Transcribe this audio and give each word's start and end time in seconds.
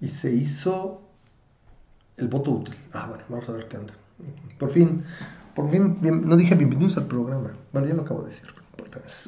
Y 0.00 0.08
se 0.08 0.32
hizo 0.32 1.02
el 2.16 2.28
voto 2.28 2.52
útil. 2.52 2.74
Ah, 2.92 3.06
bueno, 3.08 3.24
vamos 3.28 3.48
a 3.48 3.52
ver 3.52 3.68
qué 3.68 3.76
anda. 3.76 3.94
Por 4.58 4.70
fin, 4.70 5.02
por 5.54 5.70
fin, 5.70 5.98
no 6.00 6.36
dije 6.36 6.54
bienvenidos 6.54 6.96
al 6.96 7.06
programa. 7.06 7.52
Bueno, 7.72 7.88
ya 7.88 7.94
lo 7.94 8.02
acabo 8.02 8.22
de 8.22 8.28
decir. 8.28 8.48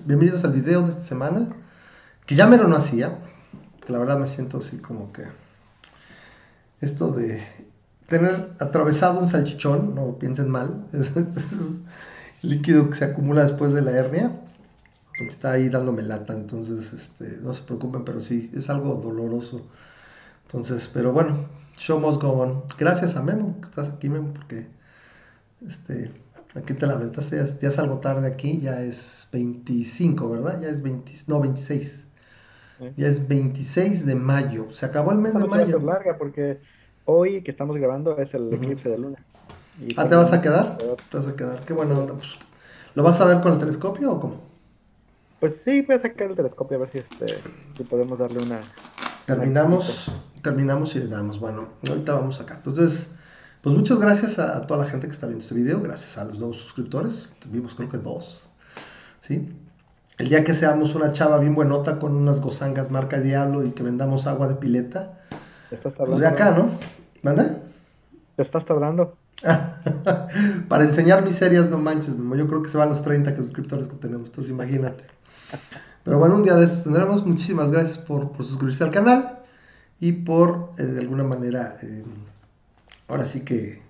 Bienvenidos 0.06 0.44
al 0.44 0.52
video 0.52 0.82
de 0.82 0.90
esta 0.90 1.02
semana, 1.02 1.48
que 2.26 2.34
ya 2.34 2.46
me 2.46 2.56
lo 2.56 2.68
no 2.68 2.76
hacía, 2.76 3.18
que 3.84 3.92
la 3.92 3.98
verdad 3.98 4.18
me 4.18 4.26
siento 4.26 4.58
así 4.58 4.78
como 4.78 5.12
que 5.12 5.24
esto 6.80 7.12
de 7.12 7.42
tener 8.08 8.52
atravesado 8.58 9.20
un 9.20 9.28
salchichón, 9.28 9.94
no 9.94 10.18
piensen 10.18 10.50
mal, 10.50 10.86
es, 10.92 11.12
líquido 12.42 12.90
que 12.90 12.96
se 12.96 13.04
acumula 13.04 13.44
después 13.44 13.72
de 13.72 13.82
la 13.82 13.92
hernia, 13.92 14.40
está 15.20 15.52
ahí 15.52 15.68
dándome 15.68 16.02
lata, 16.02 16.32
entonces 16.32 16.92
este, 16.92 17.38
no 17.40 17.54
se 17.54 17.62
preocupen, 17.62 18.04
pero 18.04 18.20
sí, 18.20 18.50
es 18.54 18.68
algo 18.68 18.96
doloroso. 18.96 19.62
Entonces, 20.52 20.90
pero 20.92 21.12
bueno, 21.12 21.48
show 21.78 21.98
must 21.98 22.20
go 22.20 22.32
on. 22.32 22.64
Gracias 22.78 23.16
a 23.16 23.22
Memo, 23.22 23.58
que 23.60 23.68
estás 23.68 23.88
aquí, 23.88 24.10
Memo, 24.10 24.34
porque 24.34 24.66
este, 25.66 26.10
aquí 26.54 26.74
te 26.74 26.86
la 26.86 26.94
aventaste, 26.94 27.36
ya, 27.36 27.44
ya 27.44 27.70
salgo 27.70 28.00
tarde 28.00 28.28
aquí, 28.28 28.60
ya 28.60 28.82
es 28.82 29.28
25, 29.32 30.28
¿verdad? 30.28 30.60
Ya 30.60 30.68
es 30.68 30.82
20, 30.82 31.12
no, 31.26 31.40
26. 31.40 32.06
Ya 32.96 33.06
es 33.06 33.26
26 33.26 34.04
de 34.04 34.14
mayo, 34.14 34.70
se 34.72 34.84
acabó 34.84 35.12
el 35.12 35.18
mes 35.18 35.34
de 35.34 35.44
mayo. 35.44 35.78
Es 35.78 35.82
larga 35.82 36.18
porque 36.18 36.58
hoy 37.06 37.42
que 37.42 37.52
estamos 37.52 37.76
grabando 37.76 38.18
es 38.18 38.32
el 38.34 38.52
eclipse 38.52 38.90
de 38.90 38.98
luna. 38.98 39.24
ah, 39.96 40.06
¿te 40.06 40.14
vas 40.14 40.32
a 40.32 40.42
quedar? 40.42 40.78
Te 41.10 41.16
vas 41.16 41.26
a 41.26 41.34
quedar, 41.36 41.64
qué 41.64 41.72
bueno. 41.72 42.06
Pues, 42.06 42.36
¿Lo 42.94 43.02
vas 43.02 43.20
a 43.20 43.24
ver 43.24 43.40
con 43.40 43.52
el 43.52 43.58
telescopio 43.58 44.12
o 44.12 44.20
cómo? 44.20 44.52
Pues 45.40 45.54
sí, 45.64 45.80
voy 45.82 45.96
a 45.96 46.02
sacar 46.02 46.30
el 46.30 46.36
telescopio 46.36 46.76
a 46.76 46.80
ver 46.80 46.90
si, 46.92 46.98
este, 46.98 47.26
si 47.76 47.84
podemos 47.84 48.18
darle 48.18 48.42
una... 48.44 48.62
Terminamos, 49.26 50.10
terminamos 50.42 50.94
y 50.96 51.00
le 51.00 51.08
damos. 51.08 51.38
Bueno, 51.38 51.68
ahorita 51.88 52.14
vamos 52.14 52.40
acá. 52.40 52.54
Entonces, 52.54 53.14
pues 53.62 53.76
muchas 53.76 54.00
gracias 54.00 54.38
a, 54.40 54.66
toda 54.66 54.84
la 54.84 54.90
gente 54.90 55.06
que 55.06 55.12
está 55.12 55.26
viendo 55.26 55.42
este 55.42 55.54
video, 55.54 55.80
gracias 55.80 56.18
a 56.18 56.24
los 56.24 56.38
nuevos 56.38 56.56
suscriptores, 56.58 57.30
tuvimos 57.38 57.76
creo 57.76 57.88
que 57.88 57.98
dos, 57.98 58.50
¿sí? 59.20 59.56
El 60.18 60.28
día 60.28 60.42
que 60.42 60.52
seamos 60.52 60.96
una 60.96 61.12
chava 61.12 61.38
bien 61.38 61.54
buenota 61.54 62.00
con 62.00 62.14
unas 62.16 62.40
gozangas 62.40 62.90
marca 62.90 63.20
Diablo 63.20 63.64
y 63.64 63.70
que 63.70 63.84
vendamos 63.84 64.26
agua 64.26 64.48
de 64.48 64.56
pileta, 64.56 65.20
estás 65.70 65.92
pues 65.96 66.18
de 66.18 66.26
acá, 66.26 66.50
¿no? 66.50 66.70
¿Manda? 67.22 67.60
¿Te 68.34 68.42
estás 68.42 68.66
tardando? 68.66 69.16
Para 70.68 70.84
enseñar 70.84 71.24
miserias, 71.24 71.70
no 71.70 71.78
manches, 71.78 72.16
yo 72.16 72.48
creo 72.48 72.62
que 72.62 72.68
se 72.68 72.78
van 72.78 72.88
los 72.88 73.02
30 73.02 73.36
suscriptores 73.36 73.86
que 73.86 73.94
tenemos, 73.94 74.28
entonces 74.28 74.50
imagínate. 74.50 75.04
Pero 76.04 76.18
bueno, 76.18 76.36
un 76.36 76.42
día 76.42 76.54
de 76.54 76.64
estos 76.64 76.84
tendremos. 76.84 77.24
Muchísimas 77.24 77.70
gracias 77.70 77.98
por, 77.98 78.34
suscribirse 78.36 78.84
al 78.84 78.90
canal 78.90 79.38
y 80.00 80.12
por, 80.12 80.72
eh, 80.78 80.82
de 80.82 81.00
alguna 81.00 81.24
manera, 81.24 81.76
eh, 81.82 82.04
ahora 83.08 83.24
sí 83.24 83.40
que 83.40 83.82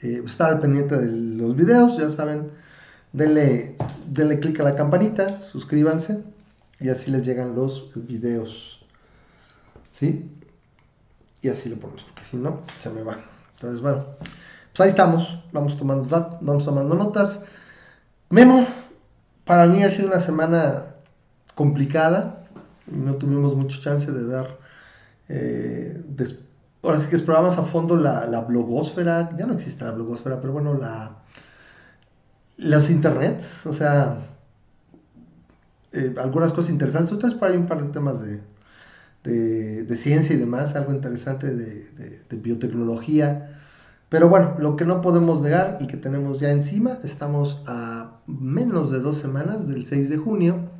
eh, 0.00 0.22
estar 0.24 0.50
al 0.50 0.60
pendiente 0.60 0.96
de 0.96 1.10
los 1.36 1.56
videos. 1.56 1.98
Ya 1.98 2.10
saben, 2.10 2.50
denle, 3.12 3.76
denle 4.06 4.38
click 4.38 4.60
a 4.60 4.62
la 4.62 4.76
campanita, 4.76 5.40
suscríbanse 5.40 6.22
y 6.78 6.88
así 6.88 7.10
les 7.10 7.24
llegan 7.24 7.56
los 7.56 7.90
videos. 7.94 8.84
¿Sí? 9.92 10.30
Y 11.42 11.48
así 11.48 11.68
lo 11.68 11.76
ponemos, 11.76 12.02
porque 12.04 12.24
si 12.24 12.36
no, 12.36 12.60
se 12.80 12.90
me 12.90 13.02
va. 13.02 13.18
Entonces, 13.54 13.80
bueno, 13.80 14.04
pues 14.70 14.80
ahí 14.80 14.88
estamos. 14.88 15.40
Vamos 15.52 15.76
tomando, 15.76 16.38
vamos 16.40 16.64
tomando 16.64 16.94
notas. 16.94 17.40
Memo, 18.30 18.66
para 19.44 19.66
mí 19.66 19.82
ha 19.82 19.90
sido 19.90 20.08
una 20.08 20.20
semana 20.20 20.87
complicada 21.58 22.44
no 22.86 23.16
tuvimos 23.16 23.56
mucha 23.56 23.80
chance 23.80 24.12
de 24.12 24.22
ver. 24.22 24.46
Eh, 25.28 26.00
ahora 26.82 27.00
sí 27.00 27.08
que 27.08 27.16
exploramos 27.16 27.58
a 27.58 27.64
fondo 27.64 27.96
la, 27.96 28.26
la, 28.26 28.42
blogósfera. 28.42 29.36
Ya 29.36 29.44
no 29.44 29.54
existe 29.54 29.84
la 29.84 29.90
blogósfera, 29.90 30.40
pero 30.40 30.52
bueno, 30.52 30.74
la, 30.74 31.16
los 32.58 32.88
internets. 32.90 33.66
O 33.66 33.74
sea, 33.74 34.18
eh, 35.92 36.14
algunas 36.18 36.52
cosas 36.52 36.70
interesantes. 36.70 37.12
Otras 37.12 37.34
para 37.34 37.54
un 37.54 37.66
par 37.66 37.82
de 37.82 37.88
temas 37.88 38.20
de, 38.20 38.40
de, 39.84 39.96
ciencia 39.96 40.36
y 40.36 40.38
demás. 40.38 40.76
Algo 40.76 40.92
interesante 40.92 41.52
de, 41.52 42.22
de 42.30 42.36
biotecnología. 42.36 43.50
Pero 44.08 44.28
bueno, 44.28 44.54
lo 44.60 44.76
que 44.76 44.84
no 44.84 45.00
podemos 45.00 45.42
negar 45.42 45.76
y 45.80 45.88
que 45.88 45.96
tenemos 45.96 46.38
ya 46.38 46.52
encima, 46.52 46.98
estamos 47.02 47.62
a 47.66 48.12
menos 48.28 48.92
de 48.92 49.00
dos 49.00 49.18
semanas 49.18 49.68
del 49.68 49.84
6 49.84 50.08
de 50.08 50.16
junio 50.16 50.77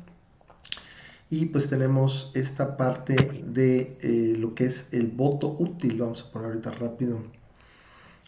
y 1.29 1.45
pues 1.47 1.69
tenemos 1.69 2.31
esta 2.33 2.75
parte 2.75 3.15
de 3.45 3.97
eh, 4.01 4.35
lo 4.37 4.55
que 4.55 4.65
es 4.65 4.87
el 4.91 5.07
voto 5.07 5.55
útil, 5.59 5.99
vamos 5.99 6.23
a 6.23 6.31
poner 6.31 6.49
ahorita 6.49 6.71
rápido. 6.71 7.21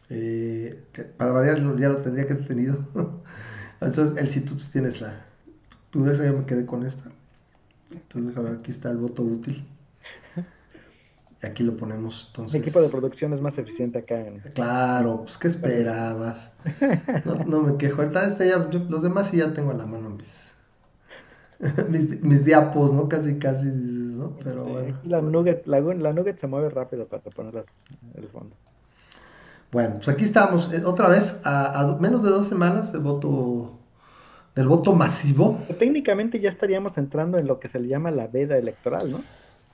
Eh, 0.09 0.83
para 1.17 1.31
variar, 1.31 1.57
ya 1.77 1.89
lo 1.89 1.95
tendría 1.97 2.27
que 2.27 2.33
haber 2.33 2.45
tenido. 2.45 2.85
Entonces, 3.81 4.17
el 4.17 4.29
si 4.29 4.41
tú 4.41 4.55
tienes 4.71 5.01
la. 5.01 5.25
Tú 5.89 6.03
ves, 6.03 6.19
ya 6.19 6.31
me 6.31 6.45
quedé 6.45 6.65
con 6.65 6.85
esta. 6.85 7.11
Entonces, 7.91 8.29
déjame 8.29 8.51
ver, 8.51 8.59
aquí 8.59 8.71
está 8.71 8.91
el 8.91 8.97
voto 8.97 9.23
útil. 9.23 9.65
Y 11.41 11.45
aquí 11.47 11.63
lo 11.63 11.75
ponemos. 11.75 12.27
Entonces... 12.27 12.53
Mi 12.53 12.59
equipo 12.59 12.81
de 12.81 12.89
producción 12.89 13.33
es 13.33 13.41
más 13.41 13.57
eficiente 13.57 13.99
acá. 13.99 14.19
En... 14.19 14.39
Claro, 14.53 15.23
pues 15.23 15.37
¿qué 15.39 15.47
esperabas? 15.47 16.53
No, 17.47 17.61
me 17.61 17.77
quejo. 17.77 18.03
Este 18.03 18.49
ya, 18.49 18.57
los 18.57 19.01
demás 19.01 19.29
sí 19.29 19.37
ya 19.37 19.53
tengo 19.53 19.71
a 19.71 19.73
la 19.73 19.87
mano 19.87 20.11
mis, 20.11 20.50
mis, 21.89 22.45
diapos, 22.45 22.93
¿no? 22.93 23.07
Casi, 23.07 23.37
casi, 23.37 23.67
¿no? 23.67 24.33
Pero 24.43 24.65
bueno. 24.65 24.97
La 25.03 25.19
nugget, 25.19 25.65
la, 25.67 25.79
nugget 25.79 26.39
se 26.39 26.47
mueve 26.47 26.69
rápido 26.69 27.05
para 27.07 27.21
poner 27.23 27.65
el 28.15 28.27
fondo. 28.29 28.55
Bueno, 29.71 29.95
pues 29.95 30.09
aquí 30.09 30.25
estamos, 30.25 30.73
eh, 30.73 30.83
otra 30.85 31.07
vez, 31.07 31.41
a, 31.45 31.97
menos 31.99 32.23
de 32.23 32.29
dos 32.29 32.47
semanas 32.47 32.91
del 32.91 33.01
voto, 33.01 33.79
del 34.55 34.67
voto 34.67 34.93
masivo. 34.93 35.59
Técnicamente 35.79 36.39
ya 36.39 36.49
estaríamos 36.49 36.97
entrando 36.97 37.37
en 37.37 37.47
lo 37.47 37.59
que 37.59 37.69
se 37.69 37.79
le 37.79 37.87
llama 37.87 38.11
la 38.11 38.27
veda 38.27 38.57
electoral, 38.57 39.11
¿no? 39.11 39.21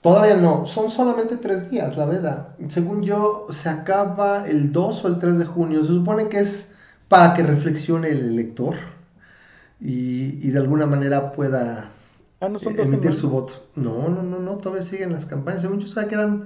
Todavía 0.02 0.36
no, 0.36 0.68
son 0.68 0.92
solamente 0.92 1.38
tres 1.38 1.72
días 1.72 1.98
la 1.98 2.06
veda. 2.06 2.56
Según 2.68 3.02
yo, 3.04 3.48
se 3.50 3.68
acaba 3.70 4.48
el 4.48 4.72
2 4.72 5.06
o 5.06 5.08
el 5.08 5.18
3 5.18 5.40
de 5.40 5.46
junio. 5.46 5.82
Se 5.82 5.88
supone 5.88 6.30
que 6.30 6.40
es 6.40 6.76
para 7.08 7.34
que 7.34 7.42
reflexione 7.42 8.10
el 8.10 8.30
elector 8.30 8.76
y, 9.80 10.50
de 10.50 10.58
alguna 10.58 10.86
manera 10.86 11.32
pueda 11.32 11.92
ah, 12.42 12.50
emitir 12.78 13.14
su 13.14 13.30
voto. 13.30 13.54
No, 13.76 14.10
no, 14.10 14.24
no, 14.24 14.40
no, 14.40 14.58
todavía 14.58 14.84
siguen 14.84 15.14
las 15.14 15.26
campañas. 15.26 15.62
Según 15.62 15.80
yo, 15.80 15.88
sabía 15.88 16.10
que 16.10 16.16
eran, 16.16 16.46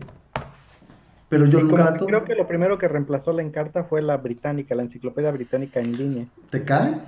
Pero 1.28 1.44
yo 1.44 1.60
nunca 1.60 1.94
Creo 1.96 2.24
que 2.24 2.34
lo 2.34 2.48
primero 2.48 2.78
que 2.78 2.88
reemplazó 2.88 3.32
la 3.32 3.42
Encarta 3.42 3.84
fue 3.84 4.00
la 4.00 4.16
británica, 4.16 4.74
la 4.74 4.82
enciclopedia 4.82 5.30
británica 5.30 5.78
en 5.78 5.96
línea. 5.96 6.26
¿Te 6.48 6.64
cae? 6.64 7.00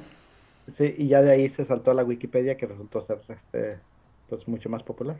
Sí, 0.77 0.95
y 0.99 1.09
ya 1.09 1.23
de 1.23 1.33
ahí 1.33 1.49
se 1.51 1.65
saltó 1.65 1.91
a 1.91 1.95
la 1.95 2.05
Wikipedia 2.05 2.57
que 2.57 2.67
resultó 2.67 3.07
ser 3.07 3.19
este, 3.29 3.79
pues 4.29 4.47
mucho 4.47 4.69
más 4.69 4.83
popular. 4.83 5.17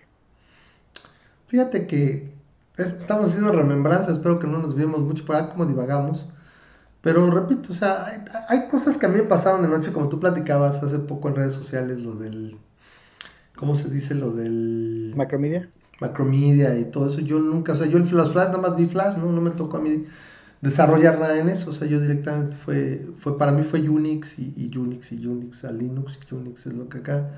Fíjate 1.49 1.87
que 1.87 2.31
estamos 2.77 3.31
haciendo 3.31 3.53
remembranzas, 3.53 4.17
espero 4.17 4.39
que 4.39 4.47
no 4.47 4.59
nos 4.59 4.75
vemos 4.75 5.01
mucho 5.01 5.25
para 5.25 5.49
como 5.51 5.67
divagamos. 5.67 6.27
Pero 7.03 7.31
repito, 7.31 7.73
o 7.73 7.75
sea, 7.75 8.25
hay, 8.49 8.69
cosas 8.69 8.99
que 8.99 9.07
a 9.07 9.09
mí 9.09 9.17
me 9.17 9.27
pasaron 9.27 9.63
de 9.63 9.69
noche, 9.69 9.93
como 9.93 10.11
tú 10.11 10.21
platicabas 10.21 10.83
hace 10.83 10.99
poco 10.99 11.29
en 11.29 11.37
redes 11.37 11.55
sociales, 11.55 12.01
lo 12.01 12.15
del, 12.15 12.59
¿cómo 13.57 13.75
se 13.75 13.89
dice? 13.89 14.15
Lo 14.15 14.31
del... 14.31 15.15
Macromedia. 15.17 15.71
Macromedia 16.01 16.79
y 16.79 16.87
todo 16.87 17.09
eso. 17.09 17.21
Yo 17.21 17.39
nunca, 17.39 17.73
o 17.73 17.77
sea, 17.77 17.87
yo 17.87 17.99
los 17.99 18.33
Flash 18.33 18.49
nada 18.49 18.59
más 18.59 18.77
vi 18.77 18.87
Flash, 18.87 19.17
¿no? 19.19 19.31
No 19.31 19.41
me 19.41 19.51
tocó 19.51 19.77
a 19.77 19.81
mí 19.81 20.05
desarrollar 20.61 21.19
nada 21.19 21.39
en 21.39 21.49
eso. 21.49 21.71
O 21.71 21.75
sea, 21.75 21.87
yo 21.87 22.01
directamente 22.01 22.57
fue, 22.57 23.07
fue 23.19 23.37
para 23.37 23.53
mí 23.53 23.63
fue 23.63 23.89
Unix 23.89 24.39
y, 24.39 24.71
Unix 24.77 25.13
y 25.13 25.27
Unix, 25.27 25.65
a 25.65 25.73
Linux 25.73 26.19
y 26.31 26.35
Unix 26.35 26.67
es 26.67 26.73
lo 26.73 26.89
que 26.89 26.99
acá. 26.99 27.31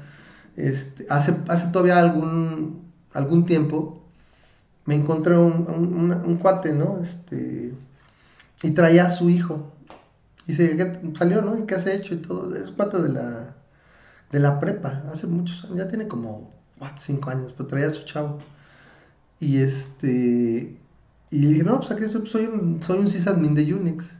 Este, 0.56 1.06
hace, 1.08 1.36
hace 1.48 1.68
todavía 1.68 1.98
algún, 1.98 2.82
algún 3.14 3.46
tiempo 3.46 4.02
me 4.84 4.94
encontré 4.94 5.36
un, 5.36 5.66
un, 6.24 6.36
cuate, 6.36 6.72
¿no? 6.72 7.00
Este, 7.02 7.72
y 8.62 8.70
traía 8.72 9.06
a 9.06 9.10
su 9.10 9.30
hijo. 9.30 9.72
Y 10.46 10.54
se 10.54 10.76
salió, 11.14 11.40
¿no? 11.42 11.56
¿Y 11.58 11.66
qué 11.66 11.76
has 11.76 11.86
hecho? 11.86 12.14
Y 12.14 12.18
todo. 12.18 12.54
Es 12.56 12.70
cuate 12.72 13.00
de 13.00 13.08
la, 13.08 13.54
de 14.32 14.40
la 14.40 14.58
prepa, 14.58 15.04
hace 15.12 15.26
muchos 15.26 15.64
años, 15.64 15.78
ya 15.78 15.88
tiene 15.88 16.08
como 16.08 16.61
4, 16.78 16.96
5 16.98 17.30
años, 17.30 17.54
pero 17.56 17.68
traía 17.68 17.88
a 17.88 17.90
su 17.90 18.04
chavo. 18.04 18.38
Y 19.40 19.58
este 19.58 20.76
y 21.32 21.38
le 21.38 21.48
dije, 21.48 21.62
no, 21.62 21.78
pues 21.78 21.90
aquí 21.90 22.04
soy 22.28 22.44
un, 22.44 22.82
soy 22.82 22.98
un 22.98 23.08
sysadmin 23.08 23.54
de 23.54 23.72
Unix. 23.72 24.18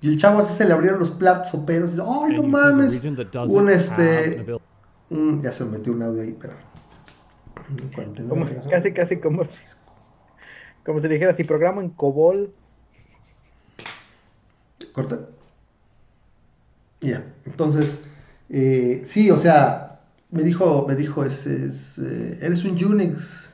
Y 0.00 0.08
el 0.08 0.16
chavo 0.16 0.38
así 0.38 0.54
se 0.54 0.64
le 0.64 0.72
abrieron 0.72 1.00
los 1.00 1.10
platos 1.10 1.48
soperos. 1.48 1.88
Y 1.88 1.96
dice, 1.96 2.06
¡ay, 2.08 2.36
no 2.36 2.44
mames! 2.44 3.02
Un 3.48 3.68
este. 3.68 4.46
Un, 5.10 5.42
ya 5.42 5.52
se 5.52 5.64
metió 5.64 5.92
un 5.92 6.02
audio 6.02 6.22
ahí, 6.22 6.36
pero. 6.40 6.54
Como, 8.28 8.46
casi, 8.70 8.92
casi 8.92 9.16
como. 9.16 9.42
Como 10.84 11.00
si 11.00 11.08
dijera, 11.08 11.36
si 11.36 11.42
programo 11.42 11.80
en 11.80 11.90
COBOL. 11.90 12.52
¿Corta? 14.92 15.18
Ya, 17.00 17.24
entonces. 17.44 18.06
Eh, 18.50 19.02
sí, 19.04 19.32
o 19.32 19.36
sea, 19.36 19.85
me 20.30 20.42
dijo, 20.42 20.86
me 20.88 20.94
dijo, 20.94 21.24
es, 21.24 21.46
es 21.46 21.98
eh, 21.98 22.38
eres 22.42 22.64
un 22.64 22.72
Unix 22.72 23.46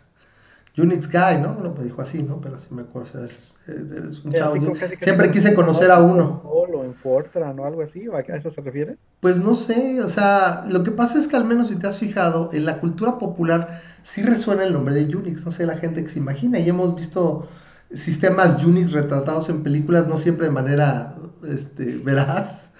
Unix 0.79 1.11
Guy, 1.11 1.43
¿no? 1.43 1.59
No 1.63 1.75
me 1.75 1.85
dijo 1.85 2.01
así, 2.01 2.23
¿no? 2.23 2.41
Pero 2.41 2.57
así 2.57 2.75
me 2.75 2.83
acuerdo, 2.83 3.09
o 3.09 3.13
sea, 3.13 3.25
es, 3.27 4.25
un 4.25 4.33
chavo. 4.33 4.57
siempre 5.01 5.31
quise 5.31 5.55
conocer 5.55 5.91
a 5.91 6.01
uno. 6.01 6.41
O 6.45 6.83
en 6.83 6.95
Fortran 6.95 7.59
o 7.61 7.67
algo 7.67 7.83
así, 7.83 8.07
¿a 8.13 8.37
eso 8.37 8.51
se 8.51 8.61
refiere? 8.63 8.97
Pues 9.21 9.39
no 9.39 9.55
sé, 9.55 10.03
o 10.03 10.09
sea, 10.09 10.65
lo 10.69 10.83
que 10.83 10.91
pasa 10.91 11.19
es 11.19 11.29
que 11.29 11.37
al 11.37 11.45
menos 11.45 11.69
si 11.69 11.77
te 11.77 11.87
has 11.87 11.99
fijado, 11.99 12.51
en 12.53 12.65
la 12.65 12.79
cultura 12.79 13.19
popular 13.19 13.81
sí 14.03 14.23
resuena 14.23 14.65
el 14.65 14.73
nombre 14.73 14.95
de 14.95 15.15
Unix, 15.15 15.45
no 15.45 15.53
sé 15.53 15.67
la 15.67 15.77
gente 15.77 16.03
que 16.03 16.09
se 16.09 16.19
imagina, 16.19 16.59
y 16.59 16.69
hemos 16.69 16.97
visto 16.97 17.47
sistemas 17.93 18.65
Unix 18.65 18.93
retratados 18.93 19.51
en 19.51 19.63
películas, 19.63 20.09
no 20.09 20.17
siempre 20.17 20.47
de 20.47 20.53
manera 20.53 21.17
este, 21.47 21.99
veraz. 21.99 22.73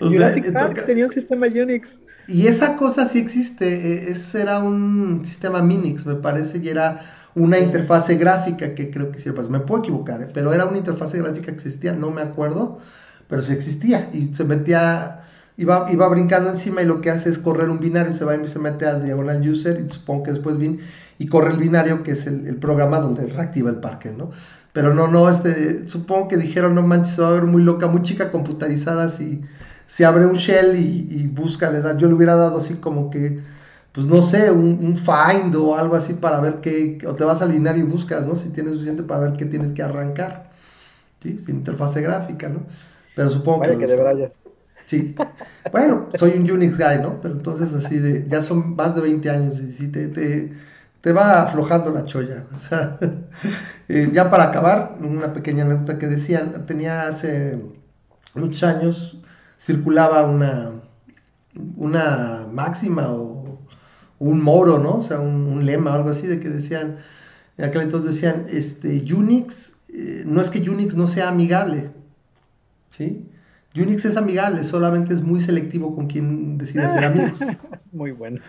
O 0.00 0.10
sea, 0.10 0.34
tenía 0.86 1.06
un 1.06 1.14
sistema 1.14 1.46
Unix. 1.46 1.88
Y 2.30 2.46
esa 2.46 2.76
cosa 2.76 3.06
sí 3.06 3.18
existe, 3.18 3.66
e, 3.66 4.10
ese 4.12 4.42
era 4.42 4.60
un 4.60 5.24
sistema 5.24 5.62
Minix, 5.62 6.06
me 6.06 6.14
parece, 6.14 6.58
y 6.58 6.68
era 6.68 7.00
una 7.34 7.58
interfase 7.58 8.14
gráfica 8.16 8.74
que 8.74 8.90
creo 8.90 9.10
que 9.10 9.18
sí, 9.18 9.30
pues 9.32 9.48
me 9.48 9.58
puedo 9.58 9.82
equivocar, 9.82 10.22
¿eh? 10.22 10.30
pero 10.32 10.52
era 10.52 10.66
una 10.66 10.78
interfase 10.78 11.18
gráfica 11.18 11.46
que 11.46 11.52
existía, 11.52 11.92
no 11.92 12.10
me 12.10 12.22
acuerdo, 12.22 12.78
pero 13.28 13.42
sí 13.42 13.52
existía 13.52 14.10
y 14.12 14.32
se 14.32 14.44
metía, 14.44 15.22
iba, 15.56 15.90
iba 15.90 16.08
brincando 16.08 16.50
encima 16.50 16.82
y 16.82 16.86
lo 16.86 17.00
que 17.00 17.10
hace 17.10 17.30
es 17.30 17.38
correr 17.38 17.68
un 17.68 17.80
binario, 17.80 18.14
se 18.14 18.24
va 18.24 18.36
y 18.36 18.48
se 18.48 18.58
mete 18.60 18.86
al 18.86 19.04
diagonal 19.04 19.48
user 19.48 19.84
y 19.84 19.92
supongo 19.92 20.24
que 20.24 20.32
después 20.32 20.56
viene 20.56 20.78
y 21.18 21.26
corre 21.26 21.50
el 21.50 21.58
binario 21.58 22.04
que 22.04 22.12
es 22.12 22.26
el, 22.28 22.56
programa 22.56 23.00
donde 23.00 23.26
reactiva 23.26 23.70
el 23.70 23.76
parque, 23.76 24.12
¿no? 24.16 24.30
Pero 24.72 24.94
no, 24.94 25.08
no, 25.08 25.28
este, 25.28 25.88
supongo 25.88 26.28
que 26.28 26.36
dijeron, 26.36 26.76
no 26.76 26.82
manches, 26.82 27.16
se 27.16 27.22
va 27.22 27.28
a 27.28 27.32
ver 27.32 27.44
muy 27.44 27.62
loca, 27.62 27.88
muy 27.88 28.02
chica 28.02 28.30
computarizada 28.30 29.10
si, 29.10 29.42
si 29.90 30.04
abre 30.04 30.24
un 30.24 30.36
shell 30.36 30.76
y, 30.76 31.08
y 31.10 31.26
busca, 31.26 31.70
le 31.70 31.80
da, 31.80 31.98
yo 31.98 32.06
le 32.06 32.14
hubiera 32.14 32.36
dado 32.36 32.58
así 32.58 32.74
como 32.74 33.10
que 33.10 33.40
pues 33.92 34.06
no 34.06 34.22
sé, 34.22 34.50
un, 34.50 34.96
find 34.96 35.54
o 35.56 35.76
algo 35.76 35.96
así 35.96 36.14
para 36.14 36.40
ver 36.40 36.60
qué, 36.60 36.98
o 37.06 37.14
te 37.14 37.24
vas 37.24 37.42
al 37.42 37.52
binario 37.52 37.84
y 37.84 37.88
buscas, 37.88 38.24
¿no? 38.24 38.36
Si 38.36 38.50
tienes 38.50 38.74
suficiente 38.74 39.02
para 39.02 39.20
ver 39.20 39.32
qué 39.32 39.46
tienes 39.46 39.72
que 39.72 39.82
arrancar, 39.82 40.50
¿sí? 41.20 41.38
Sin 41.40 41.56
interfase 41.56 42.00
gráfica, 42.00 42.48
¿no? 42.48 42.60
Pero 43.16 43.30
supongo 43.30 43.62
que... 43.62 43.78
que 43.78 43.86
de 43.86 44.32
Sí. 44.86 45.14
Bueno, 45.70 46.08
soy 46.14 46.32
un 46.32 46.50
Unix 46.50 46.76
guy, 46.76 46.98
¿no? 47.00 47.20
Pero 47.20 47.34
entonces 47.34 47.72
así 47.74 47.98
de, 47.98 48.26
ya 48.28 48.42
son 48.42 48.74
más 48.74 48.96
de 48.96 49.02
20 49.02 49.30
años 49.30 49.60
y 49.60 49.72
sí 49.72 49.86
te, 49.86 50.08
te, 50.08 50.52
te 51.00 51.12
va 51.12 51.42
aflojando 51.42 51.92
la 51.92 52.04
cholla. 52.06 52.44
O 52.54 52.58
sea, 52.58 52.98
eh, 53.88 54.10
ya 54.12 54.30
para 54.30 54.44
acabar, 54.44 54.96
una 55.00 55.32
pequeña 55.32 55.64
anécdota 55.64 55.98
que 55.98 56.08
decían, 56.08 56.66
tenía 56.66 57.02
hace 57.02 57.58
muchos 58.34 58.64
años, 58.64 59.16
circulaba 59.60 60.24
una, 60.24 60.72
una 61.76 62.46
máxima 62.50 63.10
o 63.10 63.58
un 64.18 64.42
moro, 64.42 64.78
¿no? 64.78 64.98
O 64.98 65.02
sea, 65.02 65.20
un, 65.20 65.64
lema 65.66 65.92
o 65.92 65.94
algo 65.94 66.10
así 66.10 66.26
de 66.26 66.40
que 66.40 66.48
decían, 66.48 66.96
en 67.58 67.64
aquel 67.66 67.82
entonces 67.82 68.14
decían, 68.14 68.46
este, 68.48 69.02
Unix, 69.12 69.76
eh, 69.88 70.24
no 70.26 70.40
es 70.40 70.50
que 70.50 70.58
Unix 70.58 70.94
no 70.96 71.06
sea 71.06 71.28
amigable, 71.28 71.90
¿sí? 72.90 73.26
Unix 73.74 74.04
es 74.04 74.16
amigable, 74.16 74.64
solamente 74.64 75.12
es 75.14 75.22
muy 75.22 75.40
selectivo 75.40 75.94
con 75.94 76.06
quien 76.08 76.58
decide 76.58 76.88
ser 76.88 77.04
amigos. 77.04 77.40
Muy 77.92 78.12
bueno. 78.12 78.40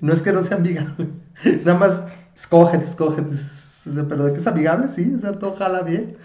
no 0.00 0.12
es 0.12 0.22
que 0.22 0.32
no 0.32 0.42
sea 0.44 0.58
amigable, 0.58 1.08
nada 1.64 1.78
más 1.78 2.04
escógete, 2.36 2.84
escógete, 2.84 3.34
pero 4.08 4.26
de 4.26 4.32
que 4.32 4.38
es 4.38 4.46
amigable, 4.46 4.88
sí, 4.88 5.12
o 5.16 5.18
sea, 5.18 5.38
todo 5.38 5.56
jala 5.56 5.82
bien. 5.82 6.16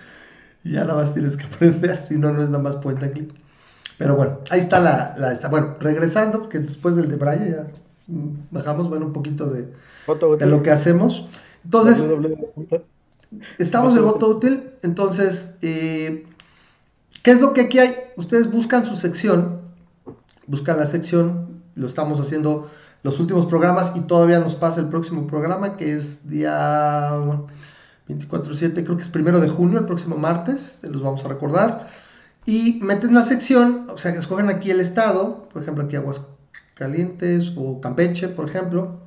Y 0.64 0.74
ya 0.74 0.82
nada 0.82 0.96
más 0.96 1.14
tienes 1.14 1.38
que 1.38 1.46
aprender, 1.56 2.06
si 2.08 2.16
no, 2.16 2.32
no 2.32 2.44
es 2.44 2.50
nada 2.50 2.64
más 2.64 2.76
point 2.78 3.02
and 3.02 3.14
click. 3.14 3.34
Pero 4.00 4.16
bueno, 4.16 4.40
ahí 4.50 4.62
está 4.62 4.80
la. 4.80 5.14
Bueno, 5.52 5.76
regresando, 5.82 6.40
porque 6.40 6.60
después 6.60 6.96
del 6.96 7.10
de 7.10 7.18
Brian 7.18 7.52
ya 7.52 7.68
bajamos, 8.50 8.88
bueno, 8.88 9.08
un 9.08 9.14
poquito 9.14 9.48
de, 9.48 9.68
de 10.40 10.46
lo 10.46 10.64
que 10.64 10.72
hacemos. 10.72 11.28
Entonces, 11.66 12.02
estamos 13.58 13.98
en 13.98 14.04
voto 14.04 14.30
útil. 14.30 14.72
Entonces, 14.84 15.58
eh, 15.62 16.26
¿qué 17.24 17.32
es 17.32 17.42
lo 17.42 17.52
que 17.52 17.60
aquí 17.60 17.80
hay? 17.80 17.94
Ustedes 18.16 18.50
buscan 18.50 18.86
su 18.86 18.96
sección, 18.96 19.60
buscan 20.48 20.80
la 20.80 20.88
sección, 20.88 21.62
lo 21.76 21.86
estamos 21.86 22.22
haciendo 22.22 22.72
los 23.04 23.20
últimos 23.20 23.48
programas 23.48 23.92
y 23.98 24.00
todavía 24.00 24.40
nos 24.40 24.56
pasa 24.56 24.80
el 24.80 24.88
próximo 24.88 25.28
programa 25.28 25.76
que 25.76 25.92
es 25.92 26.30
día 26.30 27.12
24-7, 28.08 28.82
creo 28.86 28.96
que 28.96 29.04
es 29.04 29.10
primero 29.10 29.42
de 29.42 29.50
junio, 29.50 29.80
el 29.80 29.86
próximo 29.86 30.16
martes, 30.16 30.80
los 30.84 31.02
vamos 31.02 31.26
a 31.26 31.28
recordar. 31.28 31.90
Y 32.46 32.80
meten 32.82 33.14
la 33.14 33.24
sección, 33.24 33.88
o 33.90 33.98
sea, 33.98 34.14
que 34.14 34.20
escogen 34.20 34.50
aquí 34.50 34.72
el 34.72 34.80
estado, 34.80 35.50
por 35.50 35.62
ejemplo, 35.62 35.84
aquí 35.84 35.96
Aguas, 35.96 36.22
Calientes 36.74 37.54
o 37.56 37.82
Campeche, 37.82 38.30
por 38.30 38.50
ejemplo, 38.50 39.00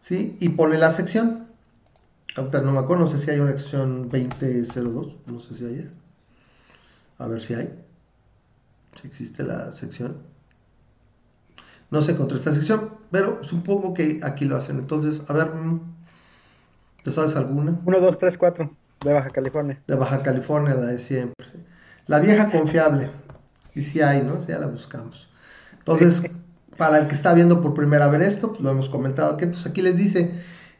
¿sí? 0.00 0.36
Y 0.40 0.50
pone 0.50 0.78
la 0.78 0.90
sección. 0.90 1.48
Ahorita 2.36 2.60
no 2.62 2.72
me 2.72 2.78
acuerdo, 2.78 3.04
no 3.04 3.10
sé 3.10 3.18
si 3.18 3.30
hay 3.30 3.40
una 3.40 3.52
sección 3.52 4.08
2002, 4.08 5.16
no 5.26 5.40
sé 5.40 5.54
si 5.54 5.64
hay. 5.64 5.90
A 7.18 7.26
ver 7.26 7.40
si 7.40 7.54
hay. 7.54 7.70
Si 9.00 9.08
existe 9.08 9.42
la 9.42 9.72
sección. 9.72 10.18
No 11.90 12.02
sé 12.02 12.16
contra 12.16 12.36
esta 12.36 12.52
sección, 12.52 12.90
pero 13.10 13.44
supongo 13.44 13.94
que 13.94 14.20
aquí 14.22 14.46
lo 14.46 14.56
hacen. 14.56 14.78
Entonces, 14.78 15.22
a 15.28 15.32
ver, 15.32 15.54
mm, 15.54 15.80
¿te 17.02 17.12
sabes 17.12 17.36
alguna? 17.36 17.78
1, 17.84 18.00
2, 18.00 18.18
3, 18.18 18.38
4, 18.38 18.70
de 19.04 19.12
Baja 19.12 19.30
California. 19.30 19.80
De 19.86 19.94
Baja 19.94 20.22
California, 20.22 20.74
la 20.74 20.86
de 20.86 20.98
siempre. 20.98 21.46
La 22.06 22.18
vieja 22.20 22.50
confiable. 22.50 23.10
Y 23.74 23.82
si 23.82 24.00
hay, 24.00 24.22
¿no? 24.22 24.44
Ya 24.46 24.58
la 24.58 24.66
buscamos. 24.66 25.28
Entonces, 25.78 26.30
para 26.76 26.98
el 26.98 27.08
que 27.08 27.14
está 27.14 27.34
viendo 27.34 27.60
por 27.60 27.74
primera 27.74 28.08
vez 28.08 28.28
esto, 28.28 28.50
pues 28.50 28.60
lo 28.60 28.70
hemos 28.70 28.88
comentado 28.88 29.34
aquí. 29.34 29.44
Entonces 29.44 29.70
aquí 29.70 29.82
les 29.82 29.96
dice, 29.96 30.32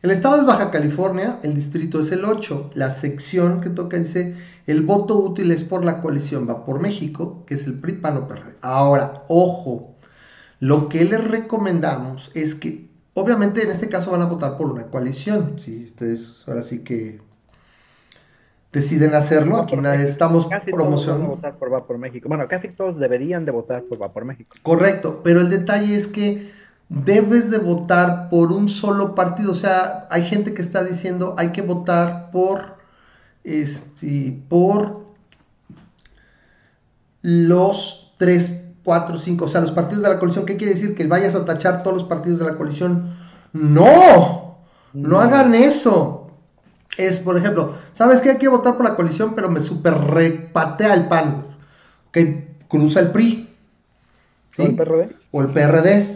el 0.02 0.10
estado 0.10 0.40
es 0.40 0.46
Baja 0.46 0.70
California, 0.70 1.38
el 1.42 1.54
distrito 1.54 2.00
es 2.00 2.12
el 2.12 2.24
8, 2.24 2.72
la 2.74 2.90
sección 2.90 3.60
que 3.60 3.70
toca 3.70 3.96
dice, 3.96 4.36
el 4.66 4.82
voto 4.82 5.18
útil 5.18 5.50
es 5.50 5.62
por 5.62 5.84
la 5.84 6.00
coalición, 6.00 6.48
va 6.48 6.64
por 6.64 6.80
México, 6.80 7.44
que 7.46 7.54
es 7.54 7.66
el 7.66 7.74
PRI 7.74 7.94
PAN 7.94 8.26
PRD. 8.26 8.56
Ahora, 8.60 9.24
ojo, 9.28 9.94
Lo 10.60 10.88
que 10.88 11.04
les 11.04 11.22
recomendamos 11.22 12.30
es 12.34 12.54
que, 12.54 12.88
obviamente 13.12 13.62
en 13.62 13.70
este 13.70 13.88
caso 13.88 14.10
van 14.10 14.22
a 14.22 14.26
votar 14.26 14.56
por 14.56 14.70
una 14.70 14.86
coalición, 14.86 15.60
si 15.60 15.84
ustedes 15.84 16.42
ahora 16.46 16.62
sí 16.62 16.84
que 16.84 17.20
deciden 18.74 19.14
hacerlo, 19.14 19.60
aquí 19.60 19.76
estamos 20.02 20.48
promocionando. 20.70 21.26
Todos 21.26 21.36
votar 21.36 21.56
por 21.56 21.72
Va 21.72 21.86
por 21.86 21.96
México. 21.96 22.28
Bueno, 22.28 22.46
casi 22.48 22.68
todos 22.68 22.98
deberían 22.98 23.46
de 23.46 23.52
votar 23.52 23.84
por 23.84 24.02
Va 24.02 24.12
por 24.12 24.26
México. 24.26 24.56
Correcto, 24.62 25.20
pero 25.24 25.40
el 25.40 25.48
detalle 25.48 25.96
es 25.96 26.06
que 26.06 26.50
debes 26.88 27.50
de 27.50 27.58
votar 27.58 28.28
por 28.28 28.52
un 28.52 28.68
solo 28.68 29.14
partido, 29.14 29.52
o 29.52 29.54
sea, 29.54 30.06
hay 30.10 30.26
gente 30.26 30.52
que 30.52 30.60
está 30.60 30.84
diciendo 30.84 31.34
hay 31.38 31.48
que 31.52 31.62
votar 31.62 32.30
por 32.30 32.76
este 33.42 34.38
por 34.48 35.04
los 37.22 38.14
tres 38.18 38.64
4, 38.84 39.16
5, 39.16 39.44
o 39.44 39.48
sea, 39.48 39.62
los 39.62 39.72
partidos 39.72 40.02
de 40.02 40.10
la 40.10 40.18
coalición, 40.18 40.44
¿qué 40.44 40.56
quiere 40.56 40.74
decir? 40.74 40.94
Que 40.94 41.06
vayas 41.06 41.34
a 41.34 41.44
tachar 41.44 41.82
todos 41.82 41.96
los 41.96 42.04
partidos 42.04 42.38
de 42.38 42.44
la 42.44 42.54
coalición. 42.54 43.14
No, 43.54 44.58
no, 44.92 45.20
hagan 45.20 45.54
eso. 45.54 46.23
Es, 46.96 47.18
por 47.18 47.36
ejemplo, 47.36 47.74
¿sabes 47.92 48.20
qué? 48.20 48.30
Hay 48.30 48.38
que 48.38 48.48
votar 48.48 48.76
por 48.76 48.84
la 48.84 48.94
coalición, 48.94 49.34
pero 49.34 49.50
me 49.50 49.60
super 49.60 49.94
repatea 49.94 50.94
el 50.94 51.08
PAN. 51.08 51.46
Que 52.12 52.56
cruza 52.68 53.00
el 53.00 53.10
PRI. 53.10 53.48
¿sí? 54.50 54.62
¿O 54.62 54.66
el 54.66 54.76
PRD? 54.76 55.16
O 55.32 55.40
el 55.42 55.52
PRD. 55.52 56.06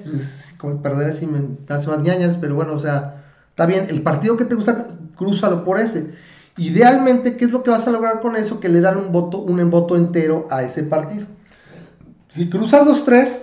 Como 0.58 0.74
el 0.74 0.78
PRD 0.80 1.14
sí 1.14 1.26
me 1.26 1.40
hace 1.74 1.88
más 1.88 2.00
ñañas, 2.00 2.36
pero 2.40 2.54
bueno, 2.54 2.74
o 2.74 2.78
sea, 2.78 3.24
está 3.50 3.66
bien. 3.66 3.86
El 3.88 4.02
partido 4.02 4.36
que 4.36 4.44
te 4.44 4.54
gusta, 4.54 4.88
crúzalo 5.16 5.64
por 5.64 5.78
ese. 5.78 6.12
Idealmente, 6.56 7.36
¿qué 7.36 7.44
es 7.44 7.52
lo 7.52 7.62
que 7.62 7.70
vas 7.70 7.86
a 7.86 7.90
lograr 7.90 8.20
con 8.20 8.36
eso? 8.36 8.58
Que 8.60 8.68
le 8.68 8.80
dan 8.80 8.98
un 8.98 9.12
voto, 9.12 9.38
un 9.38 9.70
voto 9.70 9.96
entero 9.96 10.46
a 10.50 10.62
ese 10.62 10.82
partido. 10.82 11.26
Si 12.28 12.50
cruzas 12.50 12.86
los 12.86 13.04
tres, 13.04 13.40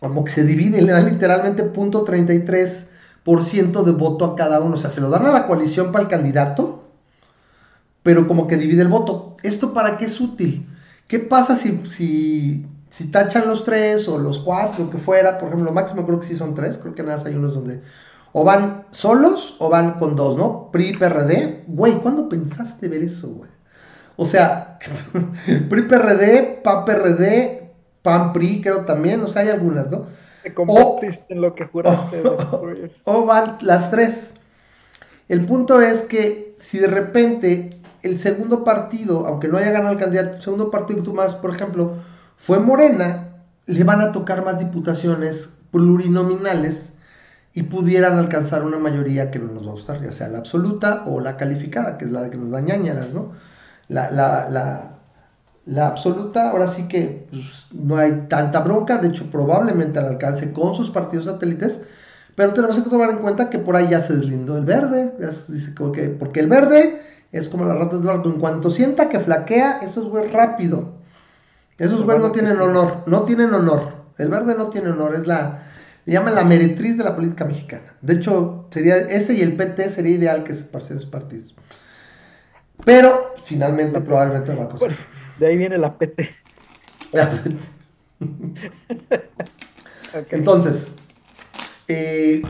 como 0.00 0.24
que 0.24 0.32
se 0.32 0.44
divide, 0.44 0.82
le 0.82 0.92
dan 0.92 1.06
literalmente 1.06 1.72
.33% 1.72 2.86
de 3.26 3.92
voto 3.92 4.24
a 4.24 4.36
cada 4.36 4.60
uno. 4.60 4.76
O 4.76 4.78
sea, 4.78 4.90
se 4.90 5.00
lo 5.00 5.10
dan 5.10 5.26
a 5.26 5.30
la 5.30 5.46
coalición 5.46 5.92
para 5.92 6.04
el 6.04 6.10
candidato, 6.10 6.84
pero 8.02 8.28
como 8.28 8.46
que 8.46 8.56
divide 8.56 8.82
el 8.82 8.88
voto. 8.88 9.36
¿Esto 9.42 9.74
para 9.74 9.98
qué 9.98 10.06
es 10.06 10.20
útil? 10.20 10.68
¿Qué 11.08 11.18
pasa 11.18 11.56
si, 11.56 11.82
si, 11.86 12.66
si 12.88 13.10
tachan 13.10 13.46
los 13.46 13.64
tres 13.64 14.08
o 14.08 14.18
los 14.18 14.38
cuatro, 14.38 14.84
lo 14.84 14.90
que 14.90 14.98
fuera? 14.98 15.38
Por 15.38 15.48
ejemplo, 15.48 15.66
lo 15.66 15.72
máximo 15.72 16.06
creo 16.06 16.20
que 16.20 16.26
sí 16.26 16.36
son 16.36 16.54
tres, 16.54 16.78
creo 16.78 16.94
que 16.94 17.02
nada 17.02 17.16
más 17.16 17.26
hay 17.26 17.34
unos 17.34 17.54
donde 17.54 17.80
o 18.32 18.44
van 18.44 18.84
solos 18.90 19.56
o 19.60 19.70
van 19.70 19.98
con 19.98 20.14
dos, 20.14 20.36
¿no? 20.36 20.70
PRI, 20.70 20.98
PRD. 20.98 21.64
Güey, 21.66 21.94
¿cuándo 21.94 22.28
pensaste 22.28 22.86
ver 22.88 23.02
eso, 23.02 23.28
güey? 23.28 23.50
O 24.16 24.26
sea, 24.26 24.78
PRI, 25.68 25.82
PRD, 25.82 26.60
PA, 26.62 26.84
PRD, 26.84 27.72
PAN, 28.02 28.32
PRI, 28.32 28.60
creo 28.60 28.84
también, 28.84 29.22
o 29.22 29.28
sea, 29.28 29.42
hay 29.42 29.48
algunas, 29.48 29.90
¿no? 29.90 30.06
O, 30.56 31.00
en 31.28 31.40
lo 31.40 31.54
que 31.54 31.64
juraste. 31.66 32.22
o 33.04 33.26
van 33.26 33.58
las 33.60 33.90
tres. 33.90 34.34
El 35.28 35.44
punto 35.46 35.80
es 35.80 36.02
que 36.02 36.54
si 36.56 36.78
de 36.78 36.86
repente 36.86 37.70
el 38.02 38.18
segundo 38.18 38.64
partido, 38.64 39.26
aunque 39.26 39.48
no 39.48 39.58
haya 39.58 39.72
ganado 39.72 39.92
el 39.92 39.98
candidato, 39.98 40.36
el 40.36 40.42
segundo 40.42 40.70
partido 40.70 41.02
tú 41.02 41.14
más, 41.14 41.34
por 41.34 41.54
ejemplo, 41.54 41.94
fue 42.36 42.60
Morena, 42.60 43.42
le 43.66 43.84
van 43.84 44.00
a 44.00 44.12
tocar 44.12 44.44
más 44.44 44.58
diputaciones 44.58 45.54
plurinominales 45.72 46.92
y 47.52 47.64
pudieran 47.64 48.18
alcanzar 48.18 48.64
una 48.64 48.78
mayoría 48.78 49.30
que 49.30 49.38
no 49.38 49.52
nos 49.52 49.66
va 49.66 49.70
a 49.70 49.74
gustar, 49.74 50.02
ya 50.02 50.12
sea 50.12 50.28
la 50.28 50.38
absoluta 50.38 51.04
o 51.06 51.20
la 51.20 51.36
calificada, 51.36 51.98
que 51.98 52.04
es 52.04 52.12
la 52.12 52.30
que 52.30 52.36
nos 52.36 52.50
da 52.50 52.60
ñañaras, 52.60 53.12
¿no? 53.12 53.32
La, 53.88 54.10
la, 54.10 54.48
la, 54.50 54.95
la 55.66 55.88
absoluta, 55.88 56.50
ahora 56.50 56.68
sí 56.68 56.88
que 56.88 57.26
pues, 57.30 57.44
no 57.72 57.96
hay 57.96 58.26
tanta 58.28 58.60
bronca, 58.60 58.98
de 58.98 59.08
hecho 59.08 59.30
probablemente 59.30 59.98
al 59.98 60.06
alcance 60.06 60.52
con 60.52 60.74
sus 60.74 60.90
partidos 60.90 61.26
satélites, 61.26 61.82
pero 62.36 62.52
tenemos 62.52 62.80
que 62.80 62.88
tomar 62.88 63.10
en 63.10 63.18
cuenta 63.18 63.50
que 63.50 63.58
por 63.58 63.76
ahí 63.76 63.88
ya 63.90 64.00
se 64.00 64.16
deslindó 64.16 64.56
el 64.56 64.64
verde, 64.64 65.12
dice 65.48 65.74
que, 65.92 66.08
porque 66.10 66.40
el 66.40 66.48
verde 66.48 67.02
es 67.32 67.48
como 67.48 67.64
las 67.64 67.76
ratas 67.76 68.02
de 68.02 68.06
barco, 68.06 68.28
en 68.28 68.38
cuanto 68.38 68.70
sienta 68.70 69.08
que 69.08 69.20
flaquea, 69.20 69.80
eso 69.82 70.02
es 70.02 70.08
güey 70.08 70.30
rápido. 70.30 70.94
Esos 71.78 72.04
güeyes 72.04 72.22
no 72.22 72.32
tienen 72.32 72.58
honor, 72.60 73.02
no 73.06 73.22
tienen 73.24 73.52
honor. 73.52 73.96
El 74.16 74.28
verde 74.28 74.54
no 74.56 74.68
tiene 74.68 74.90
honor, 74.90 75.14
es 75.14 75.26
la, 75.26 75.62
le 76.06 76.12
llaman 76.12 76.34
la 76.34 76.44
meretriz 76.44 76.96
de 76.96 77.04
la 77.04 77.14
política 77.14 77.44
mexicana. 77.44 77.94
De 78.00 78.14
hecho, 78.14 78.68
sería 78.70 78.96
ese 78.96 79.34
y 79.34 79.42
el 79.42 79.56
PT 79.56 79.90
sería 79.90 80.14
ideal 80.14 80.44
que 80.44 80.54
se 80.54 80.64
parecieran 80.64 80.98
esos 80.98 81.10
partidos. 81.10 81.54
Pero 82.84 83.34
finalmente 83.44 84.00
probablemente 84.00 84.54
va 84.54 84.64
a 84.64 84.68
cosa. 84.68 84.86
De 85.38 85.46
ahí 85.46 85.56
viene 85.56 85.78
la 85.78 85.96
PT. 85.96 86.28
Entonces, 90.30 90.94
eh, 91.88 92.42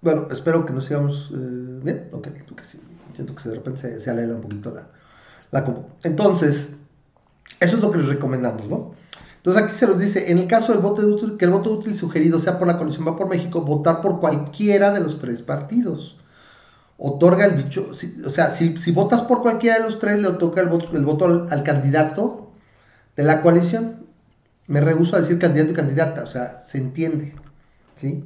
bueno, 0.00 0.26
espero 0.30 0.66
que 0.66 0.72
nos 0.72 0.86
sigamos 0.86 1.30
eh, 1.34 1.80
bien. 1.82 2.08
Ok, 2.12 2.28
que 2.56 2.64
sí. 2.64 2.80
Siento 3.14 3.34
que 3.34 3.48
de 3.48 3.56
repente 3.56 3.80
se, 3.80 4.00
se 4.00 4.10
un 4.10 4.40
poquito 4.40 4.70
la, 4.70 4.88
la 5.50 5.64
Entonces, 6.02 6.76
eso 7.60 7.76
es 7.76 7.82
lo 7.82 7.90
que 7.90 7.98
les 7.98 8.08
recomendamos, 8.08 8.68
¿no? 8.68 8.94
Entonces 9.36 9.62
aquí 9.62 9.74
se 9.74 9.86
nos 9.86 9.98
dice, 9.98 10.30
en 10.30 10.38
el 10.38 10.46
caso 10.46 10.72
del 10.72 10.80
voto 10.80 11.02
útil, 11.02 11.36
que 11.36 11.46
el 11.46 11.50
voto 11.50 11.72
útil 11.72 11.96
sugerido 11.96 12.38
sea 12.38 12.58
por 12.58 12.68
la 12.68 12.78
coalición 12.78 13.06
va 13.06 13.16
por 13.16 13.28
México, 13.28 13.62
votar 13.62 14.00
por 14.00 14.20
cualquiera 14.20 14.92
de 14.92 15.00
los 15.00 15.18
tres 15.18 15.42
partidos 15.42 16.16
otorga 17.04 17.46
el 17.46 17.60
bicho, 17.60 17.90
o 18.24 18.30
sea, 18.30 18.52
si, 18.52 18.92
votas 18.92 19.22
por 19.22 19.42
cualquiera 19.42 19.78
de 19.78 19.82
los 19.82 19.98
tres, 19.98 20.20
le 20.20 20.28
otorga 20.28 20.62
el 20.62 20.68
voto, 20.68 20.96
el 20.96 21.04
voto 21.04 21.48
al, 21.50 21.62
candidato 21.64 22.52
de 23.16 23.24
la 23.24 23.42
coalición. 23.42 24.06
Me 24.68 24.80
rehuso 24.80 25.16
a 25.16 25.20
decir 25.20 25.40
candidato 25.40 25.72
y 25.72 25.74
candidata, 25.74 26.22
o 26.22 26.28
sea, 26.28 26.62
se 26.64 26.78
entiende, 26.78 27.34
¿sí? 27.96 28.24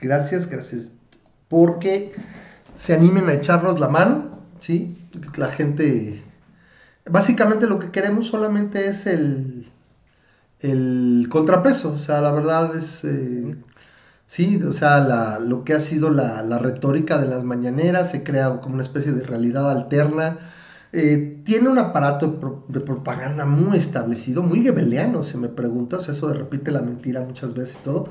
Gracias, 0.00 0.48
gracias. 0.48 0.92
Porque 1.48 2.12
se 2.74 2.94
animen 2.94 3.28
a 3.28 3.32
echarnos 3.32 3.80
la 3.80 3.88
mano, 3.88 4.38
¿sí? 4.60 4.96
La 5.36 5.50
gente... 5.50 6.22
Básicamente 7.10 7.66
lo 7.66 7.78
que 7.78 7.90
queremos 7.90 8.28
solamente 8.28 8.86
es 8.86 9.06
el, 9.06 9.70
el 10.60 11.26
contrapeso, 11.30 11.92
o 11.92 11.98
sea, 11.98 12.20
la 12.20 12.32
verdad 12.32 12.76
es... 12.76 13.02
Eh, 13.04 13.56
sí, 14.26 14.62
o 14.62 14.74
sea, 14.74 15.38
lo 15.38 15.64
que 15.64 15.72
ha 15.72 15.80
sido 15.80 16.10
la, 16.10 16.42
la 16.42 16.58
retórica 16.58 17.16
de 17.18 17.28
las 17.28 17.44
mañaneras 17.44 18.10
se 18.10 18.22
crea 18.22 18.60
como 18.60 18.74
una 18.74 18.82
especie 18.82 19.12
de 19.12 19.24
realidad 19.24 19.70
alterna 19.70 20.38
eh, 20.92 21.42
tiene 21.44 21.68
un 21.68 21.78
aparato 21.78 22.64
de, 22.68 22.80
propaganda 22.80 23.44
muy 23.44 23.78
establecido, 23.78 24.42
muy 24.42 24.62
gebeliano, 24.62 25.22
si 25.22 25.36
me 25.36 25.48
preguntas, 25.48 26.08
eso 26.08 26.28
de 26.28 26.34
repite 26.34 26.70
la 26.72 26.80
mentira 26.80 27.22
muchas 27.22 27.54
veces 27.54 27.76
y 27.80 27.84
todo. 27.84 28.08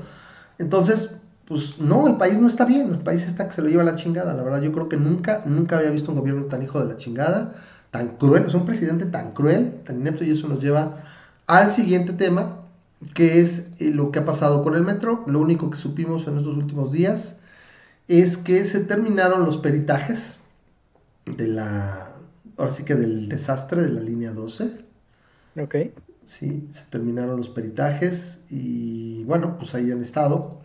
Entonces, 0.58 1.10
pues 1.46 1.78
no, 1.80 2.06
el 2.06 2.16
país 2.16 2.38
no 2.38 2.46
está 2.46 2.64
bien, 2.64 2.90
el 2.90 3.00
país 3.00 3.26
está 3.26 3.48
que 3.48 3.54
se 3.54 3.62
lo 3.62 3.68
lleva 3.68 3.82
la 3.82 3.96
chingada, 3.96 4.34
la 4.34 4.42
verdad 4.42 4.62
yo 4.62 4.72
creo 4.72 4.88
que 4.88 4.96
nunca, 4.96 5.42
nunca 5.46 5.78
había 5.78 5.90
visto 5.90 6.10
un 6.12 6.18
gobierno 6.18 6.44
tan 6.46 6.62
hijo 6.62 6.80
de 6.80 6.92
la 6.92 6.96
chingada, 6.98 7.54
tan 7.90 8.16
cruel, 8.16 8.44
es 8.46 8.54
un 8.54 8.66
presidente 8.66 9.06
tan 9.06 9.32
cruel, 9.32 9.80
tan 9.84 10.00
inepto 10.00 10.24
y 10.24 10.30
eso 10.30 10.46
nos 10.48 10.62
lleva 10.62 11.02
al 11.46 11.72
siguiente 11.72 12.12
tema, 12.12 12.58
que 13.14 13.40
es 13.40 13.70
eh, 13.78 13.90
lo 13.92 14.12
que 14.12 14.20
ha 14.20 14.24
pasado 14.24 14.62
con 14.62 14.74
el 14.74 14.82
metro, 14.82 15.24
lo 15.26 15.40
único 15.40 15.70
que 15.70 15.78
supimos 15.78 16.26
en 16.26 16.38
estos 16.38 16.56
últimos 16.56 16.92
días 16.92 17.36
es 18.08 18.36
que 18.36 18.64
se 18.64 18.80
terminaron 18.80 19.44
los 19.44 19.58
peritajes 19.58 20.38
de 21.26 21.48
la 21.48 22.07
ahora 22.58 22.72
sí 22.72 22.84
que 22.84 22.94
del 22.94 23.28
desastre 23.28 23.82
de 23.82 23.90
la 23.90 24.00
línea 24.00 24.32
12. 24.32 24.84
Ok. 25.60 25.74
Sí, 26.24 26.68
se 26.72 26.84
terminaron 26.90 27.38
los 27.38 27.48
peritajes 27.48 28.42
y 28.50 29.24
bueno, 29.24 29.56
pues 29.58 29.74
ahí 29.74 29.90
han 29.90 30.02
estado. 30.02 30.60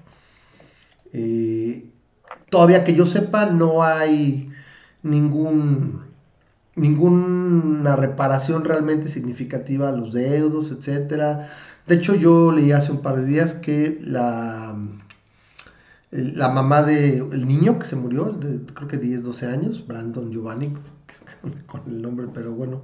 Eh, 1.14 1.90
todavía 2.50 2.84
que 2.84 2.96
yo 2.96 3.06
sepa, 3.06 3.46
no 3.46 3.84
hay 3.84 4.52
ningún 5.04 6.02
ninguna 6.76 7.96
reparación 7.96 8.66
realmente 8.66 9.08
significativa 9.08 9.90
a 9.90 9.92
los 9.92 10.14
deudos, 10.14 10.72
etcétera. 10.72 11.50
De 11.88 11.96
hecho, 11.96 12.16
yo 12.16 12.52
leí 12.52 12.72
hace 12.72 12.92
un 12.92 13.02
par 13.02 13.18
de 13.18 13.26
días 13.26 13.54
que 13.54 14.00
la, 14.02 14.76
la 16.12 16.50
mamá 16.50 16.84
del 16.84 17.48
niño 17.48 17.80
que 17.80 17.86
se 17.86 17.96
murió, 17.96 18.26
de 18.26 18.66
creo 18.74 18.88
que 18.88 18.98
10, 18.98 19.24
12 19.24 19.46
años, 19.48 19.86
Brandon 19.88 20.32
Giovanni, 20.32 20.74
con 21.68 21.82
el 21.88 22.02
nombre, 22.02 22.28
pero 22.34 22.54
bueno, 22.54 22.82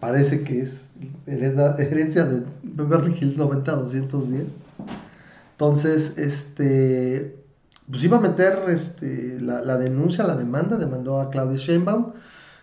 parece 0.00 0.44
que 0.44 0.62
es 0.62 0.92
herencia 1.26 2.24
de 2.24 2.44
Beverly 2.62 3.16
Hills 3.20 3.38
90-210. 3.38 4.60
Entonces, 5.52 6.18
este, 6.18 7.36
pues 7.90 8.04
iba 8.04 8.18
a 8.18 8.20
meter 8.20 8.58
este, 8.68 9.40
la, 9.40 9.76
denuncia, 9.76 10.24
la 10.24 10.36
demanda, 10.36 10.76
demandó 10.76 11.20
a 11.20 11.30
Claudia 11.30 11.58
Sheinbaum. 11.58 12.12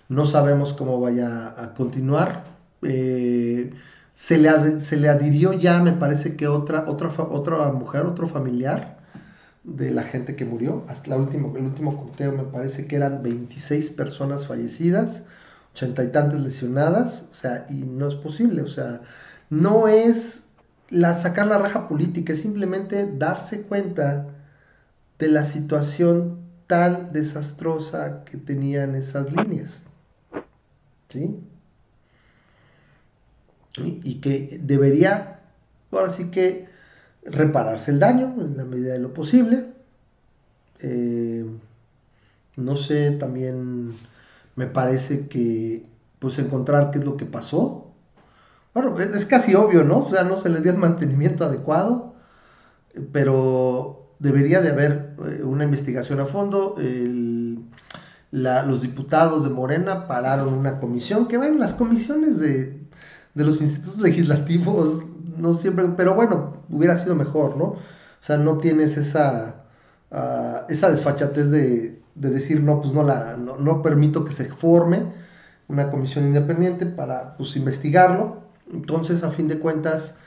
no 0.09 0.25
sabemos 0.25 0.73
cómo 0.73 0.99
vaya 1.01 1.53
a 1.61 1.73
continuar. 1.73 2.45
Eh, 2.83 3.73
se, 4.13 4.37
le, 4.37 4.79
se 4.79 4.97
le 4.97 5.09
adhirió 5.09 5.53
ya, 5.53 5.81
me 5.81 5.91
parece 5.91 6.37
que 6.37 6.47
otra, 6.47 6.85
otra, 6.87 7.09
otra 7.29 7.71
mujer, 7.71 8.05
otro 8.05 8.27
familiar 8.27 8.94
de 9.65 9.91
la 9.91 10.03
gente 10.03 10.35
que 10.35 10.45
murió. 10.45 10.85
Hasta 10.87 11.09
la 11.09 11.17
última, 11.17 11.49
el 11.57 11.65
último 11.65 11.97
conteo 11.97 12.31
me 12.31 12.43
parece 12.43 12.87
que 12.87 12.95
eran 12.95 13.23
26 13.23 13.89
personas 13.91 14.47
fallecidas, 14.47 15.23
ochenta 15.73 16.03
y 16.03 16.07
tantas 16.07 16.41
lesionadas, 16.41 17.25
o 17.31 17.35
sea, 17.35 17.65
y 17.69 17.73
no 17.83 18.07
es 18.07 18.15
posible, 18.15 18.61
o 18.61 18.67
sea, 18.67 19.01
no 19.49 19.87
es 19.87 20.47
la, 20.89 21.15
sacar 21.15 21.47
la 21.47 21.57
raja 21.57 21.87
política, 21.87 22.33
es 22.33 22.41
simplemente 22.41 23.11
darse 23.17 23.63
cuenta 23.63 24.27
de 25.19 25.27
la 25.27 25.43
situación 25.43 26.39
tan 26.67 27.11
desastrosa 27.11 28.23
que 28.25 28.37
tenían 28.37 28.95
esas 28.95 29.31
líneas. 29.31 29.83
¿Sí? 31.09 31.39
Y, 33.77 34.21
que 34.21 34.59
debería, 34.61 35.41
ahora 35.91 36.09
sí 36.09 36.31
que, 36.31 36.69
repararse 37.25 37.91
el 37.91 37.99
daño 37.99 38.35
en 38.39 38.57
la 38.57 38.65
medida 38.65 38.93
de 38.93 38.99
lo 38.99 39.13
posible. 39.13 39.65
Eh, 40.79 41.45
no 42.55 42.75
sé, 42.75 43.11
también 43.11 43.93
me 44.55 44.67
parece 44.67 45.27
que, 45.27 45.83
pues, 46.19 46.37
encontrar 46.39 46.91
qué 46.91 46.99
es 46.99 47.05
lo 47.05 47.17
que 47.17 47.25
pasó. 47.25 47.91
Bueno, 48.73 48.97
es, 48.99 49.25
casi 49.25 49.55
obvio, 49.55 49.83
¿no? 49.83 49.99
O 49.99 50.09
sea, 50.09 50.23
no 50.23 50.37
se 50.37 50.49
les 50.49 50.63
dio 50.63 50.71
el 50.71 50.77
mantenimiento 50.77 51.45
adecuado, 51.45 52.15
pero 53.11 54.13
debería 54.19 54.61
de 54.61 54.69
haber 54.69 55.15
eh, 55.25 55.43
una 55.43 55.63
investigación 55.63 56.19
a 56.19 56.25
fondo. 56.25 56.75
los 58.31 58.81
diputados 58.81 59.43
de 59.43 59.49
Morena 59.49 60.07
pararon 60.07 60.53
una 60.53 60.79
comisión, 60.79 61.27
que 61.27 61.37
bueno, 61.37 61.57
las 61.57 61.73
comisiones 61.73 62.39
de, 62.39 62.81
de 63.33 63.43
los 63.43 63.61
institutos 63.61 63.99
legislativos 63.99 65.14
no 65.37 65.53
siempre, 65.53 65.85
pero 65.97 66.15
bueno, 66.15 66.57
hubiera 66.69 66.97
sido 66.97 67.15
mejor, 67.15 67.57
¿no? 67.57 67.65
O 67.65 67.77
sea, 68.21 68.37
no 68.37 68.57
tienes 68.57 68.97
esa, 68.97 69.63
ah, 70.11 70.65
esa 70.69 70.89
desfachatez 70.89 71.49
de, 71.49 72.01
decir, 72.15 72.61
no, 72.61 72.81
pues 72.81 72.93
no, 72.93 73.03
la, 73.03 73.37
no, 73.37 73.81
permito 73.81 74.25
que 74.25 74.33
se 74.33 74.45
forme 74.45 75.07
una 75.67 75.91
comisión 75.91 76.25
independiente 76.25 76.85
para, 76.85 77.37
pues, 77.37 77.55
investigarlo. 77.55 78.43
Entonces, 78.71 79.23
a 79.23 79.31
fin 79.31 79.47
de 79.47 79.59
cuentas, 79.59 80.17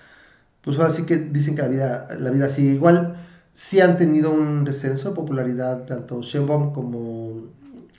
pues 0.62 0.78
ahora 0.78 0.90
sí 0.90 1.04
que 1.04 1.16
dicen 1.16 1.56
que 1.56 1.62
la 1.62 1.68
vida, 1.68 2.06
la 2.18 2.30
vida 2.30 2.48
sigue 2.48 2.72
igual. 2.72 3.16
Sí 3.54 3.80
han 3.80 3.96
tenido 3.96 4.30
un 4.30 4.64
descenso 4.64 5.10
de 5.10 5.14
popularidad 5.14 5.84
tanto 5.84 6.22
Sheinbaum 6.22 6.72
como, 6.72 7.48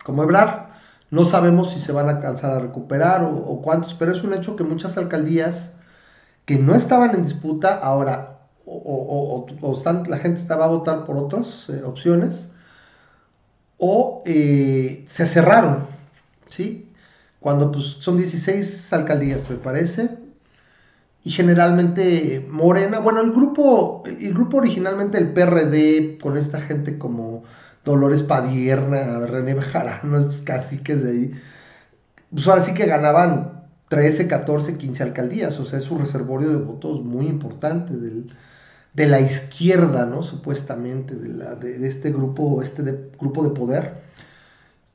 como 0.05 0.23
Ebrard. 0.23 0.69
No 1.11 1.25
sabemos 1.25 1.71
si 1.71 1.79
se 1.79 1.91
van 1.91 2.07
a 2.07 2.11
alcanzar 2.17 2.51
a 2.51 2.59
recuperar 2.59 3.23
o, 3.23 3.61
cuántos, 3.61 3.95
pero 3.95 4.11
es 4.11 4.23
un 4.23 4.33
hecho 4.33 4.55
que 4.55 4.63
muchas 4.63 4.97
alcaldías 4.97 5.71
que 6.49 6.57
no 6.57 6.73
estaban 6.73 7.13
en 7.13 7.21
disputa, 7.21 7.75
ahora 7.77 8.39
o, 8.65 9.45
la 10.07 10.17
gente 10.17 10.41
estaba 10.41 10.65
a 10.65 10.69
votar 10.69 11.05
por 11.05 11.15
otras 11.15 11.69
eh, 11.69 11.83
opciones, 11.85 12.49
o 13.77 14.23
eh, 14.25 15.03
se 15.05 15.27
cerraron, 15.27 15.85
¿sí? 16.49 16.91
Cuando 17.39 17.71
pues, 17.71 17.97
son 17.99 18.17
16 18.17 18.91
alcaldías, 18.93 19.47
me 19.47 19.57
parece, 19.57 20.17
y 21.23 21.29
generalmente 21.29 22.43
Morena, 22.49 22.97
bueno, 22.97 23.21
el 23.21 23.31
grupo, 23.31 24.01
el 24.07 24.33
grupo 24.33 24.57
originalmente 24.57 25.19
el 25.19 25.33
PRD, 25.33 26.17
con 26.19 26.35
esta 26.35 26.59
gente 26.59 26.97
como 26.97 27.43
Dolores 27.85 28.23
Padierna, 28.23 29.19
René 29.27 29.53
Bejarano, 29.53 30.17
estos 30.17 30.41
caciques 30.41 31.03
de 31.03 31.11
ahí, 31.11 31.31
pues 32.31 32.47
ahora 32.47 32.63
sí 32.63 32.73
que 32.73 32.87
ganaban 32.87 33.58
13, 33.89 34.27
14, 34.27 34.77
15 34.77 35.03
alcaldías, 35.03 35.59
o 35.59 35.65
sea, 35.65 35.79
es 35.79 35.89
un 35.91 35.99
reservorio 35.99 36.49
de 36.49 36.57
votos 36.57 37.03
muy 37.03 37.27
importante 37.27 37.93
de 38.93 39.07
la 39.07 39.19
izquierda, 39.19 40.05
¿no? 40.05 40.23
Supuestamente, 40.23 41.15
de, 41.15 41.29
la, 41.29 41.55
de, 41.55 41.87
este 41.87 42.11
grupo, 42.11 42.61
este 42.61 43.09
grupo 43.19 43.43
de 43.43 43.49
poder. 43.49 44.09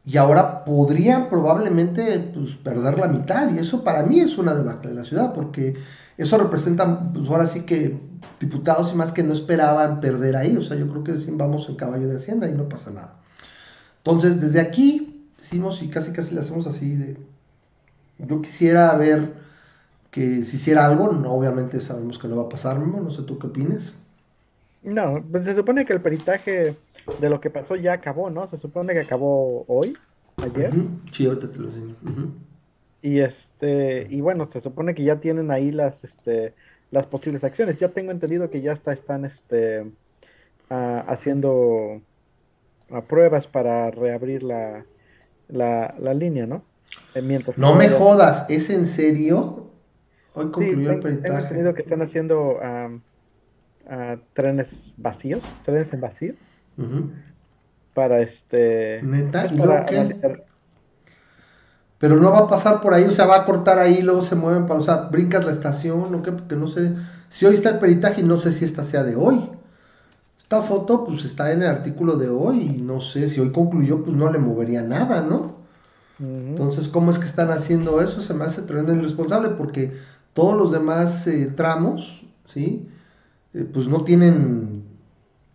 Y 0.06 0.16
ahora 0.18 0.64
podrían 0.64 1.28
probablemente 1.28 2.18
pues, 2.34 2.54
perder 2.56 2.98
la 2.98 3.08
mitad, 3.08 3.50
y 3.52 3.58
eso 3.58 3.82
para 3.82 4.04
mí 4.04 4.20
es 4.20 4.38
una 4.38 4.54
debacle 4.54 4.90
en 4.90 4.96
la 4.96 5.04
ciudad, 5.04 5.32
porque 5.32 5.74
eso 6.16 6.38
representa, 6.38 7.12
pues 7.12 7.28
ahora 7.28 7.46
sí 7.46 7.62
que 7.62 7.98
diputados 8.38 8.92
y 8.92 8.96
más 8.96 9.12
que 9.12 9.22
no 9.22 9.32
esperaban 9.32 10.00
perder 10.00 10.36
ahí. 10.36 10.56
O 10.56 10.62
sea, 10.62 10.76
yo 10.76 10.88
creo 10.88 11.04
que 11.04 11.32
vamos 11.32 11.68
en 11.68 11.76
caballo 11.76 12.08
de 12.08 12.16
Hacienda 12.16 12.48
y 12.48 12.54
no 12.54 12.68
pasa 12.68 12.90
nada. 12.90 13.16
Entonces, 13.98 14.40
desde 14.40 14.60
aquí 14.60 15.28
decimos 15.38 15.82
y 15.82 15.88
casi 15.88 16.12
casi 16.12 16.34
le 16.34 16.40
hacemos 16.40 16.66
así 16.66 16.94
de... 16.94 17.33
Yo 18.18 18.40
quisiera 18.42 18.96
ver 18.96 19.34
que 20.10 20.42
se 20.44 20.56
hiciera 20.56 20.86
algo, 20.86 21.12
no, 21.12 21.32
obviamente 21.32 21.80
sabemos 21.80 22.18
que 22.18 22.28
no 22.28 22.36
va 22.36 22.44
a 22.44 22.48
pasar, 22.48 22.78
no 22.78 23.10
sé 23.10 23.22
tú 23.22 23.38
qué 23.38 23.48
opinas. 23.48 23.94
No, 24.84 25.24
pues 25.32 25.44
se 25.44 25.56
supone 25.56 25.86
que 25.86 25.94
el 25.94 26.00
peritaje 26.00 26.76
de 27.20 27.28
lo 27.30 27.40
que 27.40 27.50
pasó 27.50 27.74
ya 27.74 27.94
acabó, 27.94 28.30
¿no? 28.30 28.48
Se 28.50 28.58
supone 28.58 28.92
que 28.92 29.00
acabó 29.00 29.64
hoy, 29.66 29.96
ayer. 30.36 30.72
Sí, 31.10 31.26
ahorita 31.26 31.50
te 31.50 31.58
lo 31.58 31.68
enseño. 31.68 31.94
Y 33.00 33.20
este, 33.20 34.04
y 34.08 34.20
bueno, 34.20 34.48
se 34.52 34.60
supone 34.60 34.94
que 34.94 35.02
ya 35.02 35.16
tienen 35.16 35.50
ahí 35.50 35.70
las, 35.70 36.02
este, 36.04 36.54
las 36.90 37.06
posibles 37.06 37.42
acciones. 37.42 37.78
Ya 37.78 37.88
tengo 37.88 38.10
entendido 38.10 38.50
que 38.50 38.60
ya 38.60 38.72
está, 38.72 38.92
están 38.92 39.24
este, 39.24 39.84
haciendo 40.68 42.00
pruebas 43.08 43.46
para 43.46 43.90
reabrir 43.90 44.42
la, 44.42 44.84
la, 45.48 46.14
línea, 46.14 46.46
¿no? 46.46 46.62
Mientras 47.22 47.56
no 47.58 47.74
me 47.74 47.88
jodas, 47.88 48.46
¿es 48.48 48.70
en 48.70 48.86
serio? 48.86 49.70
Hoy 50.34 50.50
concluyó 50.50 50.92
el 50.92 51.00
peritaje. 51.00 51.42
Entendido 51.42 51.74
que 51.74 51.82
están 51.82 52.02
haciendo 52.02 52.58
trenes 54.32 54.66
vacíos, 54.96 55.42
trenes 55.64 55.92
en 55.92 56.00
vacío. 56.00 56.34
Para 57.94 58.20
este. 58.20 59.00
¿Neta? 59.02 59.46
Pues, 59.48 60.38
pero 61.98 62.16
no 62.16 62.32
va 62.32 62.40
a 62.40 62.48
pasar 62.48 62.80
por 62.82 62.92
ahí, 62.92 63.04
o 63.04 63.12
sea, 63.12 63.24
va 63.24 63.36
a 63.36 63.44
cortar 63.44 63.78
ahí, 63.78 64.02
luego 64.02 64.20
se 64.20 64.34
mueven 64.34 64.66
para, 64.66 64.80
o 64.80 64.82
sea, 64.82 64.96
brincas 65.10 65.44
la 65.44 65.52
estación, 65.52 66.14
¿o 66.14 66.22
qué? 66.22 66.32
Porque 66.32 66.56
no 66.56 66.66
sé, 66.66 66.92
si 67.30 67.46
hoy 67.46 67.54
está 67.54 67.70
el 67.70 67.78
peritaje 67.78 68.20
y 68.20 68.24
no 68.24 68.36
sé 68.36 68.52
si 68.52 68.64
esta 68.64 68.82
sea 68.82 69.04
de 69.04 69.16
hoy. 69.16 69.48
Esta 70.38 70.60
foto, 70.60 71.06
pues, 71.06 71.24
está 71.24 71.52
en 71.52 71.62
el 71.62 71.68
artículo 71.68 72.16
de 72.16 72.28
hoy 72.28 72.74
y 72.76 72.82
no 72.82 73.00
sé, 73.00 73.30
si 73.30 73.40
hoy 73.40 73.52
concluyó, 73.52 74.02
pues 74.04 74.14
no 74.14 74.30
le 74.30 74.38
movería 74.38 74.82
nada, 74.82 75.22
¿no? 75.22 75.53
Entonces, 76.18 76.88
¿cómo 76.88 77.10
es 77.10 77.18
que 77.18 77.26
están 77.26 77.50
haciendo 77.50 78.00
eso? 78.00 78.22
Se 78.22 78.34
me 78.34 78.44
hace 78.44 78.62
tremendo 78.62 78.94
irresponsable 78.94 79.50
porque 79.50 79.92
todos 80.32 80.56
los 80.56 80.70
demás 80.72 81.26
eh, 81.26 81.52
tramos, 81.56 82.24
¿sí? 82.46 82.88
Eh, 83.52 83.68
pues 83.72 83.88
no 83.88 84.04
tienen, 84.04 84.84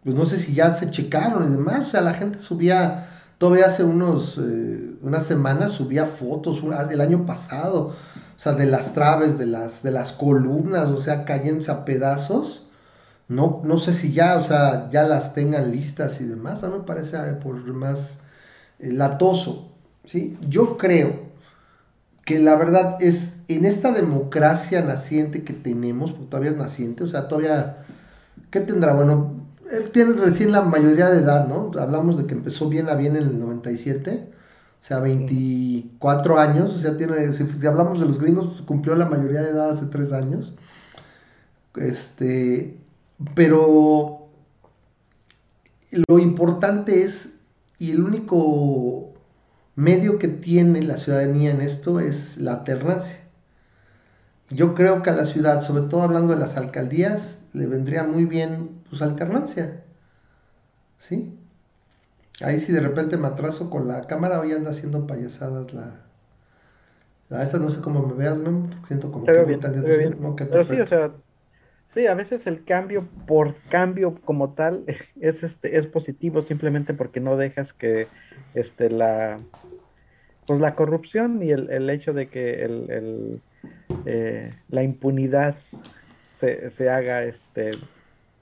pues 0.03 0.15
no 0.15 0.25
sé 0.25 0.37
si 0.37 0.53
ya 0.53 0.71
se 0.71 0.91
checaron 0.91 1.43
y 1.47 1.55
demás, 1.55 1.87
o 1.87 1.91
sea, 1.91 2.01
la 2.01 2.13
gente 2.13 2.39
subía 2.39 3.07
Todavía 3.39 3.67
hace 3.67 3.85
unos, 3.85 4.37
eh, 4.37 4.97
unas 5.01 5.25
semanas 5.25 5.71
subía 5.71 6.05
fotos 6.05 6.61
del 6.89 6.99
año 6.99 7.25
pasado, 7.25 7.87
o 7.87 8.39
sea, 8.39 8.51
de 8.51 8.65
las 8.65 8.93
traves, 8.93 9.37
de 9.37 9.45
las, 9.45 9.81
de 9.81 9.91
las 9.91 10.11
columnas, 10.11 10.89
o 10.89 10.99
sea, 10.99 11.23
cayéndose 11.23 11.71
a 11.71 11.85
pedazos. 11.85 12.63
No, 13.29 13.61
no 13.63 13.79
sé 13.79 13.93
si 13.93 14.11
ya, 14.11 14.37
o 14.37 14.43
sea, 14.43 14.89
ya 14.91 15.03
las 15.03 15.33
tengan 15.33 15.71
listas 15.71 16.19
y 16.19 16.25
demás, 16.25 16.63
a 16.63 16.67
mí 16.67 16.79
me 16.79 16.83
parece 16.83 17.15
eh, 17.17 17.33
por 17.41 17.55
más 17.73 18.19
latoso, 18.79 19.68
¿sí? 20.09 20.37
Yo 20.49 20.77
creo 20.77 21.29
que 22.25 22.39
la 22.39 22.55
verdad 22.55 22.97
es, 22.99 23.41
en 23.47 23.65
esta 23.65 23.91
democracia 23.91 24.81
naciente 24.81 25.43
que 25.43 25.53
tenemos, 25.53 26.11
porque 26.11 26.27
todavía 26.27 26.51
es 26.51 26.57
naciente, 26.57 27.03
o 27.03 27.07
sea, 27.07 27.27
todavía, 27.27 27.85
¿qué 28.49 28.59
tendrá? 28.59 28.93
Bueno, 28.93 29.33
él 29.71 29.91
tiene 29.91 30.13
recién 30.13 30.51
la 30.51 30.61
mayoría 30.61 31.09
de 31.09 31.19
edad, 31.19 31.47
¿no? 31.47 31.71
Hablamos 31.79 32.17
de 32.17 32.25
que 32.25 32.33
empezó 32.33 32.69
bien 32.69 32.89
a 32.89 32.95
bien 32.95 33.15
en 33.15 33.23
el 33.23 33.39
97, 33.39 34.29
o 34.79 34.83
sea, 34.83 34.99
24 34.99 36.39
años, 36.39 36.71
o 36.71 36.79
sea, 36.79 36.97
tiene, 36.97 37.31
si, 37.33 37.43
hablamos 37.67 37.99
de 37.99 38.07
los 38.07 38.19
gringos, 38.19 38.47
pues, 38.49 38.61
cumplió 38.63 38.95
la 38.95 39.05
mayoría 39.05 39.41
de 39.41 39.51
edad 39.51 39.69
hace 39.69 39.85
3 39.85 40.11
años. 40.13 40.53
Este, 41.75 42.77
pero 43.35 44.27
lo 46.07 46.17
importante 46.17 47.03
es, 47.03 47.35
y 47.77 47.91
el 47.91 48.03
único 48.03 49.13
medio 49.79 50.19
que 50.19 50.27
tiene 50.27 50.81
la 50.81 50.97
ciudadanía 50.97 51.51
en 51.51 51.61
esto 51.61 52.01
es 52.01 52.37
la 52.37 52.53
alternancia. 52.53 53.17
Yo 54.49 54.75
creo 54.75 55.03
que 55.03 55.09
a 55.09 55.15
la 55.15 55.25
ciudad, 55.25 55.61
sobre 55.61 55.83
todo 55.83 56.01
hablando 56.01 56.33
de 56.33 56.39
las 56.39 56.57
alcaldías, 56.57 57.43
le 57.53 57.65
vendría 57.65 58.03
muy 58.03 58.25
bien 58.25 58.81
pues 58.89 59.01
alternancia. 59.01 59.83
¿Sí? 60.97 61.33
Ahí 62.41 62.59
si 62.59 62.73
de 62.73 62.81
repente 62.81 63.15
me 63.15 63.27
atraso 63.27 63.69
con 63.69 63.87
la 63.87 64.05
cámara, 64.05 64.41
hoy 64.41 64.51
anda 64.51 64.71
haciendo 64.71 65.07
payasadas 65.07 65.73
la... 65.73 65.93
la 67.29 67.43
esta 67.43 67.57
no 67.57 67.69
sé 67.69 67.79
cómo 67.79 68.05
me 68.05 68.15
veas, 68.15 68.37
¿no? 68.37 68.69
Siento 68.85 69.11
como 69.11 69.25
que 69.25 69.43
bien, 69.45 69.61
Pero 69.61 70.65
sí, 70.65 70.81
o 70.81 70.87
sea, 70.87 71.11
sí, 71.93 72.08
a 72.08 72.13
veces 72.13 72.41
el 72.45 72.63
cambio 72.65 73.08
por 73.28 73.56
cambio 73.69 74.19
como 74.25 74.54
tal 74.54 74.84
es 75.21 75.43
este 75.43 75.78
es 75.78 75.88
positivo 75.88 76.43
simplemente 76.43 76.93
porque 76.93 77.19
no 77.19 77.38
dejas 77.38 77.71
que 77.73 78.08
este 78.54 78.89
la 78.89 79.38
pues 80.47 80.60
la 80.60 80.75
corrupción 80.75 81.43
y 81.43 81.52
el, 81.52 81.69
el 81.69 81.89
hecho 81.89 82.13
de 82.13 82.30
que 82.30 82.63
el, 82.63 82.89
el 82.89 83.41
eh, 84.06 84.49
la 84.69 84.84
impunidad 84.84 85.58
se, 86.39 86.71
se 86.71 86.89
haga, 86.89 87.23
este, 87.23 87.71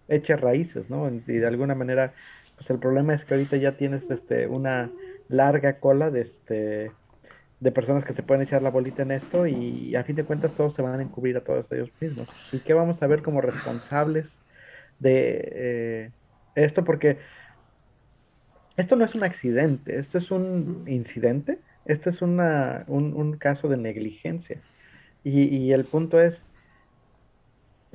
eche 0.08 0.36
raíces, 0.36 0.90
¿no? 0.90 1.10
Y 1.10 1.20
de 1.38 1.48
alguna 1.48 1.76
manera, 1.76 2.14
pues 2.56 2.70
el 2.70 2.80
problema 2.80 3.16
es 3.16 3.26
que 3.26 3.34
ahorita 3.34 3.58
ya 3.58 3.78
tienes, 3.78 4.10
este, 4.10 4.48
una 4.48 4.92
larga 5.28 5.80
cola 5.80 6.10
de, 6.12 6.22
este, 6.22 6.92
de 7.60 7.72
personas 7.72 8.06
que 8.06 8.14
se 8.14 8.24
pueden 8.24 8.44
echar 8.44 8.62
la 8.62 8.70
bolita 8.70 9.02
en 9.02 9.12
esto 9.12 9.48
y 9.48 9.96
a 9.96 10.04
fin 10.04 10.16
de 10.16 10.24
cuentas 10.24 10.54
todos 10.54 10.76
se 10.76 10.82
van 10.82 11.00
a 11.00 11.04
encubrir 11.04 11.38
a 11.38 11.42
todos 11.42 11.66
ellos 11.72 11.90
mismos. 12.00 12.28
¿Y 12.52 12.60
qué 12.60 12.74
vamos 12.74 13.02
a 13.02 13.08
ver 13.08 13.24
como 13.24 13.42
responsables 13.42 14.26
de 15.00 15.42
eh, 15.54 16.12
esto? 16.56 16.84
Porque 16.84 17.18
esto 18.76 18.96
no 18.96 19.06
es 19.06 19.16
un 19.16 19.24
accidente, 19.24 19.98
esto 19.98 20.20
es 20.20 20.30
un 20.30 20.84
incidente, 20.88 21.58
esto 21.86 22.12
es 22.12 22.22
una, 22.22 22.84
un, 22.88 23.38
caso 23.38 23.68
de 23.68 23.78
negligencia. 23.78 24.62
Y, 25.24 25.46
y 25.46 25.74
el 25.74 25.86
punto 25.86 26.22
es, 26.22 26.36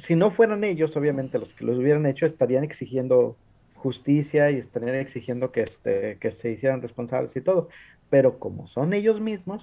si 0.08 0.16
no 0.16 0.32
fueran 0.32 0.64
ellos, 0.64 0.96
obviamente 0.96 1.38
los 1.38 1.48
que 1.50 1.64
los 1.64 1.78
hubieran 1.78 2.04
hecho 2.06 2.26
estarían 2.26 2.64
exigiendo 2.64 3.36
justicia 3.76 4.50
y 4.50 4.58
estarían 4.58 4.96
exigiendo 4.96 5.52
que, 5.52 5.62
este, 5.62 6.18
que 6.20 6.32
se 6.40 6.50
hicieran 6.50 6.82
responsables 6.82 7.34
y 7.36 7.40
todo 7.40 7.68
pero 8.12 8.38
como 8.38 8.68
son 8.68 8.92
ellos 8.92 9.22
mismos, 9.22 9.62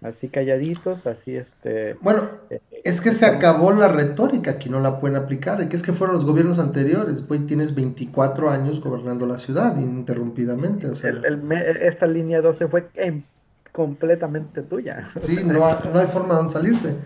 así 0.00 0.28
calladitos, 0.28 1.06
así 1.06 1.36
este... 1.36 1.94
Bueno, 2.00 2.22
eh, 2.48 2.62
es 2.82 3.02
que 3.02 3.10
se 3.10 3.26
acabó 3.26 3.70
la 3.72 3.88
retórica, 3.88 4.52
aquí 4.52 4.70
no 4.70 4.80
la 4.80 4.98
pueden 4.98 5.18
aplicar, 5.18 5.58
de 5.58 5.68
que 5.68 5.76
es 5.76 5.82
que 5.82 5.92
fueron 5.92 6.16
los 6.16 6.24
gobiernos 6.24 6.58
anteriores, 6.58 7.20
pues 7.20 7.46
tienes 7.46 7.74
24 7.74 8.48
años 8.48 8.80
gobernando 8.80 9.26
la 9.26 9.36
ciudad 9.36 9.76
ininterrumpidamente. 9.76 10.88
O 10.88 10.96
sea... 10.96 11.12
esta 11.82 12.06
línea 12.06 12.40
12 12.40 12.68
fue 12.68 12.88
completamente 13.72 14.62
tuya. 14.62 15.10
Sí, 15.20 15.44
no, 15.44 15.66
hay 15.66 16.06
forma 16.06 16.40
de 16.40 16.48
salirse. 16.48 16.96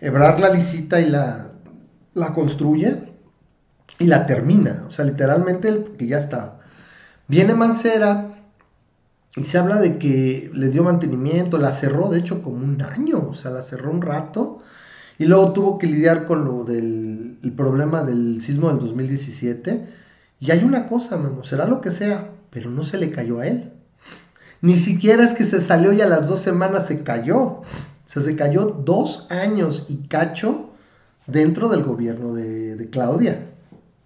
Ebrar 0.00 0.40
la 0.40 0.50
visita 0.50 1.00
y 1.00 1.08
la, 1.08 1.52
la 2.14 2.34
construye 2.34 2.96
y 4.00 4.06
la 4.06 4.26
termina, 4.26 4.86
o 4.88 4.90
sea, 4.90 5.04
literalmente 5.04 5.68
el, 5.68 5.84
que 5.96 6.08
ya 6.08 6.18
está. 6.18 6.58
Viene 7.28 7.54
Mancera, 7.54 8.37
y 9.36 9.44
se 9.44 9.58
habla 9.58 9.80
de 9.80 9.98
que 9.98 10.50
le 10.52 10.68
dio 10.68 10.82
mantenimiento, 10.82 11.58
la 11.58 11.72
cerró 11.72 12.08
de 12.08 12.18
hecho 12.18 12.42
como 12.42 12.64
un 12.64 12.82
año, 12.82 13.28
o 13.30 13.34
sea, 13.34 13.50
la 13.50 13.62
cerró 13.62 13.90
un 13.90 14.02
rato. 14.02 14.58
Y 15.18 15.24
luego 15.26 15.52
tuvo 15.52 15.78
que 15.78 15.86
lidiar 15.86 16.26
con 16.26 16.44
lo 16.44 16.64
del 16.64 17.28
el 17.42 17.52
problema 17.52 18.02
del 18.02 18.40
sismo 18.42 18.68
del 18.68 18.78
2017. 18.78 19.86
Y 20.40 20.50
hay 20.50 20.64
una 20.64 20.88
cosa, 20.88 21.16
Memo, 21.16 21.44
será 21.44 21.66
lo 21.66 21.80
que 21.80 21.90
sea, 21.90 22.30
pero 22.50 22.70
no 22.70 22.82
se 22.82 22.98
le 22.98 23.10
cayó 23.10 23.40
a 23.40 23.46
él. 23.46 23.72
Ni 24.60 24.78
siquiera 24.78 25.24
es 25.24 25.34
que 25.34 25.44
se 25.44 25.60
salió 25.60 25.92
y 25.92 26.00
a 26.00 26.08
las 26.08 26.28
dos 26.28 26.40
semanas 26.40 26.86
se 26.86 27.02
cayó. 27.02 27.38
O 27.38 27.64
sea, 28.04 28.22
se 28.22 28.36
cayó 28.36 28.64
dos 28.64 29.30
años 29.30 29.86
y 29.88 30.08
cacho 30.08 30.70
dentro 31.26 31.68
del 31.68 31.82
gobierno 31.82 32.34
de, 32.34 32.88
Claudia. 32.90 33.46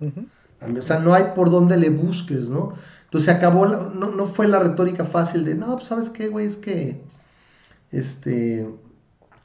O 0.01 0.83
sea, 0.83 0.99
no 0.99 1.15
hay 1.15 1.33
por 1.35 1.51
dónde 1.51 1.77
le 1.77 1.91
busques, 1.91 2.49
¿no? 2.49 2.75
Entonces 3.13 3.31
se 3.31 3.37
acabó, 3.37 3.67
no, 3.67 4.11
no, 4.11 4.27
fue 4.27 4.49
la 4.49 4.59
retórica 4.59 5.05
fácil 5.05 5.45
de, 5.45 5.55
no, 5.55 5.75
pues 5.75 5.89
sabes 5.89 6.09
qué, 6.09 6.29
güey, 6.29 6.47
es 6.47 6.57
que, 6.57 6.99
este, 7.91 8.67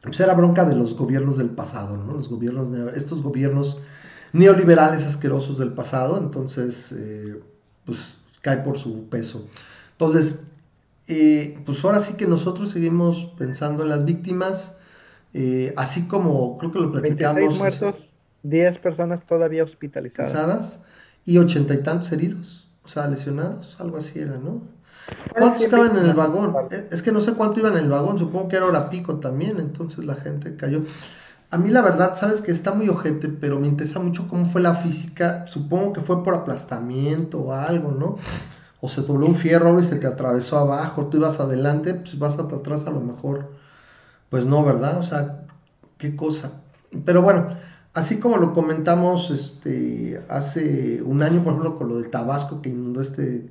pues 0.02 0.18
era 0.22 0.34
bronca 0.36 0.64
de 0.64 0.74
los 0.74 0.96
gobiernos 0.96 1.38
del 1.38 1.50
pasado, 1.50 1.98
¿no? 1.98 2.14
Los 2.14 2.30
gobiernos, 2.30 2.70
estos 2.96 3.22
gobiernos 3.22 3.78
neoliberales 4.32 5.04
asquerosos 5.04 5.58
del 5.58 5.74
pasado, 5.74 6.18
entonces, 6.18 6.94
eh, 6.94 7.42
pues 7.84 8.16
cae 8.40 8.60
por 8.60 8.78
su 8.78 9.10
peso. 9.10 9.46
Entonces, 9.92 10.46
eh, 11.10 11.60
pues 11.66 11.84
ahora 11.84 12.00
sí 12.00 12.14
que 12.14 12.26
nosotros 12.26 12.70
seguimos 12.70 13.34
pensando 13.38 13.84
en 13.84 13.90
las 13.90 14.06
víctimas, 14.06 14.78
eh, 15.34 15.74
así 15.76 16.08
como 16.08 16.58
creo 16.58 16.72
que 16.72 16.80
lo 16.80 16.94
platicamos. 16.94 17.60
26 17.60 17.82
muertos, 17.82 17.96
10 18.44 18.80
personas 18.80 19.28
todavía 19.28 19.66
hospitalizadas. 19.66 20.82
Y 21.26 21.40
ochenta 21.40 21.74
y 21.74 21.84
tantos 21.84 22.10
heridos 22.14 22.67
o 22.88 22.90
sea, 22.90 23.08
lesionados, 23.08 23.76
algo 23.80 23.98
así 23.98 24.18
era, 24.20 24.38
¿no? 24.38 24.62
¿Cuántos 25.38 25.62
estaban 25.62 25.98
en 25.98 26.06
el 26.06 26.14
vagón? 26.14 26.56
Es 26.90 27.02
que 27.02 27.12
no 27.12 27.20
sé 27.20 27.34
cuánto 27.34 27.60
iban 27.60 27.74
en 27.74 27.84
el 27.84 27.90
vagón, 27.90 28.18
supongo 28.18 28.48
que 28.48 28.56
era 28.56 28.66
hora 28.66 28.90
pico 28.90 29.18
también, 29.18 29.60
entonces 29.60 30.06
la 30.06 30.16
gente 30.16 30.56
cayó. 30.56 30.84
A 31.52 31.58
mí 31.58 31.70
la 31.70 31.82
verdad, 31.82 32.16
sabes 32.16 32.40
que 32.40 32.52
está 32.52 32.74
muy 32.74 32.88
ojete, 32.88 33.28
pero 33.28 33.60
me 33.60 33.68
interesa 33.68 34.00
mucho 34.00 34.28
cómo 34.30 34.46
fue 34.46 34.62
la 34.62 34.76
física. 34.76 35.46
Supongo 35.48 35.94
que 35.94 36.02
fue 36.02 36.24
por 36.24 36.34
aplastamiento 36.34 37.40
o 37.40 37.54
algo, 37.54 37.92
¿no? 37.92 38.18
O 38.80 38.88
se 38.88 39.02
dobló 39.02 39.28
un 39.28 39.36
fierro 39.36 39.80
y 39.80 39.84
se 39.84 39.98
te 39.98 40.08
atravesó 40.08 40.58
abajo, 40.58 41.08
tú 41.08 41.18
ibas 41.18 41.40
adelante, 41.42 41.94
pues 41.94 42.18
vas 42.18 42.38
hasta 42.40 42.56
atrás 42.56 42.86
a 42.88 42.92
lo 42.92 43.02
mejor. 43.02 43.52
Pues 44.30 44.46
no, 44.46 44.64
¿verdad? 44.64 45.00
O 45.00 45.04
sea, 45.04 45.46
qué 45.98 46.16
cosa. 46.16 46.62
Pero 47.06 47.22
bueno, 47.22 47.50
Así 47.98 48.20
como 48.20 48.38
lo 48.38 48.54
comentamos 48.54 49.32
este, 49.32 50.22
hace 50.30 51.02
un 51.02 51.24
año, 51.24 51.44
por 51.44 51.54
ejemplo, 51.54 51.80
con 51.80 51.88
lo 51.88 51.98
del 51.98 52.12
Tabasco 52.12 52.62
que 52.62 52.70
inundó 52.70 53.02
este 53.02 53.50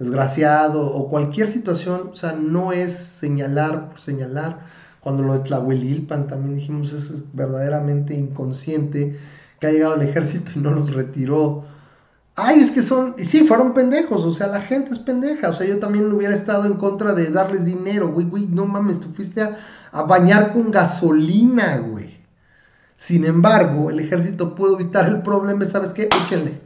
desgraciado, 0.00 0.84
o 0.92 1.08
cualquier 1.08 1.48
situación, 1.48 2.08
o 2.10 2.14
sea, 2.16 2.32
no 2.32 2.72
es 2.72 2.92
señalar 2.92 3.90
por 3.90 4.00
señalar. 4.00 4.58
Cuando 4.98 5.22
lo 5.22 5.34
de 5.34 5.38
Tlahuelilpan 5.44 6.26
también 6.26 6.56
dijimos, 6.56 6.92
es 6.92 7.22
verdaderamente 7.34 8.14
inconsciente 8.14 9.16
que 9.60 9.66
ha 9.68 9.70
llegado 9.70 9.94
el 9.94 10.08
ejército 10.08 10.50
y 10.56 10.58
no 10.58 10.72
los 10.72 10.92
retiró. 10.92 11.62
Ay, 12.34 12.58
es 12.58 12.72
que 12.72 12.82
son, 12.82 13.14
y 13.16 13.26
sí, 13.26 13.46
fueron 13.46 13.74
pendejos, 13.74 14.24
o 14.24 14.32
sea, 14.32 14.48
la 14.48 14.60
gente 14.60 14.92
es 14.92 14.98
pendeja, 14.98 15.50
o 15.50 15.52
sea, 15.52 15.68
yo 15.68 15.78
también 15.78 16.10
hubiera 16.10 16.34
estado 16.34 16.66
en 16.66 16.74
contra 16.74 17.12
de 17.12 17.30
darles 17.30 17.64
dinero, 17.64 18.08
güey, 18.08 18.26
güey, 18.26 18.46
no 18.48 18.66
mames, 18.66 18.98
tú 18.98 19.06
fuiste 19.14 19.40
a, 19.40 19.56
a 19.92 20.02
bañar 20.02 20.52
con 20.52 20.72
gasolina, 20.72 21.78
güey. 21.78 22.01
Sin 23.02 23.24
embargo, 23.24 23.90
el 23.90 23.98
ejército 23.98 24.54
pudo 24.54 24.78
evitar 24.78 25.08
el 25.08 25.22
problema, 25.22 25.66
¿sabes 25.66 25.92
qué? 25.92 26.04
Échenle. 26.04 26.60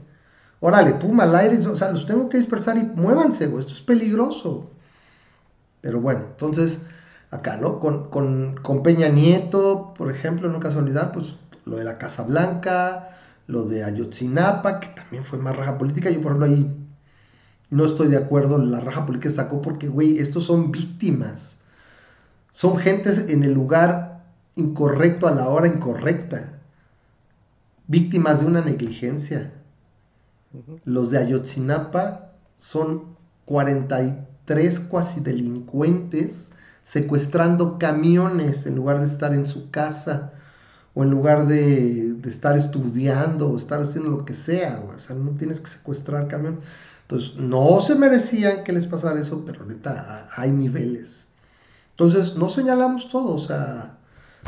Órale, 0.60 0.92
pum, 0.92 1.18
al 1.20 1.34
aire, 1.34 1.56
o 1.66 1.76
sea, 1.78 1.90
los 1.90 2.04
tengo 2.04 2.28
que 2.28 2.36
dispersar 2.36 2.76
y 2.76 2.82
muévanse, 2.82 3.46
güey, 3.46 3.62
esto 3.62 3.72
es 3.72 3.80
peligroso. 3.80 4.70
Pero 5.80 5.98
bueno, 5.98 6.26
entonces, 6.32 6.82
acá, 7.30 7.56
¿no? 7.56 7.80
Con, 7.80 8.10
con, 8.10 8.82
Peña 8.82 9.08
Nieto, 9.08 9.94
por 9.96 10.10
ejemplo, 10.10 10.50
no 10.50 10.60
casualidad, 10.60 11.10
pues 11.10 11.36
lo 11.64 11.76
de 11.76 11.84
la 11.84 11.96
Casa 11.96 12.24
Blanca, 12.24 13.16
lo 13.46 13.62
de 13.62 13.84
Ayotzinapa, 13.84 14.80
que 14.80 14.88
también 14.88 15.24
fue 15.24 15.38
más 15.38 15.56
raja 15.56 15.78
política. 15.78 16.10
Yo, 16.10 16.20
por 16.20 16.32
ejemplo, 16.32 16.48
ahí 16.48 16.70
no 17.70 17.86
estoy 17.86 18.08
de 18.08 18.18
acuerdo 18.18 18.56
en 18.56 18.70
la 18.70 18.80
raja 18.80 19.06
política 19.06 19.30
que 19.30 19.36
sacó 19.36 19.62
porque, 19.62 19.88
güey, 19.88 20.18
estos 20.18 20.44
son 20.44 20.70
víctimas. 20.70 21.56
Son 22.50 22.76
gentes 22.76 23.30
en 23.30 23.42
el 23.42 23.54
lugar 23.54 24.05
incorrecto 24.56 25.28
a 25.28 25.32
la 25.32 25.48
hora 25.48 25.68
incorrecta, 25.68 26.58
víctimas 27.86 28.40
de 28.40 28.46
una 28.46 28.62
negligencia. 28.62 29.52
Los 30.84 31.10
de 31.10 31.18
Ayotzinapa 31.18 32.32
son 32.58 33.16
43 33.44 34.80
cuasi 34.80 35.20
delincuentes 35.20 36.52
secuestrando 36.82 37.78
camiones 37.78 38.64
en 38.66 38.76
lugar 38.76 39.00
de 39.00 39.06
estar 39.06 39.34
en 39.34 39.46
su 39.46 39.70
casa 39.70 40.32
o 40.94 41.02
en 41.02 41.10
lugar 41.10 41.46
de, 41.46 42.16
estar 42.24 42.56
estudiando 42.56 43.50
o 43.50 43.56
estar 43.56 43.82
haciendo 43.82 44.10
lo 44.10 44.24
que 44.24 44.34
sea, 44.34 44.82
O 44.96 44.98
sea, 44.98 45.14
no 45.14 45.32
tienes 45.32 45.60
que 45.60 45.68
secuestrar 45.68 46.26
camiones. 46.28 46.60
Entonces, 47.02 47.36
no 47.36 47.80
se 47.82 47.94
merecían 47.94 48.64
que 48.64 48.72
les 48.72 48.86
pasara 48.86 49.20
eso, 49.20 49.44
pero 49.44 49.62
ahorita 49.62 50.26
hay 50.36 50.50
niveles. 50.50 51.28
Entonces, 51.90 52.36
no 52.36 52.48
señalamos 52.48 53.10
todo, 53.10 53.34
o 53.34 53.38
sea, 53.38 53.95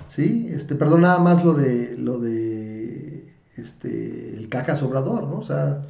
¿sí? 0.09 0.49
Este, 0.51 0.75
perdón, 0.75 1.03
nada 1.03 1.19
más 1.19 1.45
lo 1.45 1.55
de, 1.55 1.97
lo 1.97 2.19
de, 2.19 3.35
este, 3.57 4.37
el 4.37 4.49
caca 4.49 4.77
sobrador, 4.77 5.25
¿no? 5.25 5.39
O 5.39 5.43
sea, 5.43 5.85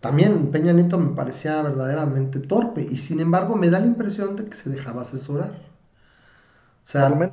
también 0.00 0.50
Peña 0.50 0.72
Nieto 0.72 0.98
me 0.98 1.14
parecía 1.14 1.62
verdaderamente 1.62 2.38
torpe 2.38 2.86
y 2.90 2.96
sin 2.96 3.20
embargo 3.20 3.56
me 3.56 3.70
da 3.70 3.80
la 3.80 3.86
impresión 3.86 4.36
de 4.36 4.46
que 4.46 4.56
se 4.56 4.70
dejaba 4.70 5.02
asesorar. 5.02 5.62
O 6.84 6.90
sea, 6.90 7.32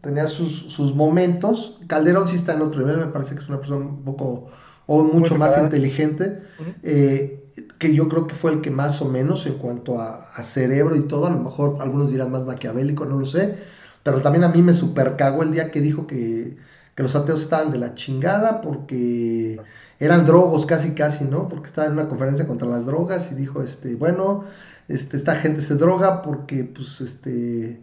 tenía 0.00 0.28
sus, 0.28 0.94
momentos. 0.94 1.80
Calderón 1.88 2.28
sí 2.28 2.36
está 2.36 2.54
en 2.54 2.62
otro 2.62 2.80
nivel, 2.80 2.98
me 2.98 3.06
parece 3.06 3.34
que 3.34 3.40
es 3.40 3.48
una 3.48 3.58
persona 3.58 3.84
un 3.84 4.04
poco 4.04 4.50
o 4.86 5.02
mucho 5.02 5.36
más 5.36 5.58
inteligente, 5.58 6.42
eh, 6.82 7.52
que 7.78 7.94
yo 7.94 8.08
creo 8.08 8.26
que 8.26 8.34
fue 8.34 8.52
el 8.52 8.60
que 8.60 8.70
más 8.70 9.00
o 9.00 9.08
menos 9.08 9.46
en 9.46 9.54
cuanto 9.54 10.00
a, 10.00 10.28
a, 10.34 10.42
cerebro 10.42 10.96
y 10.96 11.02
todo, 11.02 11.26
a 11.26 11.30
lo 11.30 11.38
mejor 11.38 11.78
algunos 11.80 12.10
dirán 12.10 12.30
más 12.30 12.44
maquiavélico, 12.44 13.04
no 13.04 13.18
lo 13.18 13.26
sé, 13.26 13.58
pero 14.02 14.20
también 14.20 14.44
a 14.44 14.48
mí 14.48 14.62
me 14.62 14.74
super 14.74 15.16
cagó 15.16 15.42
el 15.42 15.52
día 15.52 15.70
que 15.70 15.80
dijo 15.80 16.06
que, 16.06 16.56
los 16.96 17.16
ateos 17.16 17.42
estaban 17.42 17.72
de 17.72 17.78
la 17.78 17.94
chingada 17.94 18.60
porque 18.60 19.60
eran 19.98 20.24
drogos 20.24 20.66
casi 20.66 20.94
casi, 20.94 21.24
¿no? 21.24 21.48
Porque 21.48 21.66
estaba 21.66 21.88
en 21.88 21.94
una 21.94 22.08
conferencia 22.08 22.46
contra 22.46 22.68
las 22.68 22.86
drogas 22.86 23.32
y 23.32 23.34
dijo, 23.34 23.60
este, 23.60 23.96
bueno, 23.96 24.44
este, 24.88 25.16
esta 25.16 25.34
gente 25.34 25.62
se 25.62 25.74
droga 25.74 26.22
porque, 26.22 26.62
pues, 26.62 27.00
este, 27.00 27.82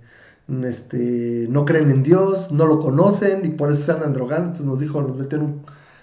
este, 0.64 1.48
no 1.50 1.66
creen 1.66 1.92
en 1.92 2.04
Dios, 2.04 2.52
no 2.54 2.66
lo 2.66 2.80
conocen 2.80 3.46
y 3.46 3.50
por 3.50 3.72
eso 3.72 3.84
se 3.84 3.92
andan 3.92 4.14
drogando. 4.14 4.46
Entonces 4.46 4.66
nos 4.66 4.80
dijo, 4.80 5.02
nos 5.02 5.18
metieron 5.18 5.48
un 5.48 5.62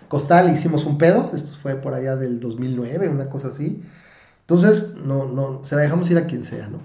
costal 0.09 0.53
hicimos 0.53 0.85
un 0.85 0.99
pedo. 0.99 1.31
Esto 1.35 1.53
fue 1.63 1.77
por 1.77 1.95
allá 1.95 2.17
del 2.17 2.41
2009, 2.41 3.09
una 3.09 3.29
cosa 3.29 3.49
así. 3.49 3.83
Entonces, 4.43 4.95
no, 5.05 5.27
no, 5.27 5.65
se 5.65 5.75
la 5.77 5.83
dejamos 5.83 6.11
ir 6.11 6.19
a 6.19 6.27
quien 6.27 6.45
sea, 6.45 6.69
¿no? 6.69 6.79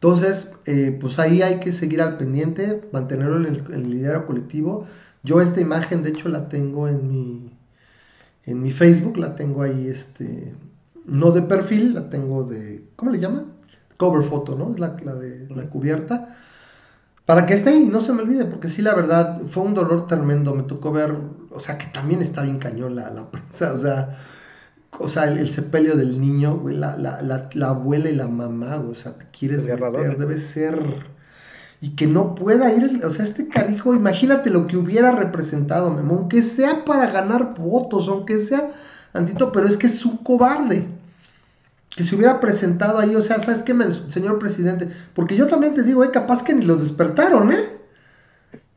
Entonces, 0.00 0.52
eh, 0.66 0.96
pues 0.98 1.18
ahí 1.18 1.42
hay 1.42 1.60
que 1.60 1.72
seguir 1.74 2.00
al 2.00 2.16
pendiente, 2.16 2.88
mantenerlo 2.92 3.36
en 3.36 3.46
el, 3.46 3.74
en 3.74 3.90
liderazgo 3.90 4.28
colectivo. 4.28 4.86
Yo 5.22 5.40
esta 5.42 5.60
imagen, 5.60 6.02
de 6.02 6.10
hecho, 6.10 6.28
la 6.30 6.48
tengo 6.48 6.88
en 6.88 7.06
mi, 7.08 7.58
en 8.44 8.62
mi 8.62 8.72
Facebook, 8.72 9.18
la 9.18 9.36
tengo 9.36 9.62
ahí, 9.62 9.88
este, 9.88 10.54
no 11.06 11.32
de 11.32 11.42
perfil, 11.42 11.94
la 11.94 12.10
tengo 12.10 12.44
de, 12.44 12.84
¿cómo 12.96 13.10
le 13.10 13.18
llaman? 13.20 13.46
Cover 13.98 14.24
photo, 14.24 14.56
¿no? 14.56 14.72
Es 14.74 14.80
la, 14.80 14.96
la 15.04 15.14
de 15.14 15.48
la 15.50 15.68
cubierta. 15.70 16.34
Para 17.26 17.46
que 17.46 17.54
esté 17.54 17.70
ahí 17.70 17.82
y 17.84 17.86
no 17.88 18.00
se 18.00 18.12
me 18.12 18.22
olvide, 18.22 18.44
porque 18.46 18.68
sí, 18.68 18.82
la 18.82 18.94
verdad, 18.94 19.42
fue 19.48 19.62
un 19.62 19.74
dolor 19.74 20.06
tremendo. 20.08 20.54
Me 20.54 20.64
tocó 20.64 20.92
ver, 20.92 21.14
o 21.50 21.60
sea, 21.60 21.78
que 21.78 21.86
también 21.86 22.22
está 22.22 22.42
bien 22.42 22.58
cañón 22.58 22.96
la, 22.96 23.10
la 23.10 23.30
prensa, 23.30 23.72
o 23.72 23.78
sea, 23.78 24.18
o 24.98 25.08
sea, 25.08 25.24
el, 25.24 25.50
sepelio 25.52 25.96
del 25.96 26.20
niño, 26.20 26.58
güey, 26.58 26.76
la, 26.76 26.96
la, 26.96 27.48
la, 27.52 27.68
abuela 27.68 28.08
y 28.08 28.14
la 28.14 28.28
mamá, 28.28 28.76
o 28.76 28.94
sea, 28.94 29.12
te 29.12 29.26
quieres 29.26 29.66
meter, 29.66 30.18
debe 30.18 30.38
ser... 30.38 31.20
Y 31.82 31.96
que 31.96 32.06
no 32.06 32.34
pueda 32.34 32.70
ir, 32.74 33.00
o 33.06 33.10
sea, 33.10 33.24
este 33.24 33.48
carijo, 33.48 33.94
imagínate 33.94 34.50
lo 34.50 34.66
que 34.66 34.76
hubiera 34.76 35.12
representado, 35.12 35.90
Memo, 35.90 36.16
aunque 36.16 36.42
sea 36.42 36.84
para 36.84 37.10
ganar 37.10 37.54
votos, 37.54 38.06
aunque 38.08 38.38
sea 38.38 38.68
antito, 39.14 39.50
pero 39.50 39.66
es 39.66 39.78
que 39.78 39.86
es 39.86 40.04
un 40.04 40.18
cobarde. 40.18 40.86
Que 41.88 42.04
se 42.04 42.14
hubiera 42.14 42.38
presentado 42.38 42.98
ahí, 42.98 43.16
o 43.16 43.22
sea, 43.22 43.40
¿sabes 43.40 43.62
qué, 43.62 43.74
señor 44.08 44.38
presidente? 44.38 44.90
Porque 45.14 45.36
yo 45.36 45.46
también 45.46 45.74
te 45.74 45.82
digo, 45.82 46.04
eh, 46.04 46.10
capaz 46.10 46.42
que 46.42 46.52
ni 46.52 46.66
lo 46.66 46.76
despertaron, 46.76 47.50
¿eh? 47.50 47.80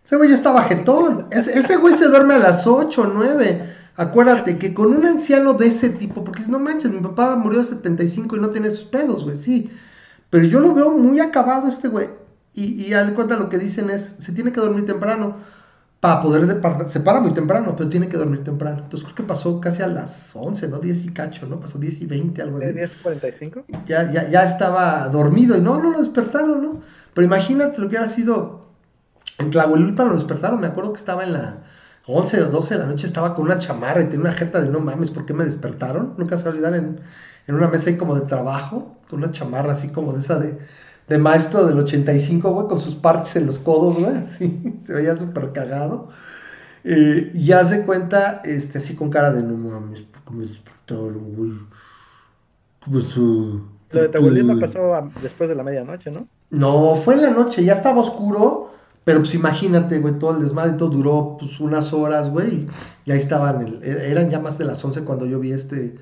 Ese 0.06 0.16
güey 0.16 0.30
ya 0.30 0.36
estaba 0.36 0.64
jetón. 0.64 1.28
Ese, 1.32 1.58
ese 1.58 1.78
güey 1.78 1.96
se 1.96 2.08
duerme 2.08 2.36
a 2.36 2.40
las 2.40 2.68
8 2.68 3.02
o 3.02 3.08
9. 3.08 3.70
Acuérdate 3.96 4.58
que 4.58 4.74
con 4.74 4.94
un 4.94 5.06
anciano 5.06 5.54
de 5.54 5.68
ese 5.68 5.90
tipo, 5.90 6.24
porque 6.24 6.44
no 6.48 6.60
manches, 6.60 6.92
mi 6.92 7.00
papá 7.00 7.36
murió 7.36 7.62
a 7.62 7.66
75 7.66 8.36
y 8.36 8.40
no 8.40 8.50
tiene 8.50 8.72
sus 8.72 8.86
pedos, 8.86 9.24
güey, 9.24 9.38
sí. 9.38 9.70
Pero 10.30 10.46
yo 10.46 10.60
lo 10.60 10.74
veo 10.74 10.92
muy 10.92 11.20
acabado 11.20 11.68
este 11.68 11.88
güey. 11.88 12.10
Y, 12.56 12.84
y 12.84 12.94
al 12.94 13.14
cuenta 13.14 13.38
lo 13.38 13.50
que 13.50 13.58
dicen 13.58 13.90
es, 13.90 14.16
se 14.20 14.32
tiene 14.32 14.52
que 14.52 14.62
dormir 14.62 14.86
temprano 14.86 15.38
para 16.00 16.22
poder 16.22 16.46
de, 16.48 16.90
se 16.90 17.00
para 17.00 17.22
muy 17.22 17.34
temprano, 17.34 17.76
pero 17.78 17.90
tiene 17.90 18.10
que 18.10 18.18
dormir 18.18 18.44
temprano. 18.44 18.80
Entonces 18.84 19.06
creo 19.06 19.16
que 19.16 19.24
pasó 19.24 19.62
casi 19.62 19.84
a 19.84 19.88
las 19.88 20.36
11, 20.36 20.68
¿no? 20.68 20.80
10 20.80 21.06
y 21.06 21.14
cacho, 21.14 21.46
¿no? 21.48 21.60
Pasó 21.60 21.78
10 21.78 22.02
y 22.02 22.06
20, 22.08 22.42
algo 22.42 22.58
así. 22.58 22.68
¿10.45? 22.68 23.64
Ya, 23.86 24.12
ya, 24.12 24.30
ya 24.30 24.44
estaba 24.44 25.08
dormido 25.10 25.56
y 25.56 25.62
no, 25.62 25.80
no 25.82 25.92
lo 25.92 26.00
despertaron, 26.00 26.62
¿no? 26.62 26.82
Pero 27.14 27.26
imagínate 27.26 27.80
lo 27.80 27.84
que 27.84 27.96
hubiera 27.96 28.10
sido 28.10 28.64
en 29.40 29.52
Tlahuelilpa 29.52 30.04
lo 30.04 30.16
despertaron, 30.16 30.60
me 30.60 30.68
acuerdo 30.68 30.94
que 30.94 31.00
estaba 31.00 31.24
en 31.24 31.34
la 31.34 31.63
11 32.06 32.42
o 32.44 32.50
12 32.50 32.74
de 32.74 32.80
la 32.82 32.86
noche 32.88 33.06
estaba 33.06 33.36
con 33.36 33.46
una 33.46 33.60
chamarra 33.60 34.02
y 34.02 34.06
tenía 34.06 34.22
una 34.22 34.34
jeta 34.34 34.62
de 34.62 34.70
no 34.70 34.80
mames, 34.80 35.12
¿por 35.12 35.26
qué 35.26 35.34
me 35.34 35.46
despertaron? 35.46 36.16
Nunca 36.18 36.38
se 36.38 36.50
olvidan 36.50 36.76
en, 36.76 37.00
en 37.48 37.56
una 37.56 37.70
mesa 37.70 37.90
ahí 37.90 37.98
como 37.98 38.16
de 38.16 38.22
trabajo, 38.22 38.98
con 39.10 39.20
una 39.20 39.32
chamarra 39.32 39.72
así 39.72 39.90
como 39.90 40.12
de 40.12 40.20
esa 40.20 40.38
de, 40.38 40.58
de 41.08 41.18
maestro 41.18 41.66
del 41.66 41.80
85, 41.80 42.52
güey, 42.52 42.68
con 42.68 42.82
sus 42.82 42.96
parches 42.96 43.38
en 43.38 43.46
los 43.46 43.60
codos, 43.60 43.98
güey, 43.98 44.18
así, 44.18 44.82
se 44.86 44.94
veía 44.94 45.16
súper 45.16 45.52
cagado. 45.54 46.10
Eh, 46.84 47.32
y 47.34 47.52
hace 47.54 47.86
cuenta, 47.86 48.42
este, 48.44 48.80
así 48.80 48.96
con 48.96 49.10
cara 49.10 49.32
de 49.32 49.42
no 49.42 49.56
mames, 49.56 50.02
¿por 50.02 50.22
qué 50.24 50.32
me 50.34 50.46
despertaron, 50.46 51.36
güey? 51.36 51.52
Pues, 52.92 53.16
uh, 53.16 53.62
Lo 53.92 54.02
de 54.02 54.10
tu 54.10 54.18
abuelita 54.18 54.68
pasó 54.68 55.10
después 55.22 55.50
de 55.50 55.56
la 55.56 55.64
medianoche, 55.64 56.12
¿no? 56.12 56.28
No, 56.50 56.98
fue 56.98 57.14
en 57.14 57.22
la 57.22 57.32
noche, 57.32 57.64
ya 57.64 57.74
estaba 57.74 58.02
oscuro 58.02 58.74
pero 59.04 59.20
pues 59.20 59.34
imagínate, 59.34 60.00
güey, 60.00 60.18
todo 60.18 60.38
el 60.38 60.44
desmadre, 60.44 60.74
todo 60.74 60.90
duró 60.90 61.38
pues 61.40 61.60
unas 61.60 61.92
horas, 61.92 62.30
güey, 62.30 62.68
y 63.06 63.12
ahí 63.12 63.18
estaban, 63.18 63.80
e, 63.82 64.12
eran 64.12 64.30
ya 64.30 64.40
más 64.40 64.58
de 64.58 64.66
las 64.66 64.84
11 64.84 65.04
cuando 65.04 65.26
yo 65.26 65.40
vi 65.40 65.52
este, 65.52 65.98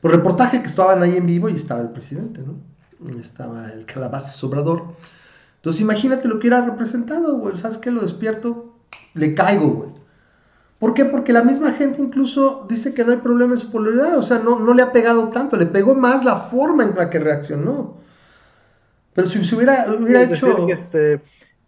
pues 0.00 0.14
reportaje 0.14 0.60
que 0.60 0.66
estaban 0.66 1.02
ahí 1.02 1.16
en 1.16 1.26
vivo 1.26 1.48
y 1.48 1.54
estaba 1.54 1.80
el 1.80 1.90
presidente, 1.90 2.42
¿no? 2.42 2.56
Estaba 3.18 3.70
el 3.72 3.84
calabaza 3.86 4.32
sobrador. 4.32 4.84
Entonces 5.56 5.80
imagínate 5.80 6.28
lo 6.28 6.34
que 6.34 6.48
hubiera 6.48 6.64
representado, 6.64 7.36
güey, 7.38 7.56
¿sabes 7.56 7.78
qué? 7.78 7.90
Lo 7.90 8.02
despierto, 8.02 8.76
le 9.14 9.34
caigo, 9.34 9.68
güey. 9.68 9.90
¿Por 10.78 10.94
qué? 10.94 11.04
Porque 11.04 11.32
la 11.32 11.44
misma 11.44 11.72
gente 11.72 12.02
incluso 12.02 12.66
dice 12.68 12.92
que 12.92 13.04
no 13.04 13.12
hay 13.12 13.18
problema 13.18 13.54
en 13.54 13.60
su 13.60 13.70
polaridad, 13.70 14.18
o 14.18 14.22
sea, 14.22 14.40
no, 14.40 14.58
no 14.58 14.74
le 14.74 14.82
ha 14.82 14.92
pegado 14.92 15.28
tanto, 15.28 15.56
le 15.56 15.66
pegó 15.66 15.94
más 15.94 16.24
la 16.24 16.36
forma 16.36 16.82
en 16.82 16.94
la 16.96 17.08
que 17.08 17.20
reaccionó. 17.20 17.96
Pero 19.14 19.28
si 19.28 19.44
se 19.44 19.54
hubiera, 19.54 19.86
hubiera 19.98 20.22
hecho... 20.22 20.68
este 20.68 21.22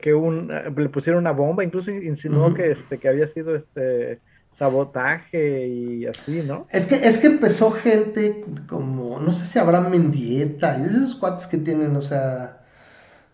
que 0.04 0.12
un, 0.12 0.50
eh, 0.52 0.70
le 0.76 0.90
pusieron 0.90 1.22
una 1.22 1.32
bomba, 1.32 1.64
incluso 1.64 1.90
insinuó 1.90 2.52
que, 2.52 2.72
este, 2.72 2.98
que 2.98 3.08
había 3.08 3.32
sido 3.32 3.56
este 3.56 4.20
sabotaje 4.58 5.66
y 5.66 6.04
así, 6.04 6.42
¿no? 6.46 6.66
Es 6.68 6.86
que, 6.86 6.96
es 6.96 7.16
que 7.16 7.26
empezó 7.26 7.70
gente 7.70 8.44
como, 8.68 9.18
no 9.18 9.32
sé 9.32 9.46
si 9.46 9.58
habrá 9.58 9.80
Mendieta, 9.80 10.76
y 10.78 10.82
esos 10.82 11.14
cuates 11.14 11.46
que 11.46 11.56
tienen, 11.56 11.96
o 11.96 12.02
sea, 12.02 12.58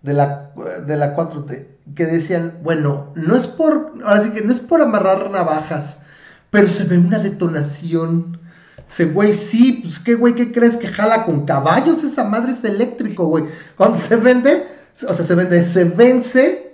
de 0.03 0.15
la, 0.15 0.53
de 0.87 0.97
la 0.97 1.17
4T, 1.17 1.67
que 1.97 2.07
decían, 2.07 2.61
bueno, 2.63 3.13
no 3.17 3.35
es 3.35 3.49
por, 3.49 3.95
ahora 4.05 4.21
sí 4.21 4.31
que 4.31 4.43
no 4.43 4.53
es 4.53 4.61
por 4.61 4.81
amarrar 4.81 5.29
navajas, 5.29 6.03
pero 6.51 6.69
se 6.69 6.85
ve 6.85 6.99
una 6.99 7.19
detonación. 7.19 8.39
Ese 8.89 9.07
güey, 9.07 9.35
sí, 9.35 9.81
pues 9.83 9.99
qué 9.99 10.15
güey, 10.15 10.37
¿qué 10.37 10.53
crees 10.53 10.77
que 10.77 10.87
jala 10.87 11.25
con 11.25 11.47
caballos? 11.47 12.05
Esa 12.05 12.23
madre 12.23 12.53
es 12.53 12.63
eléctrico, 12.63 13.27
güey. 13.27 13.47
Cuando 13.77 13.97
se 13.97 14.15
vende, 14.15 14.80
o 14.95 15.15
sea, 15.15 15.25
se 15.25 15.35
vende, 15.35 15.65
se 15.65 15.85
vence. 15.85 16.67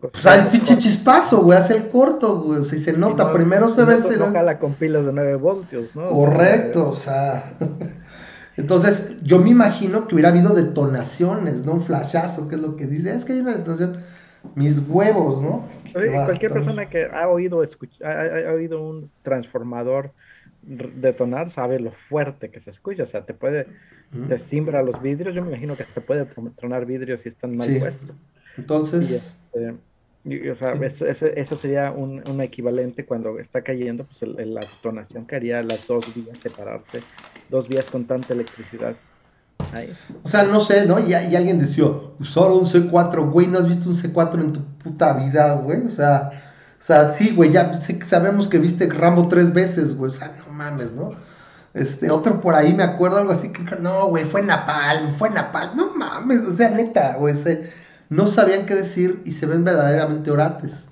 Pues 0.00 0.26
el 0.26 0.48
pinche 0.48 0.76
chispazo, 0.76 1.42
güey, 1.42 1.58
hace 1.58 1.76
el 1.76 1.88
corto, 1.88 2.40
güey, 2.40 2.60
o 2.60 2.64
sea, 2.64 2.78
se 2.78 2.92
nota, 2.92 3.32
primero 3.32 3.70
se 3.70 3.84
vence. 3.84 4.18
No 4.18 4.32
jala 4.32 4.58
con 4.58 4.74
pilas 4.74 5.06
de 5.06 5.12
9 5.12 5.36
voltios, 5.36 5.96
¿no? 5.96 6.10
Correcto, 6.10 6.90
o 6.90 6.94
sea. 6.94 7.54
Entonces, 8.56 9.16
yo 9.22 9.40
me 9.40 9.50
imagino 9.50 10.06
que 10.06 10.14
hubiera 10.14 10.28
habido 10.28 10.54
detonaciones, 10.54 11.64
¿no? 11.64 11.72
Un 11.72 11.82
flashazo, 11.82 12.48
que 12.48 12.54
es 12.54 12.60
lo 12.60 12.76
que 12.76 12.86
dice, 12.86 13.14
es 13.14 13.24
que 13.24 13.32
hay 13.32 13.40
una 13.40 13.56
detonación, 13.56 13.98
mis 14.54 14.80
huevos, 14.88 15.42
¿no? 15.42 15.66
cualquier 15.92 16.52
persona 16.52 16.86
que 16.88 17.06
ha 17.06 17.28
oído, 17.28 17.62
ha, 17.62 18.52
oído 18.52 18.82
un 18.82 19.10
transformador 19.22 20.10
detonar 20.66 21.54
sabe 21.54 21.78
lo 21.78 21.92
fuerte 22.08 22.50
que 22.50 22.60
se 22.60 22.70
escucha, 22.70 23.04
o 23.04 23.08
sea, 23.08 23.24
te 23.24 23.34
puede, 23.34 23.66
te 24.28 24.38
simbra 24.48 24.82
los 24.82 25.00
vidrios, 25.02 25.34
yo 25.34 25.42
me 25.42 25.48
imagino 25.48 25.76
que 25.76 25.84
se 25.84 26.00
puede 26.00 26.26
tronar 26.56 26.86
vidrios 26.86 27.20
si 27.22 27.30
están 27.30 27.56
mal 27.56 27.68
puestos. 27.78 28.16
Entonces... 28.56 29.10
Este, 29.10 29.74
o 30.26 30.56
sea, 30.56 30.72
eso, 31.36 31.58
sería 31.60 31.90
un, 31.90 32.40
equivalente 32.40 33.04
cuando 33.04 33.38
está 33.38 33.60
cayendo, 33.60 34.06
pues 34.06 34.36
la 34.38 34.60
detonación 34.60 35.26
que 35.26 35.36
haría 35.36 35.60
las 35.60 35.86
dos 35.86 36.14
vías 36.14 36.38
separarse, 36.42 37.02
dos 37.50 37.68
vías 37.68 37.84
con 37.84 38.06
tanta 38.06 38.32
electricidad. 38.32 38.96
Ahí. 39.74 39.92
O 40.22 40.28
sea, 40.28 40.44
no 40.44 40.60
sé, 40.60 40.86
¿no? 40.86 40.98
Y, 40.98 41.10
y 41.10 41.36
alguien 41.36 41.58
decía, 41.58 41.84
solo 42.22 42.56
un 42.56 42.64
C4, 42.64 43.30
güey, 43.30 43.48
¿no 43.48 43.58
has 43.58 43.68
visto 43.68 43.86
un 43.86 43.94
C4 43.94 44.40
en 44.40 44.52
tu 44.54 44.60
puta 44.78 45.12
vida, 45.12 45.56
güey? 45.56 45.82
O 45.82 45.90
sea, 45.90 46.30
o 46.84 46.86
sea, 46.86 47.12
sí, 47.12 47.32
güey, 47.34 47.50
ya 47.50 47.72
sabemos 47.80 48.46
que 48.46 48.58
viste 48.58 48.86
Rambo 48.86 49.26
tres 49.28 49.54
veces, 49.54 49.96
güey, 49.96 50.10
o 50.10 50.14
sea, 50.14 50.36
no 50.38 50.43
mames, 50.54 50.92
¿no? 50.92 51.12
Este, 51.74 52.10
otro 52.10 52.40
por 52.40 52.54
ahí 52.54 52.72
me 52.72 52.84
acuerdo 52.84 53.18
algo 53.18 53.32
así 53.32 53.52
que, 53.52 53.62
no, 53.76 54.06
güey, 54.06 54.24
fue 54.24 54.42
Napalm, 54.42 55.10
fue 55.10 55.28
Napalm, 55.28 55.76
no 55.76 55.94
mames, 55.94 56.40
o 56.42 56.54
sea, 56.54 56.70
neta, 56.70 57.16
güey, 57.16 57.34
no 58.08 58.28
sabían 58.28 58.64
qué 58.64 58.76
decir 58.76 59.20
y 59.24 59.32
se 59.32 59.46
ven 59.46 59.64
verdaderamente 59.64 60.30
orates. 60.30 60.88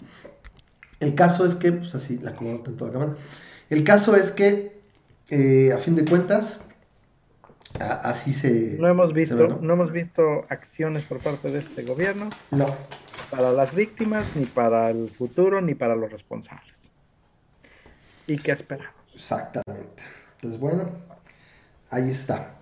El 0.99 1.15
caso 1.15 1.47
es 1.47 1.55
que, 1.55 1.73
pues 1.73 1.95
así, 1.95 2.19
la 2.19 2.31
acomodo 2.31 2.61
tanto 2.61 2.87
la 2.87 2.93
cámara. 2.93 3.15
El 3.71 3.85
caso 3.85 4.17
es 4.17 4.33
que, 4.33 4.81
eh, 5.31 5.73
a 5.73 5.79
fin 5.79 5.97
de 5.97 6.05
cuentas, 6.05 6.67
así 7.79 8.35
se. 8.35 8.77
No 8.79 8.89
hemos 8.89 9.13
visto, 9.13 9.37
¿no? 9.37 9.73
hemos 9.73 9.93
visto 9.93 10.45
acciones 10.49 11.05
por 11.05 11.19
parte 11.19 11.51
de 11.51 11.61
este 11.61 11.85
gobierno. 11.85 12.29
No. 12.51 12.75
Para 13.31 13.53
las 13.53 13.75
víctimas, 13.75 14.25
ni 14.35 14.45
para 14.45 14.91
el 14.91 15.09
futuro, 15.09 15.61
ni 15.61 15.75
para 15.75 15.97
los 15.97 16.11
responsables. 16.11 16.75
¿Y 18.27 18.39
qué 18.39 18.53
esperamos? 18.53 18.92
Exactamente. 19.15 20.03
Entonces, 20.37 20.61
bueno, 20.61 20.85
ahí 21.91 22.11
está. 22.11 22.55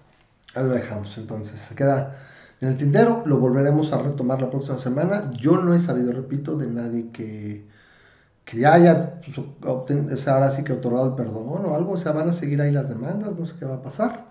Ahí 0.55 0.65
lo 0.65 0.71
dejamos. 0.71 1.17
Entonces, 1.19 1.61
se 1.61 1.75
queda 1.75 2.17
en 2.61 2.69
el 2.69 2.77
tintero. 2.77 3.23
Lo 3.27 3.39
volveremos 3.39 3.93
a 3.93 3.99
retomar 3.99 4.41
la 4.41 4.51
próxima 4.51 4.79
semana. 4.79 5.31
Yo 5.39 5.59
no 5.59 5.75
he 5.75 5.79
sabido, 5.79 6.13
repito, 6.13 6.57
de 6.57 6.67
nadie 6.67 7.11
que, 7.13 7.67
que 8.45 8.67
haya, 8.67 9.21
pues, 9.21 10.29
ahora 10.29 10.51
sí 10.51 10.65
que 10.65 10.73
otorgado 10.73 11.09
el 11.09 11.15
perdón 11.15 11.65
o 11.65 11.75
algo. 11.75 11.93
O 11.93 11.99
sea, 11.99 12.13
van 12.13 12.29
a 12.29 12.33
seguir 12.33 12.61
ahí 12.61 12.73
las 12.73 12.89
demandas, 12.89 13.31
no 13.39 13.47
sé 13.47 13.55
qué 13.59 13.65
va 13.65 13.77
a 13.77 13.83
pasar. 13.83 14.27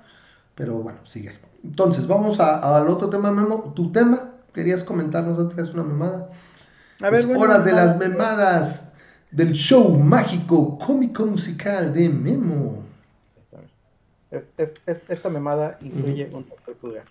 Pero 0.56 0.78
bueno, 0.80 1.00
sigue. 1.06 1.40
Entonces, 1.64 2.08
vamos 2.08 2.40
al 2.40 2.88
otro 2.88 3.10
tema, 3.10 3.32
Memo. 3.32 3.74
Tu 3.76 3.92
tema, 3.92 4.32
querías 4.54 4.84
comentarnos 4.84 5.54
que 5.54 5.62
es 5.62 5.74
una 5.74 5.84
memada. 5.84 6.30
A 7.02 7.10
ver, 7.10 7.22
es 7.22 7.26
hora 7.26 7.60
de 7.60 7.72
las 7.72 7.98
memadas 7.98 8.89
del 9.32 9.54
show 9.54 9.98
mágico 9.98 10.78
cómico 10.78 11.26
musical 11.26 11.94
de 11.94 12.10
Memo. 12.10 12.84
esta 14.88 15.30
memada 15.30 15.78
incluye 15.82 16.30
un 16.32 16.48
doctor 16.48 16.76
pulgar. 16.76 17.06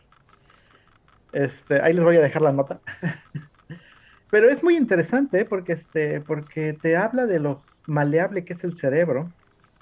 Este, 1.33 1.81
ahí 1.81 1.93
les 1.93 2.05
voy 2.05 2.17
a 2.17 2.21
dejar 2.21 2.43
la 2.43 2.53
nota. 2.53 2.81
Pero 4.31 4.51
es 4.51 4.63
muy 4.63 4.77
interesante 4.77 5.45
porque 5.45 5.75
este, 5.75 6.21
porque 6.21 6.75
te 6.75 6.97
habla 6.97 7.27
de 7.27 7.39
lo 7.39 7.63
maleable 7.87 8.45
que 8.45 8.55
es 8.55 8.65
el 8.65 8.79
cerebro. 8.79 9.31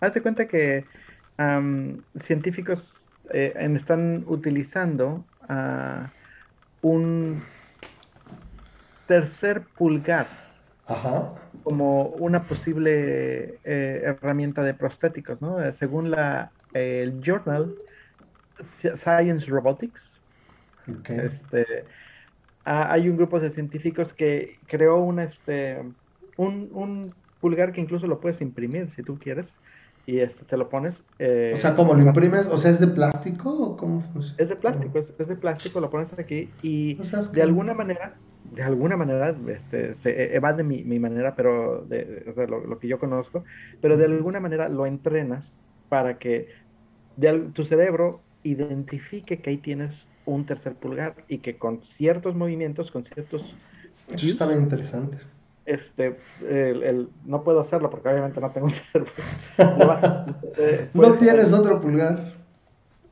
Hazte 0.01 0.23
cuenta 0.23 0.47
que 0.47 0.85
científicos 2.27 2.79
eh, 3.31 3.53
están 3.79 4.25
utilizando 4.27 5.25
un 6.83 7.43
tercer 9.07 9.63
pulgar 9.77 10.46
como 11.63 12.09
una 12.09 12.43
posible 12.43 13.59
eh, 13.65 14.03
herramienta 14.05 14.63
de 14.63 14.75
prostéticos, 14.75 15.41
¿no? 15.41 15.63
Eh, 15.63 15.75
según 15.79 16.11
la, 16.11 16.51
el 16.75 17.21
journal 17.23 17.75
Science 19.03 19.47
Robotics, 19.47 20.01
este, 21.09 21.85
hay 22.65 23.09
un 23.09 23.17
grupo 23.17 23.41
de 23.41 23.51
científicos 23.51 24.09
que 24.17 24.59
creó 24.67 24.99
una, 24.99 25.25
este, 25.25 25.83
un, 26.37 26.69
un 26.73 27.13
pulgar 27.41 27.73
que 27.73 27.81
incluso 27.81 28.07
lo 28.07 28.21
puedes 28.21 28.41
imprimir 28.41 28.93
si 28.95 29.03
tú 29.03 29.19
quieres 29.19 29.47
y 30.07 30.21
este 30.21 30.45
te 30.45 30.57
lo 30.57 30.69
pones. 30.69 30.95
Eh, 31.19 31.53
o 31.55 31.59
sea, 31.59 31.75
¿cómo 31.75 31.95
lo 31.95 32.03
imprimes? 32.03 32.47
O 32.47 32.59
sea, 32.59 32.71
¿es 32.71 32.81
de 32.81 32.87
plástico 32.87 33.51
o 33.51 33.77
cómo 33.77 34.03
funciona? 34.13 34.37
Es 34.39 34.49
de 34.49 34.57
plástico, 34.57 34.99
es, 34.99 35.29
de 35.29 35.37
plástico, 35.37 35.81
lo 35.81 35.91
pones 35.91 36.09
aquí 36.19 36.49
y 36.63 36.95
de 37.33 37.43
alguna 37.43 37.75
manera, 37.75 38.15
de 38.57 38.63
alguna 38.63 38.97
manera, 38.97 39.37
este, 39.49 39.97
se 40.03 40.35
evade 40.35 40.63
mi, 40.63 40.83
mi 40.83 40.99
manera, 40.99 41.37
pero 41.37 41.85
de, 41.89 42.25
lo, 42.49 42.79
que 42.79 42.89
yo 42.89 42.99
conozco, 42.99 43.45
pero 43.83 43.99
de 43.99 44.07
alguna 44.07 44.41
manera 44.41 44.69
lo 44.71 44.87
entrenas 44.87 45.45
para 45.91 46.19
que 46.19 46.49
tu 47.53 47.65
cerebro 47.67 48.23
identifique 48.43 49.41
que 49.43 49.51
ahí 49.51 49.59
tienes 49.59 49.93
un 50.25 50.47
tercer 50.47 50.75
pulgar 50.75 51.15
y 51.29 51.39
que 51.39 51.59
con 51.59 51.83
ciertos 51.99 52.35
movimientos, 52.35 52.91
con 52.91 53.05
ciertos... 53.05 53.43
Eso 54.09 54.27
está 54.27 54.47
bien 54.47 54.63
interesante 54.63 55.19
este, 55.67 56.17
el, 56.49 57.09
no 57.25 57.43
puedo 57.43 57.61
hacerlo 57.61 57.91
porque 57.91 58.09
obviamente 58.09 58.41
no 58.41 58.51
tengo 58.51 58.69
un 58.69 58.75
tercer 58.93 59.13
no 60.95 61.13
tienes 61.15 61.53
otro 61.53 61.81
pulgar. 61.81 62.36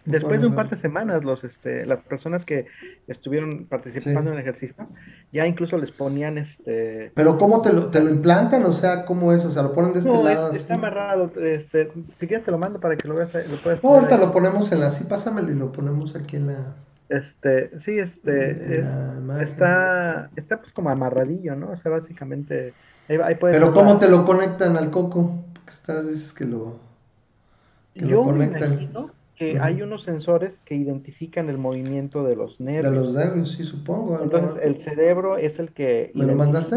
Después 0.07 0.39
de 0.41 0.49
un 0.49 0.55
par 0.55 0.69
de 0.69 0.79
semanas, 0.81 1.25
los, 1.25 1.43
este, 1.45 1.87
las 1.87 2.01
personas 2.01 2.45
que 2.45 2.67
estuvieron 3.09 3.65
participando 3.65 4.31
en 4.31 4.37
el 4.37 4.43
ejercicio, 4.43 4.87
ya 5.33 5.47
incluso 5.47 5.79
les 5.79 5.91
ponían 5.93 6.37
este... 6.37 7.11
Pero 7.15 7.39
¿cómo 7.39 7.63
te 7.63 7.73
lo, 7.73 7.87
te 7.87 8.03
lo 8.03 8.11
implantan? 8.11 8.65
O 8.65 8.75
sea, 8.75 9.07
¿cómo 9.07 9.33
es? 9.33 9.47
O 9.47 9.51
sea, 9.51 9.63
lo 9.63 9.73
ponen 9.73 9.95
de 9.95 10.01
este 10.01 10.11
lado. 10.13 10.53
está 10.53 10.75
amarrado. 10.75 11.33
Este, 11.41 11.91
si 12.21 12.27
quieres 12.27 12.45
te 12.45 12.51
lo 12.51 12.59
mando 12.59 12.81
para 12.81 12.97
que 12.97 13.09
lo 13.09 13.15
veas. 13.15 13.33
Lo 13.49 13.63
puedas 13.63 13.83
ahorita 13.83 14.19
lo 14.19 14.33
ponemos 14.33 14.71
en 14.73 14.81
la... 14.81 14.91
Sí, 14.91 15.05
pásamelo 15.05 15.51
y 15.51 15.55
lo 15.55 15.73
ponemos 15.73 16.15
aquí 16.15 16.37
en 16.37 16.49
la... 16.49 16.75
Este, 17.09 17.71
sí, 17.81 17.99
este, 17.99 18.81
está, 19.41 20.31
está 20.37 20.57
pues 20.59 20.73
como 20.73 20.91
amarradillo, 20.91 21.55
¿no? 21.55 21.71
O 21.71 21.77
sea, 21.77 21.93
básicamente, 21.93 22.73
ahí, 23.09 23.37
Pero 23.41 23.73
¿cómo 23.73 23.99
te 23.99 24.09
lo 24.09 24.25
conectan 24.25 24.77
al 24.77 24.91
coco? 24.91 25.45
Porque 25.53 25.71
estás, 25.71 26.09
dices 26.09 26.33
que 26.33 26.47
lo, 26.47 26.79
Yo 27.95 28.25
Me 28.25 28.47
imagino 28.47 29.11
que 29.37 29.59
hay 29.59 29.83
unos 29.83 30.05
sensores 30.05 30.53
que 30.65 30.75
identifican 30.75 31.49
el 31.49 31.59
movimiento 31.59 32.25
de 32.25 32.37
los 32.37 32.61
nervios. 32.61 32.93
De 32.93 33.01
los 33.01 33.13
nervios, 33.15 33.53
sí, 33.53 33.65
supongo. 33.65 34.23
Entonces, 34.23 34.63
el 34.63 34.85
cerebro 34.85 35.37
es 35.37 35.59
el 35.59 35.73
que... 35.73 36.13
¿Me 36.15 36.27
lo 36.27 36.37
mandaste? 36.37 36.77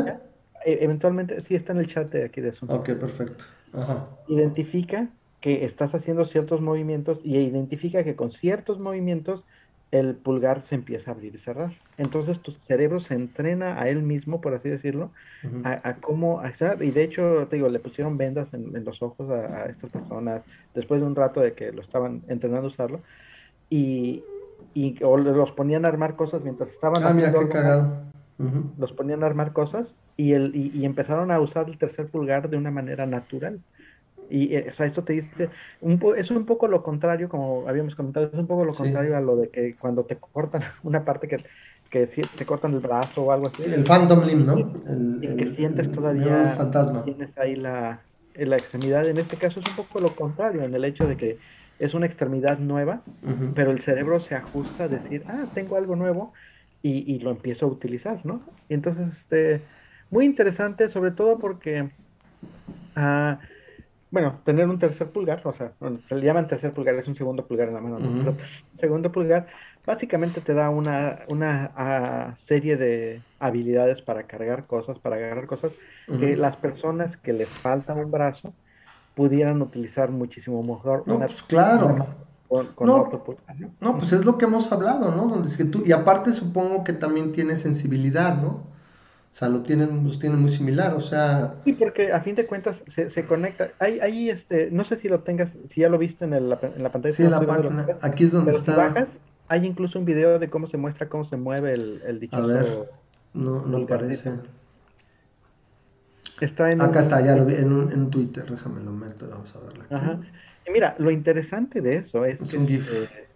E, 0.66 0.84
eventualmente, 0.84 1.42
sí, 1.48 1.56
está 1.56 1.74
en 1.74 1.80
el 1.80 1.94
chat 1.94 2.10
de 2.12 2.26
aquí 2.26 2.42
de 2.42 2.52
Zoom. 2.54 2.72
Ok, 2.72 2.86
perfecto. 3.00 3.46
Ajá. 3.74 4.08
Identifica 4.28 5.08
que 5.42 5.66
estás 5.66 5.94
haciendo 5.94 6.26
ciertos 6.26 6.62
movimientos 6.62 7.20
y 7.24 7.38
identifica 7.38 8.04
que 8.04 8.16
con 8.16 8.32
ciertos 8.32 8.80
movimientos 8.80 9.44
el 9.92 10.16
pulgar 10.16 10.64
se 10.70 10.76
empieza 10.76 11.12
a 11.12 11.14
abrir 11.14 11.36
y 11.36 11.40
cerrar. 11.40 11.72
Entonces 11.98 12.40
tu 12.42 12.52
cerebro 12.68 13.00
se 13.00 13.14
entrena 13.14 13.82
a 13.82 13.88
él 13.88 14.02
mismo, 14.02 14.42
por 14.42 14.54
así 14.54 14.70
decirlo, 14.70 15.12
a, 15.64 15.96
cómo 15.96 16.42
hacer, 16.42 16.82
y 16.84 16.92
de 16.92 17.04
hecho, 17.04 17.48
te 17.50 17.56
digo, 17.56 17.70
le 17.70 17.80
pusieron 17.80 18.18
vendas 18.18 18.48
en, 18.54 18.84
los 18.84 19.02
ojos 19.02 19.30
a, 19.30 19.66
estas 19.66 19.92
personas 19.92 20.42
después 20.76 21.00
de 21.00 21.08
un 21.08 21.16
rato 21.16 21.40
de 21.40 21.54
que 21.54 21.72
lo 21.72 21.82
estaban 21.82 22.22
entrenando 22.28 22.68
a 22.68 22.72
usarlo, 22.72 23.00
y, 23.70 24.24
y 24.74 25.02
o 25.04 25.18
los 25.18 25.52
ponían 25.52 25.86
a 25.86 25.88
armar 25.88 26.16
cosas 26.16 26.42
mientras 26.44 26.70
estaban 26.70 27.04
ah, 27.04 27.14
mira, 27.14 27.32
qué 27.32 27.48
cagado. 27.48 28.04
los 28.78 28.92
ponían 28.94 29.24
a 29.24 29.26
armar 29.26 29.54
cosas 29.54 29.88
y, 30.18 30.34
el, 30.34 30.54
y 30.56 30.86
empezaron 30.86 31.32
a 31.32 31.40
usar 31.40 31.70
el 31.70 31.78
tercer 31.78 32.08
pulgar 32.08 32.50
de 32.50 32.58
una 32.58 32.72
manera 32.72 33.06
natural. 33.06 33.60
Y 34.30 34.56
eh, 34.56 34.70
o 34.72 34.76
sea, 34.76 34.86
esto 34.86 35.04
te 35.04 35.14
dice, 35.14 35.50
un 35.82 36.00
es 36.18 36.30
un 36.32 36.46
poco 36.46 36.68
lo 36.68 36.84
contrario, 36.84 37.30
como 37.30 37.68
habíamos 37.68 37.96
comentado, 37.96 38.28
es 38.28 38.34
un 38.34 38.48
poco 38.48 38.66
lo 38.66 38.76
contrario 38.76 39.16
a 39.16 39.22
lo 39.22 39.38
de 39.38 39.50
que 39.50 39.76
cuando 39.78 40.06
te 40.06 40.18
cortan 40.18 40.64
una 40.84 41.06
parte 41.06 41.28
que, 41.28 41.44
que 41.90 42.08
te 42.08 42.46
cortan 42.46 42.74
el 42.74 42.80
brazo 42.80 43.24
o 43.24 43.32
algo 43.32 43.48
así. 43.48 43.64
el 43.64 43.84
Phantom 43.86 44.26
Limb, 44.26 44.46
¿no? 44.46 44.58
El, 44.88 45.20
y 45.24 45.36
que 45.36 45.56
sientes 45.56 45.92
todavía, 45.92 46.56
fantasma. 46.58 47.04
tienes 47.04 47.38
ahí 47.38 47.56
la, 47.56 48.02
la 48.34 48.58
extremidad. 48.58 49.08
En 49.08 49.18
este 49.20 49.38
caso 49.38 49.60
es 49.60 49.68
un 49.68 49.76
poco 49.76 50.00
lo 50.00 50.16
contrario, 50.16 50.64
en 50.64 50.74
el 50.76 50.84
hecho 50.86 51.08
de 51.08 51.18
que 51.18 51.38
es 51.80 51.94
una 51.94 52.08
extremidad 52.08 52.58
nueva, 52.60 53.04
pero 53.56 53.72
el 53.72 53.84
cerebro 53.84 54.20
se 54.22 54.36
ajusta 54.36 54.86
a 54.86 54.88
decir, 54.88 55.24
ah, 55.28 55.46
tengo 55.54 55.76
algo 55.78 55.96
nuevo 55.96 56.34
y, 56.82 57.14
y 57.16 57.20
lo 57.20 57.32
empiezo 57.32 57.66
a 57.66 57.70
utilizar, 57.70 58.26
¿no? 58.26 58.44
Y 58.68 58.74
entonces, 58.74 59.08
este, 59.22 59.68
muy 60.10 60.26
interesante, 60.26 60.90
sobre 60.92 61.12
todo 61.12 61.38
porque... 61.40 61.92
Uh, 62.96 63.38
bueno, 64.12 64.40
tener 64.46 64.68
un 64.68 64.80
tercer 64.80 65.08
pulgar, 65.10 65.42
o 65.44 65.54
sea, 65.54 65.72
se 66.08 66.16
le 66.16 66.26
llaman 66.26 66.48
tercer 66.48 66.72
pulgar, 66.72 66.96
es 66.96 67.08
un 67.08 67.16
segundo 67.16 67.46
pulgar 67.46 67.68
en 67.68 67.74
la 67.74 67.82
mano, 67.82 68.00
¿no? 68.00 68.34
segundo 68.80 69.12
pulgar 69.12 69.48
básicamente 69.88 70.42
te 70.42 70.54
da 70.54 70.70
una, 70.70 71.20
una 71.30 72.38
serie 72.48 72.76
de 72.76 73.22
habilidades 73.40 74.02
para 74.02 74.24
cargar 74.24 74.68
cosas, 74.68 75.00
para 75.00 75.16
agarrar 75.16 75.48
cosas, 75.48 75.72
que 76.20 76.36
las 76.36 76.58
personas 76.58 77.16
que 77.24 77.32
les 77.32 77.50
falta 77.50 77.94
un 77.94 78.12
brazo 78.12 78.54
pudieran 79.16 79.62
utilizar 79.62 80.12
muchísimo 80.12 80.62
mejor. 80.62 81.04
No, 81.08 81.18
pues 81.20 81.42
claro. 81.42 82.06
Con, 82.50 82.68
no, 82.82 83.10
pulgar, 83.10 83.60
¿no? 83.60 83.72
no, 83.80 83.98
pues 83.98 84.12
es 84.12 84.24
lo 84.24 84.38
que 84.38 84.46
hemos 84.46 84.72
hablado, 84.72 85.12
¿no? 85.12 85.28
Donde 85.28 85.48
es 85.48 85.58
que 85.58 85.66
tú, 85.66 85.84
y 85.86 85.92
aparte 85.94 86.32
supongo 86.34 86.84
que 86.84 86.94
también 86.94 87.32
tiene 87.32 87.56
sensibilidad, 87.56 88.42
¿no? 88.42 88.64
O 89.38 89.40
sea, 89.40 89.50
lo 89.50 89.62
tienen, 89.62 90.04
los 90.04 90.18
tienen 90.18 90.42
muy 90.42 90.50
similar, 90.50 90.96
o 90.96 91.00
sea... 91.00 91.54
Sí, 91.64 91.74
porque 91.74 92.12
a 92.12 92.22
fin 92.22 92.34
de 92.34 92.48
cuentas 92.48 92.76
se, 92.96 93.12
se 93.12 93.24
conecta. 93.24 93.70
Hay, 93.78 94.00
hay, 94.00 94.32
este, 94.32 94.72
no 94.72 94.84
sé 94.86 94.98
si 94.98 95.08
lo 95.08 95.20
tengas, 95.20 95.52
si 95.76 95.82
ya 95.82 95.90
lo 95.90 96.00
viste 96.00 96.26
en, 96.26 96.34
el, 96.34 96.46
en 96.46 96.82
la 96.82 96.92
pantalla. 96.92 97.14
Sí, 97.14 97.24
en 97.24 97.30
la 97.30 97.42
página, 97.42 97.86
aquí 98.02 98.24
es 98.24 98.32
donde 98.32 98.54
está. 98.54 98.76
bajas, 98.76 99.08
hay 99.48 99.64
incluso 99.64 100.00
un 100.00 100.06
video 100.06 100.40
de 100.40 100.50
cómo 100.50 100.68
se 100.70 100.78
muestra 100.78 101.08
cómo 101.08 101.30
se 101.30 101.38
mueve 101.38 101.74
el, 101.74 102.02
el 102.08 102.20
dichoso... 102.20 102.46
A 102.46 102.48
ver, 102.48 102.90
no, 103.36 103.64
no 103.64 103.86
parece. 103.86 104.32
Está 106.42 106.72
en 106.72 106.82
Acá 106.82 107.02
está, 107.02 107.24
ya 107.24 107.36
lo 107.36 107.46
vi, 107.46 107.58
en 107.58 107.72
un, 107.72 107.92
en 107.92 108.10
Twitter, 108.10 108.44
déjame 108.50 108.84
lo 108.84 108.92
meto, 108.92 109.30
vamos 109.30 109.56
a 109.56 109.60
verlo. 109.60 109.84
Ajá. 109.92 110.20
Y 110.68 110.72
mira, 110.72 110.96
lo 110.98 111.12
interesante 111.12 111.82
de 111.82 111.98
eso 111.98 112.26
es, 112.26 112.42
es 112.42 112.56
que. 112.56 112.76
Eh, 112.78 113.28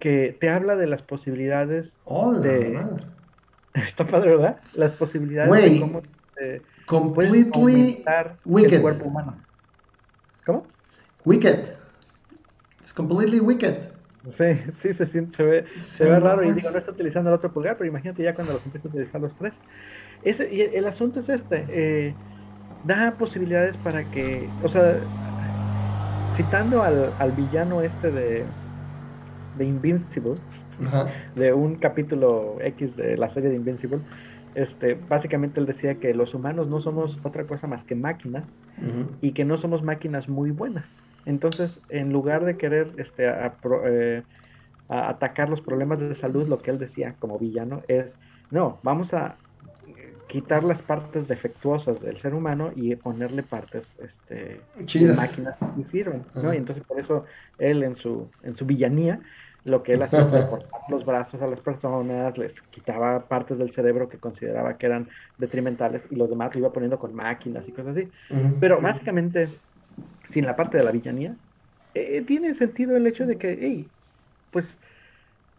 que 0.00 0.38
te 0.40 0.48
habla 0.48 0.74
de 0.74 0.86
las 0.86 1.02
posibilidades 1.02 1.90
Hola, 2.06 2.38
de... 2.38 2.70
Madre 2.70 3.21
Está 3.88 4.06
padre, 4.06 4.36
¿verdad? 4.36 4.60
Las 4.74 4.92
posibilidades 4.92 5.72
de 5.72 5.80
cómo 5.80 6.02
eh, 6.40 6.62
completely 6.86 7.50
wicked. 8.44 8.74
el 8.74 8.80
cuerpo 8.80 9.04
humano. 9.06 9.36
¿Cómo? 10.44 10.66
Wicked. 11.24 11.76
It's 12.80 12.92
completely 12.92 13.40
wicked. 13.40 13.92
Sí, 14.38 14.44
sí, 14.82 14.94
se, 14.94 15.06
siente, 15.06 15.36
se 15.36 15.42
ve, 15.42 15.64
se 15.78 16.08
ve 16.08 16.20
raro. 16.20 16.44
Y 16.44 16.52
digo, 16.52 16.70
no 16.70 16.78
está 16.78 16.92
utilizando 16.92 17.30
el 17.30 17.36
otro 17.36 17.52
pulgar, 17.52 17.76
pero 17.76 17.88
imagínate 17.88 18.22
ya 18.22 18.34
cuando 18.34 18.52
los 18.52 18.64
empieza 18.64 18.88
a 18.88 18.90
utilizar 18.90 19.20
los 19.20 19.36
tres. 19.36 19.52
Ese, 20.22 20.52
y 20.54 20.60
el, 20.60 20.86
asunto 20.86 21.20
es 21.20 21.28
este: 21.28 21.66
eh, 21.68 22.14
da 22.84 23.16
posibilidades 23.18 23.76
para 23.78 24.04
que, 24.04 24.48
o 24.62 24.68
sea, 24.68 25.00
citando 26.36 26.82
al, 26.82 27.14
al 27.18 27.32
villano 27.32 27.82
este 27.82 28.10
de, 28.12 28.46
de 29.56 29.64
Invincible, 29.64 30.34
de 31.34 31.52
un 31.52 31.76
capítulo 31.76 32.56
X 32.60 32.96
de 32.96 33.16
la 33.16 33.32
serie 33.34 33.50
de 33.50 33.56
Invincible, 33.56 34.00
este, 34.54 34.94
básicamente 35.08 35.60
él 35.60 35.66
decía 35.66 35.94
que 35.94 36.12
los 36.14 36.34
humanos 36.34 36.68
no 36.68 36.80
somos 36.80 37.18
otra 37.22 37.44
cosa 37.44 37.66
más 37.66 37.84
que 37.84 37.94
máquinas 37.94 38.44
y 39.20 39.32
que 39.32 39.44
no 39.44 39.58
somos 39.58 39.82
máquinas 39.82 40.28
muy 40.28 40.50
buenas. 40.50 40.84
Entonces, 41.24 41.78
en 41.88 42.12
lugar 42.12 42.44
de 42.44 42.56
querer 42.56 42.88
este, 42.98 43.26
eh, 43.86 44.22
atacar 44.88 45.48
los 45.48 45.60
problemas 45.60 46.00
de 46.00 46.14
salud, 46.14 46.48
lo 46.48 46.58
que 46.58 46.70
él 46.70 46.78
decía 46.78 47.14
como 47.18 47.38
villano 47.38 47.82
es, 47.88 48.06
no, 48.50 48.78
vamos 48.82 49.12
a 49.14 49.36
quitar 50.28 50.64
las 50.64 50.80
partes 50.82 51.28
defectuosas 51.28 52.00
del 52.00 52.20
ser 52.22 52.34
humano 52.34 52.72
y 52.74 52.96
ponerle 52.96 53.42
partes 53.42 53.84
este, 53.98 54.60
de 54.98 55.14
máquinas 55.14 55.56
que 55.58 55.84
sirven, 55.90 56.24
¿no? 56.34 56.54
Y 56.54 56.56
entonces 56.56 56.82
por 56.84 56.98
eso 56.98 57.26
él 57.58 57.82
en 57.82 57.96
su, 57.96 58.28
en 58.42 58.56
su 58.56 58.64
villanía 58.64 59.20
lo 59.64 59.82
que 59.82 59.94
él 59.94 60.02
hacía 60.02 60.20
era 60.32 60.48
cortar 60.48 60.80
los 60.88 61.04
brazos 61.04 61.40
a 61.40 61.46
las 61.46 61.60
personas, 61.60 62.36
les 62.36 62.52
quitaba 62.70 63.20
partes 63.26 63.58
del 63.58 63.74
cerebro 63.74 64.08
que 64.08 64.18
consideraba 64.18 64.76
que 64.76 64.86
eran 64.86 65.08
detrimentales 65.38 66.02
y 66.10 66.16
los 66.16 66.28
demás 66.28 66.52
lo 66.54 66.60
iba 66.60 66.72
poniendo 66.72 66.98
con 66.98 67.14
máquinas 67.14 67.66
y 67.66 67.72
cosas 67.72 67.96
así. 67.96 68.08
Pero 68.60 68.80
básicamente, 68.80 69.48
sin 70.32 70.46
la 70.46 70.56
parte 70.56 70.78
de 70.78 70.84
la 70.84 70.90
villanía, 70.90 71.34
eh, 71.94 72.22
tiene 72.26 72.54
sentido 72.56 72.96
el 72.96 73.06
hecho 73.06 73.26
de 73.26 73.36
que, 73.36 73.58
hey, 73.60 73.86
pues 74.50 74.64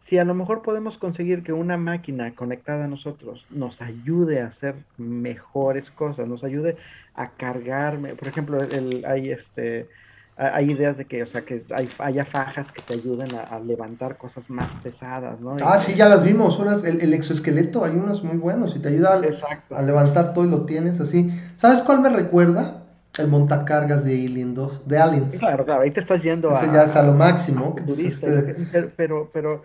si 0.09 0.17
a 0.17 0.25
lo 0.25 0.33
mejor 0.33 0.61
podemos 0.61 0.97
conseguir 0.97 1.43
que 1.43 1.53
una 1.53 1.77
máquina 1.77 2.35
conectada 2.35 2.85
a 2.85 2.87
nosotros 2.87 3.45
nos 3.49 3.81
ayude 3.81 4.41
a 4.41 4.47
hacer 4.47 4.75
mejores 4.97 5.89
cosas, 5.91 6.27
nos 6.27 6.43
ayude 6.43 6.75
a 7.15 7.29
cargarme, 7.31 8.15
por 8.15 8.27
ejemplo, 8.27 8.61
el, 8.61 9.05
hay 9.05 9.31
este 9.31 9.87
hay 10.35 10.71
ideas 10.71 10.97
de 10.97 11.05
que, 11.05 11.23
o 11.23 11.27
sea, 11.27 11.41
que 11.41 11.63
hay, 11.75 11.89
haya 11.99 12.25
fajas 12.25 12.65
que 12.71 12.81
te 12.81 12.95
ayuden 12.95 13.35
a, 13.35 13.59
levantar 13.59 14.17
cosas 14.17 14.43
más 14.49 14.67
pesadas, 14.81 15.39
¿no? 15.39 15.55
Ah, 15.63 15.79
sí, 15.79 15.93
ya 15.95 16.09
las 16.09 16.23
vimos, 16.23 16.59
unas, 16.59 16.83
el, 16.83 17.13
exoesqueleto, 17.13 17.85
hay 17.85 17.91
unos 17.91 18.23
muy 18.23 18.37
buenos 18.37 18.75
y 18.75 18.79
te 18.79 18.89
ayuda 18.89 19.21
a, 19.69 19.81
levantar 19.81 20.33
todo 20.33 20.45
y 20.45 20.49
lo 20.49 20.65
tienes 20.65 20.99
así. 20.99 21.31
¿Sabes 21.55 21.81
cuál 21.81 22.01
me 22.01 22.09
recuerda? 22.09 22.79
El 23.17 23.27
montacargas 23.27 24.03
de 24.03 24.25
Alien 24.25 24.55
2, 24.55 24.87
de 24.87 24.97
Aliens. 24.97 25.37
Claro, 25.37 25.65
claro, 25.65 25.81
ahí 25.81 25.91
te 25.91 25.99
estás 25.99 26.23
yendo 26.23 26.49
Ese 26.49 26.65
ya 26.73 26.85
es 26.85 26.95
a 26.95 27.03
lo 27.03 27.13
máximo. 27.13 27.75
Este 27.87 28.55
pero, 28.97 29.29
pero 29.31 29.63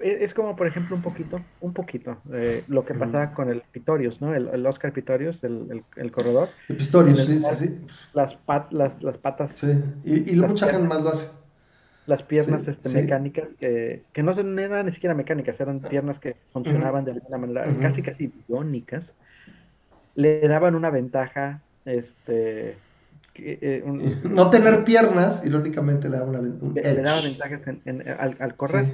es 0.00 0.34
como, 0.34 0.56
por 0.56 0.66
ejemplo, 0.66 0.96
un 0.96 1.02
poquito, 1.02 1.40
un 1.60 1.72
poquito, 1.72 2.16
eh, 2.32 2.64
lo 2.68 2.84
que 2.84 2.94
pasaba 2.94 3.32
con 3.32 3.48
el 3.48 3.62
Pitorius, 3.72 4.20
¿no? 4.20 4.34
El, 4.34 4.66
Oscar 4.66 4.92
Pitorius, 4.92 5.42
el, 5.44 5.84
el, 5.96 6.12
corredor. 6.12 6.48
El 6.68 6.76
Pistorius, 6.76 7.24
sí, 7.24 7.40
sí, 7.54 7.86
Las, 8.12 8.36
las, 8.70 9.02
las 9.02 9.18
patas. 9.18 9.52
Sí, 9.54 9.68
y, 10.04 10.32
y 10.32 10.36
mucha 10.36 10.68
gente 10.68 10.88
más 10.88 11.02
lo 11.02 11.10
hace. 11.10 11.30
Las 12.06 12.22
piernas 12.24 12.66
este, 12.68 12.90
mecánicas, 12.90 13.48
que, 13.58 14.02
que 14.12 14.22
no, 14.22 14.32
eran 14.32 14.86
ni 14.86 14.92
siquiera 14.92 15.14
mecánicas, 15.14 15.58
eran 15.58 15.80
piernas 15.80 16.18
que 16.18 16.36
funcionaban 16.52 17.04
de 17.04 17.12
alguna 17.12 17.38
manera, 17.38 17.66
casi 17.80 18.02
casi 18.02 18.32
biónicas, 18.46 19.04
le 20.14 20.46
daban 20.46 20.74
una 20.74 20.90
ventaja, 20.90 21.60
este... 21.84 22.76
Eh, 23.36 23.82
no 24.30 24.48
tener 24.48 24.84
piernas, 24.84 25.44
irónicamente 25.44 26.08
le 26.08 26.18
daba 26.18 26.30
una 26.30 26.40
le, 26.40 27.02
daba 27.02 27.20
ventajas 27.20 27.60
al, 27.66 28.36
al, 28.38 28.54
correr 28.54 28.86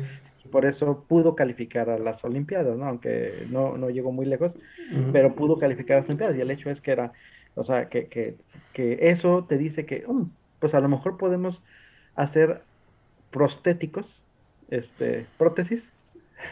por 0.50 0.64
eso 0.64 1.04
pudo 1.08 1.34
calificar 1.34 1.90
a 1.90 1.98
las 1.98 2.22
Olimpiadas, 2.24 2.76
¿no? 2.76 2.86
Aunque 2.86 3.46
no, 3.50 3.76
no 3.76 3.90
llegó 3.90 4.12
muy 4.12 4.26
lejos, 4.26 4.52
pero 5.12 5.34
pudo 5.34 5.58
calificar 5.58 5.96
a 5.96 6.00
las 6.00 6.08
Olimpiadas. 6.08 6.36
Y 6.36 6.40
el 6.40 6.50
hecho 6.50 6.70
es 6.70 6.80
que 6.80 6.92
era, 6.92 7.12
o 7.54 7.64
sea, 7.64 7.88
que, 7.88 8.06
que, 8.06 8.36
que 8.72 9.10
eso 9.10 9.46
te 9.48 9.58
dice 9.58 9.86
que, 9.86 10.04
um, 10.06 10.30
pues 10.58 10.74
a 10.74 10.80
lo 10.80 10.88
mejor 10.88 11.18
podemos 11.18 11.60
hacer 12.14 12.62
prostéticos, 13.30 14.06
este, 14.70 15.26
prótesis, 15.38 15.82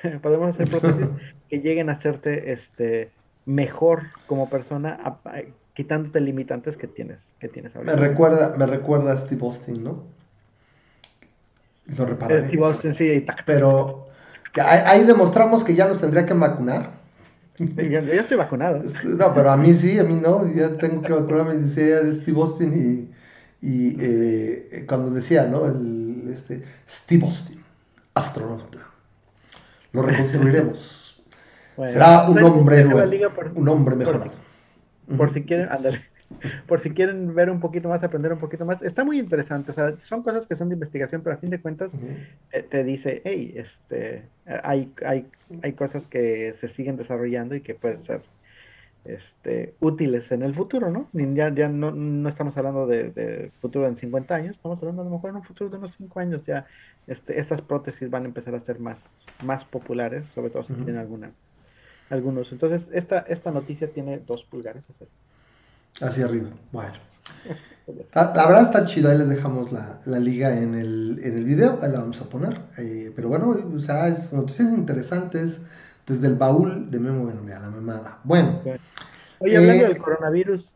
podemos 0.23 0.55
hacer 0.55 0.69
prótesis 0.69 1.09
que 1.49 1.61
lleguen 1.61 1.89
a 1.89 1.95
hacerte, 1.95 2.53
este, 2.53 3.11
mejor 3.47 4.03
como 4.27 4.51
persona, 4.51 5.19
quitándote 5.75 6.21
limitantes 6.21 6.77
que 6.77 6.87
tienes, 6.87 7.19
que 7.41 7.49
tienes 7.49 7.75
ahora. 7.75 7.95
Me 7.95 8.09
recuerda, 8.09 8.55
me 8.57 8.67
recuerda 8.67 9.13
a 9.13 9.17
Steve 9.17 9.41
Austin, 9.43 9.83
¿no? 9.83 10.18
Lo 11.97 12.05
repararé. 12.05 12.51
Pero 13.47 14.09
ahí, 14.63 15.05
demostramos 15.05 15.65
que 15.65 15.75
ya 15.75 15.87
nos 15.87 15.99
tendría 16.01 16.27
que 16.27 16.35
vacunar. 16.35 16.91
yo, 17.59 17.99
estoy 17.99 18.37
vacunado. 18.37 18.83
No, 19.05 19.35
pero 19.35 19.51
a 19.51 19.57
mí 19.57 19.75
sí, 19.75 19.99
a 19.99 20.05
mí 20.05 20.15
no. 20.15 20.53
Ya 20.55 20.77
tengo 20.77 21.03
que 21.03 21.13
vacunarme, 21.13 21.55
decía 21.55 22.01
de 22.01 22.13
Steve 22.13 22.41
Austin 22.41 23.11
y, 23.63 23.67
y 23.67 23.97
eh, 24.01 24.85
cuando 24.89 25.11
decía, 25.11 25.47
¿no? 25.47 25.67
El, 25.67 26.31
este, 26.33 26.63
Steve 26.89 27.25
Austin, 27.25 27.63
astronauta. 28.15 28.79
Lo 29.93 30.03
reconstruiremos. 30.03 31.23
Será 31.87 32.29
un 32.29 32.43
hombre 32.43 32.85
nuevo, 32.85 33.11
un 33.55 33.69
hombre 33.69 33.97
mejorado. 33.97 34.33
Por, 35.17 35.33
si 35.33 35.43
quieren, 35.45 35.69
ándale 35.71 36.08
por 36.67 36.83
si 36.83 36.91
quieren 36.91 37.35
ver 37.35 37.51
un 37.51 37.61
poquito 37.61 37.89
más, 37.89 38.03
aprender 38.03 38.33
un 38.33 38.39
poquito 38.39 38.65
más. 38.65 38.83
Está 38.83 39.05
muy 39.05 39.19
interesante, 39.19 39.73
o 39.73 39.75
sea, 39.75 39.95
son 40.09 40.23
cosas 40.23 40.47
que 40.47 40.57
son 40.57 40.69
de 40.69 40.75
investigación, 40.75 41.23
pero 41.23 41.37
a 41.37 41.39
fin 41.39 41.51
de 41.51 41.61
cuentas 41.61 41.91
te 42.71 42.85
dice, 42.85 43.23
hey, 43.25 43.55
este, 43.57 44.25
hay, 44.63 44.93
hay, 45.05 45.27
hay 45.63 45.73
cosas 45.73 46.07
que 46.07 46.55
se 46.61 46.69
siguen 46.75 46.97
desarrollando 46.97 47.55
y 47.55 47.61
que 47.61 47.75
pueden 47.75 48.05
ser 48.05 48.21
este, 49.05 49.75
útiles 49.81 50.31
en 50.31 50.43
el 50.43 50.55
futuro, 50.55 50.91
¿no? 50.91 51.09
Ya, 51.13 51.53
ya 51.55 51.69
no, 51.69 51.91
no 51.91 52.29
estamos 52.29 52.57
hablando 52.57 52.87
de, 52.87 53.49
futuro 53.61 53.87
en 53.87 53.97
50 53.97 54.35
años, 54.35 54.57
estamos 54.57 54.79
hablando 54.79 55.03
a 55.03 55.05
lo 55.07 55.11
mejor 55.13 55.31
en 55.31 55.37
un 55.37 55.45
futuro 55.45 55.71
de 55.71 55.79
unos 55.79 55.95
5 55.97 56.21
años 56.21 56.45
ya 56.47 56.67
este, 57.07 57.41
estas 57.41 57.63
prótesis 57.63 58.11
van 58.11 58.25
a 58.25 58.27
empezar 58.27 58.55
a 58.55 58.61
ser 58.61 58.79
más, 58.79 59.01
más 59.43 59.65
populares, 59.65 60.25
sobre 60.35 60.51
todo 60.51 60.65
si 60.65 60.75
tienen 60.75 60.99
alguna, 60.99 61.31
algunos. 62.11 62.53
Entonces, 62.53 62.83
esta, 62.93 63.21
esta 63.21 63.51
noticia 63.51 63.89
tiene 63.89 64.19
dos 64.19 64.45
pulgares. 64.45 64.85
Hacia 66.01 66.27
arriba. 66.27 66.51
Bueno. 66.73 67.09
La, 68.15 68.47
verdad 68.47 68.63
está 68.63 68.85
chido, 68.85 69.11
ahí 69.11 69.17
les 69.17 69.29
dejamos 69.29 69.73
la, 69.73 70.19
liga 70.19 70.59
en 70.59 70.75
el, 70.75 71.21
en 71.23 71.39
el 71.39 71.45
video, 71.45 71.79
ahí 71.83 71.91
la 71.91 72.01
vamos 72.01 72.21
a 72.21 72.29
poner. 72.29 72.61
Eh, 72.77 73.13
pero 73.17 73.29
bueno, 73.29 73.57
o 73.75 73.81
sea, 73.81 74.09
es 74.09 74.33
noticias 74.33 74.71
interesantes 74.73 75.67
desde 76.07 76.27
el 76.27 76.35
baúl 76.35 76.91
de 76.91 76.99
Memo 76.99 77.31
a 77.31 77.61
la 77.61 77.71
mamada. 77.71 78.19
Bueno. 78.25 78.61
Oye, 79.39 79.57
hablando 79.57 79.85
eh, 79.85 79.89
del 79.89 79.99
coronavirus, 79.99 80.67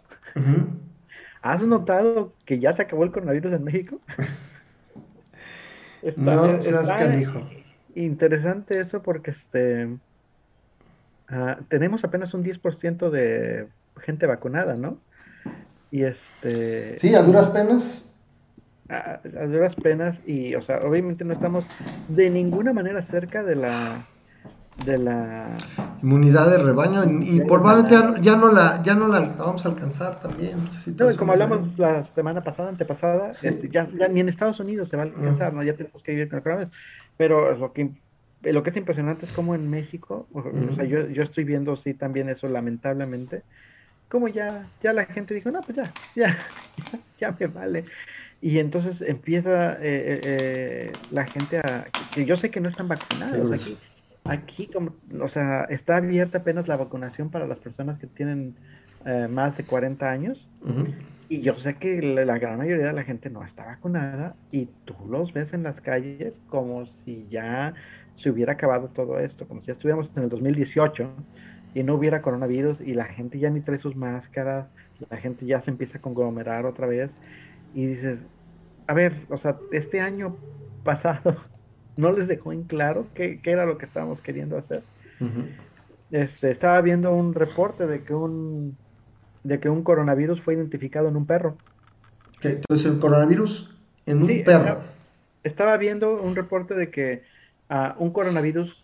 ¿has 1.42 1.62
notado 1.62 2.32
que 2.46 2.58
ya 2.58 2.74
se 2.76 2.82
acabó 2.82 3.04
el 3.04 3.12
coronavirus 3.12 3.52
en 3.52 3.64
México? 3.64 4.00
no, 6.16 6.62
seas 6.62 6.88
canijo. 6.88 7.42
Interesante 7.94 8.80
eso 8.80 9.02
porque 9.02 9.32
este 9.32 9.98
ah, 11.28 11.58
tenemos 11.68 12.02
apenas 12.04 12.32
un 12.32 12.42
10% 12.42 13.10
de 13.10 13.68
gente 14.00 14.26
vacunada, 14.26 14.74
¿no? 14.74 14.98
Y 15.90 16.04
este... 16.04 16.98
Sí, 16.98 17.14
a 17.14 17.22
duras 17.22 17.48
penas. 17.48 18.04
A, 18.88 19.20
duras 19.46 19.74
penas 19.76 20.16
y, 20.26 20.54
o 20.54 20.62
sea, 20.62 20.80
obviamente 20.80 21.24
no 21.24 21.34
estamos 21.34 21.64
de 22.08 22.30
ninguna 22.30 22.72
manera 22.72 23.06
cerca 23.06 23.42
de 23.42 23.56
la 23.56 24.06
de 24.86 24.98
la 24.98 25.58
inmunidad 26.02 26.50
de 26.50 26.58
rebaño 26.58 27.04
y, 27.04 27.40
probablemente 27.40 28.22
ya, 28.22 28.36
no 28.36 28.50
la 28.50 28.82
ya 28.82 28.94
no 28.94 29.06
la 29.06 29.20
vamos 29.38 29.64
a 29.66 29.68
alcanzar 29.68 30.18
también 30.20 30.58
como 31.18 31.32
hablamos 31.32 31.78
la 31.78 32.06
semana 32.14 32.42
pasada 32.42 32.70
antepasada 32.70 33.32
este, 33.42 33.68
ya, 33.68 33.86
ni 34.08 34.20
en 34.20 34.30
Estados 34.30 34.58
Unidos 34.60 34.88
se 34.88 34.96
va 34.96 35.02
a 35.02 35.06
alcanzar 35.06 35.52
no 35.52 35.62
ya 35.62 35.74
tenemos 35.74 36.02
que 36.02 36.12
vivir 36.12 36.28
con 36.28 36.38
el 36.38 36.42
coronavirus 36.42 36.74
pero 37.18 37.54
lo 37.56 37.72
que 37.72 37.90
lo 38.42 38.62
que 38.62 38.70
es 38.70 38.76
impresionante 38.76 39.26
es 39.26 39.32
como 39.32 39.54
en 39.54 39.68
México 39.70 40.26
o, 40.32 40.42
sea 40.74 40.84
yo, 40.84 41.06
yo 41.08 41.22
estoy 41.22 41.44
viendo 41.44 41.76
sí 41.76 41.92
también 41.92 42.30
eso 42.30 42.48
lamentablemente 42.48 43.42
como 44.12 44.28
ya, 44.28 44.68
ya 44.82 44.92
la 44.92 45.06
gente 45.06 45.32
dijo, 45.32 45.50
no, 45.50 45.62
pues 45.62 45.74
ya, 45.74 45.94
ya, 46.14 46.36
ya, 47.18 47.34
me 47.40 47.46
vale. 47.46 47.84
Y 48.42 48.58
entonces 48.58 49.00
empieza 49.08 49.72
eh, 49.74 49.78
eh, 49.82 50.20
eh, 50.22 50.98
la 51.08 51.24
gente 51.24 51.56
a, 51.56 51.86
que 52.12 52.26
yo 52.26 52.36
sé 52.36 52.50
que 52.50 52.60
no 52.60 52.68
están 52.68 52.88
vacunados 52.88 53.50
aquí, 53.50 53.74
aquí 54.26 54.66
como, 54.66 54.94
o 55.18 55.28
sea, 55.30 55.64
está 55.70 55.96
abierta 55.96 56.38
apenas 56.38 56.68
la 56.68 56.76
vacunación 56.76 57.30
para 57.30 57.46
las 57.46 57.58
personas 57.60 57.98
que 57.98 58.06
tienen 58.06 58.54
más 59.30 59.56
de 59.56 59.64
40 59.64 60.08
años. 60.08 60.38
Y 61.28 61.40
yo 61.40 61.54
sé 61.54 61.76
que 61.76 62.02
la, 62.02 62.38
gran 62.38 62.58
mayoría 62.58 62.88
de 62.88 62.92
la 62.92 63.04
gente 63.04 63.30
no 63.30 63.42
está 63.44 63.64
vacunada 63.64 64.36
y 64.50 64.66
tú 64.84 64.94
los 65.08 65.32
ves 65.32 65.52
en 65.54 65.62
las 65.62 65.80
calles 65.80 66.34
como 66.48 66.86
si 67.04 67.26
ya 67.30 67.72
se 68.16 68.30
hubiera 68.30 68.52
acabado 68.52 68.88
todo 68.88 69.18
esto, 69.18 69.48
como 69.48 69.62
si 69.62 69.68
ya 69.68 69.72
estuviéramos 69.72 70.14
en 70.16 70.24
el 70.24 70.28
2018 70.28 71.10
y 71.74 71.82
no 71.82 71.94
hubiera 71.94 72.22
coronavirus 72.22 72.80
y 72.80 72.94
la 72.94 73.06
gente 73.06 73.38
ya 73.38 73.50
ni 73.50 73.60
trae 73.60 73.78
sus 73.78 73.96
máscaras, 73.96 74.66
la 75.10 75.16
gente 75.16 75.46
ya 75.46 75.62
se 75.62 75.70
empieza 75.70 75.98
a 75.98 76.00
conglomerar 76.00 76.66
otra 76.66 76.86
vez 76.86 77.10
y 77.74 77.86
dices, 77.86 78.18
a 78.86 78.94
ver, 78.94 79.14
o 79.28 79.38
sea, 79.38 79.56
este 79.72 80.00
año 80.00 80.36
pasado 80.84 81.36
no 81.96 82.12
les 82.12 82.28
dejó 82.28 82.52
en 82.52 82.64
claro 82.64 83.06
qué, 83.14 83.40
era 83.44 83.66
lo 83.66 83.78
que 83.78 83.86
estábamos 83.86 84.20
queriendo 84.20 84.58
hacer. 84.58 84.82
este, 86.10 86.50
estaba 86.50 86.80
viendo 86.80 87.14
un 87.14 87.34
reporte 87.34 87.86
de 87.86 88.00
que 88.00 88.14
un 88.14 88.76
de 89.44 89.58
que 89.58 89.68
un 89.68 89.82
coronavirus 89.82 90.40
fue 90.40 90.54
identificado 90.54 91.08
en 91.08 91.16
un 91.16 91.26
perro. 91.26 91.56
Entonces 92.42 92.90
el 92.90 93.00
coronavirus 93.00 93.76
en 94.06 94.22
un 94.22 94.44
perro. 94.44 94.80
Estaba, 95.42 95.76
viendo 95.76 96.20
un 96.20 96.36
reporte 96.36 96.74
de 96.74 96.90
que 96.90 97.22
uh, 97.68 98.00
un 98.00 98.12
coronavirus 98.12 98.81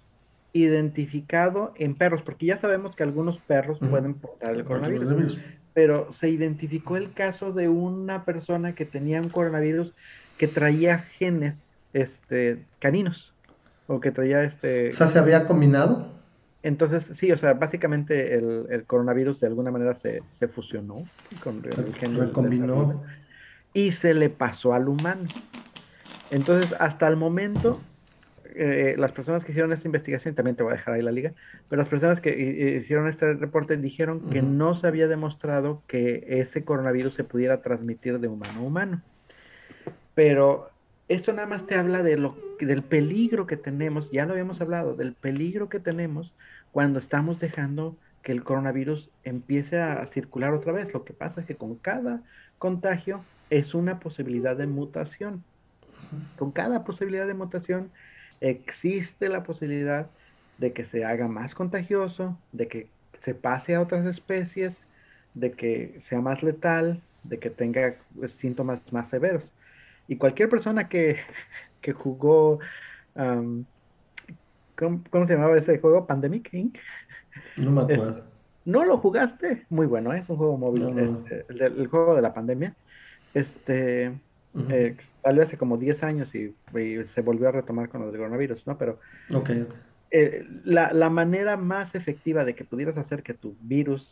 identificado 0.53 1.73
en 1.77 1.95
perros, 1.95 2.23
porque 2.23 2.47
ya 2.47 2.61
sabemos 2.61 2.97
que 2.97 3.03
algunos 3.03 3.39
perros 3.39 3.79
pueden 3.79 4.15
portar 4.15 4.55
el 4.55 4.65
coronavirus, 4.65 5.39
pero 5.75 6.13
se 6.21 6.29
identificó 6.31 6.97
el 6.97 7.13
caso 7.13 7.53
de 7.53 7.69
una 7.69 8.25
persona 8.25 8.75
que 8.75 8.85
tenía 8.85 9.21
un 9.21 9.29
coronavirus 9.29 9.93
que 10.39 10.49
traía 10.49 10.99
genes 10.99 11.55
este 11.93 12.59
caninos 12.81 13.33
o 13.87 14.01
que 14.01 14.11
traía 14.11 14.45
este 14.45 14.91
o 14.91 14.93
sea 14.93 15.09
se 15.09 15.19
había 15.19 15.47
combinado 15.47 16.19
entonces 16.63 17.03
sí 17.19 17.31
o 17.33 17.39
sea 17.39 17.55
básicamente 17.55 18.35
el, 18.35 18.85
coronavirus 18.87 19.41
de 19.41 19.47
alguna 19.47 19.71
manera 19.71 19.99
se, 20.03 20.23
se 20.39 20.49
fusionó 20.49 21.05
con 21.43 21.63
el 21.65 21.95
gen 21.95 22.17
recombinó. 22.17 23.03
y 23.73 23.93
se 23.93 24.15
le 24.15 24.29
pasó 24.29 24.75
al 24.75 24.89
humano. 24.89 25.29
Entonces 26.31 26.75
hasta 26.81 27.07
el 27.09 27.17
momento 27.17 27.81
eh, 28.55 28.95
las 28.99 29.13
personas 29.13 29.45
que 29.45 29.53
hicieron 29.53 29.73
esta 29.73 29.87
investigación, 29.89 30.35
también 30.35 30.57
te 30.57 30.63
voy 30.63 30.73
a 30.73 30.77
dejar 30.77 30.95
ahí 30.95 31.03
la 31.03 31.11
liga, 31.11 31.33
pero 31.69 31.83
las 31.83 31.89
personas 31.89 32.21
que 32.21 32.81
hicieron 32.83 33.09
este 33.09 33.35
reporte 33.35 33.77
dijeron 33.77 34.31
que 34.31 34.43
no 34.43 34.81
se 34.81 34.87
había 34.87 35.09
demostrado 35.09 35.83
que 35.87 36.25
ese 36.29 36.65
coronavirus 36.65 37.15
se 37.15 37.25
pudiera 37.25 37.61
transmitir 37.63 38.19
de 38.19 38.29
humano 38.29 38.61
a 38.61 38.63
humano. 38.63 39.03
Pero 40.15 40.71
esto 41.09 41.33
nada 41.33 41.49
más 41.49 41.67
te 41.67 41.75
habla 41.75 42.03
de 42.03 42.17
lo, 42.17 42.37
del 42.61 42.83
peligro 42.83 43.47
que 43.47 43.57
tenemos, 43.57 44.11
ya 44.11 44.27
lo 44.27 44.33
habíamos 44.33 44.61
hablado, 44.61 44.95
del 44.95 45.15
peligro 45.15 45.69
que 45.69 45.81
tenemos 45.81 46.33
cuando 46.71 46.99
estamos 46.99 47.41
dejando 47.41 47.97
que 48.23 48.33
el 48.33 48.45
coronavirus 48.45 49.09
empiece 49.25 49.81
a 49.81 50.07
circular 50.13 50.53
otra 50.53 50.73
vez. 50.73 50.93
Lo 50.93 51.05
que 51.05 51.15
pasa 51.15 51.41
es 51.41 51.47
que 51.47 51.55
con 51.55 51.77
cada 51.77 52.21
contagio 52.59 53.23
es 53.49 53.75
una 53.75 54.01
posibilidad 54.01 54.57
de 54.57 54.67
mutación. 54.67 55.43
Con 56.39 56.53
cada 56.53 56.85
posibilidad 56.85 57.27
de 57.27 57.35
mutación 57.35 57.91
existe 58.41 59.29
la 59.29 59.43
posibilidad 59.43 60.07
de 60.59 60.73
que 60.73 60.87
se 60.87 61.05
haga 61.05 61.29
más 61.29 61.55
contagioso, 61.55 62.37
de 62.53 62.69
que 62.69 62.87
se 63.25 63.35
pase 63.35 63.75
a 63.75 63.81
otras 63.81 64.07
especies, 64.07 64.73
de 65.35 65.53
que 65.53 66.01
sea 66.09 66.21
más 66.21 66.43
letal, 66.43 67.01
de 67.25 67.39
que 67.39 67.51
tenga 67.51 67.97
pues, 68.17 68.33
síntomas 68.41 68.81
más 68.93 69.09
severos. 69.11 69.43
Y 70.09 70.17
cualquier 70.17 70.49
persona 70.49 70.89
que, 70.89 71.17
que 71.83 71.93
jugó, 71.93 72.59
¿cómo, 73.15 73.67
se 75.27 75.35
llamaba 75.35 75.59
ese 75.59 75.79
juego? 75.79 76.07
Pandemic 76.07 76.53
Inc. 76.53 76.77
No 77.59 77.71
me 77.71 77.83
acuerdo. 77.83 78.25
¿No 78.65 78.85
lo 78.85 78.99
jugaste? 78.99 79.65
Muy 79.71 79.87
bueno, 79.87 80.13
¿eh? 80.13 80.19
es 80.19 80.29
un 80.29 80.37
juego 80.37 80.59
móvil, 80.59 80.99
este, 80.99 81.47
el, 81.49 81.87
juego 81.87 82.17
de 82.17 82.23
la 82.23 82.35
pandemia. 82.35 82.75
Este, 83.33 84.13
eh, 84.69 84.97
salió 85.29 85.43
hace 85.43 85.59
como 85.59 85.77
10 85.77 86.03
años 86.05 86.35
y, 86.35 86.55
se 87.15 87.21
volvió 87.21 87.51
a 87.51 87.53
retomar 87.53 87.91
con 87.91 88.01
lo 88.01 88.07
del 88.07 88.17
coronavirus, 88.17 88.67
¿no? 88.67 88.79
Pero 88.79 88.99
eh, 90.11 90.47
la, 90.65 90.91
la, 90.95 91.11
manera 91.11 91.59
más 91.59 91.95
efectiva 91.95 92.47
de 92.47 92.55
que 92.55 92.65
pudieras 92.65 92.97
hacer 92.97 93.23
que 93.23 93.35
tu 93.35 93.55
virus 93.61 94.09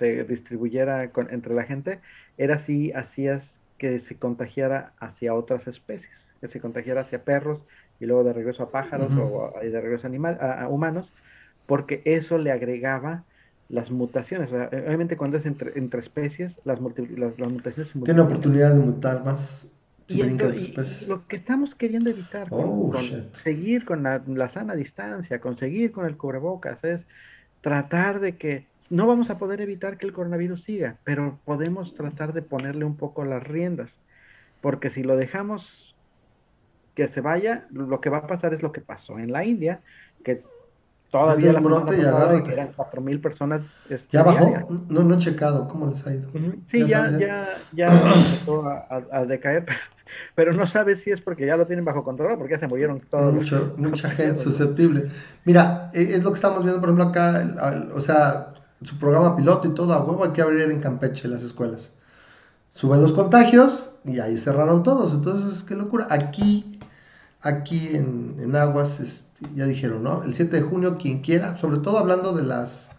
se 0.00 0.24
distribuyera 0.24 1.04
entre 1.30 1.54
la 1.54 1.62
gente 1.62 2.00
era 2.36 2.66
si 2.66 2.90
hacías 2.92 3.44
que 3.78 4.00
se 4.08 4.16
contagiara 4.16 4.90
hacia 4.98 5.34
otras 5.34 5.64
especies, 5.68 6.10
que 6.40 6.48
se 6.48 6.58
contagiara 6.58 7.02
hacia 7.02 7.22
perros 7.22 7.60
y 8.00 8.06
luego 8.06 8.24
de 8.24 8.32
regreso 8.32 8.64
a 8.64 8.70
pájaros 8.72 9.12
o 9.12 9.54
de 9.62 9.80
regreso 9.80 10.08
a, 10.08 10.10
animal, 10.10 10.36
a, 10.40 10.66
humanos, 10.66 11.08
porque 11.66 12.02
eso 12.04 12.38
le 12.38 12.50
agregaba 12.50 13.22
las 13.68 13.88
mutaciones. 13.92 14.50
obviamente 14.50 15.16
cuando 15.16 15.38
es 15.38 15.46
entre, 15.46 15.78
entre 15.78 16.00
especies, 16.00 16.52
las, 16.64 16.80
las, 16.80 17.38
las 17.38 17.52
mutaciones 17.52 17.92
se 17.92 18.00
Tiene 18.00 18.20
oportunidad 18.20 18.74
de 18.74 18.80
mutar 18.80 19.24
más. 19.24 19.75
Y, 20.08 20.22
lo 21.08 21.26
que 21.26 21.36
estamos 21.36 21.74
queriendo 21.74 22.10
evitar, 22.10 22.46
oh, 22.50 22.92
seguir 23.42 23.84
con 23.84 24.02
la, 24.02 24.22
la, 24.26 24.52
sana 24.52 24.74
distancia, 24.74 25.40
conseguir 25.40 25.92
con 25.92 26.06
el 26.06 26.16
cubrebocas, 26.16 26.82
es 26.84 27.00
tratar 27.60 28.20
de 28.20 28.36
que 28.36 28.66
no 28.88 29.06
vamos 29.06 29.30
a 29.30 29.38
poder 29.38 29.60
evitar 29.60 29.98
que 29.98 30.06
el 30.06 30.12
coronavirus 30.12 30.62
siga, 30.62 30.96
pero 31.04 31.38
podemos 31.44 31.94
tratar 31.94 32.32
de 32.32 32.42
ponerle 32.42 32.84
un 32.84 32.96
poco 32.96 33.24
las 33.24 33.42
riendas, 33.42 33.90
porque 34.60 34.90
si 34.90 35.02
lo 35.02 35.16
dejamos 35.16 35.64
que 36.94 37.08
se 37.08 37.20
vaya, 37.20 37.66
lo 37.70 38.00
que 38.00 38.08
va 38.08 38.18
a 38.18 38.26
pasar 38.26 38.54
es 38.54 38.62
lo 38.62 38.72
que 38.72 38.80
pasó 38.80 39.18
en 39.18 39.32
la 39.32 39.44
India, 39.44 39.80
que 40.24 40.42
todavía 41.10 41.52
la 41.52 41.60
brote 41.60 41.96
y 41.96 42.52
eran 42.52 42.72
cuatro 42.74 43.00
mil 43.00 43.20
personas. 43.20 43.62
Ya 44.10 44.22
bajó, 44.22 44.66
no, 44.88 45.02
no 45.02 45.14
he 45.14 45.18
checado 45.18 45.68
cómo 45.68 45.88
les 45.88 46.06
ha 46.06 46.14
ido. 46.14 46.30
Sí, 46.70 46.86
ya, 46.86 47.10
ya, 47.18 47.48
ya, 47.72 47.86
empezó 48.32 48.66
a, 48.66 49.24
decaer, 49.26 49.66
pero 50.34 50.52
no 50.52 50.70
sabes 50.70 51.02
si 51.04 51.10
es 51.10 51.20
porque 51.20 51.46
ya 51.46 51.56
lo 51.56 51.66
tienen 51.66 51.84
bajo 51.84 52.04
control 52.04 52.32
o 52.32 52.38
porque 52.38 52.54
ya 52.54 52.60
se 52.60 52.68
murieron 52.68 53.00
todos. 53.10 53.34
Mucho, 53.34 53.74
mucha 53.76 54.10
gente 54.10 54.40
susceptible. 54.40 55.06
Mira, 55.44 55.90
e, 55.94 56.02
es 56.02 56.24
lo 56.24 56.30
que 56.30 56.36
estamos 56.36 56.62
viendo, 56.62 56.80
por 56.80 56.90
ejemplo, 56.90 57.08
acá, 57.08 57.90
o 57.94 58.00
sea, 58.00 58.54
su 58.82 58.98
programa 58.98 59.36
piloto 59.36 59.68
y 59.68 59.74
todo, 59.74 59.92
a 59.94 60.04
huevo 60.04 60.24
hay 60.24 60.32
que 60.32 60.42
abrir 60.42 60.62
en 60.70 60.80
Campeche 60.80 61.28
las 61.28 61.42
escuelas. 61.42 61.94
Suben 62.70 63.00
los 63.00 63.12
contagios 63.12 63.92
y 64.04 64.20
ahí 64.20 64.36
cerraron 64.36 64.82
todos. 64.82 65.14
Entonces, 65.14 65.62
qué 65.62 65.74
locura. 65.74 66.06
Aquí, 66.10 66.78
aquí 67.40 67.96
en, 67.96 68.54
Aguas, 68.54 69.00
este, 69.00 69.46
ya 69.54 69.64
dijeron, 69.64 70.02
¿no? 70.02 70.22
El 70.24 70.34
7 70.34 70.56
de 70.56 70.62
junio, 70.62 70.98
quien 70.98 71.22
quiera, 71.22 71.56
sobre 71.56 71.78
todo 71.78 71.98
hablando 71.98 72.34
de 72.34 72.42
las 72.42 72.90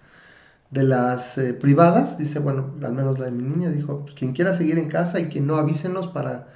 de 0.70 0.84
las 0.84 1.38
eh, 1.38 1.53
privadas, 1.53 2.18
dice, 2.18 2.39
bueno, 2.39 2.74
al 2.84 2.91
menos 2.91 3.18
la 3.20 3.26
de 3.26 3.32
mi 3.32 3.43
niña 3.43 3.70
dijo, 3.70 4.01
pues 4.01 4.16
quien 4.16 4.34
quiera 4.34 4.53
seguir 4.53 4.78
en 4.78 4.89
casa 4.89 5.20
y 5.20 5.30
que 5.30 5.39
no 5.39 5.55
avísenos 5.55 6.08
para 6.08 6.47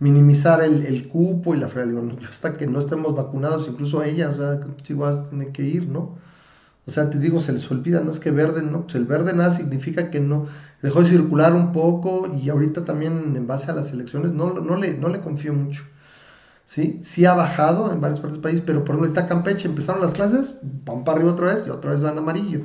minimizar 0.00 0.62
el, 0.62 1.08
cupo 1.08 1.54
y 1.54 1.58
la 1.58 1.68
frega. 1.68 1.88
Digo, 1.88 2.02
hasta 2.28 2.54
que 2.54 2.66
no 2.66 2.80
estemos 2.80 3.14
vacunados, 3.14 3.68
incluso 3.68 4.02
ella, 4.02 4.30
o 4.30 4.36
sea, 4.36 4.60
igual 4.88 5.28
tiene 5.28 5.52
que 5.52 5.62
ir, 5.62 5.88
¿no? 5.88 6.16
O 6.86 6.90
sea, 6.90 7.10
te 7.10 7.18
digo, 7.18 7.38
se 7.40 7.52
les 7.52 7.70
olvida, 7.70 8.00
no 8.00 8.10
es 8.10 8.18
que 8.18 8.30
verde, 8.30 8.62
no, 8.62 8.84
pues 8.84 8.94
el 8.94 9.04
verde 9.04 9.34
nada 9.34 9.50
significa 9.50 10.10
que 10.10 10.20
no, 10.20 10.46
dejó 10.80 11.02
de 11.02 11.08
circular 11.08 11.52
un 11.52 11.72
poco 11.72 12.34
y 12.34 12.48
ahorita 12.48 12.86
también 12.86 13.34
en 13.36 13.46
base 13.46 13.70
a 13.70 13.74
las 13.74 13.92
elecciones 13.92 14.32
no, 14.32 14.54
no, 14.54 14.76
le, 14.76 14.96
no 14.96 15.08
le 15.08 15.20
confío 15.20 15.52
mucho. 15.52 15.84
¿Sí? 16.64 16.98
sí 17.02 17.24
ha 17.24 17.32
bajado 17.34 17.92
en 17.92 18.00
varias 18.00 18.20
partes 18.20 18.34
del 18.34 18.42
país, 18.42 18.62
pero 18.64 18.84
por 18.84 18.94
ejemplo 18.94 19.08
está 19.08 19.26
Campeche, 19.26 19.68
empezaron 19.68 20.02
las 20.02 20.12
clases, 20.12 20.58
van 20.62 21.02
para 21.02 21.18
arriba 21.18 21.32
otra 21.32 21.54
vez 21.54 21.66
y 21.66 21.70
otra 21.70 21.90
vez 21.92 22.02
van 22.02 22.18
amarillo. 22.18 22.60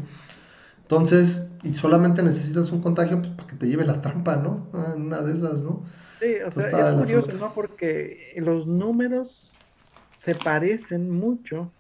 Entonces, 0.82 1.48
y 1.64 1.74
solamente 1.74 2.22
necesitas 2.22 2.72
un 2.72 2.82
contagio 2.82 3.22
pues, 3.22 3.32
para 3.32 3.48
que 3.48 3.56
te 3.56 3.68
lleve 3.68 3.86
la 3.86 4.02
trampa, 4.02 4.36
¿no? 4.38 4.68
Ah, 4.74 4.94
una 4.96 5.22
de 5.22 5.34
esas, 5.34 5.64
¿no? 5.64 5.84
Sí, 6.24 6.36
o 6.42 6.52
sea, 6.52 6.94
es 6.94 7.00
curioso, 7.00 7.34
¿no? 7.34 7.54
Porque 7.54 8.34
los 8.38 8.66
números 8.66 9.30
se 10.24 10.36
parecen 10.36 11.10
mucho 11.10 11.74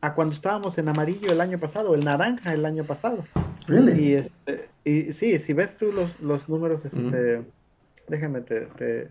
a 0.00 0.14
cuando 0.14 0.34
estábamos 0.34 0.78
en 0.78 0.88
amarillo 0.88 1.32
el 1.32 1.40
año 1.40 1.58
pasado, 1.58 1.94
el 1.94 2.04
naranja 2.04 2.54
el 2.54 2.64
año 2.64 2.86
pasado. 2.86 3.24
Really? 3.66 4.02
Y, 4.02 4.14
este, 4.14 4.70
y 4.84 5.12
sí, 5.14 5.38
si 5.40 5.52
ves 5.52 5.76
tú 5.78 5.92
los, 5.92 6.18
los 6.20 6.48
números, 6.48 6.84
este, 6.84 7.44
déjame 8.08 8.40
te, 8.42 9.08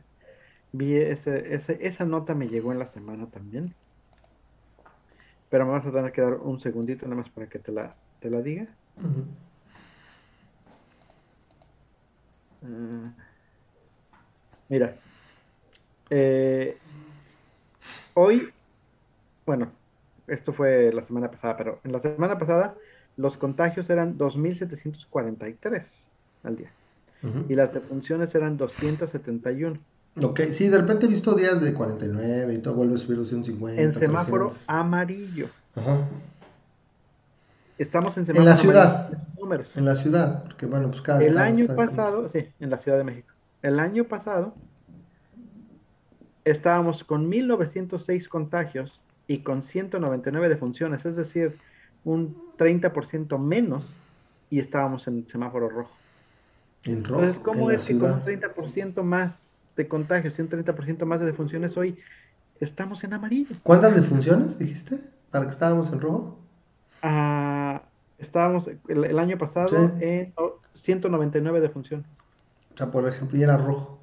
vi 0.71 0.95
ese, 0.95 1.55
ese, 1.55 1.77
esa 1.81 2.05
nota 2.05 2.33
me 2.33 2.47
llegó 2.47 2.71
en 2.71 2.79
la 2.79 2.91
semana 2.93 3.29
también. 3.29 3.75
Pero 5.49 5.65
me 5.65 5.71
vas 5.71 5.85
a 5.85 5.91
tener 5.91 6.11
que 6.11 6.21
dar 6.21 6.35
un 6.35 6.59
segundito 6.61 7.05
nada 7.05 7.21
más 7.21 7.29
para 7.31 7.47
que 7.47 7.59
te 7.59 7.71
la, 7.71 7.95
te 8.19 8.29
la 8.29 8.41
diga. 8.41 8.67
Ah, 12.63 13.28
mira, 14.69 14.95
eh, 16.09 16.77
hoy, 18.13 18.49
bueno, 19.45 19.71
esto 20.27 20.53
fue 20.53 20.91
la 20.93 21.05
semana 21.05 21.29
pasada, 21.29 21.57
pero 21.57 21.79
en 21.83 21.91
la 21.91 22.01
semana 22.01 22.37
pasada 22.37 22.75
los 23.17 23.35
contagios 23.37 23.89
eran 23.89 24.17
2.743 24.17 25.83
al 26.43 26.55
día. 26.55 26.71
Y 27.49 27.55
las 27.55 27.73
defunciones 27.73 28.33
eran 28.33 28.55
271. 28.55 29.77
Ok, 30.21 30.39
sí, 30.51 30.69
de 30.69 30.77
repente 30.77 31.05
he 31.05 31.09
visto 31.09 31.35
días 31.35 31.61
de 31.61 31.73
49 31.73 32.53
y 32.53 32.57
todo 32.59 32.75
vuelve 32.75 32.95
a 32.95 32.97
subir 32.97 33.17
250. 33.17 33.81
En 33.81 33.93
semáforo 33.93 34.53
amarillo. 34.67 35.49
Ajá. 35.75 36.07
Estamos 37.77 38.15
en 38.17 38.25
semáforo 38.25 38.39
En 38.39 38.45
la 38.45 38.55
ciudad. 38.55 39.09
En 39.75 39.85
la 39.85 39.95
ciudad, 39.95 40.43
porque 40.43 40.65
bueno, 40.65 40.89
pues 40.89 41.01
cada 41.01 41.21
El 41.21 41.37
año 41.37 41.65
pasado, 41.67 42.29
sí, 42.31 42.47
en 42.59 42.69
la 42.69 42.77
Ciudad 42.77 42.97
de 42.97 43.03
México. 43.03 43.28
El 43.61 43.79
año 43.79 44.05
pasado 44.05 44.53
estábamos 46.45 47.03
con 47.03 47.27
1906 47.27 48.27
contagios 48.29 48.91
y 49.27 49.39
con 49.39 49.63
199 49.67 50.49
defunciones, 50.49 51.05
es 51.05 51.15
decir, 51.15 51.57
un 52.03 52.35
30% 52.57 53.37
menos 53.37 53.83
y 54.49 54.59
estábamos 54.59 55.07
en 55.07 55.27
semáforo 55.31 55.69
rojo. 55.69 55.91
En 56.85 57.03
rojo. 57.03 57.23
Entonces, 57.23 57.43
¿cómo 57.43 57.71
es 57.71 57.85
que 57.85 57.97
con 57.97 58.13
un 58.13 58.21
30% 58.23 59.03
más 59.03 59.33
de 59.75 59.87
contagios 59.87 60.33
y 60.37 60.41
un 60.41 60.49
30% 60.49 61.05
más 61.05 61.19
de 61.19 61.25
defunciones 61.25 61.75
hoy 61.77 61.97
estamos 62.59 63.03
en 63.03 63.13
amarillo? 63.13 63.55
¿Cuántas 63.63 63.95
defunciones 63.95 64.57
dijiste 64.57 64.99
para 65.31 65.45
que 65.45 65.51
estábamos 65.51 65.91
en 65.91 65.99
rojo? 65.99 66.39
Ah, 67.01 67.81
estábamos 68.17 68.65
el, 68.87 69.19
año 69.19 69.37
pasado 69.37 69.67
en 69.99 70.33
199 70.83 71.61
defunciones. 71.61 72.05
O 72.79 72.81
sea, 72.81 72.91
por 72.91 73.05
ejemplo, 73.09 73.37
y 73.37 73.43
era 73.43 73.57
rojo. 73.57 73.99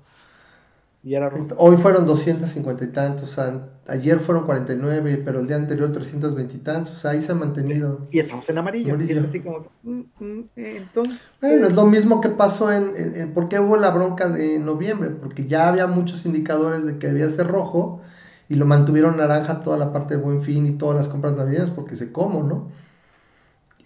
Este, 1.02 1.54
hoy 1.56 1.78
fueron 1.78 2.04
250 2.04 2.84
y 2.84 2.88
tantos, 2.88 3.30
o 3.30 3.34
sea, 3.34 3.68
ayer 3.86 4.18
fueron 4.18 4.44
49, 4.44 5.22
pero 5.24 5.40
el 5.40 5.46
día 5.46 5.56
anterior 5.56 5.90
320 5.90 6.54
y 6.54 6.58
tantos, 6.58 6.94
o 6.94 6.98
sea, 6.98 7.12
ahí 7.12 7.22
se 7.22 7.32
ha 7.32 7.34
mantenido. 7.34 8.06
Y 8.10 8.18
estamos 8.18 8.46
en 8.50 8.58
amarillo. 8.58 8.98
Mm, 9.82 10.00
mm, 10.18 10.44
entonces... 10.56 11.16
Bueno, 11.40 11.68
es 11.68 11.74
lo 11.74 11.86
mismo 11.86 12.20
que 12.20 12.28
pasó 12.28 12.70
en, 12.70 12.92
en, 12.96 13.32
¿Por 13.32 13.48
qué 13.48 13.58
hubo 13.60 13.78
la 13.78 13.90
bronca 13.92 14.28
de 14.28 14.58
noviembre? 14.58 15.08
Porque 15.08 15.46
ya 15.46 15.68
había 15.68 15.86
muchos 15.86 16.26
indicadores 16.26 16.84
de 16.84 16.98
que 16.98 17.06
debía 17.06 17.30
ser 17.30 17.46
rojo 17.46 18.02
y 18.50 18.56
lo 18.56 18.66
mantuvieron 18.66 19.16
naranja 19.16 19.62
toda 19.62 19.78
la 19.78 19.94
parte 19.94 20.16
de 20.16 20.22
Buen 20.22 20.42
Fin 20.42 20.66
y 20.66 20.72
todas 20.72 20.98
las 20.98 21.08
compras 21.08 21.34
navideñas 21.34 21.70
porque 21.70 21.96
se 21.96 22.12
como, 22.12 22.42
¿no? 22.42 22.68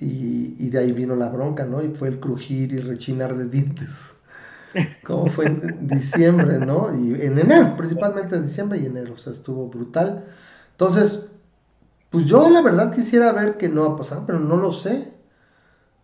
Y, 0.01 0.57
y 0.59 0.71
de 0.71 0.79
ahí 0.81 0.91
vino 0.91 1.15
la 1.15 1.29
bronca, 1.29 1.65
¿no? 1.65 1.81
Y 1.81 1.91
fue 1.91 2.09
el 2.09 2.19
crujir 2.19 2.73
y 2.73 2.79
rechinar 2.79 3.37
de 3.37 3.47
dientes 3.47 4.17
como 5.03 5.29
fue 5.29 5.47
en 5.47 5.89
diciembre, 5.89 6.59
¿no? 6.59 6.95
Y 6.95 7.21
en 7.23 7.39
enero, 7.39 7.77
principalmente 7.77 8.37
en 8.37 8.45
diciembre 8.45 8.79
y 8.79 8.87
enero, 8.87 9.15
o 9.15 9.17
sea, 9.19 9.33
estuvo 9.33 9.69
brutal. 9.69 10.25
Entonces, 10.73 11.31
pues 12.11 12.27
yo 12.27 12.51
la 12.51 12.63
verdad 12.63 12.93
quisiera 12.93 13.33
ver 13.33 13.57
qué 13.59 13.69
no 13.69 13.89
va 13.89 13.95
a 13.95 13.97
pasar, 13.97 14.25
pero 14.27 14.41
no 14.41 14.57
lo 14.57 14.73
sé. 14.73 15.13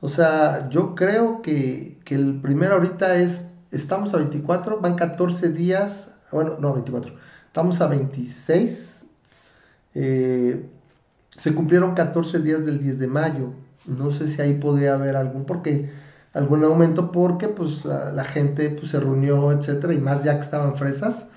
O 0.01 0.09
sea, 0.09 0.69
yo 0.71 0.95
creo 0.95 1.43
que, 1.43 2.01
que 2.05 2.15
el 2.15 2.41
primero 2.41 2.75
ahorita 2.75 3.17
es, 3.17 3.43
estamos 3.71 4.15
a 4.15 4.19
24, 4.19 4.81
van 4.81 4.95
14 4.97 5.51
días, 5.51 6.13
bueno, 6.33 6.57
no, 6.61 6.73
24, 6.75 7.15
estamos 7.47 7.81
a 7.81 7.89
26, 7.89 9.07
eh, 9.95 10.71
se 11.31 11.55
cumplieron 11.55 11.95
14 11.95 12.41
días 12.41 12.65
del 12.67 12.79
10 12.79 12.99
de 12.99 13.07
mayo, 13.07 13.55
no 13.87 14.11
sé 14.11 14.29
si 14.29 14.43
ahí 14.43 14.55
podría 14.55 14.95
haber 14.95 15.17
algún, 15.17 15.47
porque 15.47 15.91
algún 16.37 16.63
aumento 16.65 17.11
porque 17.13 17.49
pues 17.49 17.85
la, 17.85 18.25
gente 18.25 18.69
pues 18.71 18.91
se 18.91 19.01
reunió, 19.01 19.53
etcétera, 19.53 19.95
y 19.95 19.99
más 19.99 20.23
ya 20.23 20.35
que 20.35 20.43
estaban 20.43 20.77
fresas. 20.77 21.31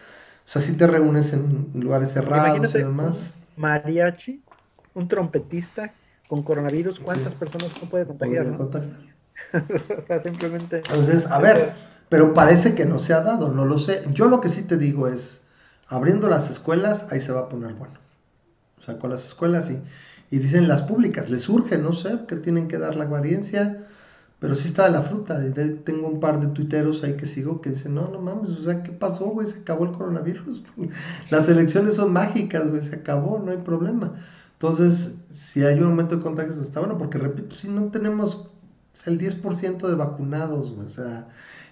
O 0.46 0.52
sea, 0.52 0.62
si 0.62 0.76
te 0.76 0.88
reúnes 0.88 1.32
en 1.32 1.72
lugares 1.74 2.12
cerrados 2.12 2.76
y 2.76 2.80
demás. 2.80 3.34
mariachi, 3.56 4.42
un 4.96 5.08
trompetista 5.08 5.94
con 6.28 6.44
coronavirus, 6.44 7.00
¿cuántas 7.00 7.34
personas 7.36 7.72
no 7.82 7.90
puede 7.90 8.06
contagiar? 8.06 8.48
o 8.60 10.08
sea, 10.08 10.22
simplemente. 10.22 10.78
Entonces, 10.78 11.28
a 11.28 11.40
ver, 11.40 11.74
pero 12.10 12.34
parece 12.34 12.76
que 12.76 12.86
no 12.86 13.00
se 13.00 13.14
ha 13.14 13.22
dado, 13.22 13.54
no 13.54 13.66
lo 13.66 13.80
sé. 13.80 14.04
Yo 14.14 14.28
lo 14.28 14.42
que 14.42 14.50
sí 14.50 14.64
te 14.64 14.78
digo 14.78 15.08
es, 15.08 15.44
abriendo 15.88 16.28
las 16.28 16.50
escuelas, 16.50 17.12
ahí 17.12 17.22
se 17.22 17.32
va 17.32 17.42
a 17.42 17.50
poner 17.50 17.74
bueno. 17.74 17.96
O 18.80 18.82
sea, 18.82 19.00
con 19.00 19.12
las 19.12 19.26
escuelas 19.26 19.72
y, 19.72 19.82
y 20.30 20.40
dicen 20.40 20.68
las 20.68 20.84
públicas, 20.84 21.30
les 21.30 21.44
surge, 21.44 21.78
no 21.78 21.94
sé, 21.94 22.20
que 22.28 22.36
tienen 22.36 22.68
que 22.68 22.78
dar 22.78 22.96
la 22.96 23.06
apariencia 23.06 23.86
pero 24.40 24.56
sí 24.56 24.70
está 24.70 24.86
de 24.86 24.92
la 24.92 25.02
fruta. 25.02 25.42
Tengo 25.84 26.08
un 26.08 26.20
par 26.20 26.40
de 26.40 26.48
tuiteros 26.48 27.04
ahí 27.04 27.16
que 27.18 27.28
sigo 27.28 27.62
que 27.62 27.72
dicen, 27.72 27.96
no, 27.96 28.10
no 28.10 28.22
mames, 28.22 28.52
o 28.52 28.64
sea, 28.64 28.84
¿qué 28.84 28.92
pasó, 28.92 29.26
güey? 29.26 29.48
Se 29.48 29.60
acabó 29.60 29.86
el 29.86 29.92
coronavirus. 29.92 30.64
Las 31.30 31.50
elecciones 31.50 31.96
son 31.96 32.14
mágicas, 32.14 32.70
güey, 32.70 32.82
se 32.82 32.96
acabó, 32.96 33.40
no 33.40 33.52
hay 33.52 33.58
problema. 33.58 34.14
Entonces, 34.54 35.16
si 35.32 35.64
hay 35.64 35.80
un 35.80 35.92
aumento 35.92 36.18
de 36.18 36.22
contagios, 36.22 36.58
está 36.58 36.80
bueno, 36.80 36.98
porque 36.98 37.18
repito, 37.18 37.56
si 37.56 37.68
no 37.68 37.86
tenemos 37.86 38.50
el 39.06 39.20
10% 39.20 39.88
de 39.88 39.96
vacunados, 39.96 40.72
güey, 40.72 40.88
o 40.88 40.90
sea, 40.90 41.28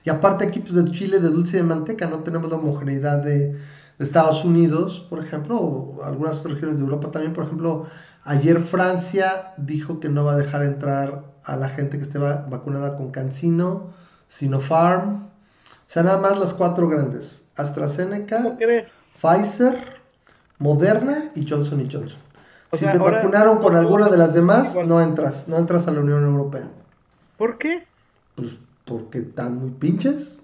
y 0.05 0.09
aparte 0.09 0.45
aquí, 0.45 0.59
pues 0.61 0.73
de 0.73 0.89
Chile, 0.91 1.19
de 1.19 1.29
dulce 1.29 1.57
y 1.57 1.59
de 1.59 1.65
manteca, 1.65 2.07
no 2.07 2.19
tenemos 2.19 2.49
la 2.49 2.55
homogeneidad 2.55 3.17
de, 3.17 3.51
de 3.51 3.59
Estados 4.05 4.45
Unidos, 4.45 5.05
por 5.09 5.19
ejemplo, 5.19 5.57
o 5.57 6.03
algunas 6.03 6.37
otras 6.37 6.53
regiones 6.53 6.77
de 6.77 6.83
Europa 6.85 7.11
también, 7.11 7.33
por 7.33 7.45
ejemplo, 7.45 7.87
ayer 8.23 8.61
Francia 8.61 9.53
dijo 9.57 9.99
que 9.99 10.07
no 10.07 10.23
va 10.23 10.33
a 10.33 10.37
dejar 10.37 10.63
entrar 10.63 11.36
a 11.47 11.55
la 11.55 11.69
gente 11.69 11.97
que 11.97 12.03
esté 12.03 12.19
vacunada 12.19 12.97
con 12.97 13.11
CanSino, 13.11 13.93
Sinopharm, 14.27 15.15
o 15.15 15.89
sea, 15.89 16.03
nada 16.03 16.17
más 16.17 16.37
las 16.37 16.53
cuatro 16.53 16.89
grandes, 16.89 17.47
AstraZeneca, 17.55 18.57
Pfizer, 19.21 20.01
Moderna 20.59 21.31
y 21.33 21.47
Johnson 21.47 21.87
Johnson. 21.89 22.19
si 22.73 22.85
te 22.85 22.97
vacunaron 22.97 23.59
con 23.59 23.75
alguna 23.75 24.09
de 24.09 24.17
las 24.17 24.33
demás, 24.33 24.75
no 24.85 25.01
entras, 25.01 25.47
no 25.47 25.57
entras 25.57 25.87
a 25.87 25.91
la 25.91 26.01
Unión 26.01 26.23
Europea. 26.23 26.67
¿Por 27.37 27.57
qué? 27.57 27.85
Pues 28.35 28.57
porque 28.83 29.19
están 29.19 29.57
muy 29.57 29.71
pinches. 29.71 30.41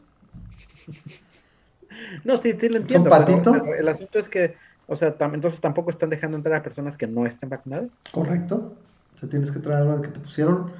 no, 2.23 2.41
sí, 2.41 2.53
sí 2.53 2.69
lo 2.69 2.77
entiendo. 2.77 3.09
¿Son 3.09 3.19
patito? 3.19 3.65
el 3.73 3.89
asunto 3.89 4.19
es 4.19 4.29
que, 4.29 4.55
o 4.87 4.95
sea, 4.95 5.13
entonces 5.19 5.59
tampoco 5.59 5.91
están 5.91 6.09
dejando 6.09 6.37
entrar 6.37 6.55
a 6.55 6.63
personas 6.63 6.95
que 6.97 7.07
no 7.07 7.25
estén 7.25 7.49
vacunadas. 7.49 7.89
Correcto. 8.13 8.73
O 9.13 9.17
sea, 9.17 9.27
tienes 9.27 9.51
que 9.51 9.59
traer 9.59 9.81
algo 9.81 9.97
de 9.97 10.03
que 10.03 10.13
te 10.13 10.19
pusieron 10.21 10.71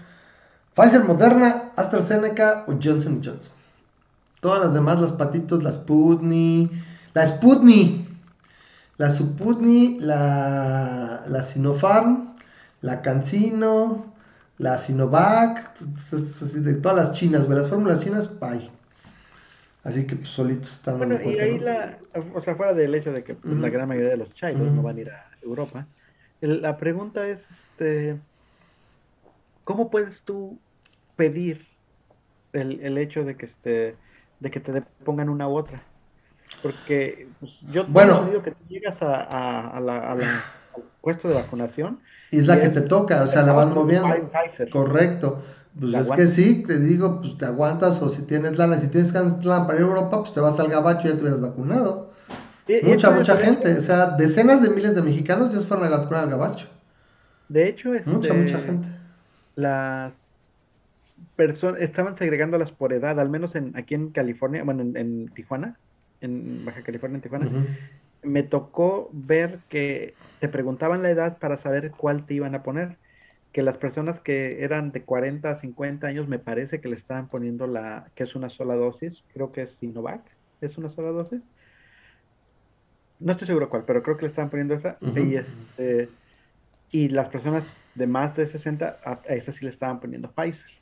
Pfizer, 0.76 1.04
Moderna, 1.04 1.72
AstraZeneca 1.76 2.66
o 2.68 2.74
Johnson 2.82 3.22
Johnson. 3.24 3.54
Todas 4.40 4.66
las 4.66 4.74
demás, 4.74 5.00
las 5.00 5.14
patitos, 5.14 5.64
la 5.64 5.72
Sputnik, 5.72 6.72
la 7.14 7.28
Sputnik, 7.28 8.08
la 8.98 9.12
Sputnik, 9.12 10.02
la, 10.02 11.24
la 11.28 11.44
Sinopharm, 11.44 12.36
la 12.82 13.02
CanSino, 13.02 14.14
la 14.58 14.78
Sinovac, 14.78 15.78
de 15.80 16.74
todas 16.76 16.98
las 16.98 17.14
chinas, 17.14 17.46
güey, 17.46 17.58
las 17.58 17.70
fórmulas 17.70 18.04
chinas, 18.04 18.40
bye. 18.40 18.70
Así 19.84 20.08
que 20.08 20.16
pues 20.16 20.30
solitos 20.30 20.72
están 20.72 20.98
Bueno, 20.98 21.20
y 21.22 21.40
ahí 21.40 21.60
la, 21.60 21.98
o 22.34 22.42
sea, 22.42 22.56
fuera 22.56 22.74
del 22.74 22.96
hecho 22.96 23.12
de 23.12 23.24
que 23.24 23.36
pues, 23.36 23.56
la 23.56 23.70
gran 23.70 23.88
mayoría 23.88 24.12
de 24.12 24.18
los 24.18 24.34
chinos 24.34 24.72
no 24.72 24.82
van 24.82 24.98
a 24.98 25.02
ir 25.02 25.10
a 25.10 25.26
Europa, 25.42 25.86
la 26.42 26.78
pregunta 26.78 27.28
es, 27.28 27.40
este, 27.52 28.18
¿cómo 29.64 29.90
puedes 29.90 30.20
tú 30.22 30.58
pedir 31.16 31.66
el, 32.54 32.98
hecho 32.98 33.24
de 33.24 33.36
que 33.36 33.46
este 33.48 33.96
de 34.40 34.52
que 34.52 34.60
te 34.60 34.82
pongan 35.04 35.30
una 35.30 35.48
u 35.48 35.58
otra? 35.58 35.82
Porque 36.62 37.28
pues, 37.40 37.52
yo 37.72 37.86
bueno, 37.88 38.30
que 38.44 38.52
tú 38.52 38.64
llegas 38.68 38.98
a, 39.02 39.80
la, 39.82 40.12
al 40.12 40.22
puesto 41.02 41.28
de 41.28 41.36
vacunación 41.36 42.00
y 42.32 42.40
es 42.40 42.48
la 42.48 42.62
que 42.62 42.70
te 42.70 42.82
toca, 42.82 43.24
o 43.24 43.28
sea, 43.28 43.44
la 43.44 43.54
van 43.54 43.74
moviendo. 43.74 44.10
Correcto. 44.72 45.44
Pues 45.80 45.94
es 45.94 46.12
que 46.12 46.28
sí, 46.28 46.64
te 46.64 46.80
digo, 46.80 47.20
pues 47.20 47.38
te 47.38 47.46
aguantas 47.46 48.00
o 48.02 48.10
si 48.10 48.28
tienes 48.28 48.58
lana, 48.58 48.78
si 48.78 48.90
tienes 48.90 49.12
lana 49.12 49.66
para 49.66 49.80
ir 49.80 49.86
a 49.86 49.88
Europa, 49.88 50.20
pues 50.20 50.34
te 50.34 50.40
vas 50.40 50.60
al 50.60 50.68
gabacho 50.68 51.08
y 51.08 51.12
ya 51.12 51.16
te 51.16 51.22
hubieras 51.22 51.42
vacunado. 51.42 52.12
mucha, 52.84 53.10
mucha 53.10 53.38
gente, 53.38 53.78
o 53.78 53.82
sea, 53.82 54.12
decenas 54.12 54.62
de 54.62 54.70
miles 54.70 54.94
de 54.94 55.02
mexicanos 55.02 55.52
ya 55.52 55.60
se 55.60 55.66
fueron 55.66 55.88
a 55.88 55.98
vacunar 55.98 56.24
al 56.24 56.30
gabacho. 56.30 56.68
De 57.50 57.70
hecho, 57.70 57.94
este, 57.96 58.10
mucha, 58.10 58.34
mucha 58.36 58.60
gente 58.60 58.88
las 59.56 60.14
personas 61.36 61.82
estaban 61.82 62.18
segregándolas 62.18 62.72
por 62.72 62.94
edad, 62.94 63.20
al 63.20 63.30
menos 63.30 63.56
en, 63.56 63.76
aquí 63.76 63.96
en 63.96 64.10
California, 64.10 64.64
bueno, 64.64 64.82
en, 64.82 65.28
Tijuana, 65.30 65.78
en 66.22 66.66
Baja 66.66 66.82
California, 66.82 67.18
en 67.18 67.22
Tijuana, 67.22 67.48
me 68.24 68.44
tocó 68.44 69.10
ver 69.12 69.60
que 69.70 70.14
te 70.40 70.48
preguntaban 70.48 71.04
la 71.04 71.12
edad 71.12 71.38
para 71.38 71.62
saber 71.62 71.92
cuál 71.92 72.26
te 72.26 72.36
iban 72.36 72.56
a 72.56 72.64
poner. 72.64 72.98
Que 73.52 73.62
las 73.62 73.78
personas 73.78 74.20
que 74.22 74.64
eran 74.64 74.92
de 74.92 75.04
40 75.04 75.52
a 75.52 75.60
50 75.60 76.08
años, 76.08 76.28
me 76.28 76.40
parece 76.40 76.82
que 76.82 76.90
le 76.90 76.96
estaban 76.96 77.28
poniendo 77.28 77.68
la, 77.68 78.08
que 78.16 78.24
es 78.24 78.36
una 78.36 78.50
sola 78.50 78.74
dosis, 78.74 79.14
creo 79.34 79.52
que 79.52 79.64
es 79.64 79.70
Sinovac, 79.80 80.22
es 80.62 80.76
una 80.78 80.90
sola 80.90 81.10
dosis. 81.10 81.42
No 83.20 83.34
estoy 83.34 83.46
seguro 83.46 83.70
cuál, 83.70 83.84
pero 83.86 84.02
creo 84.02 84.18
que 84.18 84.24
le 84.24 84.30
estaban 84.30 84.50
poniendo 84.50 84.74
esa. 84.74 84.98
Y 85.02 85.36
este 85.36 86.10
y 86.94 87.10
las 87.10 87.28
personas 87.30 87.66
de 87.96 88.06
más 88.06 88.36
de 88.38 88.50
60, 88.52 88.98
a 89.04 89.34
esas 89.34 89.56
sí 89.56 89.66
le 89.66 89.72
estaban 89.72 90.00
poniendo 90.00 90.32
Pfizer. 90.32 90.73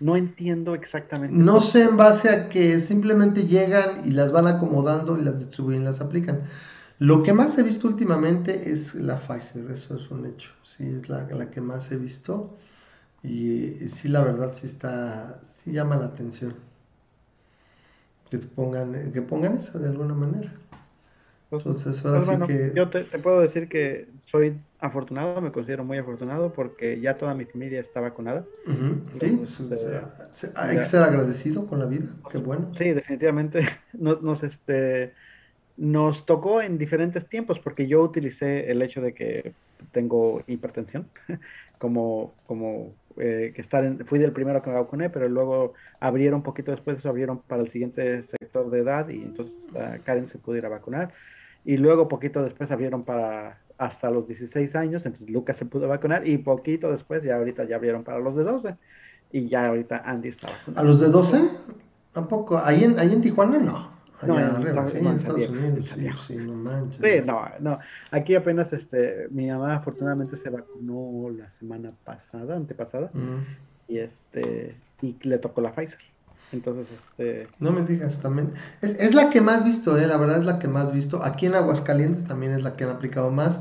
No 0.00 0.16
entiendo 0.16 0.74
exactamente. 0.74 1.34
No 1.34 1.60
sé 1.60 1.82
en 1.84 1.96
base 1.96 2.28
a 2.28 2.48
que 2.48 2.80
simplemente 2.80 3.46
llegan 3.46 4.02
y 4.04 4.10
las 4.10 4.30
van 4.30 4.46
acomodando 4.46 5.18
y 5.18 5.22
las 5.22 5.38
distribuyen, 5.38 5.84
las 5.84 6.00
aplican. 6.00 6.42
Lo 6.98 7.22
que 7.22 7.32
más 7.32 7.56
he 7.58 7.62
visto 7.62 7.86
últimamente 7.88 8.72
es 8.72 8.94
la 8.94 9.16
Pfizer, 9.16 9.70
eso 9.70 9.96
es 9.96 10.10
un 10.10 10.26
hecho. 10.26 10.50
Sí, 10.64 10.84
es 10.84 11.08
la, 11.08 11.28
la 11.28 11.50
que 11.50 11.60
más 11.60 11.90
he 11.92 11.96
visto. 11.96 12.56
Y, 13.22 13.88
sí, 13.88 14.08
la 14.08 14.22
verdad, 14.22 14.52
sí 14.54 14.66
está, 14.66 15.40
sí 15.44 15.72
llama 15.72 15.96
la 15.96 16.06
atención. 16.06 16.54
Que 18.30 18.38
te 18.38 18.46
pongan, 18.46 19.12
que 19.12 19.22
pongan 19.22 19.56
esa 19.56 19.78
de 19.78 19.88
alguna 19.88 20.14
manera. 20.14 20.52
Pues, 21.50 21.64
Entonces, 21.64 22.04
ahora 22.04 22.20
pues 22.20 22.38
sí 22.38 22.46
que... 22.46 22.72
Yo 22.74 22.90
te, 22.90 23.04
puedo 23.18 23.40
decir 23.40 23.68
que 23.68 24.08
soy 24.30 24.58
afortunado, 24.78 25.40
me 25.40 25.52
considero 25.52 25.84
muy 25.84 25.98
afortunado 25.98 26.52
porque 26.52 27.00
ya 27.00 27.14
toda 27.14 27.34
mi 27.34 27.44
familia 27.44 27.80
está 27.80 28.00
vacunada. 28.00 28.44
Pues, 29.18 29.60
este, 29.60 30.48
hay 30.54 30.76
que 30.76 30.84
ser 30.84 31.02
agradecido 31.02 31.66
con 31.66 31.78
la 31.78 31.86
vida, 31.86 32.08
qué 32.30 32.38
bueno. 32.38 32.72
Sí, 32.76 32.90
definitivamente. 32.90 33.60
Nos, 33.94 34.22
nos, 34.22 34.42
este, 34.42 35.14
nos 35.76 36.24
tocó 36.26 36.60
en 36.60 36.78
diferentes 36.78 37.26
tiempos 37.28 37.58
porque 37.58 37.86
yo 37.86 38.02
utilicé 38.02 38.70
el 38.70 38.82
hecho 38.82 39.00
de 39.00 39.14
que 39.14 39.54
tengo 39.92 40.42
hipertensión 40.46 41.08
como, 41.78 42.34
como 42.46 42.92
eh, 43.16 43.52
que 43.54 43.62
estar 43.62 43.84
en, 43.84 44.04
fui 44.06 44.18
del 44.18 44.32
primero 44.32 44.62
que 44.62 44.70
me 44.70 44.76
vacuné, 44.76 45.10
pero 45.10 45.28
luego 45.28 45.74
abrieron 46.00 46.38
un 46.38 46.42
poquito 46.42 46.70
después, 46.70 47.04
abrieron 47.06 47.38
para 47.38 47.62
el 47.62 47.72
siguiente 47.72 48.24
sector 48.38 48.70
de 48.70 48.80
edad 48.80 49.08
y 49.08 49.22
entonces 49.22 49.54
Karen 50.04 50.28
se 50.30 50.38
pudiera 50.38 50.68
vacunar. 50.68 51.12
Y 51.64 51.76
luego 51.76 52.08
poquito 52.08 52.42
después 52.42 52.70
abrieron 52.70 53.02
para 53.02 53.58
hasta 53.78 54.10
los 54.10 54.26
16 54.26 54.74
años, 54.74 55.02
entonces 55.06 55.30
Lucas 55.30 55.56
se 55.56 55.64
pudo 55.64 55.88
vacunar 55.88 56.26
y 56.26 56.36
poquito 56.38 56.90
después 56.90 57.22
ya 57.22 57.36
ahorita 57.36 57.64
ya 57.64 57.76
abrieron 57.76 58.02
para 58.02 58.18
los 58.18 58.36
de 58.36 58.44
12 58.44 58.74
y 59.32 59.48
ya 59.48 59.66
ahorita 59.66 60.02
Andy 60.04 60.30
está 60.30 60.48
vacunado. 60.48 60.80
¿A 60.80 60.90
los 60.90 61.00
de 61.00 61.08
12? 61.08 61.50
¿Tampoco? 62.12 62.58
¿Ahí 62.58 62.84
en, 62.84 62.98
ahí 62.98 63.12
en 63.12 63.20
Tijuana 63.20 63.58
no? 63.58 63.98
Allá 64.20 64.48
arriba, 64.48 64.88
sí, 64.88 64.98
en 64.98 65.06
Estados 65.06 65.48
Unidos, 65.48 65.88
sí, 65.94 66.10
sí, 66.26 66.36
no 66.36 66.56
manches. 66.56 67.00
Sí, 67.00 67.24
no, 67.24 67.48
no, 67.60 67.78
aquí 68.10 68.34
apenas 68.34 68.72
este, 68.72 69.28
mi 69.30 69.48
mamá 69.48 69.76
afortunadamente 69.76 70.36
se 70.38 70.50
vacunó 70.50 71.30
la 71.30 71.48
semana 71.60 71.90
pasada, 72.04 72.56
antepasada, 72.56 73.10
mm. 73.14 73.92
y 73.92 73.98
este, 73.98 74.74
y 75.02 75.16
le 75.22 75.38
tocó 75.38 75.60
la 75.60 75.72
Pfizer. 75.72 76.07
Entonces, 76.52 76.86
este... 77.10 77.46
No 77.58 77.72
me 77.72 77.82
digas, 77.82 78.20
también. 78.20 78.52
Es, 78.80 78.98
es 78.98 79.14
la 79.14 79.30
que 79.30 79.40
más 79.40 79.64
visto, 79.64 79.98
eh, 79.98 80.06
la 80.06 80.16
verdad 80.16 80.40
es 80.40 80.46
la 80.46 80.58
que 80.58 80.68
más 80.68 80.92
visto. 80.92 81.22
Aquí 81.22 81.46
en 81.46 81.54
Aguascalientes 81.54 82.24
también 82.24 82.52
es 82.52 82.62
la 82.62 82.76
que 82.76 82.84
han 82.84 82.90
aplicado 82.90 83.30
más. 83.30 83.60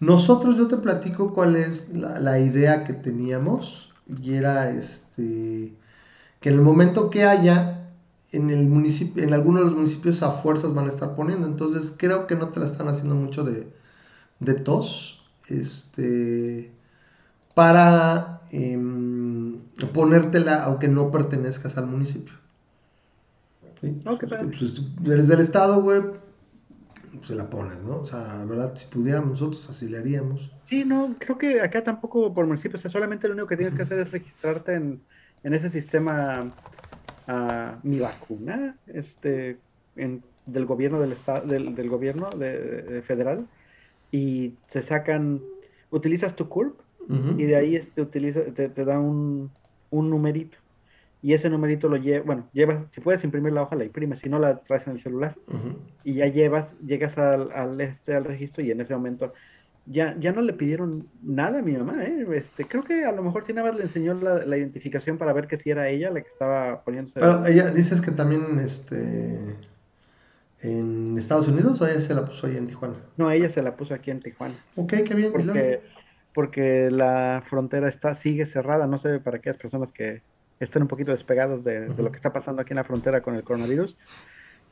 Nosotros, 0.00 0.56
yo 0.56 0.66
te 0.66 0.76
platico 0.76 1.32
cuál 1.32 1.56
es 1.56 1.88
la, 1.90 2.38
idea 2.38 2.84
que 2.84 2.92
teníamos. 2.92 3.92
Y 4.22 4.34
era 4.34 4.70
este 4.70 5.74
que 6.40 6.50
en 6.50 6.56
el 6.56 6.60
momento 6.60 7.10
que 7.10 7.24
haya 7.24 7.90
en 8.30 8.50
el 8.50 8.66
municipio, 8.66 9.22
en 9.22 9.32
algunos 9.32 9.62
de 9.62 9.66
los 9.66 9.76
municipios 9.76 10.22
a 10.22 10.32
fuerzas 10.32 10.74
van 10.74 10.86
a 10.86 10.90
estar 10.90 11.16
poniendo. 11.16 11.46
Entonces 11.46 11.92
creo 11.96 12.26
que 12.26 12.36
no 12.36 12.50
te 12.50 12.60
la 12.60 12.66
están 12.66 12.88
haciendo 12.88 13.14
mucho 13.14 13.44
de, 13.44 13.68
de 14.40 14.54
tos. 14.54 15.24
Este 15.48 16.72
para 17.54 18.35
em, 18.50 19.58
ponértela 19.92 20.64
aunque 20.64 20.88
no 20.88 21.10
pertenezcas 21.10 21.76
al 21.78 21.86
municipio. 21.86 22.34
¿Sí? 23.80 24.00
pues, 24.04 24.82
eres 25.04 25.28
del 25.28 25.40
estado, 25.40 25.82
güey, 25.82 26.00
se 27.24 27.34
la 27.34 27.48
pones, 27.48 27.78
¿no? 27.82 27.98
O 27.98 28.06
sea, 28.06 28.38
la 28.38 28.44
verdad, 28.44 28.74
si 28.74 28.86
pudiéramos 28.86 29.30
nosotros, 29.30 29.68
así 29.68 29.88
le 29.88 29.98
haríamos. 29.98 30.50
Sí, 30.68 30.84
no, 30.84 31.14
creo 31.18 31.38
que 31.38 31.60
acá 31.60 31.84
tampoco 31.84 32.32
por 32.32 32.46
municipio, 32.46 32.78
o 32.78 32.82
sea, 32.82 32.90
solamente 32.90 33.28
lo 33.28 33.34
único 33.34 33.48
que 33.48 33.56
tienes 33.56 33.74
que 33.74 33.82
hacer 33.82 34.00
es 34.00 34.10
registrarte 34.10 34.74
en, 34.74 35.00
en 35.44 35.54
ese 35.54 35.70
sistema 35.70 36.52
Mi 37.82 37.98
Vacuna, 37.98 38.76
este, 38.86 39.58
en, 39.96 40.22
del 40.46 40.66
gobierno 40.66 41.00
del 41.00 41.12
estado, 41.12 41.46
del, 41.46 41.74
del 41.74 41.88
gobierno 41.88 42.30
de, 42.30 43.02
federal, 43.06 43.46
y 44.10 44.50
te 44.70 44.86
sacan, 44.86 45.40
utilizas 45.90 46.34
tu 46.36 46.48
CURP, 46.48 46.78
y 47.08 47.44
de 47.44 47.56
ahí 47.56 47.88
te, 47.94 48.02
utiliza, 48.02 48.40
te, 48.54 48.68
te 48.68 48.84
da 48.84 48.98
un, 48.98 49.50
un 49.90 50.10
numerito 50.10 50.56
y 51.22 51.34
ese 51.34 51.48
numerito 51.48 51.88
lo 51.88 51.96
llevas, 51.96 52.26
bueno, 52.26 52.48
llevas, 52.52 52.84
si 52.94 53.00
puedes 53.00 53.24
imprimir 53.24 53.52
la 53.52 53.62
hoja, 53.62 53.74
la 53.74 53.84
imprimes, 53.84 54.20
si 54.20 54.28
no 54.28 54.38
la 54.38 54.58
traes 54.58 54.86
en 54.86 54.92
el 54.94 55.02
celular. 55.02 55.34
Y 56.04 56.14
ya 56.14 56.26
llevas, 56.26 56.66
llegas 56.84 57.18
al, 57.18 57.48
al, 57.52 57.80
este, 57.80 58.14
al 58.14 58.24
registro 58.24 58.64
y 58.64 58.70
en 58.70 58.80
ese 58.80 58.94
momento 58.94 59.32
ya, 59.86 60.16
ya 60.20 60.32
no 60.32 60.42
le 60.42 60.52
pidieron 60.52 60.98
nada 61.22 61.60
a 61.60 61.62
mi 61.62 61.72
mamá, 61.72 61.94
¿eh? 62.04 62.26
Este, 62.34 62.64
creo 62.64 62.84
que 62.84 63.04
a 63.04 63.12
lo 63.12 63.22
mejor 63.22 63.44
sí 63.46 63.52
nada 63.52 63.68
más 63.68 63.76
le 63.76 63.84
enseñó 63.84 64.14
la, 64.14 64.44
la 64.44 64.56
identificación 64.56 65.16
para 65.16 65.32
ver 65.32 65.46
que 65.46 65.58
si 65.58 65.70
era 65.70 65.88
ella 65.88 66.10
la 66.10 66.20
que 66.20 66.28
estaba 66.28 66.82
poniéndose. 66.82 67.18
Pero 67.18 67.46
ella, 67.46 67.70
dices 67.70 68.00
que 68.00 68.10
también, 68.10 68.60
este, 68.64 69.38
en 70.60 71.16
Estados 71.16 71.48
Unidos 71.48 71.80
o 71.80 71.86
ella 71.86 72.00
se 72.00 72.14
la 72.14 72.24
puso 72.24 72.46
ahí 72.46 72.56
en 72.56 72.66
Tijuana? 72.66 72.94
No, 73.16 73.30
ella 73.30 73.52
se 73.52 73.62
la 73.62 73.76
puso 73.76 73.94
aquí 73.94 74.10
en 74.10 74.20
Tijuana. 74.20 74.54
Ok, 74.74 74.92
qué 75.06 75.14
bien. 75.14 75.32
Porque, 75.32 75.80
porque 76.36 76.90
la 76.90 77.42
frontera 77.48 77.88
está, 77.88 78.20
sigue 78.20 78.44
cerrada, 78.52 78.86
no 78.86 78.98
sé 78.98 79.20
para 79.20 79.38
aquellas 79.38 79.56
personas 79.56 79.90
que 79.92 80.20
estén 80.60 80.82
un 80.82 80.88
poquito 80.88 81.12
despegados 81.12 81.64
de, 81.64 81.88
lo 81.96 82.10
que 82.10 82.18
está 82.18 82.30
pasando 82.30 82.60
aquí 82.60 82.74
en 82.74 82.76
la 82.76 82.84
frontera 82.84 83.22
con 83.22 83.36
el 83.36 83.42
coronavirus. 83.42 83.96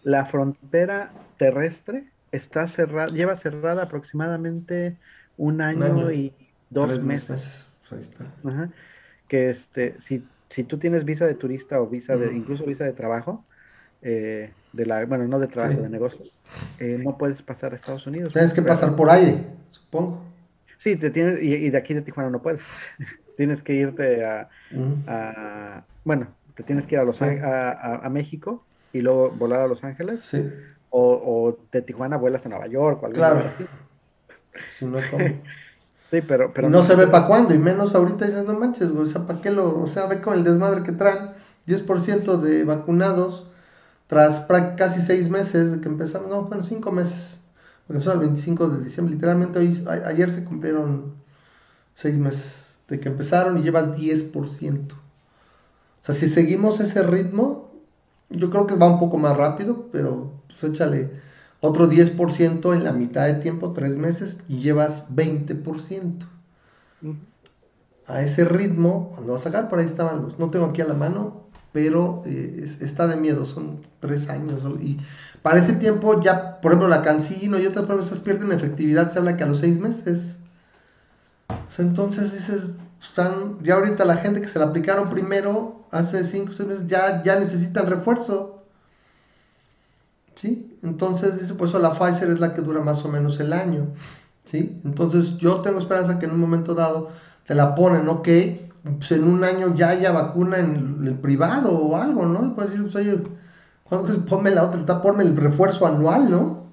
La 0.03 0.27
frontera 0.27 1.11
terrestre 1.39 2.05
está 2.33 2.69
cerrada, 2.77 3.07
lleva 3.07 3.39
cerrada 3.39 3.85
aproximadamente 3.85 4.99
un 5.39 5.63
año, 5.63 6.13
y 6.13 6.35
dos 6.69 7.03
meses. 7.03 7.73
Pues 7.89 7.93
ahí 7.93 8.01
está. 8.01 8.69
Que 9.27 9.53
este, 9.53 9.97
si, 10.07 10.23
si 10.55 10.65
tú 10.65 10.77
tienes 10.77 11.07
visa 11.07 11.25
de 11.25 11.35
turista 11.35 11.81
o 11.81 11.87
visa 11.87 12.15
de, 12.15 12.31
incluso 12.35 12.67
visa 12.67 12.85
de 12.85 12.93
trabajo, 12.93 13.43
eh, 14.03 14.53
de 14.75 14.85
la, 14.85 15.07
bueno, 15.07 15.27
no 15.27 15.39
de 15.39 15.47
trabajo, 15.47 15.81
de 15.81 15.89
negocios, 15.89 16.31
eh, 16.79 17.01
no 17.03 17.17
puedes 17.17 17.41
pasar 17.41 17.73
a 17.73 17.77
Estados 17.77 18.07
Unidos. 18.07 18.35
Tienes 18.35 18.53
que 18.53 18.61
pasar 18.61 18.95
por 18.95 19.09
aire, 19.09 19.39
supongo. 19.71 20.34
Sí, 20.85 20.97
te 20.97 21.11
tienes, 21.11 21.43
y 21.43 21.71
de 21.71 21.79
aquí 21.79 21.95
de 21.95 22.03
Tijuana 22.03 22.31
no 22.31 22.43
puedes. 22.43 22.63
tienes 23.37 23.63
que 23.63 23.73
irte 23.73 24.25
a, 24.25 24.49
bueno, 26.05 26.29
te 26.55 26.63
tienes 26.63 26.87
que 26.87 26.95
ir 26.95 27.01
a, 27.01 27.05
Los 27.05 27.21
a, 27.23 27.97
a, 28.05 28.09
México 28.11 28.63
y 28.93 29.01
luego 29.01 29.31
volar 29.31 29.61
a 29.61 29.67
Los 29.67 29.83
Ángeles. 29.83 30.21
Sí. 30.23 30.49
O, 30.91 31.01
o 31.01 31.59
de 31.73 31.83
Tijuana 31.83 32.17
vuelas 32.17 32.45
a 32.47 32.49
Nueva 32.49 32.69
York 32.69 33.03
o 33.03 33.07
algo 33.07 33.17
claro. 33.17 33.41
así. 33.41 33.65
Si 34.71 34.85
no, 34.85 34.99
sí, 36.11 36.21
pero, 36.27 36.53
pero 36.53 36.69
no, 36.69 36.83
se 36.83 36.95
ve 36.95 37.09
para 37.09 37.27
cuándo, 37.27 37.55
y 37.55 37.59
menos 37.59 37.95
ahorita 37.95 38.27
dices, 38.27 38.47
no 38.47 38.55
manches, 38.55 38.93
güey, 38.93 39.05
o 39.05 39.11
sea, 39.11 39.27
¿para 39.27 39.41
qué 39.41 39.51
lo, 39.51 39.81
o 39.81 39.87
sea, 39.89 40.07
ve 40.07 40.21
con 40.21 40.35
el 40.35 40.45
desmadre 40.45 40.85
que 40.85 40.93
traen, 40.93 41.31
10% 41.67 42.37
de 42.41 42.65
vacunados 42.65 43.49
tras 44.07 44.47
casi 44.77 45.01
seis 45.01 45.29
meses 45.29 45.73
de 45.73 45.81
que 45.81 45.89
empezamos, 45.89 46.29
no, 46.29 46.43
bueno, 46.43 46.63
cinco 46.63 46.93
meses, 46.93 47.34
porque 47.87 47.99
empezó 47.99 48.13
el 48.13 48.21
25 48.21 48.69
de 48.69 48.85
diciembre, 48.85 49.15
literalmente 49.15 49.59
hoy, 49.59 49.85
ayer 50.07 50.33
se 50.33 50.45
cumplieron 50.45 51.15
seis 51.95 52.17
meses 52.19 52.81
de 52.89 53.01
que 53.01 53.09
empezaron 53.09 53.59
y 53.59 53.63
llevas 53.63 53.97
10%. 53.97 54.93
O 54.93 54.97
sea, 56.01 56.15
si 56.15 56.29
seguimos 56.29 56.81
ese 56.81 57.03
ritmo, 57.03 57.73
yo 58.31 58.51
creo 58.51 58.67
que 58.67 58.75
va 58.75 58.87
un 58.87 58.99
poco 58.99 59.19
más 59.19 59.37
rápido, 59.37 59.89
pero 59.93 60.33
pues 60.49 60.65
échale 60.65 61.11
otro 61.61 61.89
10% 61.89 62.75
en 62.75 62.85
la 62.85 62.93
mitad 62.93 63.27
de 63.27 63.35
tiempo, 63.35 63.73
tres 63.73 63.97
meses, 63.97 64.39
y 64.49 64.59
llevas 64.59 65.09
20%. 65.15 66.27
A 68.07 68.21
ese 68.23 68.45
ritmo, 68.45 69.13
cuando 69.15 69.33
vas 69.33 69.43
a 69.43 69.45
sacar, 69.45 69.71
por 69.71 69.79
ahí 69.79 69.87
estaban 69.87 70.23
los, 70.23 70.39
no 70.39 70.51
tengo 70.51 70.67
aquí 70.67 70.83
a 70.83 70.87
la 70.87 70.95
mano, 70.95 71.44
pero 71.75 72.23
eh, 72.25 72.65
está 72.81 73.09
de 73.09 73.17
miedo, 73.17 73.45
son 73.45 73.81
tres 73.99 74.29
años. 74.29 74.63
Y 74.81 74.99
para 75.43 75.59
ese 75.59 75.73
tiempo 75.73 76.21
ya, 76.21 76.61
por 76.61 76.71
ejemplo, 76.71 76.87
la 76.87 77.03
cancino 77.03 77.59
y 77.59 77.67
otras 77.67 77.87
promesas 77.87 78.21
pierden 78.21 78.53
efectividad, 78.53 79.11
se 79.11 79.19
habla 79.19 79.37
que 79.37 79.43
a 79.43 79.47
los 79.49 79.59
seis 79.59 79.81
meses. 79.81 80.37
Pues 81.49 81.81
entonces 81.81 82.33
dices, 82.33 82.75
están, 83.03 83.59
ya 83.65 83.75
ahorita 83.75 84.05
la 84.05 84.19
gente 84.19 84.41
que 84.41 84.47
se 84.47 84.61
la 84.61 84.67
aplicaron 84.67 85.11
primero, 85.11 85.85
hace 85.91 86.25
5 86.25 86.53
o 86.53 86.55
6 86.55 86.69
meses, 86.69 86.87
ya, 86.87 87.25
ya 87.25 87.41
necesitan 87.41 87.89
refuerzo. 87.89 88.63
¿Sí? 90.37 90.79
Entonces 90.85 91.41
dice, 91.41 91.55
pues 91.55 91.73
la 91.75 91.93
Pfizer 91.95 92.31
es 92.31 92.39
la 92.39 92.55
que 92.55 92.63
dura 92.63 92.83
más 92.83 93.05
o 93.05 93.09
menos 93.09 93.41
el 93.41 93.53
año. 93.53 93.89
¿Sí? 94.45 94.81
Entonces 94.85 95.39
yo 95.39 95.61
tengo 95.63 95.81
esperanza 95.81 96.21
que 96.21 96.27
en 96.27 96.33
un 96.35 96.41
momento 96.41 96.77
dado 96.77 97.09
te 97.45 97.57
la 97.57 97.75
ponen, 97.75 98.09
ok, 98.09 98.29
pues 98.85 99.13
en 99.13 99.25
un 99.25 99.43
año 99.45 99.75
ya 99.75 99.91
haya 99.91 100.13
vacuna 100.13 100.59
en 100.59 101.01
el 101.05 101.15
privado 101.15 101.73
o 101.73 101.97
algo, 101.97 102.27
¿no? 102.27 102.47
Y 102.47 102.51
puedes 102.51 102.73
decir, 102.73 102.85
pues 102.85 102.97
oye, 102.97 104.21
ponme 104.29 104.51
la 104.51 104.65
otra, 104.65 105.01
ponme 105.03 105.23
el 105.23 105.37
refuerzo 105.37 105.87
anual, 105.87 106.31
¿no? 106.31 106.65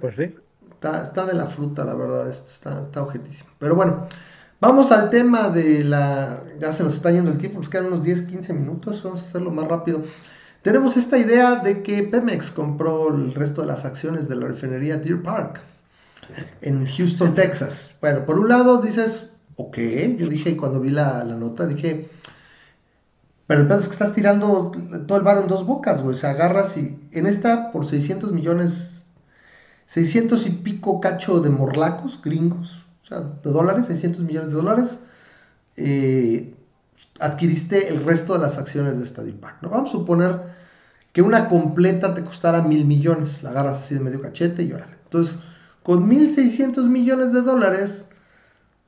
pues 0.00 0.16
sí. 0.16 0.34
Está, 0.82 1.26
de 1.26 1.34
la 1.34 1.46
fruta, 1.46 1.84
la 1.84 1.94
verdad, 1.94 2.28
esto 2.28 2.48
está, 2.52 2.82
está 2.82 3.02
objetísimo. 3.02 3.50
Pero 3.58 3.74
bueno, 3.74 4.06
vamos 4.60 4.92
al 4.92 5.10
tema 5.10 5.48
de 5.48 5.82
la... 5.82 6.42
Ya 6.60 6.72
se 6.72 6.84
nos 6.84 6.94
está 6.94 7.10
yendo 7.10 7.30
el 7.30 7.38
tiempo, 7.38 7.58
nos 7.58 7.68
quedan 7.68 7.86
unos 7.86 8.04
10, 8.04 8.22
15 8.22 8.52
minutos, 8.52 9.02
vamos 9.02 9.20
a 9.20 9.24
hacerlo 9.24 9.50
más 9.50 9.66
rápido. 9.66 10.02
Tenemos 10.62 10.96
esta 10.96 11.18
idea 11.18 11.56
de 11.56 11.82
que 11.82 12.02
Pemex 12.02 12.50
compró 12.50 13.14
el 13.14 13.34
resto 13.34 13.62
de 13.62 13.68
las 13.68 13.84
acciones 13.84 14.28
de 14.28 14.36
la 14.36 14.48
refinería 14.48 14.98
Deer 14.98 15.22
Park 15.22 15.60
en 16.60 16.86
Houston, 16.86 17.34
Texas. 17.34 17.96
Bueno, 18.00 18.26
por 18.26 18.38
un 18.38 18.48
lado 18.48 18.82
dices, 18.82 19.30
ok, 19.56 19.78
yo 20.18 20.28
dije 20.28 20.56
cuando 20.56 20.80
vi 20.80 20.90
la, 20.90 21.24
nota, 21.24 21.66
dije, 21.66 22.08
pero 23.46 23.62
el 23.62 23.68
pedo 23.68 23.80
es 23.80 23.86
que 23.86 23.92
estás 23.92 24.14
tirando 24.14 24.72
todo 25.06 25.18
el 25.18 25.24
bar 25.24 25.38
en 25.38 25.48
dos 25.48 25.66
bocas, 25.66 26.02
güey. 26.02 26.14
O 26.14 26.18
sea, 26.18 26.30
agarras 26.30 26.76
y 26.76 26.98
en 27.12 27.26
esta 27.26 27.72
por 27.72 27.86
600 27.86 28.32
millones 28.32 28.96
600 29.86 30.46
y 30.46 30.50
pico 30.50 31.00
cacho 31.00 31.40
de 31.40 31.50
morlacos 31.50 32.20
gringos, 32.22 32.82
o 33.04 33.06
sea, 33.06 33.20
de 33.20 33.50
dólares, 33.50 33.86
600 33.86 34.22
millones 34.24 34.50
de 34.50 34.56
dólares, 34.56 35.00
eh, 35.76 36.54
adquiriste 37.20 37.88
el 37.88 38.04
resto 38.04 38.34
de 38.34 38.40
las 38.40 38.58
acciones 38.58 38.98
de 38.98 39.04
esta 39.04 39.22
Park. 39.40 39.58
¿no? 39.62 39.70
Vamos 39.70 39.90
a 39.90 39.92
suponer 39.92 40.42
que 41.12 41.22
una 41.22 41.48
completa 41.48 42.14
te 42.14 42.24
costara 42.24 42.62
mil 42.62 42.84
millones, 42.84 43.42
la 43.42 43.50
agarras 43.50 43.78
así 43.78 43.94
de 43.94 44.00
medio 44.00 44.20
cachete 44.20 44.64
y 44.64 44.72
órale. 44.72 44.96
Entonces, 45.04 45.38
con 45.82 46.10
1.600 46.10 46.88
millones 46.88 47.32
de 47.32 47.42
dólares, 47.42 48.08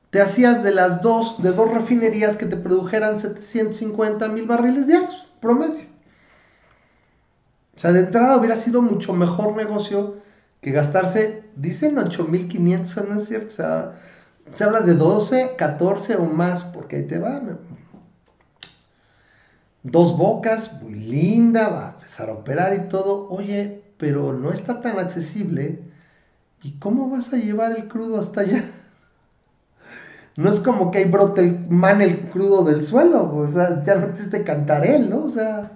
te 0.09 0.21
hacías 0.21 0.63
de 0.63 0.71
las 0.71 1.01
dos, 1.01 1.41
de 1.41 1.51
dos 1.51 1.71
refinerías 1.71 2.35
que 2.35 2.45
te 2.45 2.57
produjeran 2.57 3.17
750 3.17 4.27
mil 4.29 4.47
barriles 4.47 4.87
diarios, 4.87 5.27
promedio. 5.39 5.85
O 7.75 7.79
sea, 7.79 7.91
de 7.93 8.01
entrada 8.01 8.37
hubiera 8.37 8.57
sido 8.57 8.81
mucho 8.81 9.13
mejor 9.13 9.55
negocio 9.55 10.17
que 10.61 10.71
gastarse, 10.71 11.45
dicen 11.55 11.95
8.500, 11.95 13.07
no 13.07 13.21
es 13.21 13.27
cierto, 13.27 13.93
se 14.53 14.63
habla 14.63 14.81
de 14.81 14.95
12, 14.95 15.55
14 15.57 16.15
o 16.17 16.25
más, 16.25 16.63
porque 16.63 16.97
ahí 16.97 17.03
te 17.03 17.19
va. 17.19 17.41
Dos 19.83 20.17
bocas, 20.17 20.81
muy 20.81 20.95
linda, 20.95 21.69
va 21.69 21.85
a 21.85 21.91
empezar 21.93 22.29
a 22.29 22.33
operar 22.33 22.73
y 22.75 22.89
todo. 22.89 23.29
Oye, 23.29 23.83
pero 23.97 24.33
no 24.33 24.51
está 24.51 24.81
tan 24.81 24.99
accesible. 24.99 25.83
¿Y 26.61 26.73
cómo 26.79 27.09
vas 27.09 27.31
a 27.31 27.37
llevar 27.37 27.77
el 27.77 27.87
crudo 27.87 28.19
hasta 28.19 28.41
allá? 28.41 28.78
No 30.39 30.49
es 30.49 30.61
como 30.61 30.89
que 30.89 30.99
ahí 30.99 31.05
brote 31.05 31.41
el 31.41 31.67
man 31.69 32.01
el 32.01 32.21
crudo 32.29 32.63
del 32.63 32.85
suelo, 32.85 33.35
o 33.35 33.47
sea, 33.49 33.83
ya 33.83 33.95
no 33.95 34.05
existe 34.07 34.45
Cantarel, 34.45 35.09
¿no? 35.09 35.25
O 35.25 35.29
sea, 35.29 35.73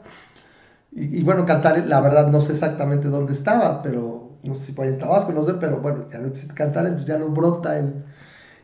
y, 0.94 1.22
bueno, 1.22 1.46
Cantarel, 1.46 1.90
la 1.90 2.00
verdad 2.00 2.28
no 2.28 2.40
sé 2.42 2.54
exactamente 2.54 3.10
dónde 3.10 3.34
estaba, 3.34 3.84
pero 3.84 4.38
no 4.42 4.56
sé 4.56 4.68
si 4.68 4.72
puede 4.72 4.92
en 4.92 5.00
Tabasco, 5.00 5.34
no 5.34 5.44
sé, 5.44 5.56
pero 5.56 5.82
bueno, 5.82 6.06
ya 6.10 6.20
no 6.20 6.28
existe 6.28 6.54
cantar, 6.56 6.86
entonces 6.86 7.08
ya 7.08 7.18
no 7.18 7.28
brota 7.28 7.78
el, 7.78 8.06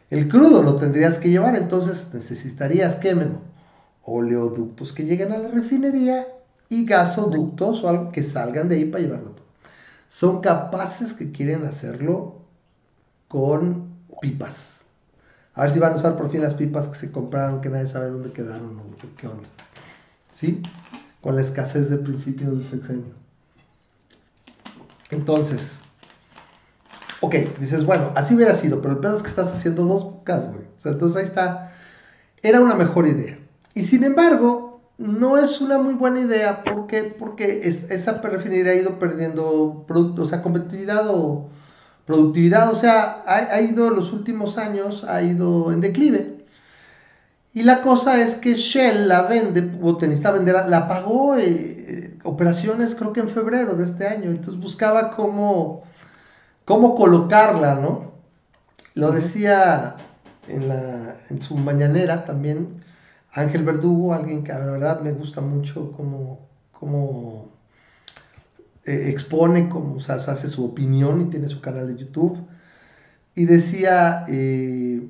el 0.10 0.30
crudo, 0.30 0.64
lo 0.64 0.78
tendrías 0.78 1.18
que 1.18 1.32
llevar, 1.32 1.58
entonces 1.58 2.14
necesitarías 2.14 2.96
que, 2.96 3.14
Oleoductos 4.04 4.94
que 4.94 5.04
lleguen 5.04 5.34
a 5.34 5.38
la 5.38 5.50
refinería 5.50 6.28
y 6.70 6.86
gasoductos 6.86 7.84
o 7.84 7.90
algo 7.90 8.12
que 8.14 8.24
salgan 8.24 8.70
de 8.70 8.78
ahí 8.78 8.86
para 8.86 9.04
llevarlo 9.04 9.32
todo. 9.32 9.46
Son 10.08 10.40
capaces 10.40 11.14
que 11.14 11.34
quieren 11.34 11.66
hacerlo 11.66 12.46
con 13.28 13.90
pipas. 14.22 14.79
A 15.60 15.64
ver 15.64 15.72
si 15.74 15.80
van 15.80 15.92
a 15.92 15.98
usar 15.98 16.16
por 16.16 16.32
fin 16.32 16.42
las 16.42 16.54
pipas 16.54 16.88
que 16.88 16.96
se 16.96 17.12
compraron, 17.12 17.60
que 17.60 17.68
nadie 17.68 17.86
sabe 17.86 18.10
dónde 18.10 18.32
quedaron 18.32 18.80
o 18.80 19.18
qué 19.18 19.28
onda. 19.28 19.50
¿Sí? 20.32 20.64
Con 21.20 21.36
la 21.36 21.42
escasez 21.42 21.90
de 21.90 21.98
principios 21.98 22.52
del 22.52 22.70
sexenio. 22.70 23.14
Entonces, 25.12 25.82
ok, 27.20 27.36
dices, 27.60 27.86
bueno, 27.86 28.14
así 28.16 28.36
hubiera 28.36 28.56
sido, 28.56 28.82
pero 28.82 28.94
el 28.94 29.00
pedo 29.00 29.18
es 29.18 29.22
que 29.22 29.28
estás 29.28 29.52
haciendo 29.52 29.84
dos 29.84 30.06
bocas, 30.06 30.48
güey. 30.48 30.64
O 30.64 30.80
sea, 30.80 30.94
entonces 30.94 31.18
ahí 31.18 31.26
está. 31.26 31.74
Era 32.42 32.62
una 32.62 32.76
mejor 32.76 33.06
idea. 33.08 33.38
Y 33.74 33.84
sin 33.84 34.06
embargo, 34.06 34.80
no 34.98 35.38
es 35.38 35.60
una 35.60 35.78
muy 35.78 35.94
buena 35.94 36.22
idea 36.22 36.64
porque, 36.64 37.14
porque 37.20 37.68
esa 37.68 38.22
refinería 38.22 38.72
ha 38.72 38.76
ido 38.76 38.98
perdiendo 38.98 39.84
producto, 39.86 40.22
o 40.22 40.26
sea, 40.26 40.42
competitividad 40.42 41.10
o 41.10 41.50
productividad, 42.10 42.72
o 42.72 42.76
sea, 42.76 43.24
ha, 43.28 43.62
ido 43.62 43.92
los 43.92 44.12
últimos 44.14 44.58
años, 44.58 45.04
ha 45.04 45.22
ido 45.22 45.72
en 45.72 45.80
declive. 45.80 46.44
Y 47.54 47.62
la 47.62 47.84
cosa 47.84 48.20
es 48.20 48.36
que 48.36 48.56
Shell 48.56 49.08
la 49.08 49.22
vende, 49.28 49.78
o 49.80 49.96
tenista 49.96 50.32
vender, 50.32 50.56
la 50.68 50.88
pagó 50.88 51.36
eh, 51.36 51.46
eh, 51.46 52.18
operaciones 52.24 52.96
creo 52.96 53.14
que 53.14 53.20
en 53.20 53.30
febrero 53.30 53.76
de 53.76 53.84
este 53.84 54.08
año, 54.08 54.32
entonces 54.32 54.60
buscaba 54.60 55.16
cómo, 55.16 55.84
cómo 56.66 56.96
colocarla, 56.96 57.76
¿no? 57.76 58.12
Lo 58.96 59.12
decía 59.12 59.96
en, 60.48 60.68
la, 60.68 61.16
en 61.30 61.44
su 61.44 61.58
mañanera 61.58 62.26
también 62.26 62.84
Ángel 63.34 63.64
Verdugo, 63.64 64.16
alguien 64.16 64.44
que 64.44 64.52
la 64.52 64.66
verdad 64.66 65.02
me 65.02 65.12
gusta 65.12 65.42
mucho 65.42 65.92
como, 65.92 66.40
como 66.72 67.52
eh, 68.90 69.10
expone, 69.12 69.70
como 69.70 69.98
o 69.98 70.00
sea, 70.00 70.16
hace 70.16 70.48
su 70.48 70.66
opinión 70.66 71.22
y 71.22 71.26
tiene 71.26 71.48
su 71.48 71.62
canal 71.62 71.88
de 71.88 72.02
YouTube. 72.02 72.40
Y 73.36 73.46
decía 73.46 74.26
eh, 74.28 75.08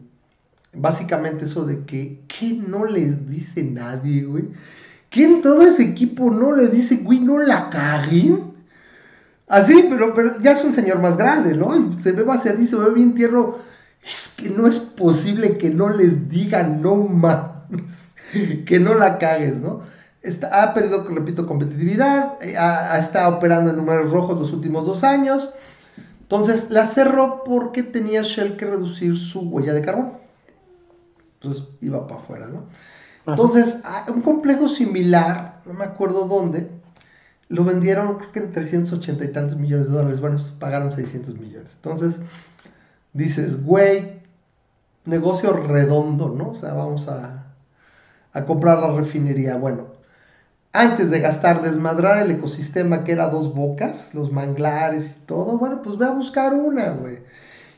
básicamente 0.74 1.46
eso 1.46 1.66
de 1.66 1.86
que, 1.86 2.26
¿qué 2.28 2.54
no 2.54 2.86
les 2.86 3.28
dice 3.28 3.64
nadie, 3.64 4.24
güey? 4.24 4.50
¿Qué 5.10 5.24
en 5.24 5.42
todo 5.42 5.62
ese 5.62 5.84
equipo 5.84 6.30
no 6.30 6.54
le 6.56 6.68
dice, 6.68 6.98
güey, 6.98 7.22
no 7.22 7.40
la 7.40 7.70
caguen? 7.70 8.54
Así, 9.48 9.86
pero, 9.90 10.14
pero 10.14 10.42
ya 10.42 10.52
es 10.52 10.64
un 10.66 10.74
señor 10.74 11.00
más 11.00 11.18
grande, 11.18 11.56
¿no? 11.56 11.92
se 11.94 12.12
ve 12.12 12.26
así, 12.30 12.68
se 12.68 12.76
ve 12.76 12.90
bien 12.92 13.16
tierno. 13.16 13.60
Es 14.14 14.36
que 14.36 14.50
no 14.50 14.68
es 14.68 14.80
posible 14.80 15.58
que 15.58 15.70
no 15.70 15.90
les 15.90 16.28
digan 16.28 16.82
no 16.82 16.98
más, 16.98 17.52
que 18.66 18.80
no 18.80 18.94
la 18.96 19.20
cagues, 19.20 19.62
¿no? 19.62 19.84
Está, 20.22 20.64
ha 20.64 20.74
perdido, 20.74 21.06
repito, 21.10 21.48
competitividad, 21.48 22.38
eh, 22.42 22.58
ha, 22.58 23.00
estado 23.00 23.38
operando 23.38 23.70
en 23.70 23.78
números 23.78 24.12
rojos 24.12 24.38
los 24.38 24.52
últimos 24.52 24.86
dos 24.86 25.04
años. 25.04 25.54
Entonces 26.22 26.70
la 26.70 26.86
cerró 26.86 27.44
porque 27.44 27.84
tenía 27.84 28.22
Shell 28.22 28.58
que 28.58 28.66
reducir 28.66 29.18
su 29.18 29.42
huella 29.42 29.74
de 29.74 29.82
carbono. 29.82 30.20
Entonces 31.42 31.64
iba 31.82 32.06
para 32.06 32.20
afuera, 32.20 32.48
¿no? 32.48 32.66
Entonces, 33.26 33.82
un 34.14 34.22
complejo 34.22 34.68
similar, 34.70 35.62
no 35.66 35.74
me 35.74 35.86
acuerdo 35.86 36.26
dónde, 36.26 36.70
lo 37.48 37.64
vendieron 37.64 38.18
creo 38.18 38.32
que 38.32 38.40
en 38.40 38.52
380 38.52 39.24
y 39.24 39.28
tantos 39.30 39.58
millones 39.58 39.88
de 39.88 39.94
dólares. 39.94 40.20
Bueno, 40.20 40.38
pagaron 40.60 40.92
600 40.92 41.38
millones. 41.38 41.74
Entonces, 41.76 42.18
dices, 43.14 43.64
güey, 43.64 44.20
negocio 45.06 45.54
redondo, 45.54 46.30
¿no? 46.30 46.52
O 46.52 46.56
sea, 46.56 46.74
vamos 46.74 47.08
a, 47.08 47.46
a 48.34 48.46
comprar 48.46 48.80
la 48.80 48.92
refinería. 48.92 49.58
Bueno, 49.58 49.99
antes 50.72 51.10
de 51.10 51.20
gastar, 51.20 51.62
desmadrar 51.62 52.24
el 52.24 52.32
ecosistema 52.32 53.04
que 53.04 53.12
era 53.12 53.30
dos 53.30 53.54
bocas, 53.56 54.14
los 54.14 54.32
manglares 54.32 55.18
y 55.18 55.26
todo, 55.26 55.58
bueno, 55.58 55.82
pues 55.82 55.98
ve 55.98 56.06
a 56.06 56.12
buscar 56.12 56.54
una, 56.54 56.90
güey. 56.90 57.20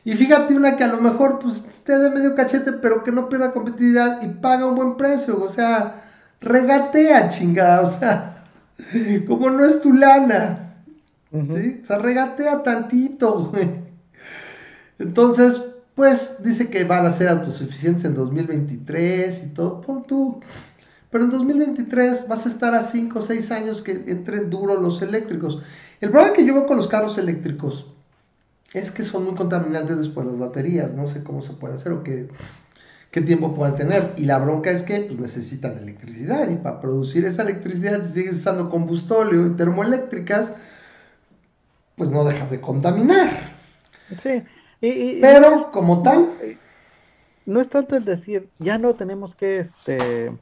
Y 0.04 0.14
fíjate 0.14 0.54
una 0.54 0.76
que 0.76 0.84
a 0.84 0.88
lo 0.88 1.00
mejor 1.00 1.38
pues 1.38 1.64
esté 1.68 1.98
de 1.98 2.10
medio 2.10 2.34
cachete, 2.34 2.72
pero 2.72 3.04
que 3.04 3.12
no 3.12 3.28
pierda 3.28 3.52
competitividad 3.52 4.22
y 4.22 4.28
paga 4.28 4.66
un 4.66 4.74
buen 4.74 4.96
precio, 4.96 5.42
o 5.42 5.48
sea, 5.48 6.04
regatea 6.40 7.28
chingada, 7.28 7.82
o 7.82 7.86
sea, 7.86 8.44
como 9.26 9.48
no 9.50 9.64
es 9.64 9.80
tu 9.80 9.92
lana, 9.92 10.74
¿sí? 11.30 11.80
O 11.82 11.86
sea, 11.86 11.98
regatea 11.98 12.62
tantito, 12.62 13.50
güey. 13.50 13.70
Entonces, 14.98 15.62
pues 15.94 16.42
dice 16.42 16.68
que 16.68 16.84
van 16.84 17.06
a 17.06 17.10
ser 17.10 17.28
autosuficientes 17.28 18.04
en 18.04 18.14
2023 18.14 19.44
y 19.44 19.54
todo, 19.54 19.80
pon 19.80 20.04
tú 20.06 20.40
pero 21.12 21.24
en 21.24 21.30
2023 21.30 22.26
vas 22.26 22.46
a 22.46 22.48
estar 22.48 22.74
a 22.74 22.82
5 22.82 23.18
o 23.18 23.22
6 23.22 23.50
años 23.50 23.82
que 23.82 23.92
entren 23.92 24.48
duro 24.48 24.80
los 24.80 25.02
eléctricos. 25.02 25.62
El 26.00 26.10
problema 26.10 26.32
que 26.34 26.46
yo 26.46 26.54
veo 26.54 26.66
con 26.66 26.78
los 26.78 26.88
carros 26.88 27.18
eléctricos 27.18 27.86
es 28.72 28.90
que 28.90 29.04
son 29.04 29.24
muy 29.24 29.34
contaminantes 29.34 29.98
después 29.98 30.26
las 30.26 30.38
baterías. 30.38 30.94
No 30.94 31.06
sé 31.06 31.22
cómo 31.22 31.42
se 31.42 31.52
puede 31.52 31.74
hacer 31.74 31.92
o 31.92 32.02
qué, 32.02 32.28
qué 33.10 33.20
tiempo 33.20 33.54
puedan 33.54 33.76
tener. 33.76 34.14
Y 34.16 34.24
la 34.24 34.38
bronca 34.38 34.70
es 34.70 34.84
que 34.84 35.00
pues, 35.00 35.20
necesitan 35.20 35.76
electricidad. 35.76 36.48
Y 36.48 36.56
para 36.56 36.80
producir 36.80 37.26
esa 37.26 37.42
electricidad, 37.42 38.02
si 38.04 38.14
sigues 38.14 38.36
usando 38.36 38.70
combustóleo 38.70 39.46
y 39.48 39.50
termoeléctricas, 39.50 40.54
pues 41.96 42.08
no 42.08 42.24
dejas 42.24 42.50
de 42.50 42.62
contaminar. 42.62 43.28
Sí. 44.22 44.42
Pero 44.80 45.70
como 45.72 46.02
tal... 46.02 46.30
No 47.44 47.60
es 47.60 47.68
tanto 47.68 47.96
el 47.96 48.06
decir, 48.06 48.48
ya 48.60 48.78
no 48.78 48.94
tenemos 48.94 49.34
que... 49.34 49.60
este 49.60 50.32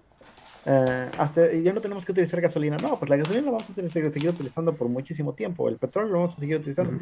eh, 0.65 1.63
ya 1.65 1.73
no 1.73 1.81
tenemos 1.81 2.05
que 2.05 2.13
utilizar 2.13 2.41
gasolina. 2.41 2.77
No, 2.77 2.99
pues 2.99 3.09
la 3.09 3.17
gasolina 3.17 3.47
la 3.47 3.53
vamos 3.53 3.71
a 3.71 3.75
seguir 3.75 4.29
utilizando 4.29 4.77
por 4.77 4.89
muchísimo 4.89 5.35
tiempo. 5.35 5.69
El 5.69 5.77
petróleo 5.77 6.13
lo 6.13 6.21
vamos 6.21 6.37
a 6.37 6.41
seguir 6.41 6.57
utilizando. 6.57 6.99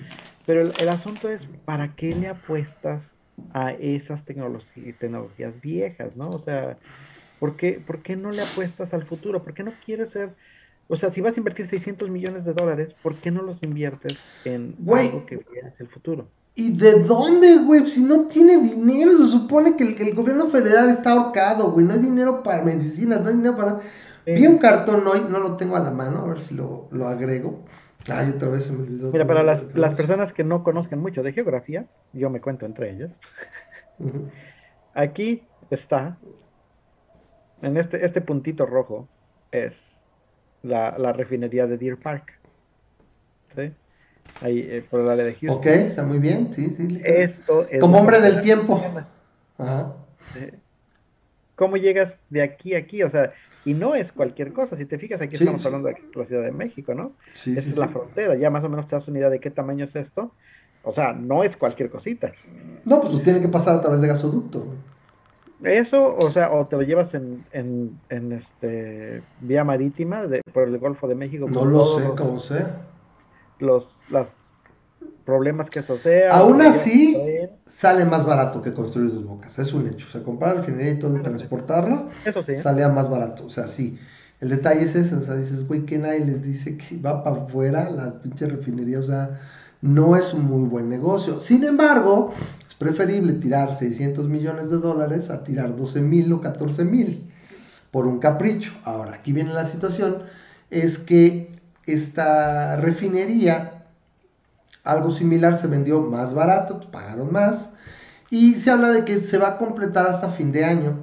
Pero 0.47 0.75
el, 0.77 0.89
asunto 0.89 1.29
es, 1.29 1.41
¿para 1.65 1.95
qué 1.95 2.15
le 2.15 2.29
apuestas 2.29 3.03
a 3.53 3.73
esas 3.73 4.25
tecnologías 4.25 5.61
viejas, 5.61 6.17
no? 6.17 6.31
O 6.31 6.45
sea, 6.45 6.79
¿por 7.39 7.57
qué, 7.57 7.83
¿por 7.85 8.03
qué 8.03 8.17
no 8.17 8.31
le 8.31 8.43
apuestas 8.43 8.93
al 8.95 9.07
futuro? 9.07 9.43
¿Por 9.43 9.55
qué 9.55 9.63
no 9.63 9.73
quieres 9.85 10.11
ser... 10.13 10.31
O 10.89 10.97
sea, 10.97 11.13
si 11.13 11.21
vas 11.21 11.35
a 11.35 11.39
invertir 11.39 11.69
600 11.69 12.09
millones 12.09 12.45
de 12.45 12.55
dólares, 12.55 12.95
¿por 13.03 13.21
qué 13.21 13.31
no 13.31 13.43
los 13.43 13.63
inviertes 13.63 14.17
en 14.45 14.75
algo 14.89 15.27
que 15.27 15.35
es 15.35 15.81
el 15.81 15.89
futuro? 15.89 16.29
¿Y 16.59 16.77
de 16.77 17.05
dónde, 17.05 17.59
güey? 17.59 17.87
Si 17.87 18.03
no 18.03 18.27
tiene 18.27 18.59
dinero, 18.59 19.13
se 19.13 19.27
supone 19.31 19.77
que 19.77 19.85
el, 19.85 20.13
gobierno 20.13 20.49
federal 20.49 20.91
está 20.91 21.13
ahorcado, 21.13 21.71
güey. 21.71 21.87
No 21.87 21.93
hay 21.93 22.01
dinero 22.01 22.43
para 22.43 22.65
medicinas, 22.65 23.21
no 23.21 23.29
hay 23.29 23.37
dinero 23.37 23.57
para... 23.57 23.79
Vi 24.27 24.45
un 24.45 24.59
cartón 24.59 25.07
hoy, 25.07 25.21
no 25.31 25.39
lo 25.39 25.57
tengo 25.57 25.77
a 25.77 25.79
la 25.79 25.93
mano, 25.93 26.19
a 26.19 26.27
ver 26.27 26.41
si 26.41 26.57
lo, 26.57 26.89
agrego. 27.07 27.65
Ay, 28.13 28.33
otra 28.35 28.49
vez 28.49 28.65
se 28.65 28.73
me 28.73 28.83
olvidó. 28.83 29.13
Mira, 29.13 29.25
para 29.25 29.45
las, 29.45 29.95
personas 29.95 30.33
que 30.33 30.43
no 30.43 30.65
conozcan 30.65 30.99
mucho 30.99 31.23
de 31.23 31.33
geografía, 31.33 31.87
yo 32.13 32.29
me 32.29 32.41
cuento 32.41 32.67
entre 32.67 32.91
ellas. 32.91 33.13
Aquí 34.95 35.45
está, 35.71 36.19
en 37.63 37.77
este, 37.77 38.05
este 38.05 38.21
puntito 38.21 38.67
rojo, 38.67 39.07
es 39.53 39.75
la, 40.65 40.99
la 40.99 41.13
refinería 41.13 41.69
de 41.69 41.79
Deer 41.79 41.99
Park. 41.99 42.33
¿Sí? 43.55 43.73
Ahí 44.41 44.61
eh, 44.61 44.85
por 44.89 45.01
la 45.01 45.16
de 45.16 45.35
Houston. 45.35 45.59
Ok, 45.59 45.66
está 45.66 46.03
muy 46.03 46.18
bien, 46.18 46.53
sí, 46.53 46.68
sí. 46.76 47.01
Esto 47.05 47.66
Como 47.81 47.99
hombre 47.99 48.20
del 48.20 48.41
tiempo. 48.41 48.83
Ajá. 49.59 49.95
¿Cómo 51.57 51.76
llegas 51.76 52.12
de 52.31 52.43
aquí 52.43 52.74
a 52.74 52.79
aquí? 52.79 53.03
O 53.03 53.11
sea, 53.11 53.33
y 53.64 53.74
no 53.74 53.95
es 53.97 54.11
cualquier 54.12 54.53
cosa. 54.53 54.76
Si 54.76 54.85
te 54.85 54.99
fijas, 54.99 55.20
aquí 55.20 55.35
estamos 55.35 55.64
hablando 55.66 55.89
de 55.89 55.97
la 56.14 56.24
Ciudad 56.26 56.45
de 56.45 56.53
México, 56.53 56.95
¿no? 56.95 57.12
Sí, 57.35 57.59
Esa 57.59 57.68
es 57.68 57.76
la 57.76 57.89
frontera. 57.89 58.37
Ya 58.37 58.49
más 58.49 58.62
o 58.62 58.68
menos 58.68 58.89
te 58.89 58.95
das 58.95 59.09
una 59.09 59.18
idea 59.18 59.31
de 59.31 59.41
qué 59.41 59.51
tamaño 59.51 59.85
es 59.87 59.97
esto. 59.97 60.31
O 60.85 60.95
sea, 60.95 61.12
no 61.12 61.43
es 61.43 61.57
cualquier 61.57 61.91
cosita. 61.91 62.31
No, 62.85 63.01
pues 63.01 63.12
tú 63.12 63.18
tiene 63.20 63.41
que 63.41 63.49
pasar 63.49 63.74
a 63.74 63.81
través 63.81 64.01
de 64.01 64.07
gasoducto. 64.07 64.66
Eso, 65.64 66.14
o 66.16 66.31
sea, 66.31 66.53
o 66.53 66.66
te 66.66 66.76
lo 66.76 66.83
llevas 66.83 67.12
en, 67.14 67.45
en, 67.53 67.99
en 68.11 68.33
este 68.33 69.22
vía 69.41 69.64
marítima 69.64 70.29
de, 70.29 70.41
por 70.53 70.68
el 70.68 70.79
Golfo 70.79 71.09
de 71.09 71.16
México. 71.16 71.49
No 71.51 71.64
lo 71.64 71.85
sé, 71.85 72.05
cómo 72.16 72.39
sé 72.39 72.64
los, 73.59 73.85
los 74.11 74.27
problemas 75.25 75.69
que 75.69 75.81
eso 75.81 75.99
sea. 75.99 76.31
Aún 76.31 76.63
así, 76.63 77.17
sale 77.67 78.05
más 78.05 78.25
barato 78.25 78.63
que 78.63 78.73
construir 78.73 79.11
sus 79.11 79.27
bocas, 79.27 79.59
es 79.59 79.73
un 79.73 79.87
hecho. 79.87 80.07
O 80.09 80.11
sea, 80.11 80.23
comprar 80.23 80.57
el 80.57 80.63
refinería 80.63 80.93
y 80.93 80.99
todo 80.99 81.17
y 81.17 81.21
transportarlo, 81.21 82.09
eso 82.25 82.43
sí. 82.43 82.57
sale 82.57 82.83
a 82.83 82.89
más 82.89 83.11
barato. 83.11 83.45
O 83.45 83.51
sea, 83.51 83.69
sí. 83.69 83.99
El 84.41 84.51
detalle 84.51 84.85
es 84.85 84.95
ese, 84.95 85.17
o 85.17 85.23
sea, 85.23 85.35
dices, 85.35 85.67
güey, 85.67 85.85
que 85.85 85.99
nadie 85.99 86.25
les 86.25 86.43
dice 86.43 86.79
que 86.79 86.97
va 86.97 87.25
para 87.25 87.43
afuera 87.43 87.91
la 87.91 88.23
pinche 88.23 88.47
refinería, 88.47 89.01
o 89.01 89.03
sea, 89.03 89.39
no 89.83 90.17
es 90.17 90.33
un 90.33 90.45
muy 90.45 90.69
buen 90.69 90.89
negocio. 90.89 91.41
Sin 91.41 91.65
embargo, 91.65 92.33
es 92.69 92.75
preferible 92.77 93.35
tirar 93.35 93.75
600 93.75 94.29
millones 94.29 94.71
de 94.71 94.79
dólares 94.79 95.31
a 95.31 95.45
tirar 95.45 95.77
12 95.77 96.01
mil 96.03 96.33
o 96.33 96.41
14 96.41 96.85
mil 96.85 97.29
por 97.91 98.07
un 98.07 98.19
capricho. 98.19 98.73
Ahora, 98.85 99.15
aquí 99.15 99.33
viene 99.33 99.53
la 99.53 99.67
situación, 99.67 100.23
es 100.71 100.99
que 100.99 101.58
esta 101.93 102.76
refinería, 102.76 103.84
algo 104.84 105.11
similar 105.11 105.57
se 105.57 105.66
vendió 105.66 106.01
más 106.01 106.34
barato, 106.34 106.80
pagaron 106.91 107.32
más, 107.32 107.70
y 108.30 108.55
se 108.55 108.70
habla 108.70 108.91
de 108.91 109.05
que 109.05 109.20
se 109.20 109.39
va 109.39 109.49
a 109.49 109.59
completar 109.59 110.07
hasta 110.07 110.30
fin 110.30 110.53
de 110.53 110.64
año, 110.64 110.99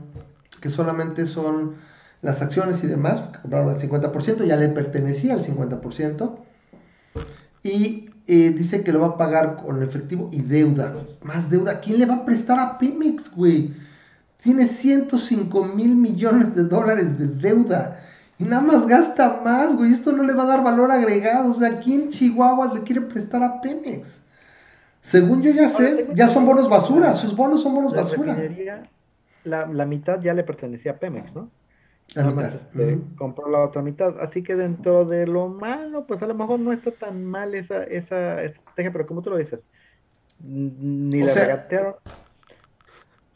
que 0.61 0.69
solamente 0.69 1.27
son 1.27 1.75
las 2.21 2.41
acciones 2.41 2.83
y 2.83 2.88
demás, 2.88 3.21
porque 3.21 3.39
compraron 3.39 3.69
el 3.69 3.77
50%, 3.77 4.45
ya 4.45 4.55
le 4.55 4.69
pertenecía 4.69 5.33
el 5.33 5.41
50%, 5.41 6.38
y 7.63 8.09
eh, 8.27 8.51
dice 8.51 8.83
que 8.83 8.91
lo 8.91 9.01
va 9.01 9.07
a 9.07 9.17
pagar 9.17 9.57
con 9.57 9.83
efectivo 9.83 10.29
y 10.31 10.41
deuda, 10.41 10.93
más 11.21 11.49
deuda, 11.49 11.79
¿quién 11.79 11.99
le 11.99 12.05
va 12.05 12.15
a 12.15 12.25
prestar 12.25 12.59
a 12.59 12.77
Pemex, 12.77 13.31
güey? 13.36 13.73
Tiene 14.38 14.65
105 14.65 15.63
mil 15.65 15.95
millones 15.95 16.55
de 16.55 16.65
dólares 16.65 17.17
de 17.17 17.27
deuda 17.27 17.99
y 18.38 18.43
nada 18.43 18.61
más 18.61 18.88
gasta 18.88 19.41
más, 19.43 19.75
güey. 19.75 19.91
Esto 19.91 20.11
no 20.11 20.23
le 20.23 20.33
va 20.33 20.43
a 20.43 20.47
dar 20.47 20.63
valor 20.63 20.91
agregado. 20.91 21.51
O 21.51 21.53
sea, 21.53 21.79
¿quién 21.79 22.09
Chihuahua 22.09 22.73
le 22.73 22.81
quiere 22.81 23.01
prestar 23.01 23.41
a 23.43 23.61
Pemex? 23.61 24.23
Según 24.99 25.41
yo 25.41 25.51
ya 25.51 25.69
sé, 25.69 26.07
ya 26.15 26.27
son 26.27 26.45
bonos 26.45 26.69
basura. 26.69 27.13
Sus 27.13 27.36
bonos 27.36 27.63
son 27.63 27.75
bonos 27.75 27.93
basura. 27.93 28.38
La, 29.45 29.67
la, 29.67 29.86
mitad 29.86 30.19
ya 30.21 30.33
le 30.33 30.43
pertenecía 30.43 30.93
a 30.93 30.95
Pemex, 30.95 31.33
¿no? 31.33 31.49
La 32.15 32.23
mitad. 32.25 32.53
Este, 32.55 32.99
compró 33.17 33.49
la 33.49 33.63
otra 33.63 33.81
mitad. 33.81 34.19
Así 34.19 34.43
que 34.43 34.55
dentro 34.55 35.05
de 35.05 35.27
lo 35.27 35.47
malo, 35.47 36.05
pues 36.05 36.21
a 36.21 36.27
lo 36.27 36.33
mejor 36.33 36.59
no 36.59 36.73
está 36.73 36.91
tan 36.91 37.23
mal 37.23 37.55
esa, 37.55 37.83
esa 37.83 38.41
estrategia, 38.41 38.91
pero 38.91 39.07
como 39.07 39.21
tú 39.21 39.29
lo 39.29 39.38
dices, 39.38 39.59
Ni 40.39 41.21
le 41.21 41.33
regatearon. 41.33 41.95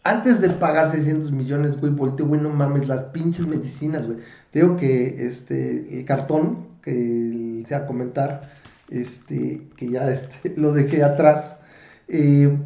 Antes 0.03 0.41
de 0.41 0.49
pagar 0.49 0.89
600 0.91 1.31
millones, 1.31 1.79
güey, 1.79 1.91
volteo, 1.91 2.25
güey, 2.25 2.41
no 2.41 2.49
mames, 2.49 2.87
las 2.87 3.05
pinches 3.05 3.45
medicinas, 3.47 4.05
güey. 4.05 4.19
Te 4.51 4.59
digo 4.61 4.77
que 4.77 5.27
este, 5.27 5.99
el 5.99 6.05
cartón, 6.05 6.67
que 6.81 7.63
sea 7.67 7.85
comentar, 7.85 8.41
este, 8.89 9.67
que 9.75 9.89
ya 9.89 10.09
este, 10.09 10.53
lo 10.57 10.71
dejé 10.73 11.03
atrás, 11.03 11.59
eh, 12.07 12.57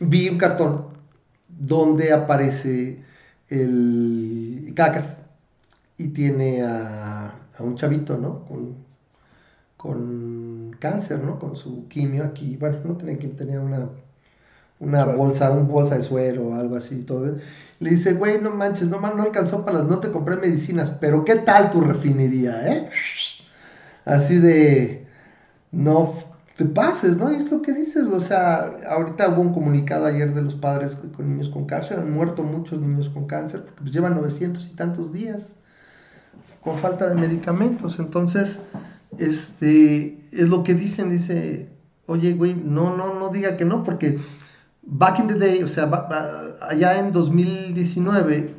vi 0.00 0.28
un 0.28 0.38
cartón 0.38 0.88
donde 1.48 2.12
aparece 2.12 3.02
el 3.48 4.72
cacas 4.76 5.22
y 5.96 6.08
tiene 6.08 6.62
a, 6.62 7.34
un 7.58 7.74
chavito, 7.74 8.16
¿no? 8.16 8.44
Con, 8.46 8.76
con, 9.76 10.76
cáncer, 10.78 11.24
¿no? 11.24 11.38
Con 11.40 11.56
su 11.56 11.88
quimio 11.88 12.24
aquí. 12.24 12.56
Bueno, 12.56 12.78
no 12.84 12.96
tenía 12.96 13.18
quimio, 13.18 13.36
tenía 13.36 13.60
una, 13.60 13.88
una 14.80 15.04
bolsa, 15.04 15.50
un 15.50 15.68
bolsa 15.68 15.96
de 15.96 16.02
suero 16.02 16.48
o 16.48 16.54
algo 16.54 16.76
así. 16.76 17.02
Todo. 17.02 17.36
Le 17.80 17.90
dice, 17.90 18.14
güey, 18.14 18.40
no 18.40 18.50
manches, 18.50 18.88
no, 18.88 19.00
no 19.00 19.22
alcanzó 19.22 19.64
para 19.64 19.78
las, 19.78 19.88
no 19.88 19.98
te 19.98 20.10
compré 20.10 20.36
medicinas, 20.36 20.90
pero 20.90 21.24
¿qué 21.24 21.36
tal 21.36 21.70
tu 21.70 21.80
refinería, 21.80 22.72
eh? 22.72 22.90
Así 24.04 24.38
de, 24.38 25.06
no 25.70 26.14
te 26.56 26.64
pases, 26.64 27.18
¿no? 27.18 27.30
Y 27.30 27.36
es 27.36 27.50
lo 27.50 27.62
que 27.62 27.72
dices, 27.72 28.08
o 28.08 28.20
sea, 28.20 28.72
ahorita 28.88 29.28
hubo 29.28 29.42
un 29.42 29.54
comunicado 29.54 30.06
ayer 30.06 30.34
de 30.34 30.42
los 30.42 30.56
padres 30.56 31.00
con 31.16 31.28
niños 31.28 31.50
con 31.50 31.66
cáncer, 31.66 32.00
han 32.00 32.10
muerto 32.10 32.42
muchos 32.42 32.80
niños 32.80 33.08
con 33.08 33.26
cáncer, 33.26 33.62
porque 33.62 33.82
pues 33.82 33.92
llevan 33.92 34.16
900 34.16 34.66
y 34.66 34.74
tantos 34.74 35.12
días 35.12 35.56
con 36.60 36.78
falta 36.78 37.08
de 37.08 37.14
medicamentos, 37.14 38.00
entonces, 38.00 38.58
este, 39.18 40.18
es 40.32 40.48
lo 40.48 40.64
que 40.64 40.74
dicen, 40.74 41.10
dice, 41.10 41.68
oye, 42.06 42.32
güey, 42.32 42.54
no, 42.54 42.96
no, 42.96 43.14
no 43.14 43.28
diga 43.28 43.56
que 43.56 43.64
no, 43.64 43.84
porque 43.84 44.18
back 44.88 45.18
in 45.18 45.28
the 45.28 45.34
day, 45.34 45.62
o 45.62 45.68
sea, 45.68 45.90
allá 46.62 46.98
en 46.98 47.12
2019, 47.12 48.54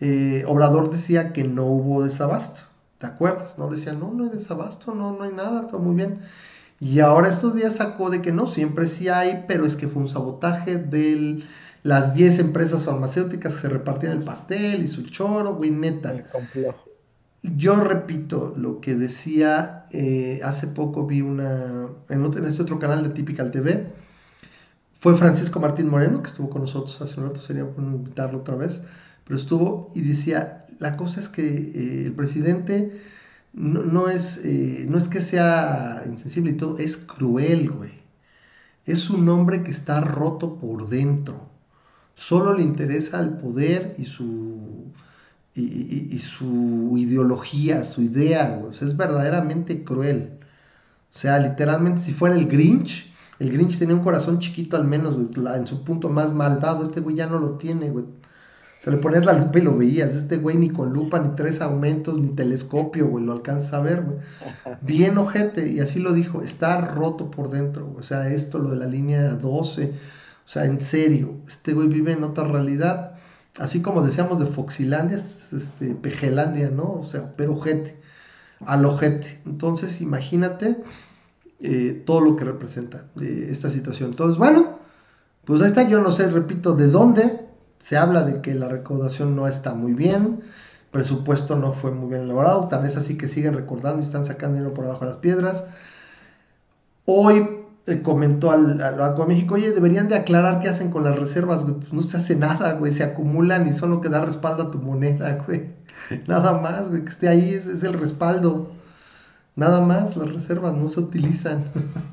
eh, 0.00 0.44
Obrador 0.46 0.90
decía 0.90 1.32
que 1.32 1.44
no 1.44 1.64
hubo 1.64 2.04
desabasto, 2.04 2.62
¿te 2.98 3.06
acuerdas? 3.06 3.58
No 3.58 3.68
decía, 3.68 3.92
no, 3.92 4.12
no 4.12 4.24
hay 4.24 4.30
desabasto, 4.30 4.94
no, 4.94 5.16
no 5.16 5.24
hay 5.24 5.32
nada, 5.32 5.66
todo 5.66 5.80
muy 5.80 5.96
bien. 5.96 6.20
Y 6.80 7.00
ahora 7.00 7.28
estos 7.28 7.56
días 7.56 7.76
sacó 7.76 8.08
de 8.08 8.22
que 8.22 8.30
no, 8.30 8.46
siempre 8.46 8.88
sí 8.88 9.08
hay, 9.08 9.44
pero 9.48 9.66
es 9.66 9.74
que 9.74 9.88
fue 9.88 10.02
un 10.02 10.08
sabotaje 10.08 10.78
de 10.78 11.42
las 11.82 12.14
10 12.14 12.38
empresas 12.38 12.84
farmacéuticas 12.84 13.54
que 13.56 13.60
se 13.62 13.68
repartían 13.68 14.12
el 14.12 14.22
pastel 14.22 14.84
y 14.84 14.88
su 14.88 15.02
choro, 15.02 15.56
güey, 15.56 15.72
neta. 15.72 16.14
Yo 17.42 17.76
repito 17.76 18.54
lo 18.56 18.80
que 18.80 18.94
decía, 18.94 19.86
eh, 19.90 20.40
hace 20.44 20.68
poco 20.68 21.06
vi 21.06 21.20
una, 21.20 21.88
en, 22.08 22.24
en 22.24 22.44
este 22.44 22.62
otro 22.62 22.78
canal 22.78 23.02
de 23.02 23.10
Typical 23.10 23.50
TV, 23.50 23.92
fue 24.98 25.16
Francisco 25.16 25.60
Martín 25.60 25.88
Moreno, 25.88 26.22
que 26.22 26.30
estuvo 26.30 26.50
con 26.50 26.62
nosotros 26.62 27.00
hace 27.00 27.20
un 27.20 27.28
rato, 27.28 27.40
sería 27.40 27.64
bueno 27.64 27.96
invitarlo 27.96 28.38
otra 28.38 28.56
vez, 28.56 28.82
pero 29.24 29.38
estuvo 29.38 29.92
y 29.94 30.00
decía, 30.02 30.66
la 30.78 30.96
cosa 30.96 31.20
es 31.20 31.28
que 31.28 31.42
eh, 31.46 32.06
el 32.06 32.12
presidente 32.12 33.00
no, 33.52 34.08
es, 34.08 34.40
eh, 34.44 34.86
no 34.88 34.98
es 34.98 35.08
que 35.08 35.20
sea 35.20 36.02
insensible 36.06 36.52
y 36.52 36.56
todo, 36.56 36.78
es 36.78 36.96
cruel, 36.96 37.70
güey. 37.70 37.92
Es 38.86 39.10
un 39.10 39.28
hombre 39.28 39.62
que 39.62 39.70
está 39.70 40.00
roto 40.00 40.56
por 40.56 40.88
dentro. 40.88 41.48
Solo 42.14 42.54
le 42.54 42.62
interesa 42.62 43.20
el 43.20 43.30
poder 43.30 43.94
y 43.98 44.04
su, 44.06 44.86
y, 45.54 46.18
su 46.18 46.94
ideología, 46.96 47.84
su 47.84 48.02
idea, 48.02 48.56
güey. 48.56 48.72
es 48.72 48.96
verdaderamente 48.96 49.84
cruel. 49.84 50.38
O 51.14 51.18
sea, 51.18 51.38
literalmente, 51.38 52.00
si 52.00 52.12
fuera 52.12 52.34
el 52.34 52.48
Grinch, 52.48 53.07
el 53.38 53.52
Grinch 53.52 53.78
tenía 53.78 53.94
un 53.94 54.02
corazón 54.02 54.40
chiquito 54.40 54.76
al 54.76 54.84
menos, 54.84 55.14
güey, 55.14 55.28
en 55.56 55.66
su 55.66 55.84
punto 55.84 56.08
más 56.08 56.32
malvado. 56.32 56.84
Este 56.84 57.00
güey 57.00 57.16
ya 57.16 57.26
no 57.26 57.38
lo 57.38 57.52
tiene, 57.52 57.90
güey. 57.90 58.04
Se 58.80 58.90
le 58.90 58.98
ponías 58.98 59.24
la 59.26 59.32
lupa 59.32 59.58
y 59.58 59.62
lo 59.62 59.76
veías. 59.76 60.14
Este 60.14 60.38
güey 60.38 60.56
ni 60.56 60.70
con 60.70 60.92
lupa, 60.92 61.18
ni 61.20 61.34
tres 61.34 61.60
aumentos, 61.60 62.18
ni 62.18 62.28
telescopio, 62.28 63.08
güey, 63.08 63.24
lo 63.24 63.32
alcanza 63.32 63.78
a 63.78 63.82
ver, 63.82 64.02
güey. 64.02 64.18
Bien 64.82 65.18
ojete, 65.18 65.68
y 65.68 65.80
así 65.80 66.00
lo 66.00 66.12
dijo, 66.12 66.42
está 66.42 66.80
roto 66.80 67.30
por 67.30 67.50
dentro, 67.50 67.94
O 67.98 68.02
sea, 68.02 68.28
esto, 68.28 68.58
lo 68.58 68.70
de 68.70 68.76
la 68.76 68.86
línea 68.86 69.34
12, 69.34 69.94
o 70.46 70.48
sea, 70.48 70.64
en 70.64 70.80
serio, 70.80 71.36
este 71.46 71.74
güey 71.74 71.88
vive 71.88 72.12
en 72.12 72.24
otra 72.24 72.44
realidad. 72.44 73.14
Así 73.58 73.82
como 73.82 74.02
decíamos 74.02 74.38
de 74.38 74.46
Foxilandia, 74.46 75.18
este, 75.18 75.94
Pejelandia, 75.94 76.70
¿no? 76.70 76.92
O 76.92 77.08
sea, 77.08 77.34
pero 77.36 77.52
ojete, 77.54 78.00
al 78.64 78.84
ojete. 78.84 79.40
Entonces, 79.44 80.00
imagínate 80.00 80.82
eh, 81.60 82.02
todo 82.06 82.20
lo 82.20 82.36
que 82.36 82.44
representa 82.44 83.06
eh, 83.20 83.48
esta 83.50 83.68
situación. 83.68 84.10
Entonces, 84.10 84.38
bueno, 84.38 84.78
pues 85.44 85.60
ahí 85.60 85.68
está, 85.68 85.82
yo 85.88 86.00
no 86.00 86.12
sé, 86.12 86.30
repito, 86.30 86.74
de 86.74 86.86
dónde, 86.88 87.48
se 87.78 87.96
habla 87.96 88.22
de 88.22 88.40
que 88.40 88.54
la 88.54 88.68
recaudación 88.68 89.34
no 89.34 89.48
está 89.48 89.74
muy 89.74 89.92
bien, 89.92 90.40
presupuesto 90.90 91.56
no 91.56 91.72
fue 91.72 91.90
muy 91.90 92.10
bien 92.10 92.22
elaborado, 92.22 92.68
tal 92.68 92.82
vez 92.82 92.96
así 92.96 93.16
que 93.16 93.28
siguen 93.28 93.54
recordando 93.54 94.00
y 94.00 94.04
están 94.04 94.24
sacando 94.24 94.56
dinero 94.56 94.74
por 94.74 94.84
abajo 94.84 95.04
de 95.04 95.10
las 95.10 95.16
piedras. 95.18 95.64
Hoy 97.06 97.48
eh, 97.86 98.02
comentó 98.02 98.50
al, 98.50 98.76
Banco 98.98 99.22
de 99.22 99.28
México, 99.28 99.54
oye, 99.54 99.72
deberían 99.72 100.08
de 100.08 100.16
aclarar 100.16 100.60
qué 100.60 100.68
hacen 100.68 100.90
con 100.90 101.04
las 101.04 101.18
reservas, 101.18 101.64
Pues 101.64 101.92
no 101.92 102.02
se 102.02 102.18
hace 102.18 102.36
nada, 102.36 102.74
güey, 102.74 102.92
se 102.92 103.02
acumulan 103.02 103.66
y 103.66 103.72
son 103.72 103.90
lo 103.90 104.00
que 104.00 104.08
da 104.10 104.24
respaldo 104.24 104.64
a 104.64 104.70
tu 104.70 104.78
moneda. 104.78 105.44
Nada 106.26 106.60
más, 106.60 106.88
que 106.88 107.08
esté 107.08 107.28
ahí 107.28 107.50
es 107.50 107.82
el 107.82 107.94
respaldo. 107.94 108.77
Nada 109.58 109.80
más, 109.80 110.16
las 110.16 110.32
reservas 110.32 110.72
no 110.72 110.88
se 110.88 111.00
utilizan. 111.00 111.64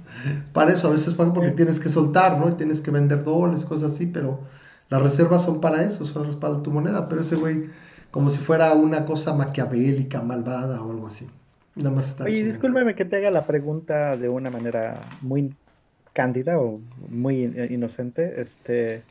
Para 0.51 0.73
eso 0.73 0.87
a 0.87 0.91
veces 0.91 1.13
pagan 1.13 1.31
porque 1.31 1.51
tienes 1.51 1.79
que 1.79 1.89
soltar, 1.89 2.39
¿no? 2.39 2.49
Y 2.49 2.53
tienes 2.53 2.81
que 2.81 2.89
vender 2.89 3.23
dólares, 3.23 3.65
cosas 3.65 3.93
así, 3.93 4.07
pero 4.07 4.39
las 4.89 4.99
reservas 4.99 5.43
son 5.43 5.61
para 5.61 5.83
eso, 5.83 6.05
son 6.05 6.31
de 6.31 6.63
tu 6.63 6.71
moneda, 6.71 7.07
pero 7.07 7.21
ese 7.21 7.35
güey, 7.35 7.65
como 8.09 8.31
si 8.31 8.39
fuera 8.39 8.73
una 8.73 9.05
cosa 9.05 9.35
maquiavélica, 9.35 10.23
malvada 10.23 10.81
o 10.81 10.89
algo 10.89 11.05
así. 11.05 11.27
Nada 11.75 11.91
más 11.91 12.09
está 12.09 12.23
Oye, 12.23 12.45
discúlpeme 12.45 12.95
que 12.95 13.05
te 13.05 13.17
haga 13.17 13.29
la 13.29 13.45
pregunta 13.45 14.17
de 14.17 14.27
una 14.27 14.49
manera 14.49 15.01
muy 15.21 15.53
cándida 16.13 16.57
o 16.57 16.79
muy 17.09 17.43
inocente. 17.69 18.41
Este, 18.41 19.03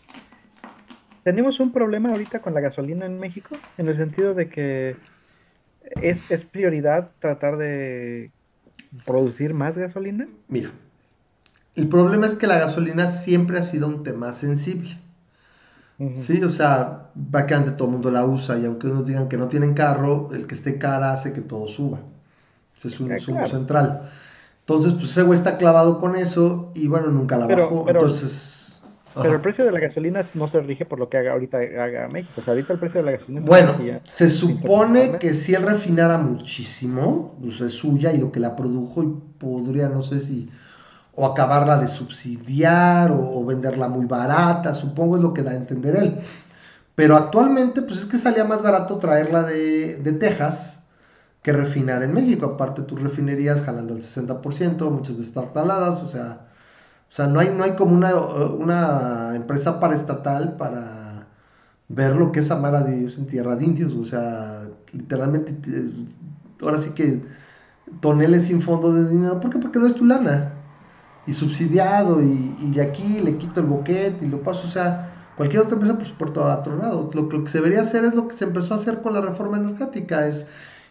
tenemos 1.22 1.60
un 1.60 1.70
problema 1.70 2.10
ahorita 2.10 2.40
con 2.40 2.52
la 2.52 2.60
gasolina 2.60 3.06
en 3.06 3.20
México, 3.20 3.56
en 3.78 3.86
el 3.86 3.96
sentido 3.96 4.34
de 4.34 4.48
que 4.48 4.96
es, 6.02 6.30
es 6.30 6.44
prioridad 6.44 7.10
tratar 7.20 7.56
de 7.56 8.30
producir 9.04 9.54
más 9.54 9.76
gasolina. 9.76 10.28
Mira, 10.48 10.70
el 11.74 11.88
problema 11.88 12.26
es 12.26 12.34
que 12.34 12.46
la 12.46 12.58
gasolina 12.58 13.08
siempre 13.08 13.58
ha 13.58 13.62
sido 13.62 13.88
un 13.88 14.02
tema 14.02 14.32
sensible. 14.32 14.98
Sí, 16.16 16.42
o 16.42 16.50
sea, 16.50 17.10
va 17.14 17.46
que 17.46 17.54
todo 17.54 17.86
el 17.86 17.92
mundo 17.92 18.10
la 18.10 18.24
usa 18.24 18.58
y 18.58 18.66
aunque 18.66 18.88
unos 18.88 19.06
digan 19.06 19.28
que 19.28 19.36
no 19.36 19.46
tienen 19.46 19.74
carro, 19.74 20.30
el 20.34 20.48
que 20.48 20.54
esté 20.54 20.76
cara 20.76 21.12
hace 21.12 21.32
que 21.32 21.40
todo 21.40 21.68
suba. 21.68 22.00
Ese 22.76 22.88
es 22.88 22.98
un 22.98 23.12
ah, 23.12 23.18
sumo 23.18 23.46
central. 23.46 24.10
Entonces, 24.60 24.94
pues 24.94 25.10
ese 25.10 25.22
güey 25.22 25.38
está 25.38 25.56
clavado 25.56 26.00
con 26.00 26.16
eso 26.16 26.72
y 26.74 26.88
bueno, 26.88 27.08
nunca 27.08 27.36
la 27.36 27.46
bajó. 27.46 27.88
Entonces. 27.88 28.53
Pero 29.14 29.34
el 29.34 29.40
precio 29.40 29.64
de 29.64 29.72
la 29.72 29.80
gasolina 29.80 30.28
no 30.34 30.50
se 30.50 30.60
rige 30.60 30.84
por 30.84 30.98
lo 30.98 31.08
que 31.08 31.18
haga 31.18 31.32
ahorita 31.32 31.58
haga 31.58 32.08
México. 32.08 32.40
O 32.40 32.42
sea, 32.42 32.52
ahorita 32.52 32.72
el 32.72 32.78
precio 32.78 33.00
de 33.00 33.06
la 33.06 33.12
gasolina. 33.18 33.40
Bueno, 33.42 33.74
se 34.04 34.30
supone 34.30 35.18
que 35.18 35.34
si 35.34 35.54
él 35.54 35.62
refinara 35.62 36.18
muchísimo, 36.18 37.36
pues 37.40 37.60
es 37.60 37.72
suya 37.72 38.12
y 38.12 38.18
lo 38.18 38.32
que 38.32 38.40
la 38.40 38.56
produjo 38.56 39.02
y 39.02 39.14
podría, 39.38 39.88
no 39.88 40.02
sé 40.02 40.20
si 40.20 40.50
o 41.16 41.26
acabarla 41.26 41.78
de 41.78 41.88
subsidiar 41.88 43.12
o, 43.12 43.44
venderla 43.44 43.88
muy 43.88 44.06
barata, 44.06 44.74
supongo 44.74 45.16
es 45.16 45.22
lo 45.22 45.32
que 45.32 45.42
da 45.42 45.52
a 45.52 45.56
entender 45.56 45.96
él. 45.96 46.18
Pero 46.94 47.16
actualmente, 47.16 47.82
pues 47.82 48.00
es 48.00 48.06
que 48.06 48.18
salía 48.18 48.44
más 48.44 48.62
barato 48.62 48.98
traerla 48.98 49.42
de, 49.42 50.16
Texas 50.18 50.82
que 51.42 51.52
refinar 51.52 52.02
en 52.02 52.14
México. 52.14 52.46
Aparte, 52.46 52.82
tus 52.82 53.00
refinerías 53.00 53.62
jalando 53.62 53.94
el 53.94 54.02
60%, 54.02 54.90
muchas 54.90 55.16
de 55.16 55.22
estar 55.22 55.52
taladas, 55.52 56.02
o 56.02 56.08
sea, 56.08 56.48
sea 57.14 57.28
no, 57.28 57.38
hay, 57.38 57.54
no 57.56 57.62
hay 57.62 57.76
como 57.76 57.94
una, 57.94 58.12
una 58.16 59.36
empresa 59.36 59.78
paraestatal 59.78 60.56
para 60.56 61.28
ver 61.88 62.16
lo 62.16 62.32
que 62.32 62.40
es 62.40 62.50
amar 62.50 62.74
a 62.74 62.82
Dios 62.82 63.18
en 63.18 63.28
tierra 63.28 63.54
de 63.54 63.64
indios, 63.64 63.94
o 63.94 64.04
sea, 64.04 64.64
literalmente, 64.92 65.54
ahora 66.60 66.80
sí 66.80 66.90
que 66.90 67.22
toneles 68.00 68.46
sin 68.46 68.62
fondo 68.62 68.92
de 68.92 69.08
dinero, 69.08 69.38
¿por 69.38 69.52
qué? 69.52 69.60
Porque 69.60 69.78
no 69.78 69.86
es 69.86 69.94
tu 69.94 70.04
lana. 70.04 70.54
Y 71.24 71.34
subsidiado 71.34 72.20
y, 72.20 72.56
y, 72.60 72.72
de 72.72 72.82
aquí 72.82 73.20
le 73.20 73.38
quito 73.38 73.60
el 73.60 73.66
boquete 73.66 74.26
y 74.26 74.28
lo 74.28 74.42
paso, 74.42 74.66
o 74.66 74.70
sea, 74.70 75.10
cualquier 75.36 75.62
otra 75.62 75.74
empresa 75.74 75.96
pues 75.96 76.10
por 76.10 76.32
todo 76.32 76.52
otro 76.52 76.76
lado. 76.76 77.10
Lo, 77.14 77.22
lo, 77.30 77.44
que 77.44 77.48
se 77.50 77.58
debería 77.58 77.82
hacer 77.82 78.04
es 78.04 78.14
lo 78.14 78.26
que 78.26 78.34
se 78.34 78.44
empezó 78.44 78.74
a 78.74 78.78
hacer 78.78 79.02
con 79.02 79.14
la 79.14 79.20
reforma 79.20 79.56
energética, 79.58 80.26
es 80.26 80.46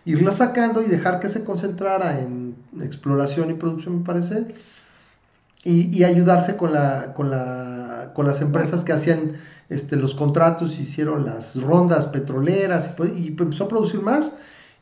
irla 0.05 0.31
sacando 0.31 0.81
y 0.81 0.85
dejar 0.85 1.19
que 1.19 1.27
se 1.27 1.43
concentrara 1.43 2.21
en 2.21 2.55
exploración 2.79 3.51
y 3.51 3.55
producción, 3.55 3.99
me 3.99 4.05
parece, 4.05 4.47
y, 5.63 5.97
y 5.97 6.03
ayudarse 6.03 6.57
con, 6.57 6.73
la, 6.73 7.13
con, 7.13 7.29
la, 7.29 8.11
con 8.13 8.27
las 8.27 8.41
empresas 8.41 8.83
que 8.83 8.91
hacían 8.93 9.33
este, 9.69 9.95
los 9.95 10.13
contratos, 10.13 10.79
hicieron 10.79 11.25
las 11.25 11.61
rondas 11.61 12.07
petroleras 12.07 12.89
y, 12.89 12.93
pues, 12.95 13.17
y 13.17 13.27
empezó 13.27 13.65
a 13.65 13.67
producir 13.69 14.01
más. 14.01 14.33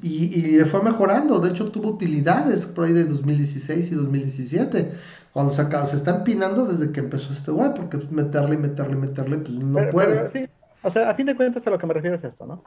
Y, 0.02 0.58
y, 0.58 0.60
fue 0.62 0.82
mejorando, 0.82 1.40
de 1.40 1.52
hecho 1.52 1.72
tuvo 1.72 1.90
utilidades 1.90 2.66
por 2.66 2.86
ahí 2.86 2.94
de 2.94 3.06
2016 3.06 3.92
y 3.92 3.96
2017, 3.96 4.92
Cuando 5.32 5.54
se, 5.54 5.62
acaba, 5.62 5.86
se 5.86 5.96
está 5.96 6.18
empinando 6.18 6.66
desde 6.66 6.92
que 6.92 7.02
empezó 7.02 7.32
este 7.32 7.52
güey, 7.52 7.72
porque 7.76 8.00
meterle, 8.10 8.58
meterle, 8.58 8.96
meterle, 8.96 9.38
pues 9.38 9.52
no 9.52 9.90
puede. 9.92 10.50
O 10.82 10.92
sea, 10.92 11.12
a 11.12 11.14
fin 11.14 11.28
de 11.28 11.36
cuentas 11.36 11.66
a 11.68 11.70
lo 11.70 11.78
que 11.78 11.86
me 11.86 11.94
refiero 11.94 12.16
es 12.16 12.24
esto, 12.24 12.48
¿no? 12.48 12.64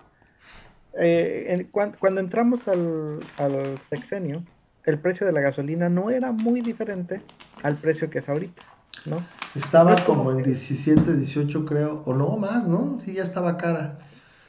Eh, 0.97 1.67
cuando, 1.73 2.21
entramos 2.21 2.61
al, 2.69 3.19
al 3.39 3.81
sexenio, 3.91 4.45
el 4.87 4.99
precio 4.99 5.27
de 5.27 5.33
la 5.33 5.41
gasolina 5.41 5.89
no 5.89 6.11
era 6.11 6.33
muy 6.33 6.61
diferente 6.61 7.23
al 7.63 7.79
precio 7.79 8.11
que 8.11 8.19
es 8.19 8.29
ahorita, 8.29 8.63
¿no? 9.07 9.19
Estaba 9.55 10.05
como 10.05 10.33
en 10.33 10.43
17, 10.43 11.15
18 11.15 11.65
creo, 11.65 12.03
o 12.05 12.15
no 12.15 12.37
más, 12.37 12.67
¿no? 12.69 12.99
Sí, 13.01 13.15
ya 13.15 13.23
estaba 13.23 13.57
cara. 13.57 13.99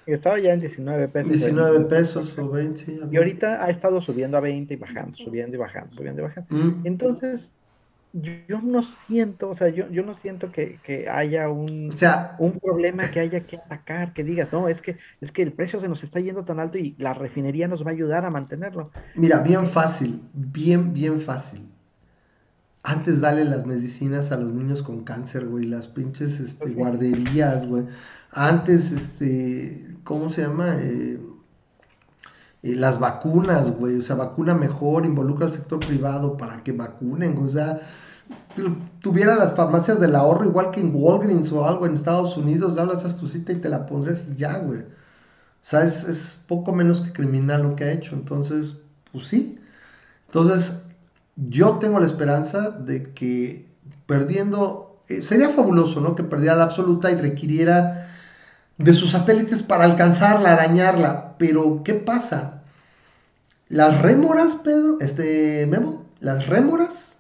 Estaba 0.05 0.39
ya 0.39 0.53
en 0.53 0.59
19 0.59 1.07
pesos. 1.07 1.31
19 1.31 1.85
pesos 1.85 2.37
o 2.37 2.49
20, 2.49 2.77
sí. 2.79 2.99
Y 3.11 3.17
ahorita 3.17 3.63
ha 3.63 3.69
estado 3.69 4.01
subiendo 4.01 4.37
a 4.37 4.41
20 4.41 4.73
y 4.73 4.77
bajando, 4.77 5.17
subiendo 5.17 5.55
y 5.55 5.59
bajando, 5.59 5.95
subiendo 5.95 6.21
y 6.21 6.25
bajando. 6.25 6.55
Mm. 6.55 6.85
Entonces, 6.85 7.41
yo 8.21 8.61
no 8.61 8.81
siento, 9.07 9.49
o 9.49 9.57
sea, 9.57 9.67
yo, 9.67 9.89
yo 9.89 10.03
no 10.03 10.17
siento 10.21 10.49
que, 10.49 10.79
haya 11.11 11.49
un, 11.49 11.93
un 12.39 12.59
problema 12.61 13.09
que 13.09 13.19
haya 13.19 13.41
que 13.41 13.57
atacar, 13.57 14.13
que 14.13 14.23
digas, 14.23 14.53
no, 14.53 14.69
es 14.69 14.79
que, 14.81 14.97
es 15.19 15.31
que 15.31 15.41
el 15.41 15.51
precio 15.51 15.81
se 15.81 15.89
nos 15.89 16.01
está 16.01 16.21
yendo 16.21 16.45
tan 16.45 16.61
alto 16.61 16.77
y 16.77 16.95
la 16.97 17.13
refinería 17.13 17.67
nos 17.67 17.85
va 17.85 17.89
a 17.89 17.93
ayudar 17.93 18.23
a 18.23 18.31
mantenerlo. 18.31 18.89
Mira, 19.15 19.39
bien 19.39 19.67
fácil, 19.67 20.21
bien, 20.33 20.93
bien 20.93 21.19
fácil. 21.19 21.67
Antes 22.83 23.19
dale 23.19 23.43
las 23.43 23.65
medicinas 23.65 24.31
a 24.31 24.37
los 24.37 24.53
niños 24.53 24.81
con 24.81 25.03
cáncer, 25.03 25.47
güey, 25.47 25.65
las 25.65 25.89
pinches 25.89 26.39
este, 26.39 26.69
guarderías, 26.69 27.67
güey. 27.67 27.85
Antes, 28.31 28.91
este, 28.91 29.87
¿cómo 30.05 30.29
se 30.29 30.43
llama? 30.43 30.77
Eh, 30.79 31.19
eh, 32.63 32.75
las 32.75 32.99
vacunas, 32.99 33.77
güey, 33.77 33.97
o 33.97 34.01
sea, 34.01 34.15
vacuna 34.15 34.53
mejor, 34.53 35.05
involucra 35.05 35.47
al 35.47 35.51
sector 35.51 35.79
privado 35.79 36.37
para 36.37 36.63
que 36.63 36.71
vacunen, 36.71 37.37
o 37.39 37.49
sea, 37.49 37.81
tuviera 39.01 39.35
las 39.35 39.53
farmacias 39.53 39.99
del 39.99 40.15
ahorro 40.15 40.45
igual 40.45 40.71
que 40.71 40.79
en 40.79 40.91
Walgreens 40.93 41.51
o 41.51 41.67
algo 41.67 41.85
en 41.85 41.95
Estados 41.95 42.37
Unidos, 42.37 42.77
hablas 42.77 43.05
a 43.05 43.17
tu 43.17 43.27
cita 43.27 43.51
y 43.51 43.57
te 43.57 43.69
la 43.69 43.85
pondrías 43.85 44.25
y 44.29 44.35
ya, 44.35 44.57
güey. 44.59 44.79
O 44.79 45.67
sea, 45.67 45.83
es, 45.83 46.43
poco 46.47 46.73
menos 46.73 47.01
que 47.01 47.11
criminal 47.11 47.63
lo 47.63 47.75
que 47.75 47.85
ha 47.85 47.91
hecho. 47.91 48.15
Entonces, 48.15 48.77
pues 49.11 49.27
sí. 49.27 49.59
Entonces, 50.27 50.83
yo 51.35 51.77
tengo 51.79 51.99
la 51.99 52.05
esperanza 52.05 52.69
de 52.71 53.13
que 53.13 53.67
perdiendo, 54.05 55.01
eh, 55.09 55.21
sería 55.23 55.49
fabuloso, 55.49 56.01
¿no? 56.01 56.15
Que 56.15 56.23
perdiera 56.23 56.55
la 56.55 56.65
absoluta 56.65 57.11
y 57.11 57.15
requiriera 57.15 58.07
de 58.77 58.93
sus 58.93 59.11
satélites 59.11 59.63
para 59.63 59.85
alcanzarla, 59.85 60.55
dañarla. 60.55 61.35
Pero, 61.39 61.81
¿qué 61.83 61.95
pasa? 61.95 62.63
Las 63.67 64.01
rémoras, 64.01 64.57
Pedro, 64.57 64.97
este 65.01 65.65
Memo, 65.65 66.05
las 66.19 66.47
rémoras 66.47 67.14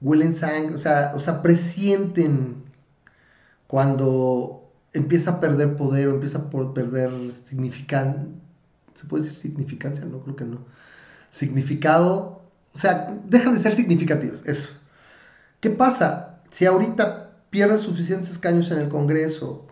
huelen 0.00 0.34
sangre, 0.34 0.74
o 0.74 0.78
sea, 0.78 1.12
o 1.14 1.20
sea, 1.20 1.42
presienten 1.42 2.64
cuando 3.66 4.70
empieza 4.92 5.32
a 5.32 5.40
perder 5.40 5.76
poder 5.76 6.08
o 6.08 6.12
empieza 6.12 6.38
a 6.38 6.50
perder 6.50 7.10
significancia, 7.32 8.26
¿se 8.94 9.06
puede 9.06 9.24
decir 9.24 9.38
significancia? 9.38 10.04
No, 10.04 10.20
creo 10.20 10.36
que 10.36 10.44
no. 10.44 10.58
Significado, 11.30 12.42
o 12.74 12.78
sea, 12.78 13.18
dejan 13.26 13.54
de 13.54 13.58
ser 13.58 13.74
significativos, 13.74 14.46
eso. 14.46 14.70
¿Qué 15.60 15.70
pasa? 15.70 16.40
Si 16.50 16.64
ahorita 16.64 17.30
pierde 17.50 17.78
suficientes 17.78 18.30
escaños 18.30 18.70
en 18.70 18.78
el 18.78 18.88
Congreso, 18.88 19.66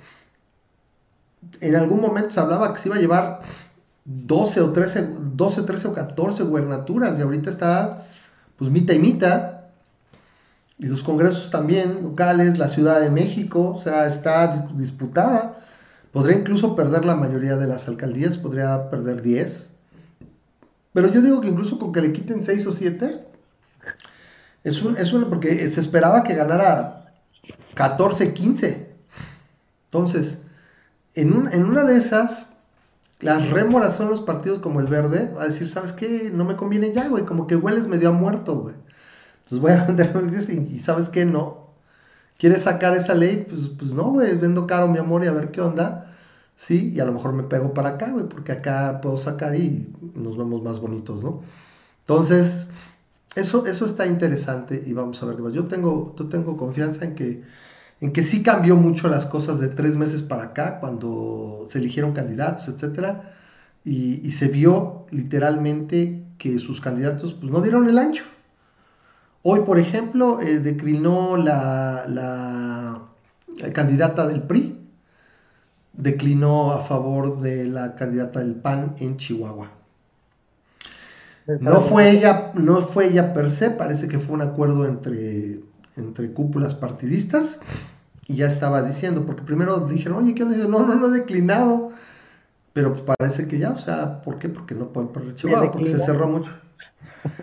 en 1.61 1.77
algún 1.77 2.01
momento 2.01 2.31
se 2.33 2.41
hablaba 2.41 2.73
que 2.73 2.81
se 2.81 2.89
iba 2.89 2.97
a 2.97 3.01
llevar 3.01 3.41
12 4.05 4.61
o 4.61 4.73
13, 4.73 5.09
12, 5.35 5.63
13 5.63 5.89
o 5.89 5.95
14 5.95 6.43
gubernaturas 6.45 7.19
y 7.19 7.23
ahorita 7.23 7.51
está 7.51 8.07
pues 8.57 8.71
mitad 8.71 8.95
y 8.95 8.99
mitad 8.99 9.56
y 10.79 10.87
los 10.87 11.03
congresos 11.03 11.51
también 11.51 12.03
locales, 12.03 12.59
la 12.59 12.69
Ciudad 12.69 13.01
de 13.01 13.11
México, 13.11 13.75
o 13.77 13.81
sea, 13.81 14.07
está 14.07 14.69
disputada. 14.75 15.59
Podría 16.13 16.37
incluso 16.37 16.77
perder 16.77 17.05
la 17.05 17.17
mayoría 17.17 17.57
de 17.57 17.67
las 17.67 17.89
alcaldías, 17.89 18.39
podría 18.39 18.91
perder 18.91 19.23
10. 19.23 19.71
Pero 20.93 21.09
yo 21.09 21.23
digo 21.23 21.41
que 21.41 21.49
incluso 21.49 21.79
con 21.79 21.93
que 21.93 22.03
le 22.03 22.13
quiten 22.13 22.43
6 22.43 22.67
o 22.67 22.75
7, 22.75 23.27
es 24.65 24.83
un, 24.83 24.97
es 24.97 25.13
un, 25.13 25.25
porque 25.25 25.71
se 25.71 25.81
esperaba 25.81 26.25
que 26.25 26.35
ganara 26.35 27.13
14, 27.75 28.35
15. 28.35 28.95
Entonces, 29.87 30.41
en, 31.15 31.49
en 31.53 31.65
una 31.65 31.85
de 31.85 31.97
esas, 31.97 32.49
las 33.21 33.49
rémoras 33.51 33.97
son 33.97 34.09
los 34.09 34.21
partidos 34.21 34.61
como 34.61 34.81
el 34.81 34.87
verde, 34.87 35.33
a 35.39 35.45
decir, 35.45 35.69
¿sabes 35.69 35.93
qué? 35.93 36.31
No 36.33 36.45
me 36.45 36.57
conviene 36.57 36.93
ya, 36.93 37.09
güey, 37.09 37.25
como 37.25 37.47
que 37.47 37.57
hueles 37.57 37.89
medio 37.89 38.11
a 38.11 38.13
muerto, 38.13 38.57
güey. 38.57 38.75
Entonces 39.47 39.61
voy 39.61 39.73
a 39.73 39.85
vender 39.85 40.13
y, 40.73 40.81
sabes 40.81 41.09
qué, 41.09 41.25
no. 41.25 41.67
¿Quieres 42.39 42.63
sacar 42.63 42.95
esa 42.97 43.15
ley? 43.15 43.47
Pues, 43.49 43.71
pues 43.71 43.95
no, 43.95 44.13
güey, 44.13 44.37
vendo 44.37 44.67
caro 44.67 44.89
mi 44.89 44.99
amor 44.99 45.25
y 45.25 45.29
a 45.29 45.33
ver 45.33 45.51
qué 45.53 45.61
onda. 45.61 46.15
Sí, 46.57 46.93
y 46.95 47.01
a 47.01 47.05
lo 47.07 47.13
mejor 47.13 47.33
me 47.35 47.45
pego 47.45 47.75
para 47.75 47.91
acá, 47.91 48.11
güey, 48.13 48.27
porque 48.29 48.53
acá 48.53 49.01
puedo 49.03 49.19
sacar 49.19 49.55
y 49.57 49.93
nos 50.15 50.37
vemos 50.37 50.63
más 50.63 50.81
bonitos, 50.81 51.23
¿no? 51.23 51.43
Entonces, 52.01 52.71
eso, 53.37 53.67
eso 53.67 53.87
está 53.87 54.07
interesante 54.07 54.83
y 54.87 54.93
vamos 54.95 55.23
a 55.23 55.27
ver 55.27 55.39
Yo 55.53 55.67
tengo, 55.67 56.15
yo 56.19 56.29
tengo 56.29 56.57
confianza 56.57 57.05
en 57.05 57.15
que, 57.15 57.43
en 58.01 58.13
que 58.13 58.23
sí 58.25 58.43
cambió 58.43 58.77
mucho 58.77 59.09
las 59.09 59.27
cosas 59.27 59.59
de 59.61 59.69
tres 59.69 59.97
meses 59.97 60.23
para 60.23 60.45
acá, 60.45 60.79
cuando 60.81 61.67
se 61.69 61.79
eligieron 61.79 62.13
candidatos, 62.13 62.69
etcétera, 62.69 63.23
y, 63.85 64.27
y 64.27 64.33
se 64.33 64.49
vio 64.49 65.07
literalmente 65.11 66.27
que 66.39 66.59
sus 66.61 66.81
candidatos 66.81 67.35
pues, 67.35 67.53
no 67.53 67.63
dieron 67.63 67.89
el 67.89 67.99
ancho. 67.99 68.25
Hoy, 69.49 69.61
por 69.61 69.79
ejemplo, 69.79 70.41
eh, 70.41 70.59
declinó 70.59 71.37
la, 71.37 72.05
candidata 73.73 74.27
del 74.27 74.43
PRI, 74.43 74.77
declinó 75.93 76.73
a 76.73 76.81
favor 76.81 77.41
de 77.41 77.65
la 77.65 77.95
candidata 77.95 78.41
del 78.41 78.57
PAN 78.57 78.97
en 78.99 79.19
Chihuahua. 79.19 79.71
No 81.61 81.81
fue 81.81 82.11
ella, 82.11 82.51
no 82.55 82.83
fue 82.83 83.07
ella 83.07 83.33
per 83.33 83.53
se, 83.53 83.71
parece 83.71 84.09
que 84.09 84.19
fue 84.19 84.35
un 84.35 84.43
acuerdo 84.43 84.85
entre, 84.85 85.61
entre 85.97 86.33
cúpulas 86.33 86.75
partidistas 86.75 87.61
y 88.27 88.35
ya 88.35 88.49
estaba 88.49 88.83
diciendo, 88.83 89.27
porque 89.27 89.43
primero 89.43 89.79
dijeron, 89.79 90.25
oye, 90.25 90.35
¿qué 90.35 90.43
onda? 90.43 90.57
No, 90.57 90.85
no, 90.85 90.97
no 90.97 91.07
he 91.07 91.21
declinado, 91.21 91.93
pero 92.73 92.95
pues 92.95 93.15
parece 93.17 93.47
que 93.47 93.61
ya, 93.61 93.71
o 93.71 93.79
sea, 93.79 94.23
¿por 94.23 94.41
qué? 94.41 94.49
Porque 94.49 94.75
no 94.75 94.89
pueden 94.89 95.11
perder 95.11 95.37
Chihuahua, 95.37 95.71
porque 95.71 95.87
se 95.87 96.01
cerró 96.01 96.27
mucho. 96.27 96.51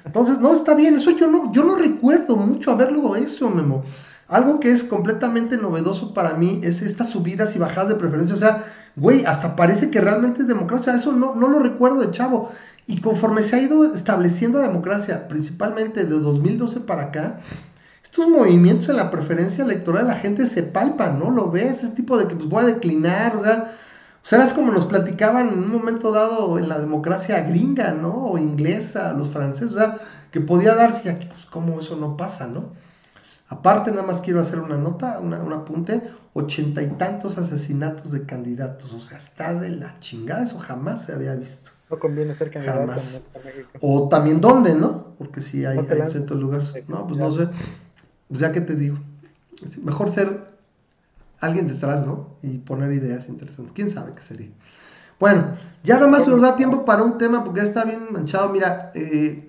Entonces, 0.05 0.39
no, 0.39 0.53
está 0.53 0.73
bien, 0.75 0.95
eso 0.95 1.11
yo 1.11 1.27
no, 1.27 1.51
yo 1.51 1.63
no 1.63 1.75
recuerdo 1.75 2.35
mucho 2.35 2.71
haberlo 2.71 3.15
eso, 3.15 3.49
Memo. 3.49 3.83
Algo 4.27 4.59
que 4.59 4.71
es 4.71 4.83
completamente 4.83 5.57
novedoso 5.57 6.13
para 6.13 6.33
mí 6.35 6.61
es 6.63 6.81
estas 6.81 7.09
subidas 7.09 7.55
y 7.55 7.59
bajadas 7.59 7.89
de 7.89 7.95
preferencia. 7.95 8.35
O 8.35 8.39
sea, 8.39 8.65
güey, 8.95 9.25
hasta 9.25 9.55
parece 9.55 9.91
que 9.91 10.01
realmente 10.01 10.41
es 10.41 10.47
democracia. 10.47 10.95
Eso 10.95 11.11
no, 11.11 11.35
no 11.35 11.47
lo 11.49 11.59
recuerdo 11.59 11.99
de 11.99 12.11
chavo. 12.11 12.49
Y 12.87 13.01
conforme 13.01 13.43
se 13.43 13.55
ha 13.55 13.61
ido 13.61 13.93
estableciendo 13.93 14.59
la 14.59 14.67
democracia, 14.67 15.27
principalmente 15.27 16.03
de 16.03 16.19
2012 16.19 16.81
para 16.81 17.03
acá, 17.03 17.39
estos 18.03 18.27
movimientos 18.27 18.89
en 18.89 18.97
la 18.97 19.09
preferencia 19.09 19.63
electoral, 19.63 20.07
la 20.07 20.15
gente 20.15 20.45
se 20.45 20.63
palpa, 20.63 21.09
¿no? 21.09 21.31
Lo 21.31 21.49
ves, 21.49 21.83
ese 21.83 21.95
tipo 21.95 22.17
de 22.17 22.27
que 22.27 22.35
pues 22.35 22.47
voy 22.47 22.63
a 22.63 22.67
declinar, 22.67 23.35
o 23.35 23.43
sea, 23.43 23.75
o 24.23 24.25
sea, 24.25 24.45
es 24.45 24.53
como 24.53 24.71
nos 24.71 24.85
platicaban 24.85 25.49
en 25.49 25.59
un 25.59 25.69
momento 25.69 26.13
dado 26.13 26.57
en 26.57 26.69
la 26.69 26.79
democracia 26.79 27.41
gringa, 27.41 27.91
¿no? 27.91 28.25
O 28.25 28.37
inglesa, 28.37 29.11
los 29.13 29.27
franceses, 29.27 29.73
o 29.73 29.79
sea, 29.79 29.99
que 30.31 30.39
podía 30.39 30.75
darse 30.75 31.09
aquí, 31.09 31.27
pues 31.27 31.45
cómo 31.45 31.77
eso 31.81 31.97
no 31.97 32.15
pasa, 32.15 32.47
¿no? 32.47 32.71
Aparte, 33.49 33.91
nada 33.91 34.03
más 34.03 34.21
quiero 34.21 34.39
hacer 34.39 34.59
una 34.59 34.77
nota, 34.77 35.19
una, 35.19 35.43
un 35.43 35.51
apunte, 35.51 36.01
ochenta 36.31 36.81
y 36.81 36.87
tantos 36.87 37.37
asesinatos 37.37 38.13
de 38.13 38.25
candidatos, 38.25 38.93
o 38.93 39.01
sea, 39.01 39.17
está 39.17 39.53
de 39.53 39.71
la 39.71 39.99
chingada, 39.99 40.43
eso 40.43 40.57
jamás 40.57 41.03
se 41.03 41.11
había 41.11 41.35
visto. 41.35 41.71
No 41.89 41.99
conviene 41.99 42.33
ser 42.33 42.49
candidato. 42.49 42.79
Jamás. 42.79 43.23
O 43.81 44.07
también 44.07 44.39
dónde, 44.39 44.73
¿no? 44.73 45.15
Porque 45.17 45.41
si 45.41 45.65
hay, 45.65 45.79
hay 45.79 46.09
ciertos 46.09 46.39
lugares. 46.39 46.69
No, 46.87 47.05
pues 47.05 47.19
no 47.19 47.29
sé. 47.29 47.49
Pues 48.29 48.39
ya 48.39 48.51
que 48.53 48.61
te 48.61 48.75
digo. 48.75 48.97
Mejor 49.83 50.09
ser 50.09 50.52
alguien 51.43 51.67
detrás, 51.67 52.05
¿no? 52.05 52.37
Y 52.41 52.59
poner 52.59 52.91
ideas 52.91 53.29
interesantes. 53.29 53.73
¿Quién 53.73 53.89
sabe 53.89 54.13
qué 54.15 54.21
sería? 54.21 54.49
Bueno, 55.19 55.55
ya 55.83 55.95
nada 55.95 56.07
más 56.07 56.27
nos 56.27 56.41
da 56.41 56.55
tiempo 56.55 56.85
para 56.85 57.03
un 57.03 57.17
tema 57.17 57.43
porque 57.43 57.61
ya 57.61 57.67
está 57.67 57.85
bien 57.85 58.07
manchado. 58.11 58.49
Mira, 58.49 58.91
eh, 58.95 59.47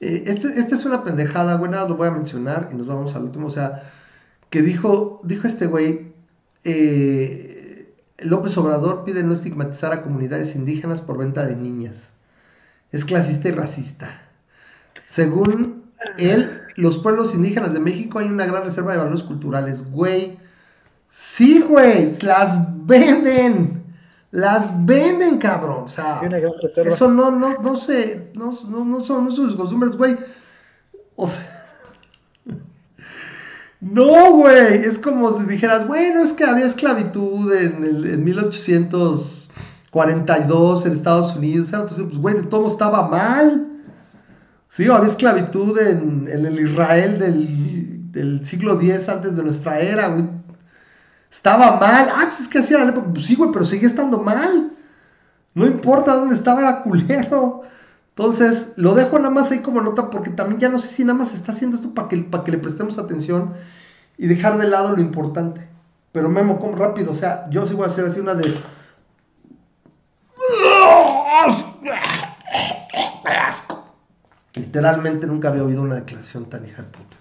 eh, 0.00 0.22
este, 0.26 0.48
esta 0.58 0.74
es 0.74 0.84
una 0.84 1.04
pendejada, 1.04 1.56
güey, 1.56 1.70
nada 1.70 1.88
lo 1.88 1.96
voy 1.96 2.08
a 2.08 2.12
mencionar 2.12 2.68
y 2.72 2.76
nos 2.76 2.86
vamos 2.86 3.14
al 3.14 3.24
último. 3.24 3.46
O 3.46 3.50
sea, 3.50 3.90
que 4.50 4.62
dijo, 4.62 5.20
dijo 5.24 5.46
este 5.46 5.66
güey, 5.66 6.12
eh, 6.64 7.94
López 8.18 8.56
Obrador 8.58 9.04
pide 9.04 9.22
no 9.22 9.34
estigmatizar 9.34 9.92
a 9.92 10.02
comunidades 10.02 10.56
indígenas 10.56 11.00
por 11.00 11.18
venta 11.18 11.46
de 11.46 11.56
niñas. 11.56 12.10
Es 12.92 13.04
clasista 13.04 13.48
y 13.48 13.52
racista. 13.52 14.22
Según 15.04 15.84
él, 16.18 16.62
los 16.76 16.98
pueblos 16.98 17.34
indígenas 17.34 17.72
de 17.72 17.80
México 17.80 18.18
hay 18.18 18.28
una 18.28 18.46
gran 18.46 18.64
reserva 18.64 18.92
de 18.92 18.98
valores 18.98 19.22
culturales. 19.22 19.90
Güey, 19.90 20.38
Sí, 21.08 21.60
güey, 21.60 22.12
las 22.22 22.86
venden. 22.86 23.78
Las 24.30 24.84
venden, 24.84 25.38
cabrón. 25.38 25.84
O 25.84 25.88
sea, 25.88 26.20
eso 26.84 27.10
no, 27.10 27.30
no, 27.30 27.62
no 27.62 27.76
sé, 27.76 28.30
no, 28.34 28.52
no, 28.68 29.00
son 29.00 29.32
sus 29.32 29.56
costumbres, 29.56 29.96
güey. 29.96 30.18
O 31.16 31.26
sea, 31.26 31.66
no, 33.80 34.32
güey, 34.32 34.84
es 34.84 34.98
como 34.98 35.32
si 35.38 35.46
dijeras, 35.46 35.88
bueno, 35.88 36.22
es 36.22 36.34
que 36.34 36.44
había 36.44 36.66
esclavitud 36.66 37.50
en, 37.54 37.82
el, 37.84 38.04
en 38.04 38.22
1842 38.24 40.84
en 40.84 40.92
Estados 40.92 41.34
Unidos, 41.34 41.72
entonces, 41.72 42.04
pues, 42.06 42.18
güey, 42.18 42.34
de 42.36 42.42
todo 42.42 42.66
estaba 42.66 43.08
mal. 43.08 43.64
Sí, 44.68 44.86
había 44.88 45.08
esclavitud 45.08 45.78
en, 45.78 46.28
el 46.28 46.60
Israel 46.60 47.18
del, 47.18 48.12
del, 48.12 48.44
siglo 48.44 48.78
X 48.78 49.08
antes 49.08 49.34
de 49.34 49.42
nuestra 49.42 49.80
era, 49.80 50.08
güey. 50.08 50.37
Estaba 51.30 51.78
mal. 51.78 52.08
Ah, 52.14 52.24
pues 52.24 52.40
es 52.40 52.48
que 52.48 52.58
hacía 52.58 52.78
la 52.78 52.90
época. 52.90 53.08
Pues 53.12 53.26
sí, 53.26 53.34
güey, 53.34 53.50
pero 53.52 53.64
sigue 53.64 53.86
estando 53.86 54.18
mal. 54.18 54.72
No 55.54 55.66
importa 55.66 56.14
dónde 56.14 56.34
estaba, 56.34 56.60
era 56.60 56.82
culero. 56.82 57.62
Entonces, 58.10 58.72
lo 58.76 58.94
dejo 58.94 59.18
nada 59.18 59.30
más 59.30 59.50
ahí 59.50 59.60
como 59.60 59.80
nota 59.80 60.10
porque 60.10 60.30
también 60.30 60.60
ya 60.60 60.68
no 60.68 60.78
sé 60.78 60.88
si 60.88 61.04
nada 61.04 61.18
más 61.18 61.34
está 61.34 61.52
haciendo 61.52 61.76
esto 61.76 61.94
para 61.94 62.08
que, 62.08 62.16
para 62.18 62.42
que 62.42 62.50
le 62.50 62.58
prestemos 62.58 62.98
atención 62.98 63.54
y 64.16 64.26
dejar 64.26 64.58
de 64.58 64.66
lado 64.66 64.96
lo 64.96 65.00
importante. 65.00 65.68
Pero 66.10 66.28
Memo, 66.28 66.58
como 66.58 66.74
rápido, 66.74 67.12
o 67.12 67.14
sea, 67.14 67.48
yo 67.50 67.66
sí 67.66 67.74
voy 67.74 67.84
a 67.84 67.88
hacer 67.88 68.06
así 68.06 68.18
una 68.18 68.34
de... 68.34 68.52
Literalmente 74.54 75.26
nunca 75.28 75.48
había 75.48 75.62
oído 75.62 75.82
una 75.82 75.94
declaración 75.94 76.46
tan 76.46 76.66
hija 76.66 76.82
de 76.82 76.88
puta. 76.88 77.16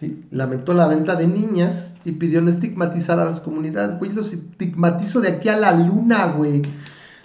¿Sí? 0.00 0.26
Lamentó 0.30 0.72
la 0.72 0.88
venta 0.88 1.14
de 1.14 1.26
niñas 1.26 1.98
y 2.06 2.12
pidió 2.12 2.40
no 2.40 2.48
estigmatizar 2.48 3.20
a 3.20 3.26
las 3.26 3.38
comunidades. 3.38 3.98
Güey, 3.98 4.14
los 4.14 4.32
estigmatizo 4.32 5.20
de 5.20 5.28
aquí 5.28 5.50
a 5.50 5.58
la 5.58 5.72
luna, 5.72 6.24
güey. 6.28 6.62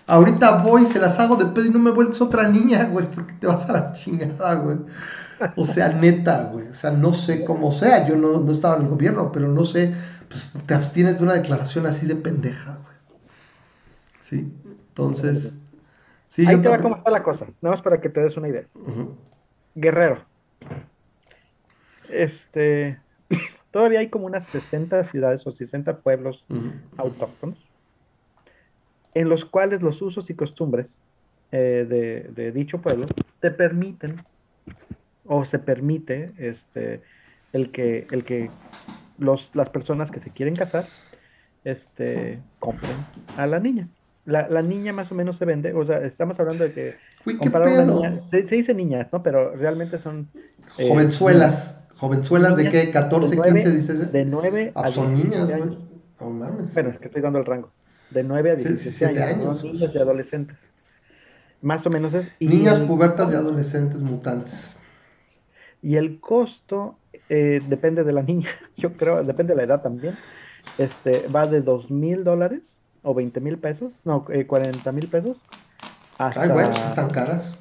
Ahorita 0.07 0.61
voy, 0.61 0.85
se 0.85 0.99
las 0.99 1.17
hago 1.21 1.37
de 1.37 1.45
pedo 1.45 1.67
y 1.67 1.69
no 1.69 1.79
me 1.79 1.91
vuelves 1.91 2.19
otra 2.19 2.49
niña, 2.49 2.83
güey, 2.89 3.09
porque 3.09 3.31
te 3.31 3.47
vas 3.47 3.69
a 3.69 3.71
la 3.71 3.91
chingada, 3.93 4.55
güey. 4.55 4.79
O 5.55 5.63
sea, 5.63 5.87
neta, 5.87 6.49
güey. 6.51 6.67
O 6.67 6.73
sea, 6.73 6.91
no 6.91 7.13
sé 7.13 7.45
cómo 7.45 7.71
sea. 7.71 8.05
Yo 8.09 8.17
no, 8.17 8.51
estaba 8.51 8.75
en 8.75 8.83
el 8.83 8.89
gobierno, 8.89 9.31
pero 9.31 9.47
no 9.47 9.63
sé. 9.63 9.95
Pues 10.27 10.51
te 10.65 10.73
abstienes 10.73 11.19
de 11.19 11.23
una 11.23 11.33
declaración 11.33 11.85
así 11.85 12.05
de 12.05 12.17
pendeja, 12.17 12.77
güey. 12.83 12.97
Sí. 14.21 14.53
Entonces. 14.89 15.61
Sí, 16.27 16.45
Ahí 16.45 16.61
te 16.61 16.67
va 16.67 16.81
cómo 16.81 16.97
está 16.97 17.09
la 17.09 17.23
cosa. 17.23 17.45
Nada 17.61 17.77
más 17.77 17.83
para 17.85 18.01
que 18.01 18.09
te 18.09 18.19
des 18.19 18.35
una 18.35 18.49
idea. 18.49 18.65
Guerrero. 19.75 20.34
Este. 22.09 22.97
Todavía 23.71 23.99
hay 23.99 24.09
como 24.09 24.25
unas 24.25 24.47
60 24.47 25.11
ciudades 25.11 25.45
o 25.45 25.51
60 25.51 25.97
pueblos 25.97 26.43
autóctonos 26.97 27.57
en 29.15 29.29
los 29.29 29.43
cuales 29.45 29.81
los 29.81 29.99
usos 30.01 30.29
y 30.29 30.35
costumbres 30.35 30.85
eh, 31.51 32.27
de, 32.35 32.51
dicho 32.51 32.79
pueblo 32.79 33.07
te 33.39 33.49
permiten 33.49 34.17
o 35.25 35.45
se 35.45 35.57
permite 35.57 36.31
este 36.37 37.01
el 37.53 37.71
que 37.71 38.05
el 38.11 38.25
que 38.25 38.51
los 39.17 39.49
las 39.53 39.69
personas 39.69 40.11
que 40.11 40.19
se 40.19 40.29
quieren 40.29 40.53
casar 40.53 40.85
este 41.63 42.39
compren 42.59 42.95
a 43.37 43.47
la 43.47 43.59
niña. 43.59 43.87
La, 44.25 44.49
la 44.49 44.61
niña 44.61 44.91
más 44.91 45.11
o 45.11 45.15
menos 45.15 45.37
se 45.37 45.45
vende 45.45 45.73
o 45.73 45.85
sea 45.85 45.99
estamos 45.99 46.37
hablando 46.39 46.63
de 46.63 46.73
que 46.73 46.93
comprar 47.37 47.67
una 47.67 47.85
niña 47.85 48.21
se, 48.31 48.41
dice 48.41 48.73
niñas 48.73 49.07
no 49.13 49.23
pero 49.23 49.55
realmente 49.55 49.99
son 49.99 50.27
eh, 50.77 50.89
jovenzuelas 50.89 51.84
jovenzuelas 51.97 52.55
de 52.57 52.69
qué 52.69 52.91
14 52.91 53.35
15 53.35 53.71
dices 53.71 54.11
de 54.11 54.25
9 54.25 54.73
ah, 54.75 54.81
a 54.85 54.91
son 54.91 55.15
niñas 55.15 55.51
no 56.19 56.29
mames 56.29 56.73
bueno 56.73 56.89
es 56.89 56.99
que 56.99 57.05
estoy 57.05 57.21
dando 57.21 57.39
el 57.39 57.45
rango 57.45 57.69
de 58.09 58.23
9 58.23 58.51
a 58.51 58.55
17 58.55 59.23
años, 59.23 59.63
niños 59.63 59.91
y 59.93 59.97
adolescentes. 59.97 60.57
Más 61.61 61.85
o 61.85 61.89
menos 61.89 62.13
es. 62.13 62.27
Niñas 62.39 62.79
pubertas 62.79 63.31
y 63.31 63.35
adolescentes 63.35 64.01
mutantes. 64.01 64.79
Y 65.81 65.97
el 65.97 66.19
costo 66.19 66.97
eh, 67.29 67.59
depende 67.67 68.03
de 68.03 68.13
la 68.13 68.23
niña, 68.23 68.49
yo 68.77 68.93
creo, 68.93 69.23
depende 69.23 69.53
de 69.53 69.57
la 69.57 69.63
edad 69.63 69.81
también. 69.81 70.15
Este, 70.77 71.27
va 71.27 71.45
de 71.47 71.61
2 71.61 71.91
mil 71.91 72.23
dólares 72.23 72.61
o 73.03 73.13
20 73.13 73.39
mil 73.39 73.57
pesos, 73.59 73.91
no, 74.03 74.25
eh, 74.29 74.47
40 74.47 74.91
mil 74.91 75.07
pesos. 75.07 75.37
Hasta... 76.17 76.41
Ay, 76.41 76.49
bueno, 76.49 76.71
pues 76.71 76.85
están 76.85 77.09
caras. 77.09 77.55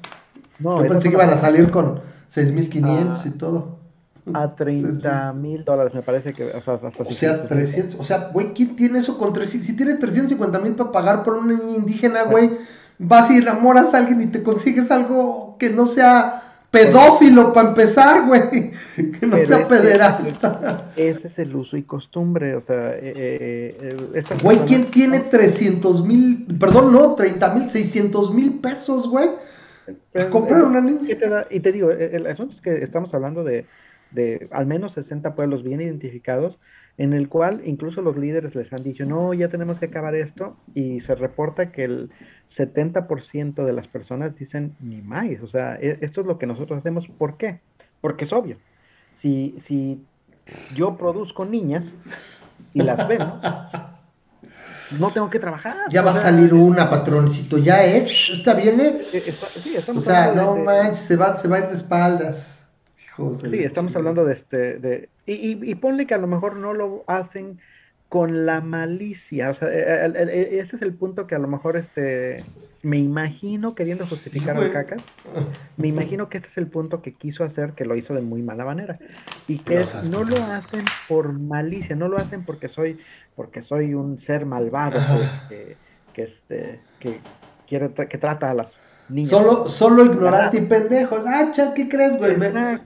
No, 0.57 0.81
yo 0.81 0.87
pensé 0.87 1.09
que 1.09 1.15
iban 1.15 1.29
a 1.29 1.37
salir 1.37 1.69
con 1.69 1.99
6.500 2.29 3.11
ah. 3.13 3.23
y 3.25 3.31
todo 3.31 3.84
a 4.33 4.55
30 4.55 5.33
mil 5.33 5.63
dólares, 5.63 5.93
me 5.93 6.01
parece 6.01 6.33
que. 6.33 6.45
O 6.45 6.61
sea, 6.61 6.73
o 6.73 7.11
sea 7.11 7.47
300. 7.47 7.99
O 7.99 8.03
sea, 8.03 8.29
güey, 8.31 8.53
¿quién 8.53 8.75
tiene 8.75 8.99
eso 8.99 9.17
con 9.17 9.33
300? 9.33 9.65
Si 9.65 9.75
tiene 9.75 9.95
350 9.95 10.59
mil 10.59 10.73
para 10.73 10.91
pagar 10.91 11.23
por 11.23 11.35
un 11.35 11.51
indígena, 11.51 12.23
güey, 12.23 12.51
vas 12.97 13.29
y 13.31 13.37
enamoras 13.37 13.93
a 13.93 13.99
alguien 13.99 14.21
y 14.21 14.27
te 14.27 14.43
consigues 14.43 14.91
algo 14.91 15.57
que 15.59 15.69
no 15.69 15.85
sea 15.85 16.41
pedófilo 16.71 17.53
para 17.53 17.69
empezar, 17.69 18.25
güey. 18.25 18.71
Que 18.95 19.27
no 19.27 19.41
sea 19.41 19.67
pederasta. 19.67 20.91
Ese 20.95 21.27
es 21.27 21.39
el 21.39 21.55
uso 21.55 21.75
y 21.75 21.83
costumbre, 21.83 22.55
o 22.55 22.61
sea, 22.65 22.91
eh, 22.95 23.75
eh, 23.81 24.11
eh 24.13 24.23
Güey, 24.41 24.59
¿quién 24.59 24.85
tiene 24.85 25.19
300 25.19 26.05
mil, 26.05 26.47
perdón, 26.57 26.93
no, 26.93 27.13
30 27.13 27.53
mil, 27.53 27.69
600 27.69 28.33
mil 28.33 28.59
pesos, 28.59 29.09
güey? 29.09 29.27
Para 30.13 30.29
comprar 30.29 30.63
una 30.63 30.81
niña. 30.81 31.15
y 31.49 31.59
te 31.59 31.71
digo, 31.71 31.91
el 31.91 32.25
asunto 32.27 32.55
es 32.55 32.61
que 32.61 32.83
estamos 32.83 33.13
hablando 33.13 33.43
de 33.43 33.65
de 34.15 34.47
al 34.51 34.65
menos 34.65 34.93
60 34.93 35.35
pueblos 35.35 35.63
bien 35.63 35.81
identificados, 35.81 36.57
en 36.97 37.13
el 37.13 37.27
cual 37.27 37.61
incluso 37.65 38.01
los 38.01 38.17
líderes 38.17 38.55
les 38.55 38.71
han 38.71 38.83
dicho, 38.83 39.05
no, 39.05 39.33
ya 39.33 39.49
tenemos 39.49 39.77
que 39.79 39.87
acabar 39.87 40.15
esto, 40.15 40.57
y 40.73 41.01
se 41.01 41.15
reporta 41.15 41.71
que 41.71 41.83
el 41.83 42.09
70% 42.57 43.65
de 43.65 43.73
las 43.73 43.87
personas 43.87 44.35
dicen, 44.37 44.75
ni 44.79 45.01
más, 45.01 45.27
o 45.43 45.47
sea, 45.47 45.75
e, 45.75 45.97
esto 46.01 46.21
es 46.21 46.27
lo 46.27 46.37
que 46.37 46.47
nosotros 46.47 46.79
hacemos, 46.79 47.05
¿por 47.17 47.37
qué? 47.37 47.59
Porque 47.99 48.25
es 48.25 48.33
obvio, 48.33 48.57
si, 49.21 49.61
si 49.67 50.01
yo 50.73 50.95
produzco 50.97 51.45
niñas 51.45 51.83
y 52.73 52.81
las 52.81 53.07
vendo, 53.07 53.41
no 54.99 55.11
tengo 55.11 55.29
que 55.29 55.39
trabajar. 55.39 55.75
Ya 55.89 56.01
va 56.01 56.11
a 56.11 56.15
salir 56.15 56.53
una, 56.53 56.89
patroncito, 56.89 57.57
ya, 57.57 57.85
¿eh? 57.85 58.07
¿Está 58.31 58.53
bien, 58.53 58.79
eh? 58.79 58.97
eh 59.13 59.33
o 59.93 59.99
sea, 59.99 60.31
no 60.33 60.55
manches, 60.55 60.99
se 60.99 61.15
va, 61.17 61.37
se 61.37 61.47
va 61.47 61.57
a 61.57 61.59
ir 61.59 61.65
de 61.65 61.75
espaldas. 61.75 62.54
Sí, 63.41 63.63
estamos 63.63 63.95
hablando 63.95 64.25
de 64.25 64.33
este, 64.33 64.79
de, 64.79 65.09
y, 65.25 65.71
y, 65.71 65.75
ponle 65.75 66.05
que 66.05 66.13
a 66.13 66.19
lo 66.19 66.27
mejor 66.27 66.57
no 66.57 66.73
lo 66.73 67.03
hacen 67.07 67.59
con 68.09 68.45
la 68.45 68.61
malicia, 68.61 69.51
o 69.51 69.55
sea, 69.55 69.69
e, 69.69 70.05
e, 70.05 70.23
e, 70.23 70.59
ese 70.59 70.75
es 70.75 70.81
el 70.81 70.93
punto 70.93 71.25
que 71.25 71.35
a 71.35 71.39
lo 71.39 71.47
mejor 71.47 71.77
este, 71.77 72.43
me 72.83 72.97
imagino 72.97 73.73
queriendo 73.73 74.05
justificar 74.05 74.57
al 74.57 74.71
cacas, 74.71 75.01
me 75.77 75.87
imagino 75.87 76.29
que 76.29 76.37
este 76.37 76.49
es 76.49 76.57
el 76.57 76.67
punto 76.67 77.01
que 77.01 77.15
quiso 77.15 77.43
hacer, 77.43 77.73
que 77.73 77.85
lo 77.85 77.95
hizo 77.95 78.13
de 78.13 78.21
muy 78.21 78.41
mala 78.41 78.63
manera, 78.63 78.99
y 79.47 79.59
que 79.59 79.83
no 80.09 80.23
lo 80.23 80.37
hacen 80.43 80.85
por 81.07 81.33
malicia, 81.33 81.95
no 81.95 82.07
lo 82.07 82.17
hacen 82.17 82.45
porque 82.45 82.69
soy, 82.69 82.99
porque 83.35 83.63
soy 83.63 83.93
un 83.93 84.21
ser 84.25 84.45
malvado 84.45 84.99
que, 85.49 85.77
que, 86.13 86.23
este, 86.23 86.81
que 86.99 87.21
quiere, 87.67 87.91
que 87.93 88.17
trata 88.17 88.51
a 88.51 88.53
las 88.53 88.67
Solo, 89.23 89.69
solo 89.69 90.03
ignorante 90.03 90.57
y 90.57 90.61
pendejos. 90.61 91.25
Ah, 91.27 91.51
¿qué 91.75 91.87
crees, 91.87 92.17
güey? 92.17 92.35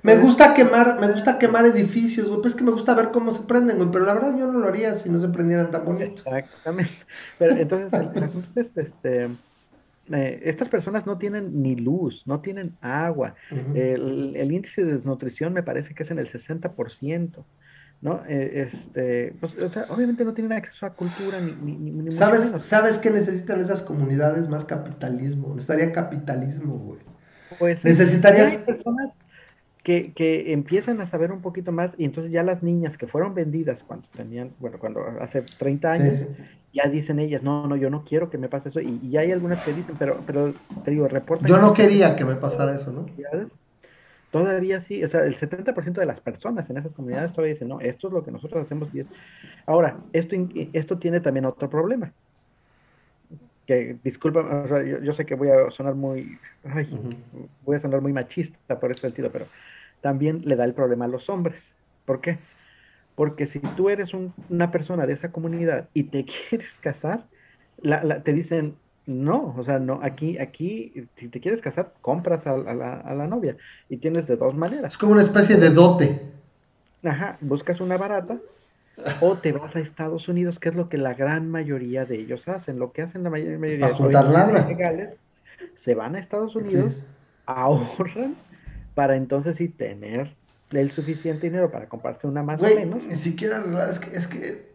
Me, 0.04 0.18
gusta 0.18 0.54
quemar, 0.54 1.00
me 1.00 1.08
gusta 1.08 1.40
quemar 1.40 1.66
edificios, 1.66 2.28
güey. 2.28 2.41
Pues 2.41 2.56
que 2.56 2.64
me 2.64 2.72
gusta 2.72 2.94
ver 2.94 3.12
cómo 3.12 3.32
se 3.32 3.44
prenden, 3.44 3.78
güey. 3.78 3.90
Pero 3.91 4.06
la 4.06 4.16
verdad 4.16 4.38
yo 4.38 4.48
no 4.48 4.60
lo 4.60 4.68
haría 4.68 4.94
si 4.96 5.10
no 5.10 5.20
se 5.20 5.30
prendieran 5.30 5.72
tan 5.72 5.86
bonito. 5.86 6.24
Exactamente. 6.26 6.91
Pero 7.38 7.56
entonces, 7.56 8.52
este, 8.76 9.30
eh, 10.12 10.41
estas 10.44 10.68
personas 10.68 11.06
no 11.06 11.18
tienen 11.18 11.62
ni 11.62 11.76
luz, 11.76 12.24
no 12.26 12.41
tienen 12.41 12.76
agua. 12.82 13.36
el, 13.50 14.36
el, 14.36 14.52
índice 14.52 14.84
de 14.84 14.96
desnutrición 14.96 15.54
me 15.54 15.64
parece 15.64 15.94
que 15.94 16.04
es 16.04 16.12
en 16.12 16.20
el 16.20 16.30
60%. 16.32 17.44
¿No? 18.02 18.22
Eh, 18.28 18.70
este, 18.72 19.34
pues, 19.40 19.58
o 19.58 19.70
sea, 19.72 19.86
obviamente 19.90 20.24
no 20.24 20.34
tienen 20.34 20.54
acceso 20.54 20.86
a 20.86 20.92
cultura 20.92 21.40
ni, 21.42 21.54
ni, 21.54 21.92
ni 21.92 22.12
¿Sabes, 22.12 22.56
¿Sabes 22.62 22.98
qué 22.98 23.12
necesitan 23.12 23.60
esas 23.60 23.82
comunidades? 23.82 24.48
Más 24.48 24.66
capitalismo. 24.66 25.54
Necesitaría 25.56 25.94
capitalismo, 25.94 26.78
güey. 26.78 27.00
Pues 27.58 27.84
necesitarías... 27.84 28.54
Hay 28.54 28.60
personas 28.60 29.12
que, 29.84 30.14
que 30.14 30.54
empiezan 30.54 31.02
a 31.02 31.10
saber 31.10 31.32
un 31.32 31.42
poquito 31.42 31.72
más 31.72 31.92
y 31.98 32.06
entonces 32.06 32.32
ya 32.32 32.44
las 32.44 32.64
niñas 32.64 32.96
que 32.98 33.08
fueron 33.08 33.34
vendidas 33.34 33.80
cuando 33.88 34.08
tenían, 34.16 34.52
bueno, 34.60 34.78
cuando 34.80 35.02
hace 35.20 35.42
30 35.42 35.92
años, 35.92 36.20
ya 36.74 36.88
dicen 36.90 37.20
ellas, 37.20 37.42
no, 37.44 37.68
no, 37.68 37.76
yo 37.76 37.90
no 37.90 38.06
quiero 38.06 38.30
que 38.30 38.38
me 38.38 38.50
pase 38.50 38.70
eso. 38.70 38.80
Y, 38.80 39.10
ya 39.10 39.22
hay 39.22 39.32
algunas 39.32 39.64
que 39.64 39.74
dicen, 39.74 39.96
pero, 39.98 40.22
pero 40.26 40.54
te 40.86 40.92
digo, 40.92 41.08
reportan. 41.08 41.50
Yo 41.50 41.60
no 41.60 41.74
quería 41.74 42.16
que 42.16 42.24
me 42.24 42.36
pasara 42.36 42.76
eso, 42.76 42.92
¿no? 42.92 43.08
Todavía 44.31 44.84
sí, 44.88 45.03
o 45.03 45.10
sea, 45.10 45.23
el 45.23 45.39
70% 45.39 45.93
de 45.93 46.06
las 46.06 46.19
personas 46.19 46.69
en 46.69 46.77
esas 46.77 46.91
comunidades 46.91 47.34
todavía 47.34 47.53
dicen, 47.53 47.69
no, 47.69 47.80
esto 47.81 48.07
es 48.07 48.14
lo 48.14 48.23
que 48.23 48.31
nosotros 48.31 48.64
hacemos. 48.64 48.89
Ahora, 49.65 49.97
esto, 50.14 50.35
esto 50.73 50.99
tiene 50.99 51.19
también 51.19 51.45
otro 51.45 51.69
problema. 51.69 52.11
Que, 53.65 53.97
disculpa, 54.03 54.41
o 54.41 54.68
sea, 54.68 54.84
yo, 54.84 55.14
sé 55.14 55.26
que 55.26 55.34
voy 55.34 55.49
a 55.49 55.72
sonar 55.72 55.95
muy, 55.95 56.38
voy 57.65 57.76
a 57.76 57.81
sonar 57.81 58.01
muy 58.01 58.14
machista 58.14 58.80
por 58.80 58.91
ese 58.91 59.01
sentido, 59.01 59.31
pero 59.31 59.45
también 60.01 60.41
le 60.45 60.56
da 60.56 60.65
el 60.65 60.73
problema 60.73 61.06
a 61.06 61.10
los 61.10 61.27
hombres. 61.27 61.60
¿Por 62.06 62.22
qué? 62.22 62.38
Porque 63.15 63.47
si 63.47 63.60
tú 63.60 63.89
eres 63.89 64.11
una 64.49 64.72
persona 64.72 65.07
de 65.07 65.14
esa 65.14 65.31
comunidad 65.31 65.89
y 65.95 66.03
te 66.03 66.26
quieres 66.49 66.69
casar, 66.81 67.23
la, 67.81 68.22
te 68.22 68.34
dicen, 68.34 68.76
No, 69.10 69.56
o 69.57 69.64
sea, 69.65 69.80
no, 69.80 70.02
aquí, 70.03 70.38
aquí, 70.38 70.94
si 71.18 71.30
te 71.30 71.40
quieres 71.40 71.61
casar, 71.61 71.94
compras 71.99 72.45
a, 72.45 72.56
la, 72.56 72.99
a 72.99 73.15
la 73.15 73.26
novia 73.26 73.57
y 73.90 73.98
tienes 73.98 74.27
de 74.27 74.36
dos 74.36 74.53
maneras. 74.53 74.94
Es 74.94 74.98
como 74.99 75.14
una 75.14 75.23
especie 75.23 75.56
de 75.56 75.72
dote. 75.72 76.22
Ajá, 77.03 77.36
buscas 77.41 77.81
una 77.81 77.98
barata 77.98 78.38
o 79.19 79.34
te 79.34 79.52
vas 79.52 79.76
a 79.76 79.80
Estados 79.80 80.27
Unidos, 80.27 80.60
que 80.60 80.69
es 80.69 80.76
lo 80.76 80.90
que 80.90 80.99
la 80.99 81.15
gran 81.15 81.49
mayoría 81.49 82.06
de 82.06 82.19
ellos 82.19 82.48
hacen. 82.48 82.77
Lo 82.77 82.91
que 82.91 83.02
hacen 83.02 83.23
la 83.23 83.31
mayoría 83.31 83.88
de 83.88 83.94
juntar 83.94 84.27
legales, 84.68 85.15
se 85.84 85.95
van 85.95 86.15
a 86.15 86.19
Estados 86.19 86.56
Unidos, 86.56 86.94
ahorran 87.48 88.36
para 88.94 89.15
entonces 89.15 89.56
sí 89.57 89.69
tener 89.69 90.36
el 90.69 90.91
suficiente 90.91 91.48
dinero 91.48 91.72
para 91.72 91.88
comprarse 91.88 92.27
una 92.27 92.44
más 92.44 92.61
o 92.61 92.64
menos. 92.64 93.02
Ni 93.02 93.15
siquiera, 93.15 93.64
es 93.90 93.99
que, 93.99 94.15
es 94.15 94.27
que 94.27 94.69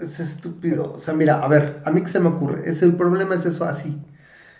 es 0.00 0.20
estúpido. 0.20 0.92
O 0.94 0.98
sea, 0.98 1.14
mira, 1.14 1.40
a 1.40 1.48
ver, 1.48 1.80
a 1.84 1.90
mí 1.90 2.02
que 2.02 2.08
se 2.08 2.20
me 2.20 2.28
ocurre, 2.28 2.68
es 2.68 2.82
el 2.82 2.94
problema 2.94 3.34
es 3.34 3.44
eso 3.46 3.64
así. 3.64 4.00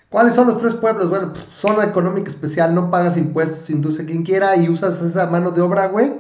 ¿Cuáles 0.09 0.35
son 0.35 0.47
los 0.47 0.59
tres 0.59 0.74
pueblos? 0.74 1.09
Bueno, 1.09 1.32
pues, 1.32 1.44
zona 1.52 1.85
económica 1.85 2.31
especial, 2.31 2.74
no 2.74 2.90
pagas 2.90 3.16
impuestos, 3.16 3.69
induce 3.70 4.05
quien 4.05 4.23
quiera 4.23 4.55
y 4.56 4.69
usas 4.69 5.02
esa 5.02 5.27
mano 5.27 5.51
de 5.51 5.61
obra, 5.61 5.86
güey, 5.86 6.12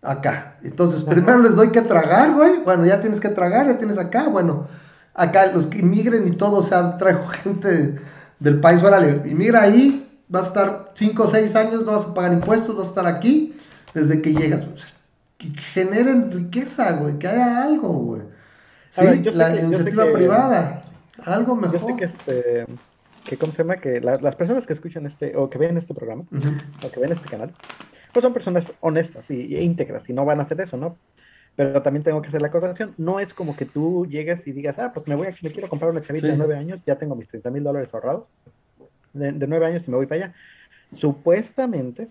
acá. 0.00 0.58
Entonces, 0.62 1.02
primero 1.02 1.38
les 1.38 1.56
doy 1.56 1.70
que 1.70 1.82
tragar, 1.82 2.34
güey. 2.34 2.62
Bueno, 2.64 2.86
ya 2.86 3.00
tienes 3.00 3.18
que 3.20 3.30
tragar, 3.30 3.66
ya 3.66 3.78
tienes 3.78 3.98
acá. 3.98 4.28
Bueno, 4.28 4.68
acá 5.14 5.46
los 5.46 5.66
que 5.66 5.80
inmigren 5.80 6.28
y 6.28 6.32
todo, 6.32 6.58
o 6.58 6.62
sea, 6.62 6.98
traigo 6.98 7.26
gente 7.42 8.00
del 8.38 8.60
país, 8.60 8.82
órale, 8.82 9.28
inmigra 9.28 9.62
ahí, 9.62 10.22
vas 10.28 10.44
a 10.44 10.46
estar 10.46 10.92
cinco 10.94 11.24
o 11.24 11.28
seis 11.28 11.56
años, 11.56 11.84
no 11.84 11.92
vas 11.92 12.06
a 12.06 12.14
pagar 12.14 12.32
impuestos, 12.32 12.76
vas 12.76 12.86
a 12.86 12.90
estar 12.90 13.06
aquí 13.06 13.56
desde 13.92 14.22
que 14.22 14.32
llegas. 14.32 14.64
Que 15.40 15.48
generen 15.72 16.30
riqueza, 16.30 16.92
güey, 16.92 17.18
que 17.18 17.26
haya 17.26 17.64
algo, 17.64 17.88
güey. 17.88 18.22
Sí, 18.90 19.04
la 19.32 19.56
iniciativa 19.56 20.12
privada, 20.12 20.84
algo 21.24 21.56
mejor. 21.56 21.80
Yo 21.80 21.86
sé 21.86 21.96
que, 21.96 22.04
este, 22.04 22.66
que 23.24 23.38
¿cómo 23.38 23.52
se 23.52 23.58
llama? 23.58 23.76
Que 23.76 24.00
las 24.00 24.36
personas 24.36 24.66
que 24.66 24.74
escuchan 24.74 25.06
este, 25.06 25.36
o 25.36 25.48
que 25.48 25.58
ven 25.58 25.78
este 25.78 25.94
programa, 25.94 26.24
o 26.84 26.90
que 26.90 27.00
ven 27.00 27.12
este 27.12 27.28
canal, 27.28 27.52
pues 28.12 28.22
son 28.22 28.34
personas 28.34 28.64
honestas 28.80 29.24
y, 29.30 29.56
íntegras 29.56 30.08
y 30.08 30.12
no 30.12 30.24
van 30.24 30.40
a 30.40 30.42
hacer 30.44 30.60
eso, 30.60 30.76
¿no? 30.76 30.96
Pero 31.56 31.82
también 31.82 32.04
tengo 32.04 32.22
que 32.22 32.28
hacer 32.28 32.40
la 32.40 32.48
aclaración, 32.48 32.94
no 32.98 33.20
es 33.20 33.32
como 33.34 33.56
que 33.56 33.64
tú 33.64 34.06
llegues 34.06 34.46
y 34.46 34.52
digas, 34.52 34.78
ah, 34.78 34.92
pues 34.92 35.06
me 35.06 35.14
voy 35.14 35.28
a, 35.28 35.34
me 35.42 35.52
quiero 35.52 35.68
comprar 35.68 35.90
una 35.90 36.02
chavita 36.02 36.28
de 36.28 36.36
nueve 36.36 36.56
años, 36.56 36.80
ya 36.86 36.96
tengo 36.96 37.16
mis 37.16 37.28
30 37.28 37.50
mil 37.50 37.64
dólares 37.64 37.88
ahorrados, 37.92 38.24
de, 39.12 39.32
nueve 39.32 39.66
años 39.66 39.82
y 39.86 39.90
me 39.90 39.96
voy 39.96 40.06
para 40.06 40.24
allá. 40.24 40.34
Supuestamente, 41.00 42.08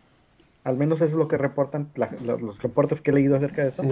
al 0.63 0.77
menos 0.77 0.97
eso 0.97 1.11
es 1.11 1.13
lo 1.13 1.27
que 1.27 1.37
reportan 1.37 1.89
los, 2.23 2.61
reportes 2.61 3.01
que 3.01 3.11
he 3.11 3.13
leído 3.13 3.35
acerca 3.35 3.63
de 3.63 3.69
eso, 3.69 3.83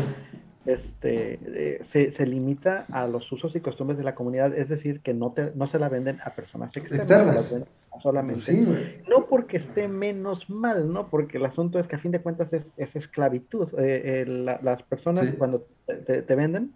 este, 0.65 1.39
eh, 1.45 1.81
se, 1.93 2.11
se, 2.17 2.25
limita 2.25 2.85
a 2.91 3.07
los 3.07 3.31
usos 3.31 3.55
y 3.55 3.61
costumbres 3.61 3.97
de 3.97 4.03
la 4.03 4.15
comunidad, 4.15 4.53
es 4.57 4.67
decir, 4.67 4.99
que 4.99 5.13
no, 5.13 5.31
te, 5.31 5.51
no 5.55 5.67
se 5.67 5.79
la 5.79 5.87
venden 5.87 6.19
a 6.25 6.31
personas 6.31 6.75
externas, 6.75 7.65
solamente. 8.01 9.01
no 9.09 9.27
porque 9.27 9.57
esté 9.57 9.87
menos 9.87 10.49
mal, 10.49 10.91
¿no? 10.91 11.07
Porque 11.07 11.37
el 11.37 11.45
asunto 11.45 11.79
es 11.79 11.87
que 11.87 11.95
a 11.95 11.99
fin 11.99 12.11
de 12.11 12.19
cuentas 12.19 12.51
es, 12.51 12.63
es 12.75 12.93
esclavitud. 12.95 13.69
Eh, 13.79 14.25
eh, 14.27 14.57
las 14.61 14.83
personas 14.83 15.33
cuando 15.37 15.65
te, 15.85 16.21
te 16.21 16.35
venden, 16.35 16.73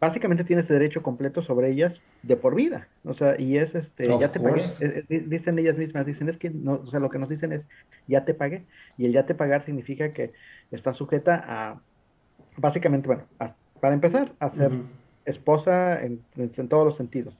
básicamente 0.00 0.44
tienes 0.44 0.68
derecho 0.68 1.02
completo 1.02 1.42
sobre 1.42 1.68
ellas 1.68 1.92
de 2.22 2.36
por 2.36 2.54
vida. 2.54 2.88
O 3.04 3.14
sea, 3.14 3.40
y 3.40 3.58
es 3.58 3.74
este, 3.74 4.06
ya 4.18 4.30
te 4.30 4.40
pagué. 4.40 4.62
dicen 5.08 5.58
ellas 5.58 5.76
mismas, 5.76 6.06
dicen 6.06 6.28
es 6.28 6.36
que, 6.38 6.50
no, 6.50 6.80
o 6.84 6.90
sea, 6.90 7.00
lo 7.00 7.10
que 7.10 7.18
nos 7.18 7.28
dicen 7.28 7.52
es, 7.52 7.62
ya 8.06 8.24
te 8.24 8.34
pagué. 8.34 8.64
Y 8.98 9.06
el 9.06 9.12
ya 9.12 9.26
te 9.26 9.34
pagar 9.34 9.64
significa 9.64 10.10
que 10.10 10.32
está 10.70 10.92
sujeta 10.94 11.44
a 11.46 11.80
básicamente, 12.56 13.06
bueno, 13.06 13.24
para 13.80 13.94
empezar, 13.94 14.32
a 14.40 14.50
ser 14.50 14.72
esposa 15.24 16.00
en, 16.02 16.20
todos 16.68 16.86
los 16.86 16.96
sentidos, 16.96 17.36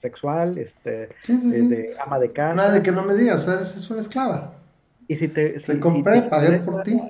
sexual, 0.00 0.58
este, 0.58 1.08
De, 1.26 1.96
ama 2.04 2.18
de 2.18 2.32
casa. 2.32 2.54
Nada 2.54 2.72
de 2.72 2.82
que 2.82 2.92
no 2.92 3.02
me 3.02 3.14
digas, 3.14 3.46
o 3.46 3.50
sea, 3.50 3.60
es 3.62 3.90
una 3.90 4.00
esclava. 4.00 4.54
Y 5.08 5.16
si 5.16 5.28
te... 5.28 5.58
te 5.60 5.80
compré, 5.80 6.22
pagué 6.22 6.58
por 6.58 6.82
ti. 6.82 7.00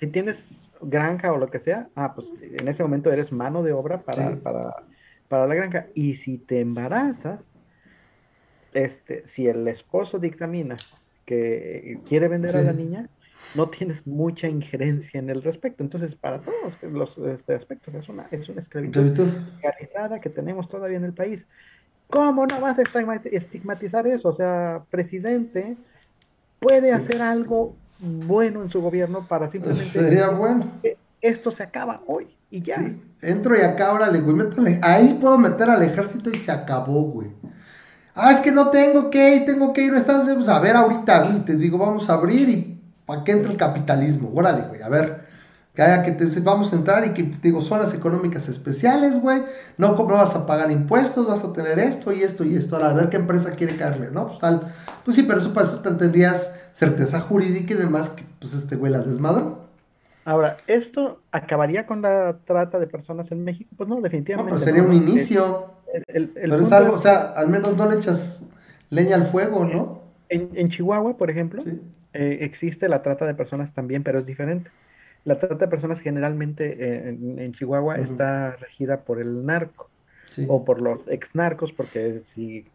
Si 0.00 0.06
tienes 0.06 0.36
granja 0.82 1.32
o 1.32 1.38
lo 1.38 1.50
que 1.50 1.60
sea, 1.60 1.88
ah, 1.96 2.14
pues 2.14 2.26
en 2.40 2.68
ese 2.68 2.82
momento 2.82 3.12
eres 3.12 3.32
mano 3.32 3.62
de 3.62 3.72
obra 3.72 4.02
para, 4.02 4.36
para, 4.36 4.74
para 5.28 5.46
la 5.46 5.54
granja. 5.54 5.86
Y 5.94 6.16
si 6.18 6.38
te 6.38 6.60
embarazas, 6.60 7.40
este, 8.74 9.24
si 9.34 9.46
el 9.46 9.66
esposo 9.68 10.18
dictamina 10.18 10.76
que 11.26 11.98
quiere 12.08 12.28
vender 12.28 12.56
a 12.56 12.62
la 12.62 12.72
niña, 12.72 13.08
no 13.54 13.68
tienes 13.68 14.06
mucha 14.06 14.48
injerencia 14.48 15.18
en 15.20 15.30
el 15.30 15.42
respecto. 15.42 15.82
Entonces, 15.82 16.14
para 16.16 16.40
todos 16.40 16.74
los 16.82 17.16
este, 17.18 17.54
aspectos 17.54 17.94
es 17.94 18.08
una, 18.08 18.26
es 18.30 18.48
una 18.48 18.62
esclavitud 18.62 19.28
realizada 19.62 20.20
que 20.20 20.30
tenemos 20.30 20.68
todavía 20.68 20.96
en 20.96 21.04
el 21.04 21.12
país. 21.12 21.40
¿Cómo 22.08 22.46
no 22.46 22.60
vas 22.60 22.78
a 22.78 22.82
estigmatizar 23.30 24.06
eso? 24.06 24.30
O 24.30 24.36
sea, 24.36 24.82
presidente 24.90 25.76
puede 26.60 26.92
hacer 26.92 27.20
algo 27.20 27.76
bueno 28.02 28.62
en 28.62 28.70
su 28.70 28.82
gobierno 28.82 29.26
para 29.26 29.50
simplemente... 29.50 29.84
Sería 29.90 30.28
bueno. 30.28 30.66
Que 30.82 30.98
esto 31.22 31.54
se 31.56 31.62
acaba 31.62 32.02
hoy 32.06 32.28
y 32.50 32.62
ya. 32.62 32.76
Sí. 32.76 33.02
Entro 33.22 33.56
y 33.56 33.60
acá, 33.60 33.92
órale, 33.92 34.20
güey, 34.20 34.36
meto 34.36 34.62
ahí 34.82 35.16
puedo 35.20 35.38
meter 35.38 35.70
al 35.70 35.82
ejército 35.82 36.28
y 36.28 36.34
se 36.34 36.52
acabó, 36.52 37.02
güey. 37.04 37.28
Ah, 38.14 38.30
es 38.30 38.40
que 38.40 38.52
no 38.52 38.68
tengo 38.68 39.08
que 39.08 39.36
ir, 39.36 39.46
tengo 39.46 39.72
que 39.72 39.84
ir, 39.84 39.94
estás, 39.94 40.28
a 40.28 40.60
ver 40.60 40.76
ahorita, 40.76 41.22
güey, 41.22 41.44
te 41.46 41.56
digo, 41.56 41.78
vamos 41.78 42.10
a 42.10 42.14
abrir 42.14 42.48
y 42.48 42.72
¿Para 43.06 43.24
qué 43.24 43.32
entra 43.32 43.50
el 43.50 43.58
capitalismo? 43.58 44.30
Órale, 44.34 44.62
güey, 44.68 44.82
a 44.82 44.88
ver, 44.88 45.24
que 45.74 45.82
haya 45.82 46.02
que 46.04 46.12
te, 46.12 46.24
vamos 46.40 46.72
a 46.72 46.76
entrar 46.76 47.04
y 47.04 47.10
que 47.10 47.22
digo, 47.42 47.60
zonas 47.60 47.92
económicas 47.94 48.48
especiales, 48.48 49.20
güey, 49.20 49.42
no, 49.76 49.96
no 49.96 50.04
vas 50.04 50.36
a 50.36 50.46
pagar 50.46 50.70
impuestos, 50.70 51.26
vas 51.26 51.42
a 51.42 51.52
tener 51.52 51.78
esto 51.78 52.12
y 52.12 52.22
esto 52.22 52.44
y 52.44 52.56
esto, 52.56 52.76
a 52.76 52.92
ver 52.92 53.08
qué 53.08 53.16
empresa 53.16 53.50
quiere 53.52 53.76
caerle, 53.76 54.10
¿no? 54.12 54.28
Pues 54.28 54.38
tal, 54.38 54.72
pues 55.04 55.16
sí, 55.16 55.24
pero 55.24 55.40
eso 55.40 55.52
para 55.52 55.66
eso 55.66 55.80
tendrías 55.80 56.54
certeza 56.72 57.20
jurídica 57.20 57.74
y 57.74 57.76
demás 57.76 58.10
que 58.10 58.24
pues 58.40 58.54
este 58.54 58.76
güey 58.76 58.92
la 58.92 58.98
desmadró. 58.98 59.62
Ahora, 60.24 60.56
¿esto 60.66 61.20
acabaría 61.32 61.86
con 61.86 62.02
la 62.02 62.36
trata 62.44 62.78
de 62.78 62.86
personas 62.86 63.30
en 63.32 63.44
México? 63.44 63.70
Pues 63.76 63.88
no, 63.88 64.00
definitivamente. 64.00 64.52
No, 64.52 64.58
pero 64.58 64.64
sería 64.64 64.82
un 64.82 64.94
inicio. 64.94 65.74
pero 66.34 66.60
es 66.60 66.72
algo, 66.72 66.94
o 66.94 66.98
sea, 66.98 67.32
al 67.32 67.48
menos 67.48 67.76
no 67.76 67.88
le 67.90 67.96
echas 67.96 68.46
leña 68.90 69.16
al 69.16 69.26
fuego, 69.26 69.64
¿no? 69.64 70.00
En, 70.28 70.50
en 70.54 70.70
Chihuahua, 70.70 71.16
por 71.16 71.30
ejemplo, 71.30 71.60
sí. 71.62 71.80
Eh, 72.14 72.38
existe 72.42 72.88
la 72.88 73.02
trata 73.02 73.24
de 73.24 73.34
personas 73.34 73.72
también, 73.74 74.02
pero 74.02 74.18
es 74.18 74.26
diferente. 74.26 74.70
La 75.24 75.38
trata 75.38 75.54
de 75.54 75.68
personas 75.68 76.00
generalmente 76.00 76.76
eh, 76.78 77.08
en, 77.08 77.52
Chihuahua 77.54 77.96
está 77.96 78.56
regida 78.56 79.00
por 79.00 79.20
el 79.20 79.46
narco 79.46 79.88
o 80.48 80.64
por 80.64 80.82
los 80.82 81.00
ex 81.08 81.28
narcos, 81.34 81.72
porque 81.72 82.22
si 82.34 82.66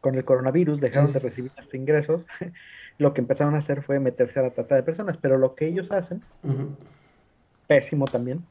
con 0.00 0.14
el 0.14 0.24
coronavirus 0.24 0.80
dejaron 0.80 1.12
de 1.12 1.18
recibir 1.18 1.50
sus 1.62 1.74
ingresos, 1.74 2.22
lo 2.98 3.14
que 3.14 3.20
empezaron 3.20 3.54
a 3.54 3.58
hacer 3.58 3.82
fue 3.82 3.98
meterse 4.00 4.38
a 4.40 4.44
la 4.44 4.50
trata 4.50 4.76
de 4.76 4.82
personas, 4.82 5.16
pero 5.20 5.38
lo 5.38 5.54
que 5.54 5.66
ellos 5.66 5.90
hacen, 5.90 6.20
pésimo 7.66 8.06
también, 8.06 8.44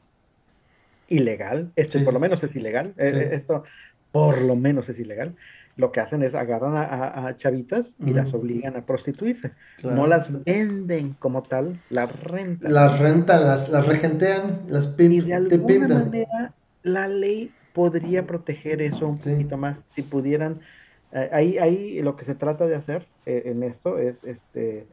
ilegal, 1.08 1.70
este 1.76 2.00
por 2.00 2.12
lo 2.12 2.20
menos 2.20 2.42
es 2.42 2.54
ilegal, 2.54 2.94
eh, 2.96 3.30
esto 3.32 3.64
por 4.12 4.40
lo 4.42 4.56
menos 4.56 4.88
es 4.88 4.98
ilegal, 4.98 5.34
lo 5.76 5.92
que 5.92 6.00
hacen 6.00 6.22
es 6.22 6.34
agarran 6.34 6.76
a, 6.76 7.36
chavitas 7.38 7.86
y 7.98 8.12
las 8.12 8.32
obligan 8.34 8.76
a 8.76 8.82
prostituirse. 8.82 9.52
No 9.82 10.06
las 10.06 10.26
venden 10.44 11.14
como 11.18 11.42
tal, 11.42 11.78
las 11.88 12.12
rentan. 12.24 12.72
Las 12.72 12.98
rentan, 12.98 13.44
las, 13.44 13.68
las 13.70 13.86
regentean, 13.86 14.62
las 14.68 14.88
pimp, 14.88 15.12
Y 15.12 15.20
de 15.20 15.34
alguna 15.34 15.88
manera 15.88 16.52
la 16.82 17.08
ley 17.08 17.50
podría 17.72 18.26
proteger 18.26 18.82
eso 18.82 19.08
un 19.08 19.18
poquito 19.18 19.56
más. 19.56 19.78
Si 19.94 20.02
pudieran, 20.02 20.54
eh, 20.54 20.58
ahí, 21.12 21.58
ahí 21.58 22.02
lo 22.02 22.16
que 22.16 22.24
se 22.24 22.34
trata 22.34 22.66
de 22.66 22.76
hacer 22.76 23.06
eh, 23.26 23.42
en 23.46 23.62
esto 23.62 23.98
es 23.98 24.16
este 24.24 24.86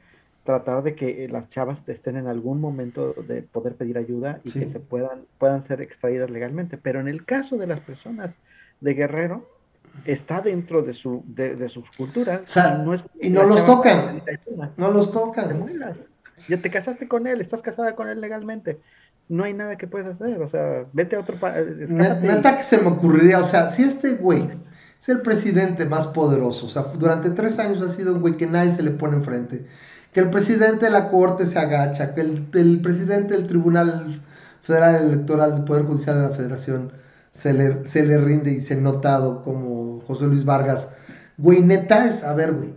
tratar 0.43 0.81
de 0.81 0.95
que 0.95 1.27
las 1.27 1.49
chavas 1.49 1.77
estén 1.87 2.15
en 2.15 2.27
algún 2.27 2.61
momento 2.61 3.13
de 3.27 3.41
poder 3.41 3.75
pedir 3.75 3.97
ayuda 3.97 4.39
y 4.45 4.51
que 4.51 4.71
se 4.71 4.79
puedan, 4.79 5.25
puedan 5.39 5.67
ser 5.67 5.81
extraídas 5.81 6.29
legalmente. 6.29 6.77
Pero 6.77 7.01
en 7.01 7.09
el 7.09 7.25
caso 7.25 7.57
de 7.57 7.67
las 7.67 7.81
personas 7.81 8.31
de 8.79 8.93
Guerrero, 8.93 9.45
está 10.05 10.39
dentro 10.39 10.83
de 10.83 10.93
su 10.93 11.21
de, 11.27 11.57
de 11.57 11.67
sus 11.67 11.83
culturas. 11.97 12.41
y 13.19 13.29
no, 13.29 13.43
los 13.43 13.65
tocan. 13.65 14.21
No 14.77 14.89
los 14.89 15.11
tocan. 15.11 15.65
Ya 16.47 16.57
te 16.57 16.69
casaste 16.69 17.09
con 17.09 17.27
él, 17.27 17.41
estás 17.41 17.61
casada 17.61 17.95
con 17.95 18.07
él 18.07 18.21
legalmente. 18.21 18.79
No 19.27 19.43
hay 19.43 19.53
nada 19.53 19.75
que 19.75 19.87
puedas 19.87 20.15
hacer. 20.15 20.41
O 20.41 20.49
sea, 20.49 20.85
vete 20.93 21.17
a 21.17 21.19
otro 21.19 21.35
país. 21.35 21.67
Neta 21.89 22.55
que 22.55 22.63
se 22.63 22.81
me 22.81 22.87
ocurriría. 22.87 23.39
O 23.39 23.43
sea, 23.43 23.69
si 23.69 23.83
este 23.83 24.13
güey 24.13 24.47
es 25.01 25.09
el 25.09 25.21
presidente 25.21 25.85
más 25.85 26.07
poderoso, 26.07 26.65
o 26.65 26.69
sea, 26.69 26.83
durante 26.97 27.29
tres 27.29 27.59
años 27.59 27.81
ha 27.81 27.89
sido 27.89 28.13
un 28.13 28.21
güey 28.21 28.37
que 28.37 28.47
nadie 28.47 28.71
se 28.71 28.83
le 28.83 28.91
pone 28.91 29.15
enfrente. 29.15 29.65
Que 30.13 30.21
el 30.21 30.29
presidente 30.29 30.85
de 30.85 30.91
la 30.91 31.09
corte 31.09 31.45
se 31.45 31.59
agacha, 31.59 32.13
que 32.13 32.21
el, 32.21 32.47
el 32.53 32.81
presidente 32.81 33.35
del 33.35 33.45
Tribunal 33.47 34.21
Federal 34.63 35.05
Electoral 35.05 35.53
del 35.53 35.63
Poder 35.63 35.83
Judicial 35.83 36.17
de 36.17 36.29
la 36.29 36.35
Federación 36.35 36.91
se 37.31 37.53
le, 37.53 37.87
se 37.87 38.05
le 38.05 38.17
rinde 38.17 38.51
y 38.51 38.61
se 38.61 38.75
notado 38.75 39.43
como 39.43 40.01
José 40.07 40.25
Luis 40.25 40.43
Vargas. 40.43 40.89
Güey, 41.37 41.61
neta 41.61 42.07
es, 42.07 42.23
a 42.23 42.33
ver, 42.33 42.53
güey, 42.53 42.73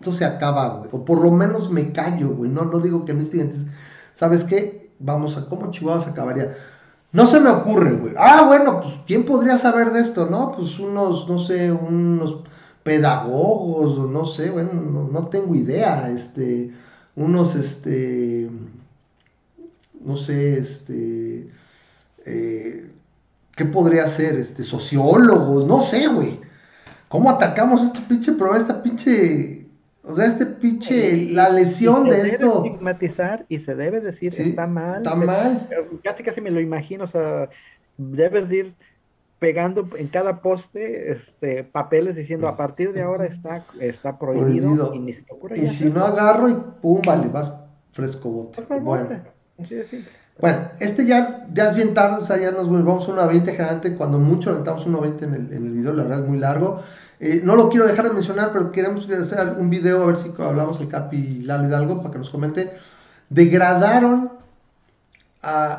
esto 0.00 0.12
se 0.12 0.24
acaba, 0.24 0.68
güey. 0.78 0.90
O 0.92 1.04
por 1.04 1.22
lo 1.22 1.30
menos 1.30 1.70
me 1.70 1.92
callo, 1.92 2.30
güey. 2.30 2.50
No, 2.50 2.64
no 2.64 2.80
digo 2.80 3.04
que 3.04 3.14
no 3.14 3.22
esté 3.22 3.48
¿Sabes 4.12 4.42
qué? 4.42 4.90
Vamos 4.98 5.36
a, 5.36 5.46
¿cómo 5.46 5.70
Chihuahua 5.70 6.02
se 6.02 6.10
acabaría? 6.10 6.56
No 7.12 7.26
se 7.26 7.40
me 7.40 7.50
ocurre, 7.50 7.92
güey. 7.92 8.14
Ah, 8.16 8.44
bueno, 8.46 8.80
pues 8.80 8.94
¿quién 9.06 9.24
podría 9.26 9.58
saber 9.58 9.92
de 9.92 10.00
esto, 10.00 10.26
no? 10.26 10.52
Pues 10.52 10.78
unos, 10.78 11.28
no 11.28 11.38
sé, 11.38 11.70
unos 11.70 12.38
pedagogos, 12.82 13.98
o 13.98 14.06
no 14.06 14.24
sé, 14.24 14.50
bueno, 14.50 14.72
no, 15.12 15.28
tengo 15.28 15.54
idea, 15.54 16.10
este, 16.10 16.72
unos, 17.14 17.54
este, 17.54 18.50
no 20.04 20.16
sé, 20.16 20.58
este, 20.58 21.50
eh, 22.24 22.90
¿qué 23.56 23.64
podría 23.66 24.08
ser? 24.08 24.36
Este, 24.36 24.64
sociólogos, 24.64 25.66
no 25.66 25.82
sé, 25.82 26.08
güey. 26.08 26.40
¿Cómo 27.08 27.30
atacamos 27.30 27.82
este 27.82 28.00
pinche 28.00 28.32
problema, 28.32 28.58
esta 28.58 28.82
pinche 28.82 29.61
o 30.04 30.16
sea, 30.16 30.26
este 30.26 30.46
pinche, 30.46 31.26
la 31.30 31.48
lesión 31.48 32.08
de 32.08 32.22
esto. 32.22 32.38
Se 32.38 32.44
debe 32.44 32.68
estigmatizar 32.68 33.46
y 33.48 33.58
se 33.60 33.74
debe 33.74 34.00
decir, 34.00 34.34
está 34.36 34.66
mal. 34.66 34.98
Está 34.98 35.14
mal. 35.14 35.68
Casi, 36.02 36.22
casi 36.24 36.40
me 36.40 36.50
lo 36.50 36.60
imagino, 36.60 37.04
o 37.04 37.08
sea, 37.08 37.48
debes 37.96 38.50
ir 38.50 38.74
pegando 39.38 39.88
en 39.96 40.08
cada 40.08 40.40
poste 40.40 41.12
este, 41.12 41.64
papeles 41.64 42.14
diciendo 42.14 42.46
a 42.46 42.56
partir 42.56 42.92
de 42.92 43.02
ahora 43.02 43.26
está, 43.26 43.64
está 43.80 44.16
prohibido, 44.16 44.94
y 45.56 45.66
si 45.66 45.90
no 45.90 46.04
agarro 46.04 46.48
y 46.48 46.54
pum, 46.80 47.00
vale, 47.04 47.28
vas 47.28 47.52
fresco 47.90 48.30
bote. 48.30 48.62
Bueno. 48.80 49.20
bueno, 50.40 50.58
este 50.78 51.06
ya, 51.06 51.46
ya 51.52 51.70
es 51.70 51.76
bien 51.76 51.92
tarde, 51.92 52.18
o 52.18 52.24
sea, 52.24 52.38
ya 52.38 52.52
nos 52.52 52.70
vamos 52.70 53.08
a 53.08 53.12
una 53.12 53.26
20 53.26 53.50
generalmente, 53.50 53.96
cuando 53.96 54.18
mucho 54.18 54.50
aventamos 54.50 54.86
una 54.86 55.00
20 55.00 55.24
en 55.24 55.34
el, 55.34 55.52
en 55.52 55.66
el 55.66 55.72
video, 55.72 55.92
la 55.92 56.04
verdad 56.04 56.20
es 56.20 56.28
muy 56.28 56.38
largo. 56.38 56.80
Eh, 57.24 57.40
no 57.44 57.54
lo 57.54 57.68
quiero 57.68 57.86
dejar 57.86 58.08
de 58.08 58.14
mencionar, 58.14 58.50
pero 58.52 58.72
queremos 58.72 59.08
hacer 59.08 59.54
un 59.56 59.70
video, 59.70 60.02
a 60.02 60.06
ver 60.06 60.16
si 60.16 60.32
hablamos 60.38 60.80
el 60.80 60.88
Capi 60.88 61.42
Lalo 61.42 61.68
Hidalgo, 61.68 61.98
para 61.98 62.10
que 62.10 62.18
nos 62.18 62.30
comente. 62.30 62.72
Degradaron 63.30 64.32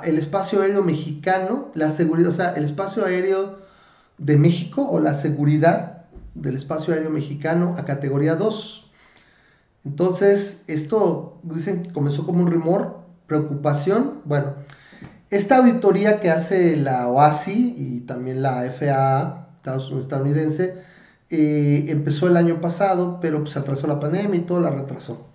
el 0.05 0.17
espacio 0.17 0.61
aéreo 0.61 0.83
mexicano, 0.83 1.69
la 1.73 1.89
seguridad, 1.89 2.29
o 2.29 2.33
sea, 2.33 2.53
el 2.53 2.63
espacio 2.63 3.03
aéreo 3.03 3.59
de 4.17 4.37
México 4.37 4.87
o 4.89 5.01
la 5.01 5.15
seguridad 5.15 6.05
del 6.33 6.55
espacio 6.55 6.93
aéreo 6.93 7.09
mexicano 7.09 7.75
a 7.77 7.83
categoría 7.83 8.35
2. 8.35 8.89
Entonces, 9.83 10.63
esto 10.67 11.39
dicen 11.43 11.83
que 11.83 11.91
comenzó 11.91 12.25
como 12.25 12.41
un 12.41 12.49
rumor, 12.49 13.01
preocupación. 13.27 14.21
Bueno, 14.23 14.53
esta 15.29 15.57
auditoría 15.57 16.21
que 16.21 16.31
hace 16.31 16.77
la 16.77 17.09
OASI 17.09 17.75
y 17.77 17.99
también 18.05 18.41
la 18.41 18.63
FAA 18.71 19.49
estadounidense, 19.99 20.92
eh, 21.35 21.85
empezó 21.87 22.27
el 22.27 22.37
año 22.37 22.61
pasado, 22.61 23.17
pero 23.19 23.41
pues 23.41 23.57
atrasó 23.57 23.87
la 23.87 23.99
pandemia 23.99 24.39
y 24.39 24.43
todo 24.43 24.59
la 24.59 24.69
retrasó. 24.69 25.25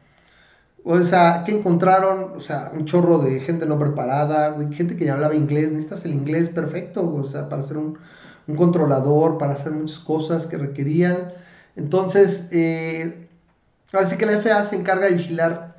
O 0.84 1.04
sea, 1.04 1.42
que 1.44 1.50
encontraron, 1.50 2.34
o 2.36 2.40
sea, 2.40 2.70
un 2.72 2.84
chorro 2.84 3.18
de 3.18 3.40
gente 3.40 3.66
no 3.66 3.80
preparada, 3.80 4.56
gente 4.70 4.96
que 4.96 5.06
ya 5.06 5.14
hablaba 5.14 5.34
inglés, 5.34 5.72
necesitas 5.72 6.04
el 6.04 6.12
inglés 6.12 6.50
perfecto, 6.50 7.02
o 7.12 7.26
sea, 7.26 7.48
para 7.48 7.64
ser 7.64 7.78
un, 7.78 7.98
controlador, 8.56 9.38
para 9.38 9.54
hacer 9.54 9.72
muchas 9.72 9.98
cosas 9.98 10.46
que 10.46 10.56
requerían. 10.56 11.32
Entonces, 11.74 12.48
eh, 12.52 13.28
ahora 13.92 14.06
sí 14.06 14.16
que 14.16 14.26
la 14.26 14.38
FAA 14.40 14.64
se 14.64 14.76
encarga 14.76 15.06
de 15.06 15.16
vigilar 15.16 15.76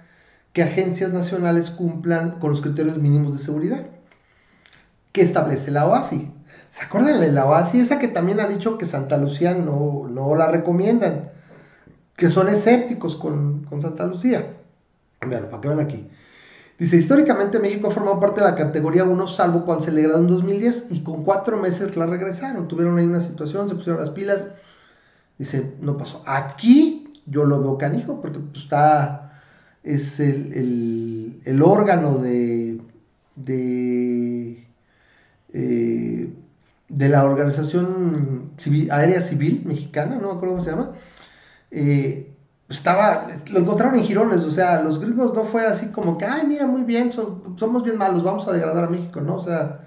que 0.51 0.63
agencias 0.63 1.13
nacionales 1.13 1.69
cumplan 1.69 2.39
con 2.39 2.49
los 2.49 2.59
criterios 2.59 2.97
mínimos 2.97 3.37
de 3.37 3.39
seguridad 3.39 3.85
que 5.13 5.21
establece 5.21 5.71
la 5.71 5.87
OASI. 5.87 6.29
¿Se 6.71 6.83
acuerdan 6.83 7.19
de 7.19 7.31
la 7.31 7.45
OASI? 7.45 7.79
Esa 7.79 7.99
que 7.99 8.07
también 8.07 8.39
ha 8.39 8.47
dicho 8.47 8.77
que 8.77 8.85
Santa 8.85 9.17
Lucía 9.17 9.55
no, 9.55 10.07
no 10.09 10.35
la 10.35 10.47
recomiendan, 10.47 11.29
que 12.15 12.29
son 12.29 12.49
escépticos 12.49 13.15
con, 13.15 13.67
Santa 13.81 14.05
Lucía. 14.05 14.55
Vean, 15.25 15.47
para 15.49 15.61
que 15.61 15.67
vean 15.67 15.79
aquí. 15.79 16.07
Dice, 16.77 16.95
históricamente 16.95 17.59
México 17.59 17.87
ha 17.87 17.91
formado 17.91 18.19
parte 18.19 18.41
de 18.41 18.47
la 18.47 18.55
categoría 18.55 19.03
1, 19.03 19.27
salvo 19.27 19.65
cuando 19.65 19.83
se 19.83 19.91
le 19.91 20.03
en 20.03 20.27
2010 20.27 20.87
y 20.91 21.01
con 21.01 21.23
cuatro 21.23 21.57
meses 21.57 21.97
la 21.97 22.05
regresaron. 22.05 22.67
Tuvieron 22.67 22.97
ahí 22.97 23.05
una 23.05 23.21
situación, 23.21 23.67
se 23.67 23.75
pusieron 23.75 23.99
las 23.99 24.11
pilas. 24.11 24.45
Dice, 25.37 25.73
no 25.81 25.97
pasó. 25.97 26.23
Aquí 26.25 27.13
yo 27.25 27.45
lo 27.45 27.61
veo 27.61 27.77
canijo 27.77 28.21
porque 28.21 28.39
pues, 28.39 28.63
está, 28.63 29.41
es 29.83 30.19
el, 30.19 31.61
órgano 31.61 32.17
de, 32.19 32.79
de 33.35 34.67
eh, 35.53 36.33
de 36.89 37.09
la 37.09 37.23
Organización 37.23 38.51
Civil, 38.57 38.91
Aérea 38.91 39.21
Civil 39.21 39.63
Mexicana, 39.65 40.17
no 40.19 40.27
me 40.27 40.33
acuerdo 40.33 40.55
cómo 40.55 40.61
se 40.61 40.71
llama, 40.71 40.91
eh, 41.71 42.35
estaba, 42.67 43.27
lo 43.51 43.59
encontraron 43.59 43.97
en 43.97 44.03
jirones, 44.03 44.41
o 44.41 44.51
sea, 44.51 44.81
los 44.81 44.99
gringos 44.99 45.33
no 45.33 45.43
fue 45.43 45.65
así 45.65 45.87
como 45.87 46.17
que, 46.17 46.25
ay, 46.25 46.45
mira, 46.47 46.67
muy 46.67 46.83
bien, 46.83 47.11
somos 47.11 47.83
bien 47.83 47.97
malos, 47.97 48.23
vamos 48.23 48.47
a 48.47 48.53
degradar 48.53 48.83
a 48.83 48.89
México, 48.89 49.21
¿no? 49.21 49.37
O 49.37 49.39
sea, 49.39 49.79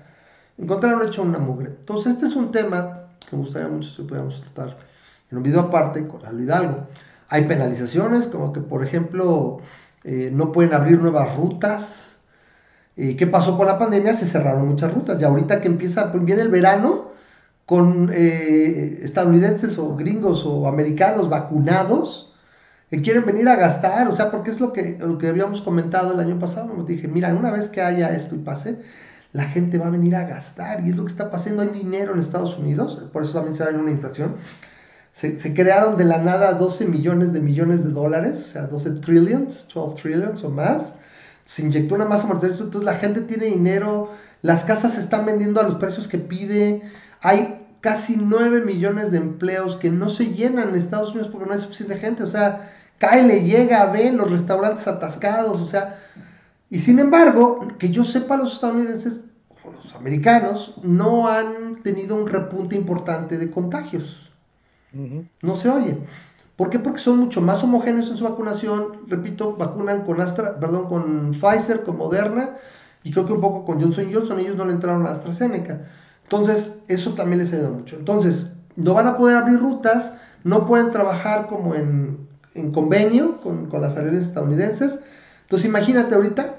encontraron 0.59 1.07
hecho 1.07 1.23
una 1.23 1.39
mugre. 1.39 1.69
Entonces, 1.69 2.15
este 2.15 2.27
es 2.27 2.35
un 2.35 2.51
tema 2.51 3.09
que 3.29 3.37
me 3.37 3.43
gustaría 3.43 3.69
mucho 3.69 3.89
si 3.89 4.03
pudiéramos 4.03 4.41
tratar 4.41 4.77
en 5.31 5.37
un 5.37 5.43
video 5.45 5.61
aparte 5.61 6.07
con 6.07 6.27
Aldo 6.27 6.43
Hidalgo. 6.43 6.87
Hay 7.29 7.45
penalizaciones, 7.45 8.27
como 8.27 8.53
que, 8.53 8.61
por 8.61 8.85
ejemplo, 8.85 9.61
eh, 10.05 10.31
no 10.33 10.51
pueden 10.51 10.74
abrir 10.74 11.01
nuevas 11.01 11.37
rutas, 11.37 12.11
eh, 12.97 13.16
¿Qué 13.16 13.27
pasó 13.27 13.56
con 13.56 13.66
la 13.66 13.78
pandemia? 13.78 14.14
Se 14.14 14.27
cerraron 14.27 14.69
muchas 14.69 14.93
rutas. 14.93 15.20
Y 15.20 15.24
ahorita 15.24 15.60
que 15.60 15.69
empieza, 15.69 16.12
viene 16.14 16.43
el 16.43 16.51
verano 16.51 17.12
con 17.66 18.10
eh, 18.12 19.01
estadounidenses 19.02 19.78
o 19.78 19.97
gringos 19.97 20.44
o 20.44 20.69
americanos 20.69 21.28
vacunados 21.28 22.35
que 22.90 23.01
quieren 23.01 23.24
venir 23.24 23.48
a 23.48 23.56
gastar, 23.56 24.09
o 24.09 24.12
sea, 24.12 24.31
porque 24.31 24.51
es 24.51 24.60
lo 24.60 24.74
que, 24.74 24.98
lo 24.98 25.16
que 25.16 25.28
habíamos 25.28 25.62
comentado 25.62 26.12
el 26.12 26.20
año 26.20 26.39
pasado, 26.39 26.74
me 26.74 26.85
dije, 26.85 27.09
mira, 27.09 27.32
una 27.32 27.51
vez 27.51 27.70
que 27.70 27.81
haya 27.81 28.14
esto 28.14 28.35
y 28.35 28.39
pase, 28.40 28.81
la 29.32 29.44
gente 29.44 29.78
va 29.78 29.86
a 29.86 29.90
venir 29.90 30.14
a 30.14 30.24
gastar 30.24 30.85
y 30.85 30.90
es 30.90 30.97
lo 30.97 31.05
que 31.06 31.12
está 31.12 31.31
pasando, 31.31 31.62
hay 31.62 31.69
dinero 31.69 32.12
en 32.12 32.20
Estados 32.20 32.59
Unidos, 32.59 33.02
por 33.10 33.23
eso 33.23 33.32
también 33.32 33.55
se 33.56 33.64
va 33.64 33.70
a 33.70 33.81
una 33.81 33.90
inflación. 33.90 34.35
Se, 35.12 35.39
se, 35.39 35.55
crearon 35.55 35.97
de 35.97 36.05
la 36.05 36.19
nada 36.19 36.52
12 36.52 36.86
millones 36.86 37.32
de 37.32 37.40
millones 37.40 37.82
de 37.82 37.90
dólares, 37.90 38.44
o 38.48 38.52
sea, 38.52 38.66
12 38.66 38.90
trillions, 39.01 39.69
12 39.73 40.02
trillions 40.02 40.44
o 40.44 40.51
más, 40.51 40.97
se 41.44 41.62
inyectó 41.62 41.94
una 41.94 42.05
masa 42.05 42.27
mortal, 42.27 42.51
entonces 42.51 42.85
la 42.85 42.94
gente 42.94 43.20
tiene 43.23 43.47
dinero, 43.47 44.10
las 44.43 44.64
casas 44.64 44.94
se 44.94 45.01
están 45.01 45.27
vendiendo 45.27 45.60
a 45.60 45.64
los 45.64 45.77
precios 45.77 46.09
que 46.09 46.19
pide, 46.19 46.82
hay 47.20 47.66
casi 47.81 48.16
9 48.16 48.64
millones 48.64 49.10
de 49.10 49.19
empleos 49.19 49.77
que 49.77 49.90
no 49.90 50.09
se 50.09 50.32
llenan 50.32 50.70
en 50.70 50.77
Estados 50.77 51.10
Unidos 51.10 51.28
porque 51.28 51.47
no 51.47 51.55
hay 51.55 51.60
suficiente 51.60 51.97
gente, 51.97 52.23
o 52.23 52.28
sea, 52.28 52.70
cae, 52.98 53.24
le 53.24 53.43
llega, 53.43 53.86
ve 53.86 54.12
los 54.12 54.31
restaurantes 54.31 54.86
atascados, 54.86 55.60
o 55.60 55.66
sea, 55.66 55.98
y 56.70 56.81
sin 56.81 56.98
embargo, 57.01 57.69
que 57.78 57.90
yo 57.90 58.02
sepa, 58.05 58.36
los 58.36 58.55
estadounidenses 58.55 59.24
o 59.62 59.73
los 59.73 59.94
americanos 59.94 60.77
no 60.82 61.28
han 61.28 61.82
tenido 61.82 62.16
un 62.16 62.27
repunte 62.27 62.77
importante 62.77 63.36
de 63.36 63.51
contagios. 63.51 64.31
No 65.43 65.55
se 65.55 65.69
oye. 65.69 65.98
¿Por 66.57 66.70
qué? 66.70 66.79
Porque 66.79 67.01
son 67.01 67.19
mucho 67.19 67.41
más 67.41 67.62
homogéneos 67.65 68.11
en 68.11 68.16
su 68.16 68.24
vacunación. 68.24 69.09
Repito, 69.09 69.57
vacunan 69.57 70.03
con 70.03 70.20
Astra, 70.20 70.59
perdón, 70.61 70.89
con 70.89 71.33
Pfizer, 71.33 71.83
con 71.83 71.97
Moderna 71.97 72.51
y 73.05 73.11
creo 73.11 73.27
que 73.27 73.33
un 73.33 73.41
poco 73.41 73.65
con 73.65 73.81
Johnson 73.81 74.11
Johnson. 74.12 74.39
Ellos 74.39 74.57
no 74.57 74.65
le 74.65 74.73
entraron 74.73 75.07
a 75.07 75.11
AstraZeneca. 75.11 75.81
Entonces, 76.24 76.79
eso 76.89 77.12
también 77.15 77.41
les 77.41 77.53
ayuda 77.53 77.70
mucho. 77.70 77.97
Entonces, 77.97 78.53
no 78.77 78.95
van 78.95 79.07
a 79.07 79.16
poder 79.16 79.37
abrir 79.37 79.59
rutas, 79.59 80.15
no 80.45 80.66
pueden 80.66 80.91
trabajar 80.91 81.47
como 81.47 81.74
en, 81.74 82.29
convenio 82.73 83.41
con, 83.41 83.69
las 83.73 83.97
aerolíneas 83.97 84.29
estadounidenses. 84.29 85.01
Entonces, 85.43 85.69
imagínate 85.69 86.15
ahorita, 86.15 86.57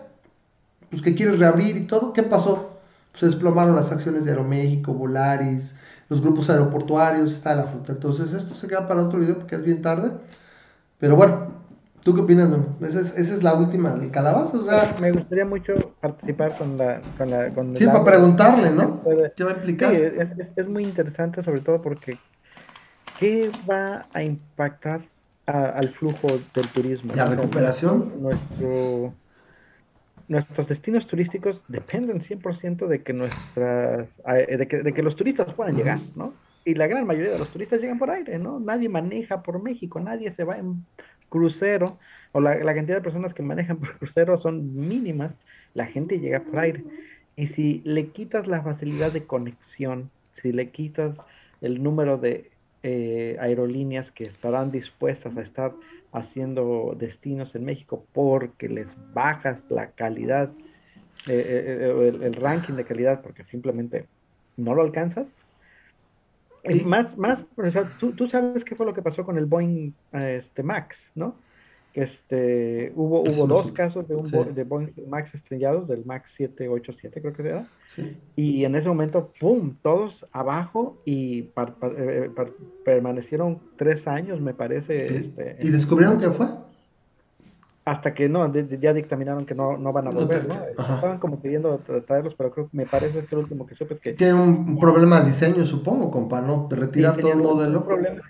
pues 0.90 1.02
que 1.02 1.16
quieres 1.16 1.40
reabrir 1.40 1.78
y 1.78 1.88
todo, 1.88 2.14
¿qué 2.14 2.24
pasó? 2.24 2.80
Se 3.16 3.28
desplomaron 3.28 3.76
las 3.76 3.92
acciones 3.92 4.26
de 4.26 4.32
Aeroméxico, 4.32 4.94
Volaris, 4.94 5.76
los 6.10 6.22
grupos 6.22 6.50
aeroportuarios, 6.50 7.32
está 7.32 7.56
la 7.56 7.64
fruta. 7.64 7.94
Entonces, 7.94 8.34
esto 8.34 8.56
se 8.56 8.68
queda 8.68 8.88
para 8.88 9.02
otro 9.02 9.20
video 9.20 9.38
porque 9.38 9.56
es 9.56 9.64
bien 9.64 9.82
tarde. 9.82 10.12
Pero 11.00 11.16
bueno, 11.16 11.48
¿tú 12.04 12.14
qué 12.14 12.22
opinas, 12.22 12.50
Esa 12.82 13.02
es, 13.02 13.18
esa 13.18 13.34
es 13.34 13.44
la 13.44 13.54
última 13.54 13.92
del 13.92 14.12
calabazo. 14.12 14.62
O 14.62 14.66
sea, 14.66 14.96
me 15.00 15.12
gustaría 15.12 15.46
mucho 15.46 15.74
participar 16.00 16.58
con 16.58 16.78
la. 16.78 17.02
Con 17.18 17.30
la 17.30 17.50
con 17.54 17.76
sí, 17.76 17.86
para 17.86 18.04
preguntarle, 18.04 18.72
¿no? 18.72 19.02
¿Qué 19.36 19.44
va 19.44 19.52
a 19.52 19.56
implicar? 19.56 19.92
Sí, 19.92 20.02
es, 20.02 20.30
es, 20.56 20.68
muy 20.68 20.84
interesante, 20.84 21.44
sobre 21.44 21.62
todo 21.62 21.82
porque. 21.82 22.18
¿Qué 23.20 23.52
va 23.70 24.08
a 24.14 24.24
impactar 24.24 25.02
al 25.46 25.90
flujo 25.90 26.28
del 26.56 26.68
turismo? 26.70 27.14
La 27.16 27.26
recuperación. 27.26 28.12
Nuestro 28.22 29.14
nuestros 30.28 30.68
destinos 30.68 31.08
turísticos 31.08 31.62
dependen 31.68 32.24
100% 32.24 32.88
de 32.88 33.02
que 33.02 33.14
nuestras 33.14 34.08
eh, 34.28 34.58
de 34.58 34.68
que, 34.68 34.84
de 34.84 34.94
que 34.94 35.04
los 35.04 35.16
turistas 35.16 35.54
puedan 35.54 35.76
llegar, 35.76 36.00
¿no? 36.16 36.34
Y 36.66 36.76
la 36.76 36.88
gran 36.88 37.06
mayoría 37.06 37.34
de 37.34 37.40
los 37.40 37.52
turistas 37.52 37.82
llegan 37.82 38.00
por 38.00 38.10
aire, 38.10 38.40
¿no? 38.40 38.60
Nadie 38.60 38.90
maneja 38.90 39.44
por 39.44 39.62
México, 39.62 40.00
nadie 40.00 40.34
se 40.36 40.44
va 40.44 40.58
en 40.58 40.86
crucero, 41.30 41.86
o 42.32 42.40
la, 42.40 42.56
la 42.56 42.74
cantidad 42.74 42.98
de 42.98 43.04
personas 43.04 43.34
que 43.34 43.44
manejan 43.44 43.78
por 43.78 43.98
crucero 43.98 44.42
son 44.42 44.76
mínimas, 44.88 45.32
la 45.74 45.88
gente 45.88 46.20
llega 46.20 46.40
por 46.40 46.60
aire. 46.60 46.84
Y 47.36 47.48
si 47.48 47.82
le 47.84 48.08
quitas 48.08 48.48
la 48.48 48.62
facilidad 48.62 49.12
de 49.12 49.26
conexión, 49.26 50.10
si 50.42 50.52
le 50.52 50.70
quitas 50.70 51.16
el 51.62 51.82
número 51.82 52.18
de 52.18 52.52
eh, 52.84 53.38
aerolíneas 53.40 54.12
que 54.12 54.24
estarán 54.24 54.72
dispuestas 54.72 55.36
a 55.38 55.42
estar 55.42 55.72
haciendo 56.14 56.96
destinos 56.98 57.54
en 57.56 57.66
México 57.66 58.06
porque 58.14 58.70
les 58.70 58.88
bajas 59.14 59.58
la 59.70 59.88
calidad 59.92 60.52
el, 61.28 62.22
el, 62.24 62.34
ranking 62.36 62.74
de 62.74 62.86
calidad 62.86 63.22
porque 63.22 63.44
simplemente 63.46 64.06
no 64.58 64.76
lo 64.76 64.82
alcanzas. 64.82 65.28
Más, 66.86 67.18
más, 67.18 67.40
tú, 68.00 68.14
tú 68.14 68.30
sabes 68.30 68.64
qué 68.64 68.76
fue 68.76 68.86
lo 68.86 68.94
que 68.94 69.02
pasó 69.02 69.26
con 69.26 69.38
el 69.38 69.46
Boeing 69.46 69.92
este, 70.14 70.64
Max, 70.64 70.96
¿no? 71.14 71.36
Este, 71.94 72.92
hubo 72.96 73.22
hubo 73.22 73.46
dos 73.46 73.72
casos 73.72 74.08
de, 74.08 74.16
un 74.16 74.26
de 74.26 74.64
Boeing 74.64 74.94
Max 75.08 75.34
estrellados, 75.36 75.88
del 75.88 76.04
Max 76.06 76.28
787 76.38 77.22
creo 77.22 77.34
que 77.34 77.42
era. 77.44 77.68
Y 78.36 78.66
en 78.66 78.76
ese 78.76 78.88
momento, 78.88 79.32
¡pum! 79.40 79.76
Todos 79.84 80.26
abajo 80.32 80.98
y 81.06 81.52
eh, 81.98 82.32
permanecieron 82.84 83.60
tres 83.78 84.08
años, 84.08 84.42
me 84.42 84.56
parece. 84.56 85.02
Este, 85.02 85.58
¿Y 85.62 85.70
descubrieron 85.70 86.20
qué 86.20 86.32
fue? 86.32 86.48
hasta 87.86 88.14
que 88.14 88.30
no, 88.30 88.52
ya 88.54 88.94
dictaminaron 88.94 89.46
que 89.46 89.54
no, 89.54 89.78
no 89.78 89.92
van 89.92 90.08
a 90.08 90.12
volver, 90.12 90.48
¿no? 90.48 90.56
Estaban 90.64 91.18
como 91.18 91.40
pidiendo 91.40 91.80
traerlos, 92.08 92.34
pero 92.38 92.52
creo 92.52 92.70
que 92.70 92.78
me 92.78 92.86
parece 92.86 93.26
que 93.26 93.36
lo 93.36 93.42
último 93.42 93.66
que 93.66 93.76
supe 93.76 93.96
es 93.96 94.00
que... 94.00 94.14
Tiene 94.14 94.36
un 94.36 94.80
problema 94.80 95.20
de 95.20 95.28
diseño, 95.28 95.66
supongo, 95.66 96.10
compa, 96.10 96.40
¿no? 96.40 96.70
Retirar 96.72 97.18
todo 97.18 97.34
el 97.34 97.40
modelo. 97.40 97.84
Problema, 97.84 98.22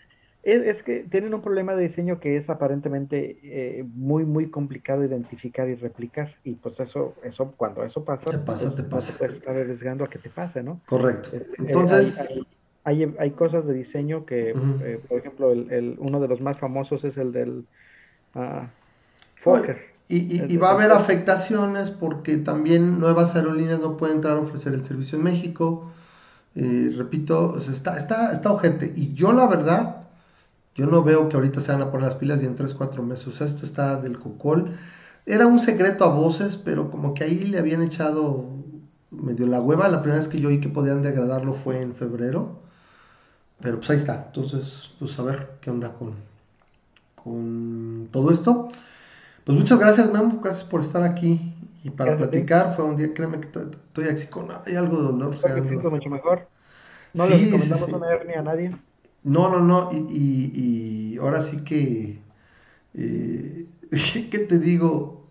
es, 0.43 0.83
que 0.83 1.05
tienen 1.09 1.33
un 1.33 1.41
problema 1.41 1.73
de 1.73 1.87
diseño 1.87 2.19
que 2.19 2.37
es 2.37 2.49
aparentemente 2.49 3.39
eh, 3.43 3.85
muy, 3.95 4.25
muy 4.25 4.49
complicado 4.49 5.03
identificar 5.03 5.69
y 5.69 5.75
replicar, 5.75 6.35
y 6.43 6.53
pues 6.55 6.79
eso, 6.79 7.15
eso 7.23 7.53
cuando 7.55 7.83
eso 7.83 8.03
pasa, 8.03 8.29
te 8.29 8.37
pasa, 8.39 8.65
pues, 8.65 8.75
te 8.75 8.83
pasa. 8.83 9.17
puedes 9.17 9.35
estar 9.35 9.55
arriesgando 9.55 10.03
a 10.03 10.09
que 10.09 10.19
te 10.19 10.29
pase, 10.29 10.61
¿no? 10.61 10.81
Correcto. 10.85 11.29
Eh, 11.33 11.47
Entonces... 11.59 12.39
hay, 12.83 13.15
hay, 13.17 13.31
cosas 13.31 13.65
de 13.65 13.73
diseño 13.73 14.25
que, 14.25 14.49
eh, 14.49 14.99
por 15.07 15.17
ejemplo, 15.17 15.51
el, 15.51 15.71
el, 15.71 15.95
uno 15.99 16.19
de 16.19 16.27
los 16.27 16.41
más 16.41 16.59
famosos 16.59 17.03
es 17.03 17.15
el 17.17 17.31
del... 17.31 17.65
Uh, 18.35 18.67
y, 20.09 20.57
va 20.57 20.69
a 20.69 20.73
haber 20.73 20.91
afectaciones 20.91 21.89
porque 21.89 22.37
también 22.37 22.99
nuevas 22.99 23.35
aerolíneas 23.35 23.79
no 23.79 23.97
pueden 23.97 24.17
entrar 24.17 24.37
a 24.37 24.41
ofrecer 24.41 24.73
el 24.73 24.85
servicio 24.85 25.17
en 25.17 25.23
México. 25.23 25.91
Eh, 26.55 26.93
repito, 26.95 27.57
está, 27.57 27.97
está, 27.97 28.31
está 28.31 28.51
ojete. 28.51 28.93
Y 28.95 29.13
yo 29.13 29.33
la 29.33 29.47
verdad, 29.47 30.02
yo 30.75 30.87
no 30.87 31.03
veo 31.03 31.29
que 31.29 31.35
ahorita 31.35 31.61
se 31.61 31.71
van 31.71 31.81
a 31.81 31.91
poner 31.91 32.07
las 32.07 32.15
pilas 32.15 32.41
y 32.41 32.45
en 32.45 32.55
3, 32.55 32.73
4 32.73 33.03
meses. 33.03 33.27
O 33.27 33.31
sea, 33.31 33.47
esto 33.47 33.65
está 33.65 33.97
del 34.01 34.19
cocol. 34.19 34.71
Era 35.25 35.47
un 35.47 35.59
secreto 35.59 36.03
a 36.03 36.09
voces, 36.09 36.57
pero 36.57 36.89
como 36.89 37.13
que 37.13 37.23
ahí 37.23 37.39
le 37.45 37.59
habían 37.59 37.83
echado 37.83 38.45
medio 39.11 39.47
la 39.47 39.61
hueva. 39.61 39.87
La 39.87 40.01
primera 40.01 40.19
vez 40.19 40.27
que 40.27 40.39
yo 40.39 40.49
oí 40.49 40.59
que 40.59 40.69
podían 40.69 41.01
degradarlo 41.01 41.53
fue 41.53 41.81
en 41.81 41.95
febrero. 41.95 42.59
Pero 43.61 43.77
pues 43.77 43.89
ahí 43.91 43.97
está. 43.97 44.25
Entonces, 44.27 44.91
pues 44.99 45.17
a 45.19 45.23
ver 45.23 45.51
qué 45.61 45.69
onda 45.69 45.93
con, 45.93 46.15
con 47.15 48.09
todo 48.11 48.31
esto. 48.31 48.69
Pues 49.45 49.57
muchas 49.57 49.79
gracias, 49.79 50.11
Memo, 50.11 50.39
gracias 50.41 50.63
por 50.63 50.81
estar 50.81 51.03
aquí 51.03 51.53
y 51.83 51.89
para 51.89 52.17
platicar. 52.17 52.75
Fue 52.75 52.85
un 52.85 52.97
día, 52.97 53.13
créeme 53.13 53.39
que 53.39 53.47
estoy 53.47 54.07
así 54.07 54.27
con 54.27 54.47
hay 54.65 54.75
algo 54.75 54.97
de 54.97 55.03
dolor. 55.03 55.35
O 55.35 55.89
mucho 55.89 56.09
mejor. 56.09 56.47
No 57.13 57.27
le 57.27 57.37
recomendamos 57.37 57.89
una 57.89 58.09
hernia 58.09 58.39
a 58.39 58.43
nadie. 58.43 58.75
No, 59.23 59.49
no, 59.49 59.59
no, 59.59 59.89
y, 59.91 61.13
y, 61.13 61.17
ahora 61.17 61.41
sí 61.41 61.63
que, 61.63 62.19
eh, 62.93 63.67
¿qué 64.31 64.39
te 64.39 64.59
digo? 64.59 65.27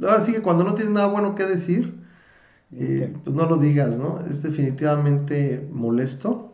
Ahora 0.00 0.20
sí 0.20 0.32
que 0.32 0.42
cuando 0.42 0.64
no 0.64 0.74
tienes 0.74 0.92
nada 0.92 1.06
bueno 1.06 1.34
que 1.34 1.46
decir, 1.46 1.94
eh, 2.72 3.14
pues 3.24 3.34
no 3.34 3.46
lo 3.46 3.56
digas, 3.56 3.98
¿no? 3.98 4.20
Es 4.20 4.42
definitivamente 4.42 5.66
molesto. 5.72 6.52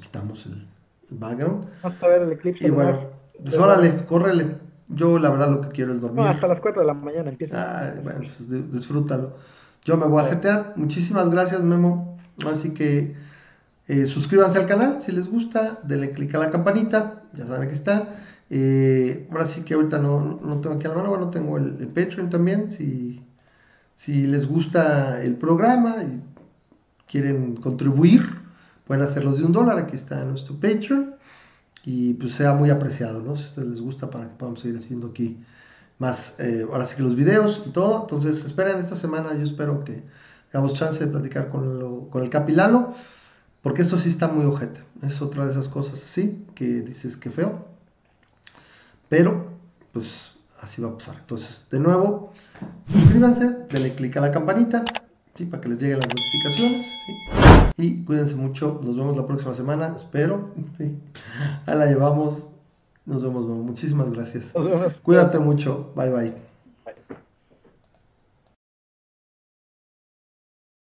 quitamos 0.00 0.46
el, 0.46 0.66
background. 1.10 1.66
Vamos 1.82 2.02
a 2.02 2.06
ver 2.06 2.22
el 2.22 2.32
eclipse. 2.32 2.66
Y 2.66 2.70
bueno, 2.70 3.10
pues 3.42 3.58
órale, 3.58 4.04
córrele. 4.06 4.56
Yo 4.88 5.18
la 5.18 5.30
verdad 5.30 5.50
lo 5.50 5.60
que 5.62 5.68
quiero 5.68 5.92
es 5.92 6.00
dormir. 6.00 6.20
No, 6.20 6.26
hasta 6.26 6.46
las 6.46 6.60
4 6.60 6.82
de 6.82 6.86
la 6.86 6.94
mañana 6.94 7.30
empieza. 7.30 7.56
Ah, 7.56 7.94
bueno, 8.02 8.20
pues 8.20 8.72
disfrútalo. 8.72 9.34
Yo 9.84 9.96
me 9.96 10.06
voy 10.06 10.22
a 10.22 10.28
jetear. 10.28 10.74
Muchísimas 10.76 11.28
gracias, 11.30 11.62
Memo. 11.62 12.18
Así 12.46 12.72
que 12.72 13.14
eh, 13.88 14.06
suscríbanse 14.06 14.58
al 14.58 14.66
canal 14.66 15.02
si 15.02 15.12
les 15.12 15.28
gusta. 15.28 15.80
Denle 15.82 16.10
click 16.10 16.34
a 16.34 16.38
la 16.38 16.50
campanita. 16.50 17.24
Ya 17.34 17.46
saben 17.46 17.68
que 17.68 17.74
está. 17.74 18.16
Eh, 18.50 19.28
ahora 19.30 19.46
sí 19.46 19.62
que 19.62 19.74
ahorita 19.74 19.98
no, 19.98 20.40
no 20.42 20.60
tengo 20.60 20.76
aquí 20.76 20.86
a 20.86 20.90
la 20.90 20.96
mano. 20.96 21.10
Bueno, 21.10 21.30
tengo 21.30 21.56
el, 21.56 21.88
Patreon 21.88 22.30
también. 22.30 22.70
Si, 22.70 23.22
si 23.94 24.26
les 24.26 24.46
gusta 24.46 25.22
el 25.22 25.36
programa 25.36 25.96
y 26.02 26.20
quieren 27.10 27.56
contribuir, 27.56 28.22
pueden 28.86 29.02
hacerlos 29.02 29.38
de 29.38 29.44
un 29.44 29.52
dólar. 29.52 29.78
Aquí 29.78 29.96
está 29.96 30.24
nuestro 30.24 30.54
Patreon 30.56 31.14
y 31.84 32.14
pues 32.14 32.34
sea 32.34 32.54
muy 32.54 32.70
apreciado, 32.70 33.22
¿no? 33.22 33.36
Si 33.36 33.60
a 33.60 33.64
les 33.64 33.80
gusta 33.80 34.10
para 34.10 34.28
que 34.28 34.36
podamos 34.36 34.60
seguir 34.60 34.78
haciendo 34.78 35.08
aquí 35.08 35.38
más, 35.98 36.36
eh, 36.38 36.66
ahora 36.70 36.86
sí 36.86 36.96
que 36.96 37.02
los 37.02 37.16
videos 37.16 37.62
y 37.66 37.70
todo. 37.70 38.02
Entonces 38.02 38.44
esperen 38.44 38.78
esta 38.78 38.96
semana, 38.96 39.34
yo 39.34 39.42
espero 39.42 39.84
que 39.84 40.02
tengamos 40.50 40.74
chance 40.74 41.04
de 41.04 41.10
platicar 41.10 41.48
con, 41.48 41.78
lo, 41.78 42.08
con 42.10 42.22
el 42.22 42.30
Capilalo, 42.30 42.94
porque 43.62 43.82
esto 43.82 43.96
sí 43.96 44.08
está 44.08 44.28
muy 44.28 44.44
ojete. 44.44 44.80
Es 45.02 45.22
otra 45.22 45.46
de 45.46 45.52
esas 45.52 45.68
cosas 45.68 46.02
así, 46.04 46.44
que 46.54 46.82
dices 46.82 47.16
que 47.16 47.30
feo. 47.30 47.66
Pero, 49.08 49.52
pues 49.92 50.32
así 50.60 50.82
va 50.82 50.88
a 50.88 50.98
pasar. 50.98 51.16
Entonces, 51.20 51.66
de 51.70 51.80
nuevo, 51.80 52.32
suscríbanse, 52.92 53.66
denle 53.70 53.94
click 53.94 54.16
a 54.16 54.20
la 54.20 54.32
campanita, 54.32 54.84
¿sí? 55.36 55.44
para 55.44 55.60
que 55.60 55.68
les 55.68 55.80
lleguen 55.80 55.98
las 56.00 56.08
notificaciones. 56.08 56.86
¿sí? 57.06 57.12
Y 57.76 58.04
cuídense 58.04 58.34
mucho. 58.34 58.80
Nos 58.84 58.96
vemos 58.96 59.16
la 59.16 59.26
próxima 59.26 59.54
semana. 59.54 59.94
Espero. 59.96 60.50
Sí. 60.78 60.96
Ahí 61.66 61.78
la 61.78 61.86
llevamos. 61.86 62.48
Nos 63.06 63.22
vemos. 63.22 63.46
Muchísimas 63.46 64.10
gracias. 64.10 64.52
Cuídate 65.02 65.38
mucho. 65.38 65.92
Bye 65.96 66.10
bye. 66.10 66.51